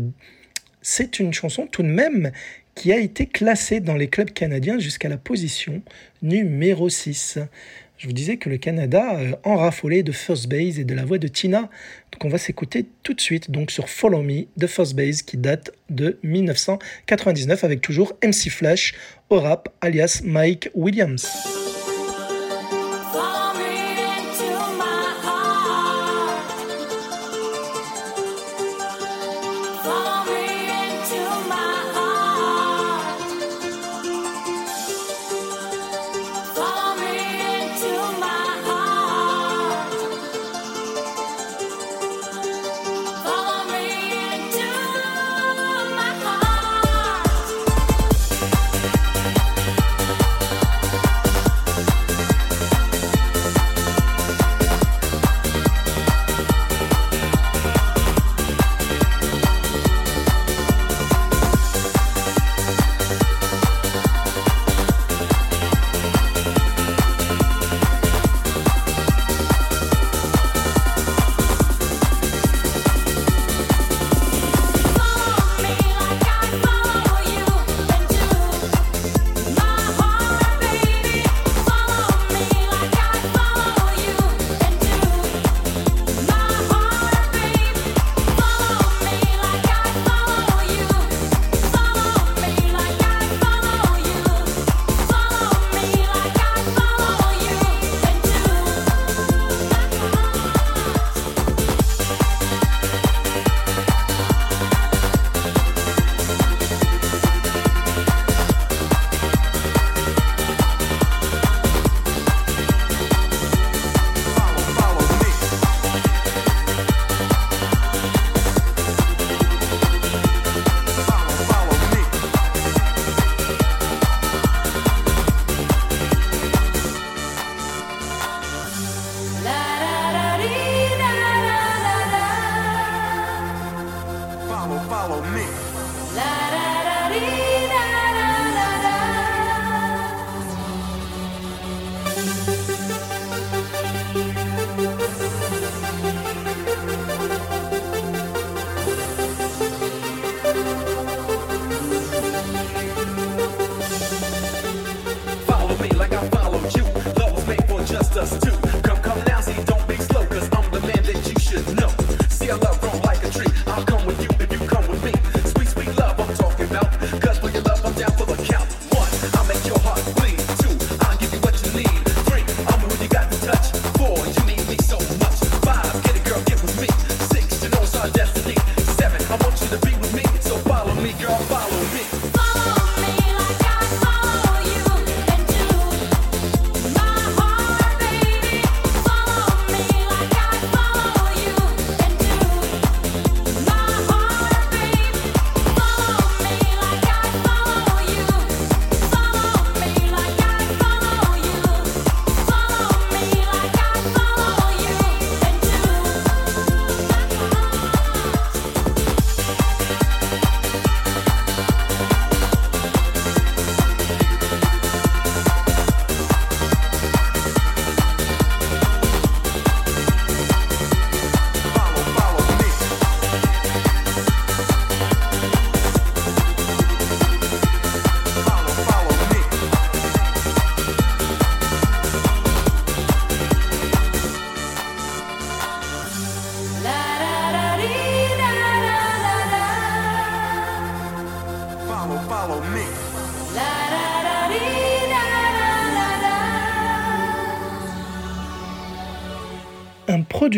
c'est 0.81 1.19
une 1.19 1.33
chanson 1.33 1.67
tout 1.67 1.83
de 1.83 1.89
même 1.89 2.31
qui 2.77 2.93
a 2.93 2.99
été 2.99 3.27
classée 3.27 3.81
dans 3.81 3.97
les 3.97 4.07
clubs 4.07 4.31
canadiens 4.31 4.79
jusqu'à 4.79 5.09
la 5.09 5.17
position 5.17 5.83
numéro 6.23 6.89
6. 6.89 7.41
Je 7.97 8.07
vous 8.07 8.13
disais 8.13 8.37
que 8.37 8.49
le 8.49 8.59
Canada 8.59 9.19
euh, 9.19 9.33
en 9.43 9.57
raffolait 9.57 10.05
de 10.05 10.13
First 10.13 10.49
Base 10.49 10.79
et 10.79 10.85
de 10.85 10.95
la 10.95 11.05
voix 11.05 11.19
de 11.19 11.27
Tina. 11.27 11.63
Donc 12.13 12.25
on 12.25 12.29
va 12.29 12.39
s'écouter 12.39 12.87
tout 13.03 13.15
de 13.15 13.21
suite 13.21 13.51
donc 13.51 13.73
sur 13.73 13.89
Follow 13.89 14.23
Me 14.23 14.45
de 14.57 14.69
First 14.69 14.95
Base 14.95 15.23
qui 15.23 15.37
date 15.37 15.73
de 15.91 16.17
1999 16.23 17.65
avec 17.65 17.81
toujours 17.81 18.17
MC 18.23 18.51
Flash 18.51 18.95
au 19.31 19.41
rap 19.41 19.69
alias 19.81 20.21
Mike 20.23 20.71
Williams. 20.77 21.29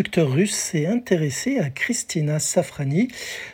Producteur 0.01 0.33
russe 0.33 0.55
s'est 0.55 0.87
intéressé 0.87 1.59
à 1.59 1.69
Christina 1.69 2.39
Safrani. 2.39 3.09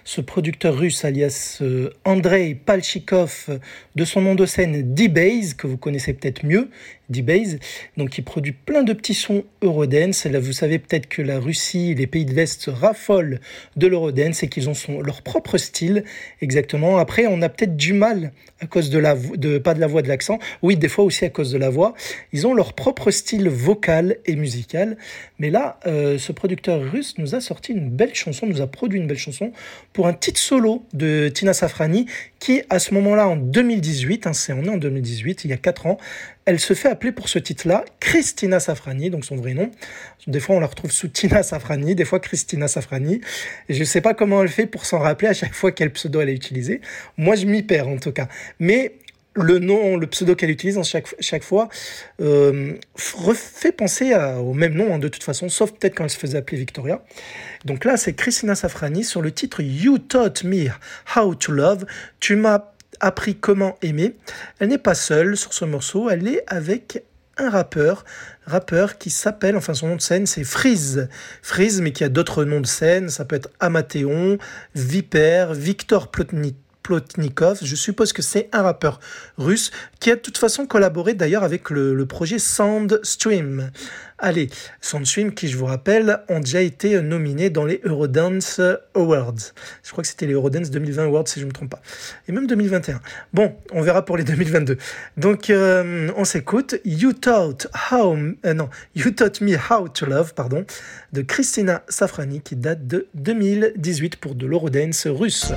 Ce 0.04 0.20
producteur 0.20 0.78
russe, 0.78 1.04
alias 1.04 1.58
euh, 1.60 1.90
Andrei 2.04 2.54
Palchikov, 2.54 3.58
de 3.96 4.04
son 4.04 4.20
nom 4.20 4.36
de 4.36 4.46
scène 4.46 4.94
D-Base, 4.94 5.54
que 5.54 5.66
vous 5.66 5.76
connaissez 5.76 6.12
peut-être 6.12 6.46
mieux, 6.46 6.70
D-Base, 7.08 7.58
donc 7.96 8.18
il 8.18 8.24
produit 8.24 8.52
plein 8.52 8.82
de 8.82 8.92
petits 8.92 9.14
sons 9.14 9.44
Eurodance. 9.62 10.24
Là, 10.24 10.40
vous 10.40 10.52
savez 10.52 10.78
peut-être 10.78 11.08
que 11.08 11.22
la 11.22 11.38
Russie, 11.38 11.94
les 11.94 12.06
pays 12.06 12.24
de 12.24 12.34
l'Est 12.34 12.68
raffolent 12.68 13.40
de 13.76 13.86
l'Eurodance 13.86 14.42
et 14.42 14.48
qu'ils 14.48 14.68
ont 14.68 14.74
leur 15.02 15.22
propre 15.22 15.58
style, 15.58 16.04
exactement. 16.40 16.98
Après, 16.98 17.26
on 17.26 17.42
a 17.42 17.48
peut-être 17.48 17.76
du 17.76 17.92
mal 17.92 18.32
à 18.60 18.66
cause 18.66 18.90
de 18.90 18.98
la, 18.98 19.14
de, 19.14 19.58
pas 19.58 19.74
de 19.74 19.80
la 19.80 19.86
voix, 19.86 20.02
de 20.02 20.08
l'accent. 20.08 20.38
Oui, 20.62 20.76
des 20.76 20.88
fois 20.88 21.04
aussi 21.04 21.24
à 21.24 21.30
cause 21.30 21.52
de 21.52 21.58
la 21.58 21.68
voix. 21.68 21.94
Ils 22.32 22.46
ont 22.46 22.54
leur 22.54 22.72
propre 22.72 23.10
style 23.10 23.48
vocal 23.48 24.16
et 24.24 24.34
musical. 24.34 24.96
Mais 25.38 25.50
là, 25.50 25.78
euh, 25.86 26.18
ce 26.18 26.32
producteur 26.32 26.80
russe 26.80 27.16
nous 27.18 27.34
a 27.34 27.40
sorti 27.40 27.72
une 27.72 27.90
belle 27.90 28.14
chanson, 28.14 28.46
nous 28.46 28.62
a 28.62 28.66
produit 28.66 28.98
une 28.98 29.06
belle 29.06 29.18
chanson 29.18 29.52
pour 29.92 30.06
un 30.06 30.14
titre 30.14 30.40
solo 30.40 30.84
de 30.94 31.28
Tina 31.28 31.52
Safrani 31.52 32.06
qui, 32.38 32.62
à 32.70 32.78
ce 32.78 32.92
moment-là, 32.94 33.28
en 33.28 33.36
2018, 33.36 34.26
hein, 34.26 34.32
c'est 34.32 34.52
on 34.52 34.64
est 34.64 34.68
en 34.68 34.76
2018, 34.76 35.44
il 35.44 35.50
y 35.50 35.54
a 35.54 35.56
4 35.56 35.86
ans, 35.86 35.98
elle 36.44 36.60
se 36.60 36.74
fait 36.74 36.88
appeler 36.88 37.12
pour 37.12 37.28
ce 37.28 37.38
titre-là 37.38 37.84
Christina 37.98 38.60
Safrani, 38.60 39.10
donc 39.10 39.24
son 39.24 39.36
vrai 39.36 39.54
nom. 39.54 39.70
Des 40.26 40.40
fois, 40.40 40.56
on 40.56 40.60
la 40.60 40.66
retrouve 40.66 40.90
sous 40.90 41.08
Tina 41.08 41.42
Safrani, 41.42 41.94
des 41.94 42.04
fois 42.04 42.20
Christina 42.20 42.68
Safrani. 42.68 43.20
Et 43.68 43.74
je 43.74 43.80
ne 43.80 43.84
sais 43.84 44.00
pas 44.00 44.14
comment 44.14 44.42
elle 44.42 44.48
fait 44.48 44.66
pour 44.66 44.86
s'en 44.86 44.98
rappeler 44.98 45.28
à 45.28 45.34
chaque 45.34 45.54
fois 45.54 45.72
quel 45.72 45.90
pseudo 45.92 46.20
elle 46.20 46.28
a 46.28 46.32
utilisé. 46.32 46.80
Moi, 47.16 47.36
je 47.36 47.46
m'y 47.46 47.62
perds 47.62 47.88
en 47.88 47.98
tout 47.98 48.12
cas. 48.12 48.28
Mais 48.58 48.92
le 49.36 49.58
nom, 49.58 49.96
le 49.96 50.06
pseudo 50.06 50.34
qu'elle 50.34 50.50
utilise 50.50 50.78
en 50.78 50.82
chaque, 50.82 51.14
chaque 51.20 51.44
fois, 51.44 51.68
euh, 52.20 52.72
f- 52.98 53.34
fait 53.34 53.72
penser 53.72 54.14
au 54.14 54.54
même 54.54 54.74
nom 54.74 54.94
hein, 54.94 54.98
de 54.98 55.08
toute 55.08 55.22
façon, 55.22 55.48
sauf 55.48 55.72
peut-être 55.72 55.94
quand 55.94 56.04
elle 56.04 56.10
se 56.10 56.18
faisait 56.18 56.38
appeler 56.38 56.58
Victoria. 56.58 57.04
Donc 57.64 57.84
là, 57.84 57.96
c'est 57.96 58.14
Christina 58.14 58.54
Safrani 58.54 59.04
sur 59.04 59.22
le 59.22 59.30
titre 59.30 59.60
You 59.62 59.98
Taught 59.98 60.44
Me 60.44 60.68
How 61.14 61.34
to 61.34 61.52
Love. 61.52 61.86
Tu 62.18 62.36
m'as 62.36 62.72
appris 63.00 63.36
comment 63.36 63.76
aimer. 63.82 64.16
Elle 64.58 64.68
n'est 64.70 64.78
pas 64.78 64.94
seule 64.94 65.36
sur 65.36 65.52
ce 65.52 65.64
morceau, 65.64 66.08
elle 66.08 66.26
est 66.26 66.42
avec 66.46 67.02
un 67.38 67.50
rappeur, 67.50 68.06
rappeur 68.46 68.96
qui 68.96 69.10
s'appelle, 69.10 69.58
enfin 69.58 69.74
son 69.74 69.88
nom 69.88 69.96
de 69.96 70.00
scène 70.00 70.24
c'est 70.24 70.44
Freeze. 70.44 71.10
Freeze, 71.42 71.82
mais 71.82 71.92
qui 71.92 72.02
a 72.02 72.08
d'autres 72.08 72.44
noms 72.44 72.62
de 72.62 72.66
scène, 72.66 73.10
ça 73.10 73.26
peut 73.26 73.36
être 73.36 73.50
Amathéon, 73.60 74.38
Viper, 74.74 75.48
Victor 75.52 76.10
Plotnik. 76.10 76.56
Je 77.62 77.74
suppose 77.74 78.12
que 78.12 78.22
c'est 78.22 78.48
un 78.52 78.62
rappeur 78.62 79.00
russe 79.38 79.70
qui 80.00 80.10
a 80.10 80.16
de 80.16 80.20
toute 80.20 80.38
façon 80.38 80.66
collaboré 80.66 81.14
d'ailleurs 81.14 81.42
avec 81.42 81.70
le, 81.70 82.06
projet 82.06 82.38
Soundstream. 82.38 83.70
Allez, 84.18 84.48
Soundstream 84.80 85.34
qui, 85.34 85.48
je 85.48 85.56
vous 85.56 85.66
rappelle, 85.66 86.20
ont 86.28 86.40
déjà 86.40 86.62
été 86.62 87.00
nominés 87.02 87.50
dans 87.50 87.64
les 87.64 87.80
Eurodance 87.84 88.60
Awards. 88.94 89.52
Je 89.82 89.90
crois 89.90 90.02
que 90.02 90.08
c'était 90.08 90.26
les 90.26 90.32
Eurodance 90.32 90.70
2020 90.70 91.04
Awards 91.04 91.28
si 91.28 91.40
je 91.40 91.44
ne 91.44 91.48
me 91.48 91.52
trompe 91.52 91.70
pas. 91.70 91.82
Et 92.28 92.32
même 92.32 92.46
2021. 92.46 93.00
Bon, 93.34 93.56
on 93.72 93.82
verra 93.82 94.04
pour 94.04 94.16
les 94.16 94.24
2022. 94.24 94.78
Donc, 95.16 95.50
euh, 95.50 96.10
on 96.16 96.24
s'écoute 96.24 96.76
You 96.84 97.12
Taught 97.12 97.66
How... 97.90 98.16
euh, 98.46 98.54
You 98.94 99.10
Taught 99.10 99.40
Me 99.40 99.56
How 99.56 99.88
to 99.88 100.06
Love, 100.06 100.34
pardon, 100.34 100.64
de 101.12 101.22
Christina 101.22 101.82
Safrani 101.88 102.40
qui 102.40 102.56
date 102.56 102.86
de 102.86 103.08
2018 103.14 104.16
pour 104.16 104.34
de 104.34 104.46
l'Eurodance 104.46 105.06
russe. 105.06 105.52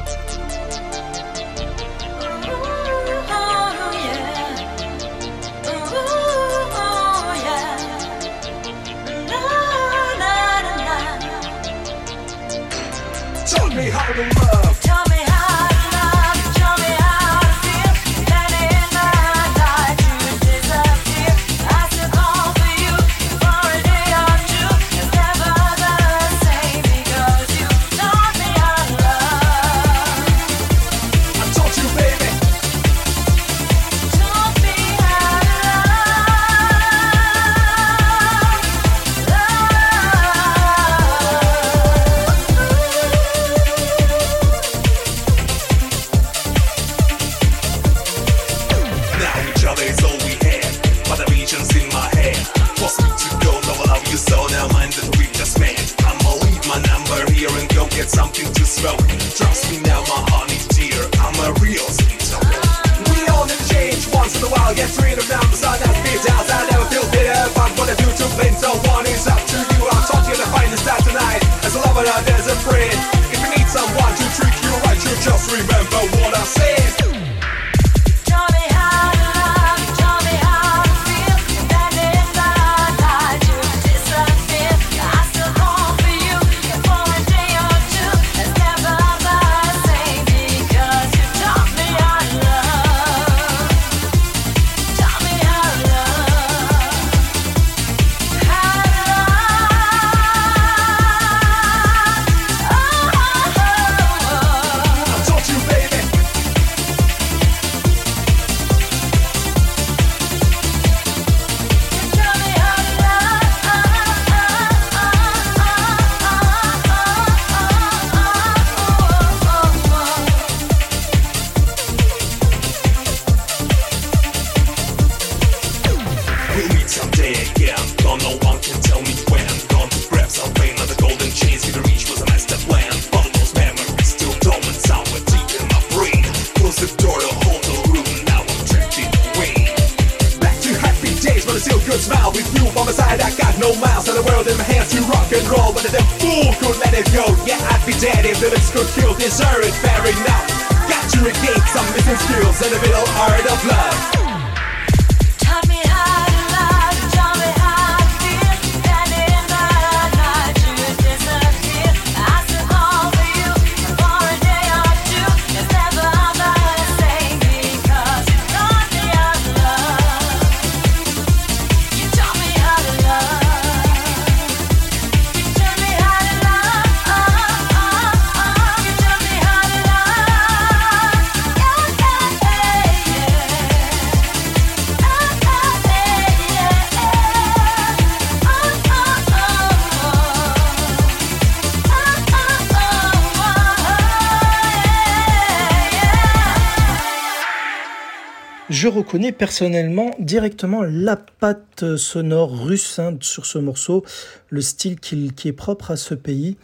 Je 199.10 199.14
reconnais 199.14 199.32
personnellement 199.32 200.12
directement 200.20 200.84
la 200.84 201.16
patte 201.16 201.96
sonore 201.96 202.64
russe 202.64 203.00
hein, 203.00 203.18
sur 203.22 203.48
ce 203.48 203.58
morceau, 203.58 204.06
le 204.50 204.62
style 204.62 205.00
qui, 205.00 205.32
qui 205.32 205.48
est 205.48 205.54
propre 205.54 205.90
à 205.90 205.98
ce 205.98 206.14
pays. 206.14 206.58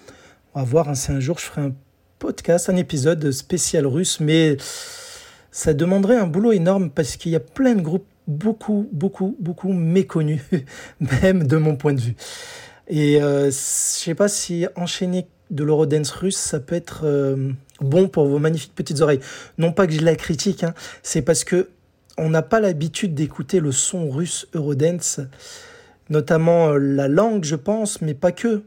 On 0.53 0.59
va 0.59 0.65
voir, 0.65 0.89
hein, 0.89 0.93
si 0.93 1.11
un 1.11 1.19
jour 1.19 1.39
je 1.39 1.45
ferai 1.45 1.61
un 1.61 1.73
podcast, 2.19 2.69
un 2.69 2.75
épisode 2.75 3.31
spécial 3.31 3.87
russe, 3.87 4.19
mais 4.19 4.57
ça 5.49 5.73
demanderait 5.73 6.17
un 6.17 6.27
boulot 6.27 6.51
énorme 6.51 6.91
parce 6.91 7.17
qu'il 7.17 7.31
y 7.31 7.35
a 7.35 7.39
plein 7.39 7.73
de 7.73 7.81
groupes 7.81 8.05
beaucoup, 8.27 8.87
beaucoup, 8.91 9.35
beaucoup 9.39 9.73
méconnus, 9.73 10.43
même 11.23 11.47
de 11.47 11.57
mon 11.57 11.75
point 11.75 11.93
de 11.93 12.01
vue. 12.01 12.15
Et 12.87 13.23
euh, 13.23 13.45
je 13.45 13.57
sais 13.57 14.13
pas 14.13 14.27
si 14.27 14.67
enchaîner 14.75 15.25
de 15.49 15.63
l'eurodance 15.63 16.11
russe, 16.11 16.37
ça 16.37 16.59
peut 16.59 16.75
être 16.75 17.05
euh, 17.05 17.53
bon 17.81 18.07
pour 18.07 18.27
vos 18.27 18.37
magnifiques 18.37 18.75
petites 18.75 19.01
oreilles. 19.01 19.21
Non 19.57 19.71
pas 19.71 19.87
que 19.87 19.93
je 19.93 20.01
la 20.01 20.15
critique, 20.15 20.63
hein, 20.63 20.75
c'est 21.01 21.23
parce 21.23 21.43
que 21.43 21.69
on 22.17 22.29
n'a 22.29 22.41
pas 22.41 22.59
l'habitude 22.59 23.13
d'écouter 23.13 23.59
le 23.59 23.71
son 23.71 24.09
russe 24.09 24.47
Eurodance, 24.53 25.19
notamment 26.09 26.69
euh, 26.69 26.77
la 26.77 27.07
langue, 27.07 27.43
je 27.43 27.55
pense, 27.55 28.01
mais 28.01 28.13
pas 28.13 28.31
que. 28.31 28.63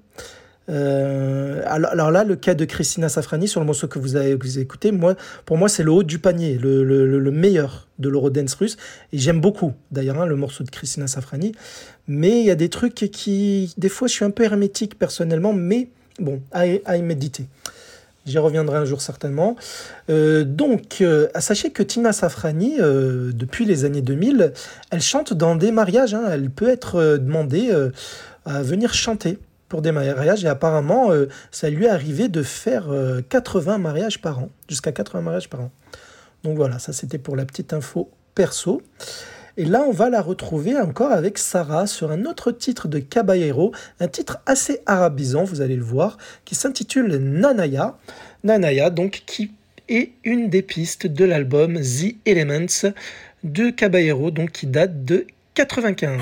Euh, 0.70 1.62
alors, 1.64 2.10
là, 2.10 2.24
le 2.24 2.36
cas 2.36 2.54
de 2.54 2.66
Christina 2.66 3.08
Safrani 3.08 3.48
sur 3.48 3.60
le 3.60 3.66
morceau 3.66 3.88
que 3.88 3.98
vous 3.98 4.16
avez, 4.16 4.36
écouté, 4.60 4.92
moi, 4.92 5.16
pour 5.46 5.56
moi, 5.56 5.70
c'est 5.70 5.82
le 5.82 5.90
haut 5.90 6.02
du 6.02 6.18
panier, 6.18 6.58
le- 6.58 6.84
le 6.84 7.30
meilleur 7.30 7.88
de 7.98 8.10
l'Eurodance 8.10 8.52
russe. 8.54 8.76
Et 9.14 9.18
j'aime 9.18 9.40
beaucoup, 9.40 9.72
d'ailleurs, 9.92 10.20
hein, 10.20 10.26
le 10.26 10.36
morceau 10.36 10.64
de 10.64 10.70
Christina 10.70 11.06
Safrani. 11.06 11.52
Mais 12.06 12.40
il 12.40 12.44
y 12.46 12.50
a 12.50 12.54
des 12.54 12.68
trucs 12.68 12.94
qui, 12.94 13.72
des 13.78 13.88
fois, 13.88 14.08
je 14.08 14.12
suis 14.12 14.24
un 14.26 14.30
peu 14.30 14.44
hermétique 14.44 14.98
personnellement, 14.98 15.54
mais 15.54 15.88
bon, 16.18 16.42
à, 16.52 16.64
à 16.84 16.96
y 16.98 17.02
méditer. 17.02 17.46
J'y 18.28 18.38
reviendrai 18.38 18.76
un 18.76 18.84
jour 18.84 19.00
certainement. 19.00 19.56
Euh, 20.10 20.44
donc, 20.44 20.98
euh, 21.00 21.28
sachez 21.38 21.70
que 21.70 21.82
Tina 21.82 22.12
Safrani, 22.12 22.76
euh, 22.78 23.32
depuis 23.32 23.64
les 23.64 23.84
années 23.84 24.02
2000, 24.02 24.52
elle 24.90 25.00
chante 25.00 25.32
dans 25.32 25.56
des 25.56 25.72
mariages. 25.72 26.14
hein. 26.14 26.24
Elle 26.30 26.50
peut 26.50 26.68
être 26.68 27.16
demandée 27.16 27.72
à 28.44 28.62
venir 28.62 28.92
chanter 28.92 29.38
pour 29.68 29.82
des 29.82 29.92
mariages. 29.92 30.44
Et 30.44 30.48
apparemment, 30.48 31.10
ça 31.50 31.70
lui 31.70 31.86
est 31.86 31.90
arrivé 31.90 32.28
de 32.28 32.42
faire 32.42 32.90
euh, 32.90 33.20
80 33.28 33.78
mariages 33.78 34.20
par 34.20 34.38
an, 34.38 34.50
jusqu'à 34.68 34.92
80 34.92 35.22
mariages 35.22 35.48
par 35.48 35.60
an. 35.60 35.70
Donc 36.44 36.56
voilà, 36.56 36.78
ça 36.78 36.92
c'était 36.92 37.18
pour 37.18 37.36
la 37.36 37.44
petite 37.44 37.72
info 37.72 38.10
perso. 38.34 38.82
Et 39.58 39.64
là, 39.64 39.82
on 39.84 39.90
va 39.90 40.08
la 40.08 40.22
retrouver 40.22 40.78
encore 40.78 41.10
avec 41.10 41.36
Sarah 41.36 41.88
sur 41.88 42.12
un 42.12 42.26
autre 42.26 42.52
titre 42.52 42.86
de 42.86 43.00
Caballero, 43.00 43.72
un 43.98 44.06
titre 44.06 44.38
assez 44.46 44.78
arabisant, 44.86 45.42
vous 45.42 45.60
allez 45.60 45.74
le 45.74 45.82
voir, 45.82 46.16
qui 46.44 46.54
s'intitule 46.54 47.16
Nanaya. 47.16 47.98
Nanaya, 48.44 48.90
donc, 48.90 49.24
qui 49.26 49.50
est 49.88 50.12
une 50.22 50.48
des 50.48 50.62
pistes 50.62 51.08
de 51.08 51.24
l'album 51.24 51.74
The 51.80 52.14
Elements 52.24 52.92
de 53.42 53.70
Caballero, 53.70 54.30
donc 54.30 54.52
qui 54.52 54.68
date 54.68 55.04
de 55.04 55.26
95. 55.54 56.20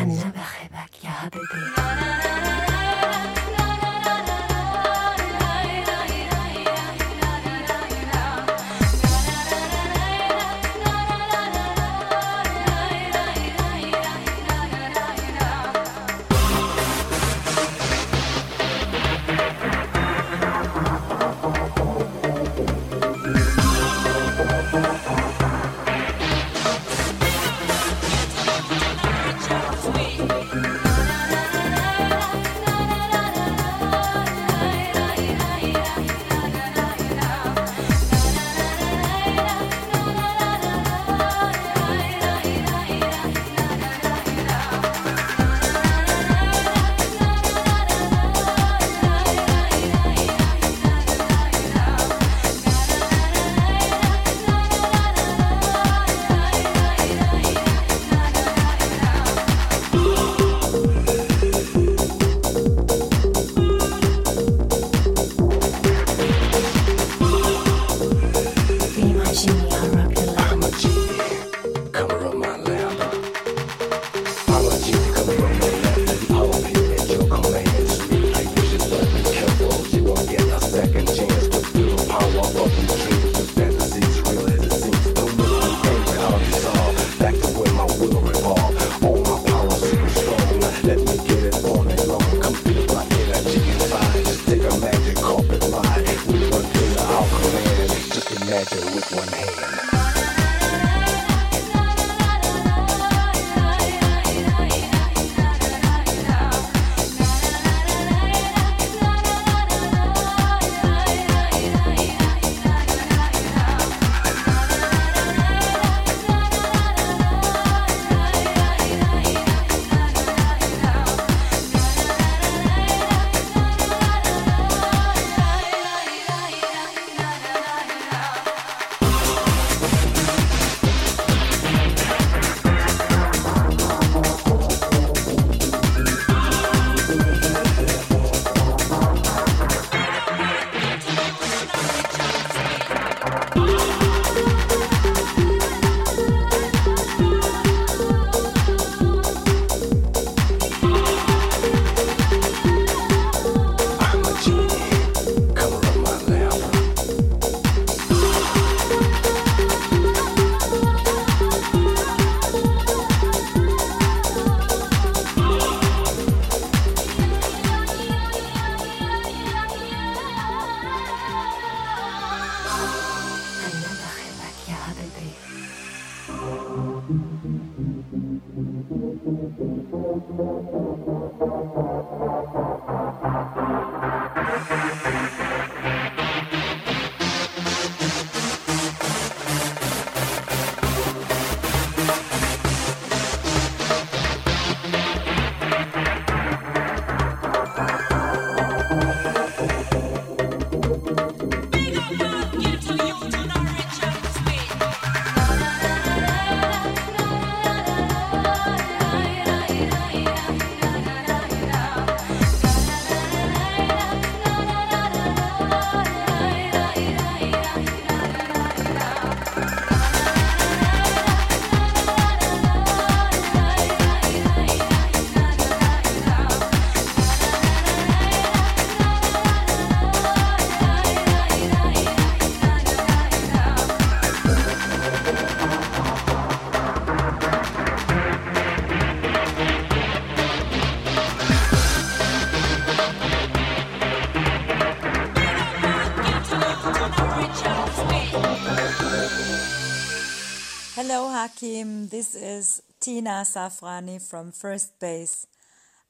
Hakim. 251.67 252.07
This 252.11 252.37
is 252.37 252.81
Tina 253.01 253.43
Safrani 253.45 254.23
from 254.23 254.53
First 254.53 255.01
Base. 255.01 255.49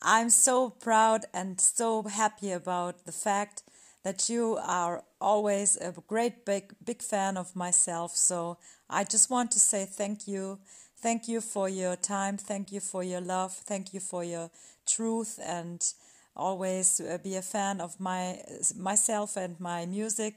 I'm 0.03 0.29
so 0.29 0.69
proud 0.69 1.25
and 1.33 1.59
so 1.59 2.03
happy 2.03 2.53
about 2.53 3.07
the 3.07 3.13
fact 3.13 3.63
that 4.05 4.29
you 4.29 4.59
are 4.63 5.03
always 5.19 5.79
a 5.79 5.95
great 6.09 6.45
big 6.45 6.75
big 6.85 7.01
fan 7.01 7.39
of 7.39 7.57
myself. 7.57 8.15
So 8.15 8.59
I 8.91 9.05
just 9.05 9.31
want 9.31 9.51
to 9.53 9.59
say 9.59 9.87
thank 9.87 10.29
you. 10.29 10.59
Thank 10.99 11.27
you 11.27 11.41
for 11.41 11.71
your 11.71 11.97
time. 11.97 12.37
Thank 12.37 12.71
you 12.71 12.81
for 12.81 13.03
your 13.03 13.23
love. 13.23 13.55
Thank 13.55 13.95
you 13.95 14.01
for 14.01 14.23
your 14.23 14.51
truth 14.85 15.41
and 15.43 15.81
always 16.37 17.01
uh, 17.01 17.17
be 17.25 17.35
a 17.35 17.43
fan 17.43 17.81
of 17.81 17.99
my 17.99 18.43
myself 18.77 19.39
and 19.39 19.59
my 19.59 19.87
music. 19.87 20.35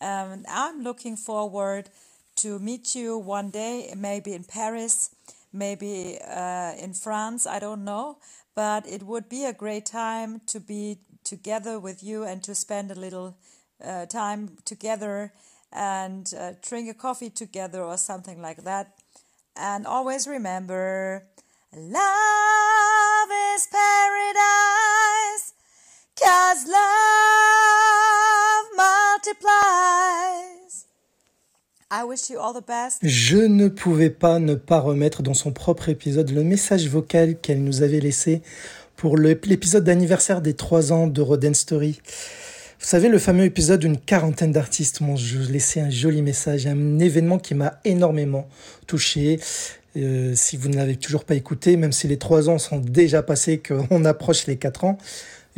Um, 0.00 0.42
I'm 0.48 0.82
looking 0.82 1.16
forward 1.16 1.90
to 2.38 2.58
meet 2.58 2.94
you 2.94 3.18
one 3.18 3.50
day, 3.50 3.92
maybe 3.96 4.32
in 4.32 4.44
Paris, 4.44 5.10
maybe 5.52 6.18
uh, 6.26 6.72
in 6.78 6.94
France, 6.94 7.46
I 7.46 7.58
don't 7.58 7.84
know. 7.84 8.18
But 8.54 8.86
it 8.86 9.02
would 9.02 9.28
be 9.28 9.44
a 9.44 9.52
great 9.52 9.86
time 9.86 10.40
to 10.46 10.60
be 10.60 10.98
together 11.24 11.78
with 11.78 12.02
you 12.02 12.24
and 12.24 12.42
to 12.44 12.54
spend 12.54 12.90
a 12.90 12.94
little 12.94 13.36
uh, 13.84 14.06
time 14.06 14.56
together 14.64 15.32
and 15.72 16.32
uh, 16.36 16.52
drink 16.62 16.88
a 16.88 16.94
coffee 16.94 17.30
together 17.30 17.82
or 17.82 17.96
something 17.96 18.40
like 18.40 18.64
that. 18.64 18.94
And 19.56 19.86
always 19.86 20.26
remember 20.26 21.26
love 21.72 23.28
is 23.54 23.68
paradise, 23.70 25.52
cause 26.16 26.66
love 26.66 26.86
multiplies. 28.76 30.57
Je 33.02 33.38
ne 33.38 33.68
pouvais 33.68 34.10
pas 34.10 34.38
ne 34.38 34.54
pas 34.54 34.78
remettre 34.78 35.22
dans 35.22 35.32
son 35.32 35.52
propre 35.52 35.88
épisode 35.88 36.28
le 36.28 36.44
message 36.44 36.86
vocal 36.86 37.38
qu'elle 37.40 37.64
nous 37.64 37.82
avait 37.82 38.00
laissé 38.00 38.42
pour 38.96 39.16
l'épisode 39.16 39.84
d'anniversaire 39.84 40.42
des 40.42 40.52
3 40.52 40.92
ans 40.92 41.06
de 41.06 41.22
Roden 41.22 41.54
Story. 41.54 41.98
Vous 42.78 42.86
savez, 42.86 43.08
le 43.08 43.18
fameux 43.18 43.44
épisode 43.44 43.80
d'une 43.80 43.96
quarantaine 43.96 44.52
d'artistes 44.52 45.00
m'ont 45.00 45.16
laissé 45.48 45.80
un 45.80 45.88
joli 45.88 46.20
message, 46.20 46.66
un 46.66 46.98
événement 46.98 47.38
qui 47.38 47.54
m'a 47.54 47.80
énormément 47.86 48.50
touché. 48.86 49.40
Euh, 49.96 50.34
si 50.34 50.58
vous 50.58 50.68
ne 50.68 50.76
l'avez 50.76 50.96
toujours 50.96 51.24
pas 51.24 51.36
écouté, 51.36 51.78
même 51.78 51.92
si 51.92 52.06
les 52.06 52.18
3 52.18 52.50
ans 52.50 52.58
sont 52.58 52.80
déjà 52.80 53.22
passés, 53.22 53.62
qu'on 53.66 54.04
approche 54.04 54.46
les 54.46 54.58
4 54.58 54.84
ans, 54.84 54.98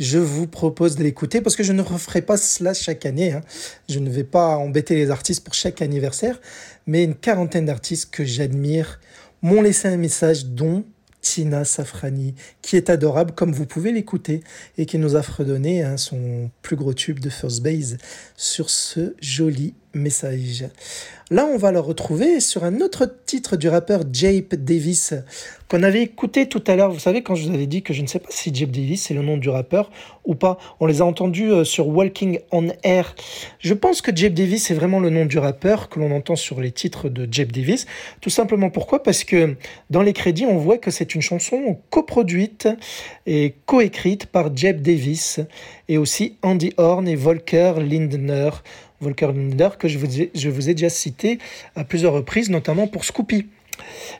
je 0.01 0.17
vous 0.17 0.47
propose 0.47 0.95
de 0.95 1.03
l'écouter 1.03 1.41
parce 1.41 1.55
que 1.55 1.61
je 1.61 1.73
ne 1.73 1.81
referai 1.83 2.23
pas 2.23 2.35
cela 2.35 2.73
chaque 2.73 3.05
année. 3.05 3.33
hein. 3.33 3.41
Je 3.87 3.99
ne 3.99 4.09
vais 4.09 4.23
pas 4.23 4.57
embêter 4.57 4.95
les 4.95 5.11
artistes 5.11 5.43
pour 5.43 5.53
chaque 5.53 5.81
anniversaire, 5.81 6.41
mais 6.87 7.03
une 7.03 7.13
quarantaine 7.13 7.67
d'artistes 7.67 8.09
que 8.09 8.25
j'admire 8.25 8.99
m'ont 9.43 9.61
laissé 9.61 9.87
un 9.87 9.97
message 9.97 10.45
dont 10.45 10.85
Tina 11.21 11.65
Safrani, 11.65 12.33
qui 12.63 12.77
est 12.77 12.89
adorable 12.89 13.33
comme 13.33 13.53
vous 13.53 13.67
pouvez 13.67 13.91
l'écouter 13.91 14.43
et 14.79 14.87
qui 14.87 14.97
nous 14.97 15.15
a 15.15 15.21
fredonné 15.21 15.83
hein, 15.83 15.97
son 15.97 16.49
plus 16.63 16.75
gros 16.75 16.95
tube 16.95 17.19
de 17.19 17.29
First 17.29 17.61
Base 17.61 17.97
sur 18.35 18.71
ce 18.71 19.15
joli 19.21 19.75
message. 19.93 20.65
Là, 21.31 21.45
on 21.45 21.57
va 21.57 21.71
le 21.71 21.79
retrouver 21.79 22.41
sur 22.41 22.65
un 22.65 22.81
autre 22.81 23.09
titre 23.25 23.55
du 23.55 23.69
rappeur 23.69 24.01
Jape 24.11 24.55
Davis 24.55 25.13
qu'on 25.69 25.81
avait 25.81 26.01
écouté 26.01 26.49
tout 26.49 26.61
à 26.67 26.75
l'heure. 26.75 26.91
Vous 26.91 26.99
savez, 26.99 27.23
quand 27.23 27.35
je 27.35 27.47
vous 27.47 27.53
avais 27.53 27.67
dit 27.67 27.83
que 27.83 27.93
je 27.93 28.01
ne 28.01 28.07
sais 28.07 28.19
pas 28.19 28.27
si 28.31 28.53
Jape 28.53 28.71
Davis 28.71 29.03
c'est 29.03 29.13
le 29.13 29.21
nom 29.21 29.37
du 29.37 29.47
rappeur 29.47 29.89
ou 30.25 30.35
pas, 30.35 30.57
on 30.81 30.87
les 30.87 31.01
a 31.01 31.05
entendus 31.05 31.49
euh, 31.49 31.63
sur 31.63 31.87
Walking 31.87 32.39
on 32.51 32.67
Air. 32.83 33.15
Je 33.59 33.73
pense 33.73 34.01
que 34.01 34.13
Jape 34.13 34.33
Davis 34.33 34.65
c'est 34.65 34.73
vraiment 34.73 34.99
le 34.99 35.09
nom 35.09 35.25
du 35.25 35.39
rappeur 35.39 35.87
que 35.87 36.01
l'on 36.01 36.11
entend 36.11 36.35
sur 36.35 36.59
les 36.59 36.71
titres 36.71 37.07
de 37.07 37.25
Jape 37.31 37.53
Davis. 37.53 37.85
Tout 38.19 38.29
simplement 38.29 38.69
pourquoi? 38.69 39.01
Parce 39.01 39.23
que 39.23 39.55
dans 39.89 40.01
les 40.01 40.11
crédits, 40.11 40.45
on 40.45 40.57
voit 40.57 40.79
que 40.79 40.91
c'est 40.91 41.15
une 41.15 41.21
chanson 41.21 41.79
coproduite 41.91 42.67
et 43.25 43.55
coécrite 43.65 44.25
par 44.25 44.53
Jeb 44.53 44.81
Davis 44.81 45.39
et 45.87 45.97
aussi 45.97 46.35
Andy 46.41 46.73
Horn 46.75 47.07
et 47.07 47.15
Volker 47.15 47.75
Lindner. 47.77 48.49
Volker 49.01 49.27
Lindner 49.27 49.69
que 49.77 49.87
je 49.87 49.97
vous 49.97 50.69
ai, 50.69 50.73
déjà 50.73 50.89
cité 50.89 51.39
à 51.75 51.83
plusieurs 51.83 52.13
reprises, 52.13 52.49
notamment 52.49 52.87
pour 52.87 53.03
Scoopy. 53.03 53.47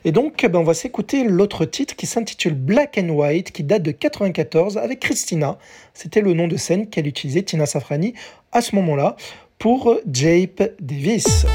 Et 0.04 0.12
donc, 0.12 0.42
eh 0.42 0.48
ben, 0.48 0.58
on 0.58 0.64
va 0.64 0.74
s'écouter 0.74 1.24
l'autre 1.24 1.64
titre 1.64 1.94
qui 1.94 2.06
s'intitule 2.06 2.54
Black 2.54 2.98
and 2.98 3.08
White, 3.10 3.52
qui 3.52 3.62
date 3.62 3.82
de 3.82 3.92
94 3.92 4.76
avec 4.76 5.00
Christina. 5.00 5.58
C'était 5.94 6.20
le 6.20 6.34
nom 6.34 6.48
de 6.48 6.56
scène 6.56 6.88
qu'elle 6.88 7.06
utilisait, 7.06 7.42
Tina 7.42 7.66
Safrani, 7.66 8.14
à 8.50 8.60
ce 8.60 8.74
moment-là, 8.76 9.16
pour 9.58 9.96
Jape 10.10 10.72
Davis. 10.80 11.46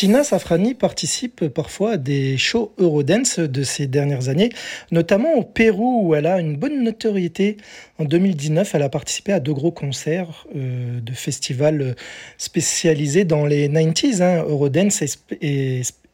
Tina 0.00 0.24
Safrani 0.24 0.72
participe 0.72 1.48
parfois 1.48 1.92
à 1.92 1.96
des 1.98 2.38
shows 2.38 2.72
Eurodance 2.78 3.38
de 3.38 3.62
ces 3.62 3.86
dernières 3.86 4.30
années, 4.30 4.48
notamment 4.92 5.34
au 5.34 5.42
Pérou 5.42 6.08
où 6.08 6.14
elle 6.14 6.24
a 6.24 6.40
une 6.40 6.56
bonne 6.56 6.82
notoriété. 6.82 7.58
En 7.98 8.06
2019, 8.06 8.74
elle 8.74 8.80
a 8.80 8.88
participé 8.88 9.30
à 9.34 9.40
deux 9.40 9.52
gros 9.52 9.72
concerts 9.72 10.46
euh, 10.56 11.00
de 11.00 11.12
festivals 11.12 11.96
spécialisés 12.38 13.26
dans 13.26 13.44
les 13.44 13.68
90s, 13.68 14.22
hein, 14.22 14.42
Eurodance 14.48 15.04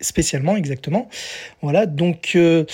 spécialement 0.01 0.57
exactement. 0.57 1.09
Voilà, 1.63 1.87
donc 1.87 2.33
euh, 2.35 2.65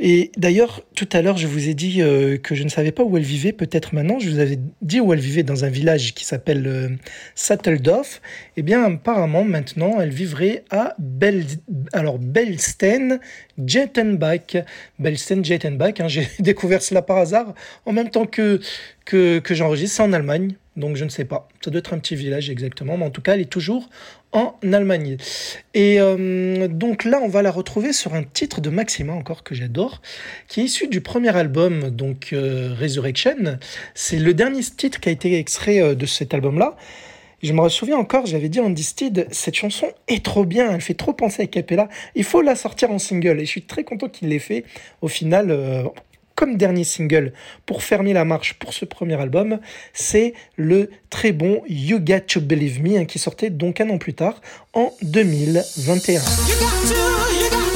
et 0.00 0.32
d'ailleurs 0.36 0.82
tout 0.94 1.08
à 1.12 1.22
l'heure 1.22 1.38
je 1.38 1.46
vous 1.46 1.68
ai 1.68 1.74
dit 1.74 2.02
euh, 2.02 2.36
que 2.36 2.54
je 2.54 2.64
ne 2.64 2.68
savais 2.68 2.92
pas 2.92 3.04
où 3.04 3.16
elle 3.16 3.22
vivait. 3.22 3.52
Peut-être 3.52 3.94
maintenant, 3.94 4.18
je 4.18 4.28
vous 4.28 4.40
avais 4.40 4.58
dit 4.82 4.98
où 4.98 5.12
elle 5.12 5.20
vivait 5.20 5.44
dans 5.44 5.64
un 5.64 5.70
village 5.70 6.12
qui 6.12 6.24
s'appelle 6.24 6.98
Satteldorf. 7.36 8.20
Eh 8.56 8.62
bien, 8.62 8.84
apparemment 8.84 9.44
maintenant, 9.44 10.00
elle 10.00 10.10
vivrait 10.10 10.64
à 10.70 10.94
Bel 10.98 11.44
alors 11.92 12.18
Belsten 12.18 13.20
Jettenbach. 13.64 14.56
Belsten 14.98 15.44
Jettenbach. 15.44 16.00
hein, 16.00 16.08
J'ai 16.08 16.28
découvert 16.38 16.82
cela 16.82 17.02
par 17.02 17.18
hasard 17.18 17.54
en 17.86 17.92
même 17.92 18.10
temps 18.10 18.26
que 18.26 18.60
que, 19.04 19.38
que 19.38 19.54
j'enregistre. 19.54 19.96
C'est 19.96 20.02
en 20.02 20.12
Allemagne. 20.12 20.54
Donc 20.76 20.96
je 20.96 21.04
ne 21.04 21.10
sais 21.10 21.24
pas, 21.24 21.48
ça 21.62 21.70
doit 21.70 21.80
être 21.80 21.92
un 21.92 21.98
petit 21.98 22.14
village 22.14 22.48
exactement, 22.48 22.96
mais 22.96 23.04
en 23.04 23.10
tout 23.10 23.20
cas 23.20 23.34
elle 23.34 23.40
est 23.40 23.50
toujours 23.50 23.88
en 24.32 24.54
Allemagne. 24.62 25.16
Et 25.74 26.00
euh, 26.00 26.68
donc 26.68 27.04
là 27.04 27.20
on 27.22 27.28
va 27.28 27.42
la 27.42 27.50
retrouver 27.50 27.92
sur 27.92 28.14
un 28.14 28.22
titre 28.22 28.60
de 28.60 28.70
Maxima 28.70 29.12
encore 29.12 29.42
que 29.42 29.54
j'adore, 29.54 30.00
qui 30.48 30.60
est 30.60 30.64
issu 30.64 30.86
du 30.86 31.00
premier 31.00 31.36
album, 31.36 31.90
donc 31.90 32.30
euh, 32.32 32.74
Resurrection. 32.80 33.58
C'est 33.94 34.18
le 34.18 34.32
dernier 34.32 34.62
titre 34.62 35.00
qui 35.00 35.08
a 35.08 35.12
été 35.12 35.36
extrait 35.38 35.82
euh, 35.82 35.94
de 35.94 36.06
cet 36.06 36.34
album-là. 36.34 36.76
Je 37.42 37.52
me 37.52 37.68
souviens 37.68 37.96
encore, 37.96 38.26
j'avais 38.26 38.48
dit 38.48 38.60
en 38.60 38.70
Distid, 38.70 39.26
cette 39.30 39.54
chanson 39.54 39.86
est 40.08 40.24
trop 40.24 40.44
bien, 40.44 40.72
elle 40.74 40.80
fait 40.80 40.94
trop 40.94 41.12
penser 41.12 41.42
à 41.42 41.46
Capella, 41.46 41.88
il 42.14 42.24
faut 42.24 42.42
la 42.42 42.54
sortir 42.54 42.90
en 42.90 42.98
single. 42.98 43.40
Et 43.40 43.46
je 43.46 43.50
suis 43.50 43.62
très 43.62 43.84
content 43.84 44.08
qu'il 44.08 44.28
l'ait 44.28 44.38
fait 44.38 44.64
au 45.00 45.08
final. 45.08 45.50
euh, 45.50 45.84
comme 46.40 46.56
dernier 46.56 46.84
single 46.84 47.34
pour 47.66 47.82
fermer 47.82 48.14
la 48.14 48.24
marche 48.24 48.54
pour 48.54 48.72
ce 48.72 48.86
premier 48.86 49.20
album, 49.20 49.60
c'est 49.92 50.32
le 50.56 50.88
très 51.10 51.32
bon 51.32 51.60
You 51.68 51.98
Got 52.00 52.20
to 52.28 52.40
Believe 52.40 52.82
Me 52.82 52.96
hein, 52.96 53.04
qui 53.04 53.18
sortait 53.18 53.50
donc 53.50 53.78
un 53.82 53.90
an 53.90 53.98
plus 53.98 54.14
tard 54.14 54.40
en 54.72 54.90
2021. 55.02 56.14
Yeah. 56.14 57.69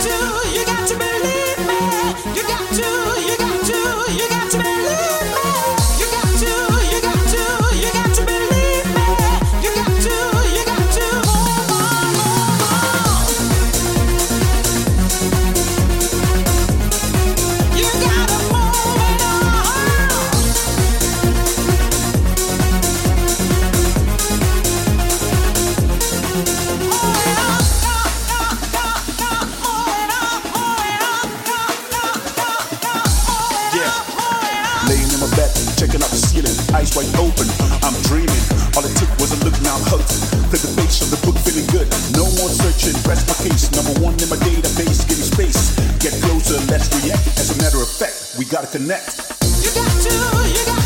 All 38.76 38.84
it 38.84 38.90
took 38.98 39.10
was 39.22 39.30
a 39.30 39.38
look, 39.44 39.54
now 39.62 39.76
I'm 39.76 39.86
hooked. 39.86 40.10
Flip 40.50 40.58
the 40.58 40.74
page 40.74 40.98
of 40.98 41.10
the 41.14 41.20
book, 41.22 41.38
feeling 41.46 41.66
good. 41.70 41.86
No 42.18 42.26
more 42.42 42.50
searching, 42.50 42.98
rest 43.06 43.30
my 43.30 43.36
case. 43.46 43.70
Number 43.70 43.94
one 44.02 44.18
in 44.18 44.26
my 44.26 44.34
database, 44.42 45.06
me 45.06 45.14
space. 45.14 45.78
Get 46.02 46.10
closer, 46.26 46.58
let's 46.66 46.90
react. 46.98 47.22
As 47.38 47.54
a 47.54 47.56
matter 47.62 47.78
of 47.78 47.86
fact, 47.86 48.34
we 48.36 48.44
gotta 48.44 48.66
connect. 48.66 49.30
Yeah, 49.62 50.83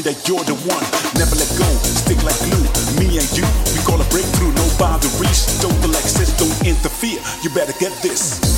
me 0.00 0.12
that 0.12 0.28
you're 0.28 0.44
the 0.44 0.54
one. 0.68 0.84
Never 1.16 1.36
let 1.36 1.48
go, 1.58 1.66
stick 1.82 2.22
like 2.22 2.38
glue. 2.40 2.64
Me 2.98 3.18
and 3.18 3.28
you, 3.36 3.44
we 3.74 3.80
call 3.84 4.00
a 4.00 4.08
breakthrough. 4.10 4.52
No 4.52 4.66
boundaries, 4.78 5.60
total 5.60 5.96
access, 5.96 6.36
don't 6.38 6.66
interfere. 6.66 7.20
You 7.42 7.50
better 7.50 7.72
get 7.78 7.92
this. 8.02 8.49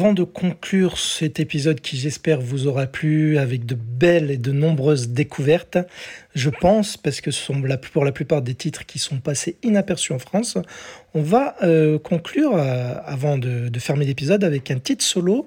Avant 0.00 0.14
de 0.14 0.24
conclure 0.24 0.98
cet 0.98 1.40
épisode 1.40 1.82
qui 1.82 1.98
j'espère 1.98 2.40
vous 2.40 2.66
aura 2.66 2.86
plu 2.86 3.36
avec 3.36 3.66
de 3.66 3.74
belles 3.74 4.30
et 4.30 4.38
de 4.38 4.50
nombreuses 4.50 5.10
découvertes, 5.10 5.76
je 6.34 6.48
pense, 6.48 6.96
parce 6.96 7.20
que 7.20 7.30
ce 7.30 7.38
sont 7.44 7.60
la, 7.60 7.76
pour 7.76 8.06
la 8.06 8.10
plupart 8.10 8.40
des 8.40 8.54
titres 8.54 8.86
qui 8.86 8.98
sont 8.98 9.18
passés 9.18 9.58
inaperçus 9.62 10.14
en 10.14 10.18
France, 10.18 10.56
on 11.12 11.20
va 11.20 11.54
euh, 11.62 11.98
conclure, 11.98 12.56
euh, 12.56 12.94
avant 13.04 13.36
de, 13.36 13.70
fermer 13.78 14.06
l'épisode, 14.06 14.42
avec 14.42 14.70
un 14.70 14.78
titre 14.78 15.04
solo 15.04 15.46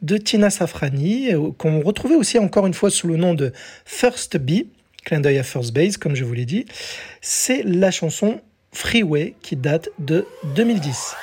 de 0.00 0.16
Tina 0.16 0.48
Safrani, 0.48 1.34
euh, 1.34 1.50
qu'on 1.58 1.80
retrouvait 1.80 2.14
aussi 2.14 2.38
encore 2.38 2.68
une 2.68 2.74
fois 2.74 2.90
sous 2.90 3.08
le 3.08 3.16
nom 3.16 3.34
de 3.34 3.52
First 3.84 4.36
Bee, 4.36 4.68
clin 5.04 5.18
d'œil 5.18 5.38
à 5.38 5.42
First 5.42 5.72
Base, 5.72 5.96
comme 5.96 6.14
je 6.14 6.22
vous 6.22 6.34
l'ai 6.34 6.46
dit. 6.46 6.66
C'est 7.20 7.64
la 7.64 7.90
chanson 7.90 8.40
Freeway 8.70 9.34
qui 9.42 9.56
date 9.56 9.88
de 9.98 10.24
2010. 10.54 11.16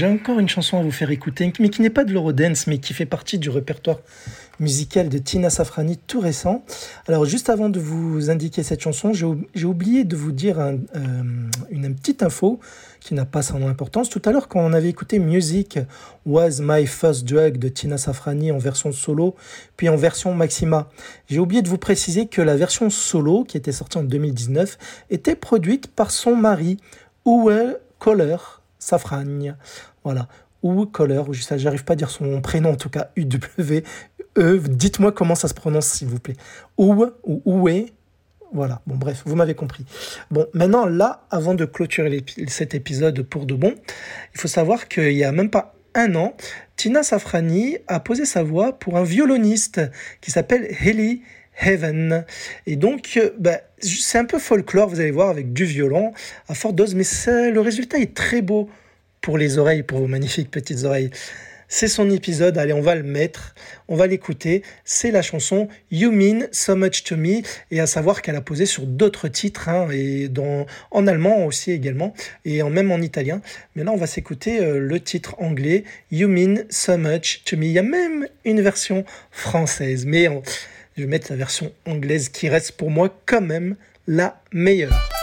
J'ai 0.00 0.06
encore 0.06 0.38
une 0.38 0.48
chanson 0.48 0.78
à 0.78 0.82
vous 0.82 0.90
faire 0.90 1.10
écouter, 1.10 1.52
mais 1.60 1.68
qui 1.68 1.82
n'est 1.82 1.90
pas 1.90 2.04
de 2.04 2.12
l'Eurodance, 2.14 2.66
mais 2.66 2.78
qui 2.78 2.94
fait 2.94 3.04
partie 3.04 3.38
du 3.38 3.50
répertoire 3.50 3.98
musical 4.58 5.10
de 5.10 5.18
Tina 5.18 5.50
Safrani 5.50 5.98
tout 5.98 6.20
récent. 6.20 6.64
Alors, 7.06 7.26
juste 7.26 7.50
avant 7.50 7.68
de 7.68 7.78
vous 7.78 8.30
indiquer 8.30 8.62
cette 8.62 8.80
chanson, 8.80 9.12
j'ai 9.12 9.26
ou- 9.26 9.46
j'ai 9.54 9.66
oublié 9.66 10.04
de 10.04 10.16
vous 10.16 10.32
dire 10.32 10.58
euh, 10.58 10.76
une 11.70 11.94
petite 11.94 12.22
info 12.22 12.60
qui 13.00 13.12
n'a 13.12 13.26
pas 13.26 13.42
son 13.42 13.66
importance. 13.68 14.08
Tout 14.08 14.22
à 14.24 14.32
l'heure, 14.32 14.48
quand 14.48 14.60
on 14.60 14.72
avait 14.72 14.88
écouté 14.88 15.18
Music 15.18 15.78
Was 16.24 16.60
My 16.62 16.86
First 16.86 17.26
Drug 17.26 17.58
de 17.58 17.68
Tina 17.68 17.98
Safrani 17.98 18.52
en 18.52 18.58
version 18.58 18.92
solo, 18.92 19.34
puis 19.76 19.90
en 19.90 19.96
version 19.96 20.32
Maxima, 20.34 20.88
j'ai 21.28 21.40
oublié 21.40 21.60
de 21.60 21.68
vous 21.68 21.76
préciser 21.78 22.24
que 22.26 22.40
la 22.40 22.56
version 22.56 22.88
solo, 22.88 23.44
qui 23.44 23.58
était 23.58 23.70
sortie 23.72 23.98
en 23.98 24.02
2019, 24.04 24.78
était 25.10 25.36
produite 25.36 25.88
par 25.88 26.10
son 26.10 26.36
mari, 26.36 26.78
Uwe 27.26 27.76
Kohler 27.98 28.36
Safragne. 28.78 29.56
Voilà. 30.04 30.28
Ou 30.62 30.86
Kohler, 30.86 31.22
ou 31.26 31.32
j'arrive 31.32 31.84
pas 31.84 31.94
à 31.94 31.96
dire 31.96 32.10
son 32.10 32.40
prénom, 32.40 32.72
en 32.72 32.76
tout 32.76 32.90
cas, 32.90 33.10
UW. 33.16 33.82
E, 34.38 34.58
dites-moi 34.58 35.12
comment 35.12 35.34
ça 35.34 35.48
se 35.48 35.54
prononce, 35.54 35.86
s'il 35.86 36.08
vous 36.08 36.20
plaît. 36.20 36.36
Uwe 36.78 37.12
ou 37.24 37.42
Uwe. 37.46 37.86
Voilà, 38.52 38.82
bon 38.86 38.96
bref, 38.96 39.22
vous 39.26 39.36
m'avez 39.36 39.54
compris. 39.54 39.84
Bon, 40.30 40.46
maintenant 40.54 40.84
là, 40.84 41.24
avant 41.30 41.54
de 41.54 41.64
clôturer 41.64 42.24
cet 42.48 42.74
épisode 42.74 43.22
pour 43.22 43.46
de 43.46 43.54
bon, 43.54 43.74
il 44.34 44.40
faut 44.40 44.48
savoir 44.48 44.88
qu'il 44.88 45.12
y 45.12 45.22
a 45.22 45.30
même 45.30 45.50
pas 45.50 45.74
un 45.94 46.14
an, 46.14 46.36
Tina 46.76 47.02
Safrani 47.02 47.78
a 47.88 48.00
posé 48.00 48.24
sa 48.24 48.42
voix 48.42 48.78
pour 48.78 48.96
un 48.96 49.04
violoniste 49.04 49.80
qui 50.20 50.30
s'appelle 50.30 50.68
Haley 50.80 51.20
Heaven. 51.60 52.24
Et 52.66 52.76
donc, 52.76 53.20
bah, 53.38 53.60
c'est 53.80 54.18
un 54.18 54.24
peu 54.24 54.38
folklore, 54.38 54.88
vous 54.88 55.00
allez 55.00 55.10
voir, 55.10 55.30
avec 55.30 55.52
du 55.52 55.64
violon 55.64 56.12
à 56.48 56.54
forte 56.54 56.74
dose, 56.74 56.94
mais 56.94 57.04
le 57.50 57.60
résultat 57.60 57.98
est 57.98 58.14
très 58.14 58.42
beau 58.42 58.68
pour 59.20 59.38
les 59.38 59.58
oreilles, 59.58 59.82
pour 59.82 59.98
vos 59.98 60.06
magnifiques 60.06 60.50
petites 60.50 60.84
oreilles. 60.84 61.10
C'est 61.72 61.86
son 61.86 62.10
épisode, 62.10 62.58
allez, 62.58 62.72
on 62.72 62.80
va 62.80 62.96
le 62.96 63.04
mettre, 63.04 63.54
on 63.86 63.94
va 63.94 64.08
l'écouter. 64.08 64.64
C'est 64.84 65.12
la 65.12 65.22
chanson 65.22 65.68
You 65.92 66.10
Mean 66.10 66.48
So 66.50 66.74
Much 66.74 67.04
to 67.04 67.16
Me, 67.16 67.42
et 67.70 67.78
à 67.78 67.86
savoir 67.86 68.22
qu'elle 68.22 68.34
a 68.34 68.40
posé 68.40 68.66
sur 68.66 68.86
d'autres 68.86 69.28
titres, 69.28 69.68
hein, 69.68 69.88
et 69.92 70.26
dans, 70.28 70.66
en 70.90 71.06
allemand 71.06 71.46
aussi 71.46 71.70
également, 71.70 72.12
et 72.44 72.62
en, 72.62 72.70
même 72.70 72.90
en 72.90 72.98
italien. 73.00 73.40
Mais 73.76 73.84
là, 73.84 73.92
on 73.92 73.96
va 73.96 74.08
s'écouter 74.08 74.60
euh, 74.60 74.80
le 74.80 74.98
titre 74.98 75.36
anglais 75.38 75.84
You 76.10 76.26
Mean 76.26 76.64
So 76.70 76.96
Much 76.96 77.42
to 77.44 77.56
Me. 77.56 77.66
Il 77.66 77.70
y 77.72 77.78
a 77.78 77.84
même 77.84 78.26
une 78.44 78.60
version 78.62 79.04
française, 79.30 80.06
mais 80.06 80.26
on- 80.26 80.42
je 80.96 81.02
vais 81.02 81.08
mettre 81.08 81.30
la 81.30 81.36
version 81.36 81.72
anglaise 81.86 82.30
qui 82.30 82.48
reste 82.48 82.72
pour 82.72 82.90
moi 82.90 83.16
quand 83.26 83.40
même 83.42 83.76
la 84.08 84.42
meilleure. 84.52 85.19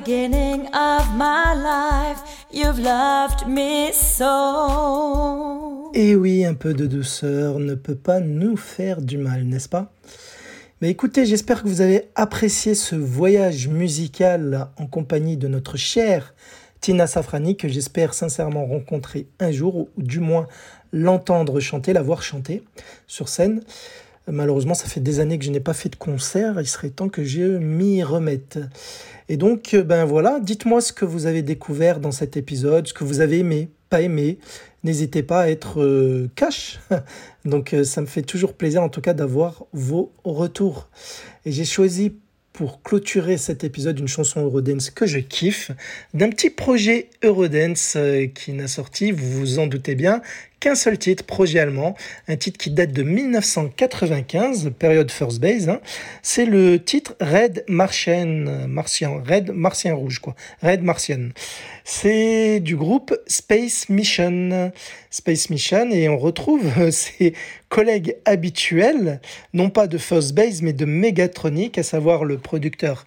Beginning 0.00 0.66
of 0.74 1.14
my 1.14 1.54
life, 1.54 2.46
you've 2.52 2.80
loved 2.80 3.46
me 3.46 3.92
so. 3.92 5.92
Et 5.94 6.16
oui, 6.16 6.44
un 6.44 6.54
peu 6.54 6.74
de 6.74 6.86
douceur 6.86 7.60
ne 7.60 7.76
peut 7.76 7.94
pas 7.94 8.18
nous 8.18 8.56
faire 8.56 9.00
du 9.00 9.18
mal, 9.18 9.44
n'est-ce 9.44 9.68
pas? 9.68 9.92
Mais 10.80 10.90
écoutez, 10.90 11.26
j'espère 11.26 11.62
que 11.62 11.68
vous 11.68 11.80
avez 11.80 12.08
apprécié 12.16 12.74
ce 12.74 12.96
voyage 12.96 13.68
musical 13.68 14.68
en 14.78 14.86
compagnie 14.86 15.36
de 15.36 15.46
notre 15.46 15.76
chère 15.76 16.34
Tina 16.80 17.06
Safrani, 17.06 17.56
que 17.56 17.68
j'espère 17.68 18.14
sincèrement 18.14 18.66
rencontrer 18.66 19.28
un 19.38 19.52
jour, 19.52 19.76
ou 19.76 19.88
du 19.96 20.18
moins 20.18 20.48
l'entendre 20.92 21.60
chanter, 21.60 21.92
la 21.92 22.02
voir 22.02 22.22
chanter 22.22 22.64
sur 23.06 23.28
scène. 23.28 23.62
Malheureusement, 24.26 24.74
ça 24.74 24.86
fait 24.86 25.00
des 25.00 25.20
années 25.20 25.38
que 25.38 25.44
je 25.44 25.50
n'ai 25.50 25.60
pas 25.60 25.74
fait 25.74 25.90
de 25.90 25.96
concert. 25.96 26.58
Il 26.58 26.66
serait 26.66 26.90
temps 26.90 27.10
que 27.10 27.22
je 27.22 27.58
m'y 27.58 28.02
remette. 28.02 28.58
Et 29.28 29.36
donc, 29.36 29.74
euh, 29.74 29.82
ben 29.82 30.04
voilà, 30.04 30.38
dites-moi 30.40 30.80
ce 30.80 30.92
que 30.92 31.04
vous 31.04 31.26
avez 31.26 31.42
découvert 31.42 32.00
dans 32.00 32.10
cet 32.10 32.36
épisode, 32.36 32.86
ce 32.86 32.94
que 32.94 33.04
vous 33.04 33.20
avez 33.20 33.38
aimé, 33.38 33.70
pas 33.88 34.02
aimé. 34.02 34.38
N'hésitez 34.82 35.22
pas 35.22 35.42
à 35.42 35.48
être 35.48 35.82
euh, 35.82 36.30
cash. 36.36 36.80
Donc, 37.44 37.72
euh, 37.72 37.84
ça 37.84 38.00
me 38.00 38.06
fait 38.06 38.22
toujours 38.22 38.52
plaisir, 38.52 38.82
en 38.82 38.90
tout 38.90 39.00
cas, 39.00 39.14
d'avoir 39.14 39.64
vos 39.72 40.12
retours. 40.24 40.88
Et 41.46 41.52
j'ai 41.52 41.64
choisi 41.64 42.16
pour 42.52 42.82
clôturer 42.82 43.36
cet 43.36 43.64
épisode 43.64 43.98
une 43.98 44.06
chanson 44.06 44.42
Eurodance 44.42 44.90
que 44.90 45.06
je 45.06 45.18
kiffe, 45.18 45.72
d'un 46.12 46.30
petit 46.30 46.50
projet 46.50 47.10
Eurodance 47.24 47.96
qui 48.36 48.52
n'a 48.52 48.68
sorti, 48.68 49.10
vous 49.10 49.40
vous 49.40 49.58
en 49.58 49.66
doutez 49.66 49.96
bien, 49.96 50.22
qu'un 50.64 50.74
seul 50.74 50.96
titre, 50.96 51.24
projet 51.24 51.58
allemand, 51.58 51.94
un 52.26 52.36
titre 52.36 52.56
qui 52.56 52.70
date 52.70 52.90
de 52.90 53.02
1995, 53.02 54.72
période 54.78 55.10
First 55.10 55.38
Base. 55.38 55.68
hein. 55.68 55.82
C'est 56.22 56.46
le 56.46 56.82
titre 56.82 57.16
Red 57.20 57.66
Martian, 57.68 58.46
Red 58.66 59.50
Martien 59.50 59.94
Rouge, 59.94 60.20
quoi. 60.20 60.34
Red 60.62 60.82
Martian. 60.82 61.28
C'est 61.84 62.60
du 62.60 62.76
groupe 62.76 63.14
Space 63.26 63.90
Mission. 63.90 64.72
Space 65.10 65.50
Mission, 65.50 65.90
et 65.90 66.08
on 66.08 66.16
retrouve 66.16 66.66
euh, 66.78 66.90
ses 66.90 67.34
collègues 67.68 68.16
habituels, 68.24 69.20
non 69.52 69.68
pas 69.68 69.86
de 69.86 69.98
First 69.98 70.34
Base, 70.34 70.62
mais 70.62 70.72
de 70.72 70.86
Megatronic, 70.86 71.76
à 71.76 71.82
savoir 71.82 72.24
le 72.24 72.38
producteur 72.38 73.04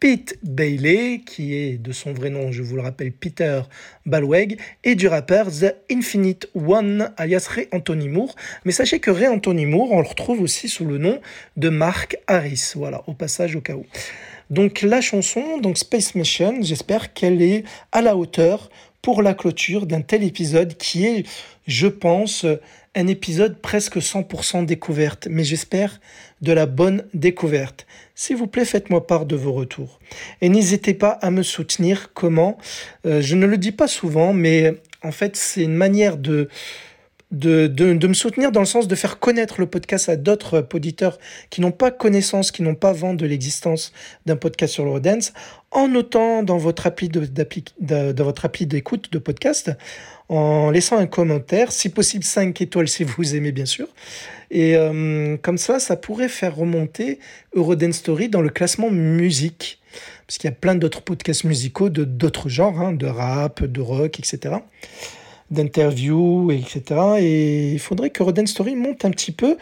Pete 0.00 0.38
Bailey, 0.44 1.22
qui 1.26 1.56
est 1.56 1.76
de 1.76 1.90
son 1.90 2.12
vrai 2.12 2.30
nom, 2.30 2.52
je 2.52 2.62
vous 2.62 2.76
le 2.76 2.82
rappelle, 2.82 3.10
Peter 3.10 3.62
Balweg, 4.06 4.60
et 4.84 4.94
du 4.94 5.08
rappeur 5.08 5.50
The 5.50 5.74
Infinite 5.90 6.48
One, 6.54 7.12
alias 7.16 7.48
Ray 7.50 7.66
Anthony 7.72 8.08
Moore. 8.08 8.36
Mais 8.64 8.70
sachez 8.70 9.00
que 9.00 9.10
Ray 9.10 9.26
Anthony 9.26 9.66
Moore, 9.66 9.90
on 9.90 10.00
le 10.00 10.06
retrouve 10.06 10.40
aussi 10.40 10.68
sous 10.68 10.84
le 10.84 10.98
nom 10.98 11.20
de 11.56 11.68
Mark 11.68 12.16
Harris. 12.28 12.74
Voilà, 12.76 13.02
au 13.08 13.14
passage 13.14 13.56
au 13.56 13.60
cas 13.60 13.74
où. 13.74 13.86
Donc 14.50 14.82
la 14.82 15.00
chanson, 15.00 15.58
donc 15.58 15.78
Space 15.78 16.14
Mission, 16.14 16.62
j'espère 16.62 17.12
qu'elle 17.12 17.42
est 17.42 17.64
à 17.90 18.00
la 18.00 18.16
hauteur 18.16 18.70
pour 19.02 19.20
la 19.20 19.34
clôture 19.34 19.86
d'un 19.86 20.02
tel 20.02 20.22
épisode 20.22 20.76
qui 20.76 21.06
est, 21.06 21.26
je 21.66 21.88
pense, 21.88 22.46
un 22.94 23.06
épisode 23.06 23.60
presque 23.60 23.98
100% 23.98 24.64
découverte, 24.64 25.28
mais 25.30 25.44
j'espère 25.44 26.00
de 26.40 26.52
la 26.52 26.66
bonne 26.66 27.04
découverte. 27.14 27.86
S'il 28.20 28.34
vous 28.34 28.48
plaît, 28.48 28.64
faites-moi 28.64 29.06
part 29.06 29.26
de 29.26 29.36
vos 29.36 29.52
retours. 29.52 30.00
Et 30.40 30.48
n'hésitez 30.48 30.92
pas 30.92 31.10
à 31.10 31.30
me 31.30 31.44
soutenir. 31.44 32.12
Comment? 32.14 32.58
Euh, 33.06 33.20
Je 33.20 33.36
ne 33.36 33.46
le 33.46 33.56
dis 33.58 33.70
pas 33.70 33.86
souvent, 33.86 34.32
mais 34.32 34.74
en 35.04 35.12
fait, 35.12 35.36
c'est 35.36 35.62
une 35.62 35.76
manière 35.76 36.16
de, 36.16 36.48
de, 37.30 37.68
de, 37.68 37.94
de 37.94 38.06
me 38.08 38.14
soutenir 38.14 38.50
dans 38.50 38.58
le 38.58 38.66
sens 38.66 38.88
de 38.88 38.94
faire 38.96 39.20
connaître 39.20 39.60
le 39.60 39.66
podcast 39.66 40.08
à 40.08 40.16
d'autres 40.16 40.66
auditeurs 40.74 41.20
qui 41.50 41.60
n'ont 41.60 41.70
pas 41.70 41.92
connaissance, 41.92 42.50
qui 42.50 42.64
n'ont 42.64 42.74
pas 42.74 42.92
vent 42.92 43.14
de 43.14 43.24
l'existence 43.24 43.92
d'un 44.26 44.34
podcast 44.34 44.74
sur 44.74 44.84
l'Eurodance, 44.84 45.32
en 45.70 45.86
notant 45.86 46.42
dans 46.42 46.58
votre 46.58 46.88
appli 46.88 47.08
de, 47.08 47.20
votre 48.20 48.44
appli 48.44 48.66
d'écoute 48.66 49.12
de 49.12 49.18
podcast, 49.20 49.70
en 50.28 50.70
laissant 50.70 50.98
un 50.98 51.06
commentaire, 51.06 51.72
si 51.72 51.88
possible 51.88 52.24
5 52.24 52.60
étoiles 52.60 52.88
si 52.88 53.04
vous 53.04 53.34
aimez 53.34 53.52
bien 53.52 53.66
sûr. 53.66 53.88
Et 54.50 54.76
euh, 54.76 55.36
comme 55.38 55.58
ça, 55.58 55.78
ça 55.78 55.96
pourrait 55.96 56.28
faire 56.28 56.56
remonter 56.56 57.18
Eurodance 57.54 57.96
Story 57.96 58.28
dans 58.28 58.42
le 58.42 58.50
classement 58.50 58.90
musique. 58.90 59.80
Parce 60.26 60.38
qu'il 60.38 60.48
y 60.48 60.52
a 60.52 60.56
plein 60.56 60.74
d'autres 60.74 61.02
podcasts 61.02 61.44
musicaux 61.44 61.88
de 61.88 62.04
d'autres 62.04 62.48
genres, 62.48 62.80
hein, 62.80 62.92
de 62.92 63.06
rap, 63.06 63.64
de 63.64 63.80
rock, 63.80 64.18
etc 64.18 64.56
d'interviews, 65.50 66.50
etc. 66.50 67.00
Et 67.18 67.72
il 67.72 67.78
faudrait 67.78 68.10
que 68.10 68.22
Roden 68.22 68.46
Story 68.46 68.76
monte 68.76 69.04
un 69.04 69.10
petit 69.10 69.32
peu 69.32 69.56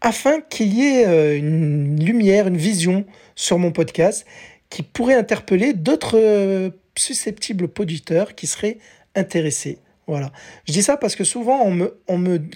afin 0.00 0.40
qu'il 0.40 0.74
y 0.74 0.82
ait 0.82 1.06
euh, 1.06 1.38
une 1.38 2.04
lumière, 2.04 2.48
une 2.48 2.56
vision 2.56 3.04
sur 3.36 3.58
mon 3.58 3.70
podcast 3.70 4.26
qui 4.68 4.82
pourrait 4.82 5.14
interpeller 5.14 5.74
d'autres 5.74 6.18
euh, 6.18 6.70
susceptibles 6.96 7.68
auditeurs 7.78 8.34
qui 8.34 8.46
seraient 8.46 8.78
intéressés. 9.14 9.78
Voilà. 10.12 10.30
Je 10.66 10.74
dis 10.74 10.82
ça 10.82 10.98
parce 10.98 11.16
que 11.16 11.24
souvent, 11.24 11.66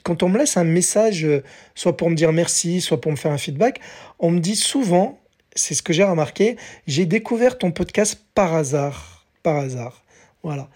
quand 0.03 0.23
on 0.23 0.29
me 0.29 0.37
laisse 0.37 0.59
un 0.59 0.65
message, 0.65 1.25
euh, 1.25 1.43
soit 1.75 1.97
pour 1.97 2.11
me 2.11 2.15
dire 2.15 2.31
merci, 2.31 2.83
soit 2.83 3.01
pour 3.01 3.11
me 3.11 3.17
faire 3.17 3.33
un 3.33 3.39
feedback, 3.39 3.81
on 4.19 4.31
me 4.31 4.41
dit 4.41 4.57
souvent, 4.57 5.19
c'est 5.55 5.73
ce 5.73 5.83
que 5.83 5.95
j'ai 5.95 6.05
remarqué, 6.05 6.59
j'ai 6.87 7.07
découvert 7.07 7.57
ton 7.57 7.73
podcast 7.73 8.21
par 8.35 8.53
hasard. 8.53 9.25
Par 9.43 9.57
hasard. 9.57 10.05
Voilà 10.43 10.69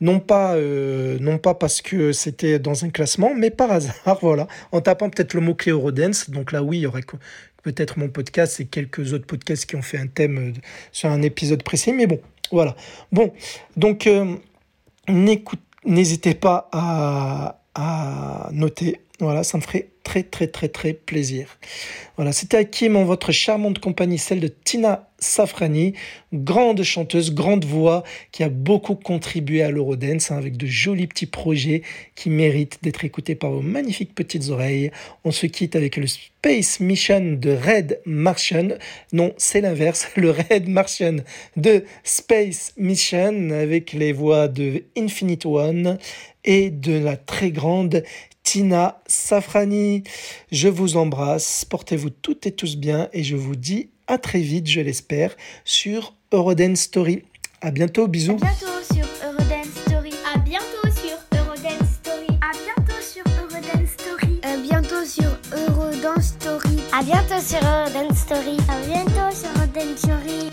non 0.00 0.20
pas, 0.20 0.54
euh, 0.54 1.18
parce 1.58 1.82
que 1.82 2.12
c'était 2.12 2.60
dans 2.60 2.84
un 2.84 2.90
classement, 2.90 3.34
mais 3.34 3.50
par 3.50 3.72
hasard, 3.72 4.18
voilà, 4.22 4.46
en 4.70 4.80
tapant 4.80 5.10
peut-être 5.10 5.34
le 5.34 5.40
mot-clé 5.40 5.72
Eurodance. 5.72 6.30
Donc 6.30 6.52
là, 6.52 6.62
oui, 6.62 6.76
il 6.78 6.80
y 6.82 6.86
aurait 6.86 7.02
peut-être 7.64 7.98
mon 7.98 8.08
podcast 8.08 8.60
et 8.60 8.66
quelques 8.66 9.12
autres 9.12 9.26
podcasts 9.26 9.66
qui 9.66 9.76
ont 9.76 9.82
fait 9.82 9.98
un 9.98 10.06
thème 10.06 10.38
euh, 10.38 10.60
sur 10.92 11.08
un 11.10 11.22
épisode 11.22 11.64
précis. 11.64 11.92
Mais 11.92 12.06
bon, 12.06 12.20
voilà. 12.52 12.76
Bon, 13.10 13.32
donc 13.76 14.06
euh, 14.06 14.36
n'écoute- 15.08 15.58
n'hésitez 15.88 16.34
pas 16.34 16.68
à, 16.72 17.60
à 17.74 18.48
noter. 18.52 19.00
Voilà, 19.20 19.42
ça 19.42 19.58
me 19.58 19.62
ferait 19.62 19.88
très 20.04 20.22
très 20.22 20.46
très 20.46 20.68
très 20.68 20.92
plaisir. 20.92 21.58
Voilà, 22.16 22.32
c'était 22.32 22.58
Hakim 22.58 22.96
en 22.96 23.04
votre 23.04 23.32
charmante 23.32 23.80
compagnie, 23.80 24.18
celle 24.18 24.40
de 24.40 24.48
Tina 24.48 25.07
Safrani, 25.18 25.94
grande 26.32 26.82
chanteuse, 26.82 27.34
grande 27.34 27.64
voix, 27.64 28.04
qui 28.32 28.42
a 28.42 28.48
beaucoup 28.48 28.94
contribué 28.94 29.62
à 29.62 29.70
l'Eurodance 29.70 30.30
hein, 30.30 30.36
avec 30.36 30.56
de 30.56 30.66
jolis 30.66 31.06
petits 31.06 31.26
projets 31.26 31.82
qui 32.14 32.30
méritent 32.30 32.78
d'être 32.82 33.04
écoutés 33.04 33.34
par 33.34 33.50
vos 33.50 33.60
magnifiques 33.60 34.14
petites 34.14 34.48
oreilles. 34.50 34.90
On 35.24 35.32
se 35.32 35.46
quitte 35.46 35.76
avec 35.76 35.96
le 35.96 36.06
Space 36.06 36.80
Mission 36.80 37.36
de 37.38 37.50
Red 37.50 38.00
Martian. 38.04 38.68
Non, 39.12 39.32
c'est 39.36 39.60
l'inverse, 39.60 40.08
le 40.16 40.30
Red 40.30 40.68
Martian 40.68 41.16
de 41.56 41.84
Space 42.04 42.72
Mission 42.76 43.50
avec 43.50 43.92
les 43.92 44.12
voix 44.12 44.48
de 44.48 44.84
Infinite 44.96 45.46
One 45.46 45.98
et 46.44 46.70
de 46.70 46.92
la 46.92 47.16
très 47.16 47.50
grande 47.50 48.04
Tina 48.44 49.02
Safrani. 49.06 50.04
Je 50.52 50.68
vous 50.68 50.96
embrasse, 50.96 51.64
portez-vous 51.64 52.10
toutes 52.10 52.46
et 52.46 52.52
tous 52.52 52.76
bien 52.76 53.08
et 53.12 53.22
je 53.24 53.36
vous 53.36 53.56
dis 53.56 53.90
à 54.08 54.18
très 54.18 54.40
vite, 54.40 54.66
je 54.66 54.80
l'espère, 54.80 55.36
sur 55.64 56.14
Eurodance 56.32 56.80
Story. 56.80 57.22
À 57.60 57.70
bientôt, 57.70 58.08
bisous. 58.08 58.36
bientôt 58.36 58.66
sur 58.92 59.06
Eurodance 59.24 59.68
Story. 59.86 60.12
À 60.34 60.38
bientôt 60.38 60.90
sur 60.90 61.16
Eurodance 61.38 61.88
Story. 62.02 62.26
À 62.40 62.52
bientôt 62.64 63.00
sur 63.02 63.24
Eurodance 63.38 63.90
Story. 63.98 64.40
À 64.42 64.56
bientôt 64.56 65.04
sur 65.04 65.24
Eurodance 65.52 66.24
Story. 66.24 66.80
À 66.92 67.02
bientôt 67.02 67.40
sur 67.40 67.58
Eurodance 67.62 68.18
Story. 68.18 68.56
À 68.68 68.86
bientôt 68.86 69.36
sur 69.36 69.50
Eurodance 69.50 69.98
Story. 69.98 70.48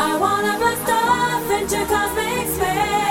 I 0.00 0.16
wanna 0.16 0.58
blast 0.58 0.88
off 0.88 1.50
into 1.50 1.84
cosmic 1.86 2.46
space. 2.54 3.07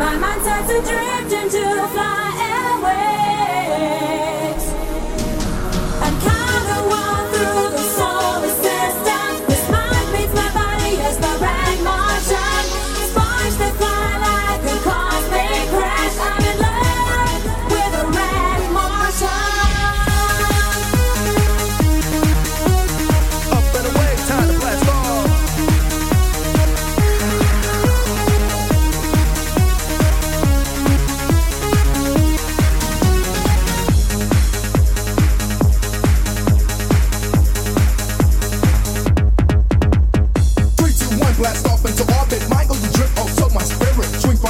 My 0.00 0.16
mind 0.16 0.40
starts 0.40 0.66
to 0.68 0.80
drift 0.80 1.30
into 1.30 1.60
fly 1.92 2.32
airways. 2.50 4.29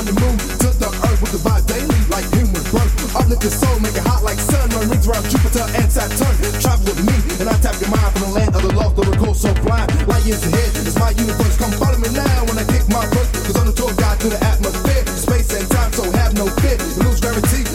From 0.00 0.14
the 0.14 0.20
moon 0.20 0.36
to 0.56 0.68
the 0.80 0.88
earth 1.12 1.20
with 1.20 1.32
the 1.36 1.42
vibe 1.44 1.66
daily, 1.68 2.00
like 2.08 2.24
human 2.32 2.64
birth. 2.72 2.88
Uplift 3.12 3.44
your 3.44 3.52
soul, 3.52 3.76
make 3.84 3.92
it 3.92 4.04
hot 4.04 4.24
like 4.24 4.40
sun. 4.40 4.64
Run 4.72 4.88
rings 4.88 5.04
around 5.04 5.28
Jupiter 5.28 5.66
and 5.76 5.92
Saturn. 5.92 6.36
Travel 6.56 6.88
with 6.88 7.04
me, 7.04 7.16
and 7.36 7.48
I 7.48 7.54
tap 7.60 7.76
your 7.76 7.92
mind 7.92 8.08
from 8.16 8.32
the 8.32 8.32
land 8.32 8.52
of 8.56 8.62
the 8.64 8.72
the 8.72 9.04
recall 9.12 9.34
so 9.34 9.52
blind. 9.60 9.92
Light 10.08 10.24
years 10.24 10.40
ahead, 10.48 10.72
it's 10.88 10.96
my 10.96 11.12
universe. 11.12 11.56
Come 11.60 11.72
follow 11.76 12.00
me 12.00 12.08
now 12.16 12.48
when 12.48 12.56
I 12.56 12.64
kick 12.64 12.88
my 12.88 13.04
foot. 13.12 13.28
Cause 13.44 13.56
I'm 13.60 13.68
the 13.68 13.76
tour 13.76 13.92
guide 14.00 14.16
through 14.24 14.32
the 14.32 14.40
atmosphere. 14.40 15.04
Space 15.04 15.52
and 15.52 15.68
time, 15.68 15.92
so 15.92 16.08
have 16.16 16.32
no 16.32 16.48
fear. 16.64 16.80
Lose 17.04 17.20
gravity, 17.20 17.68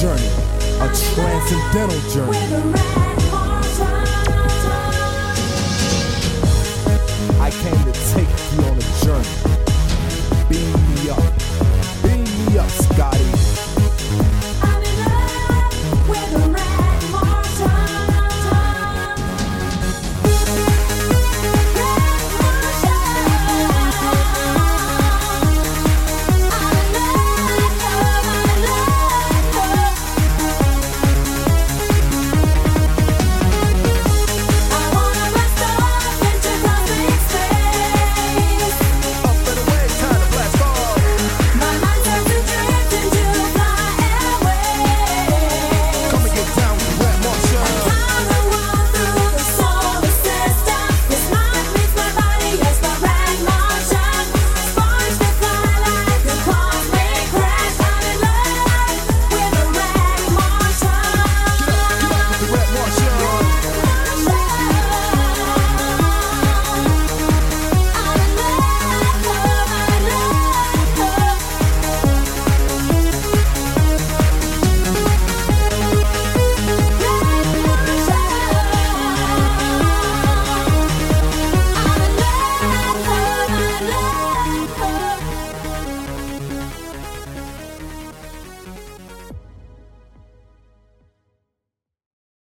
journey, 0.00 0.28
a 0.80 0.88
transcendental 0.88 2.00
journey. 2.10 2.28
With 2.28 2.52
a 2.52 2.60
red 2.68 2.91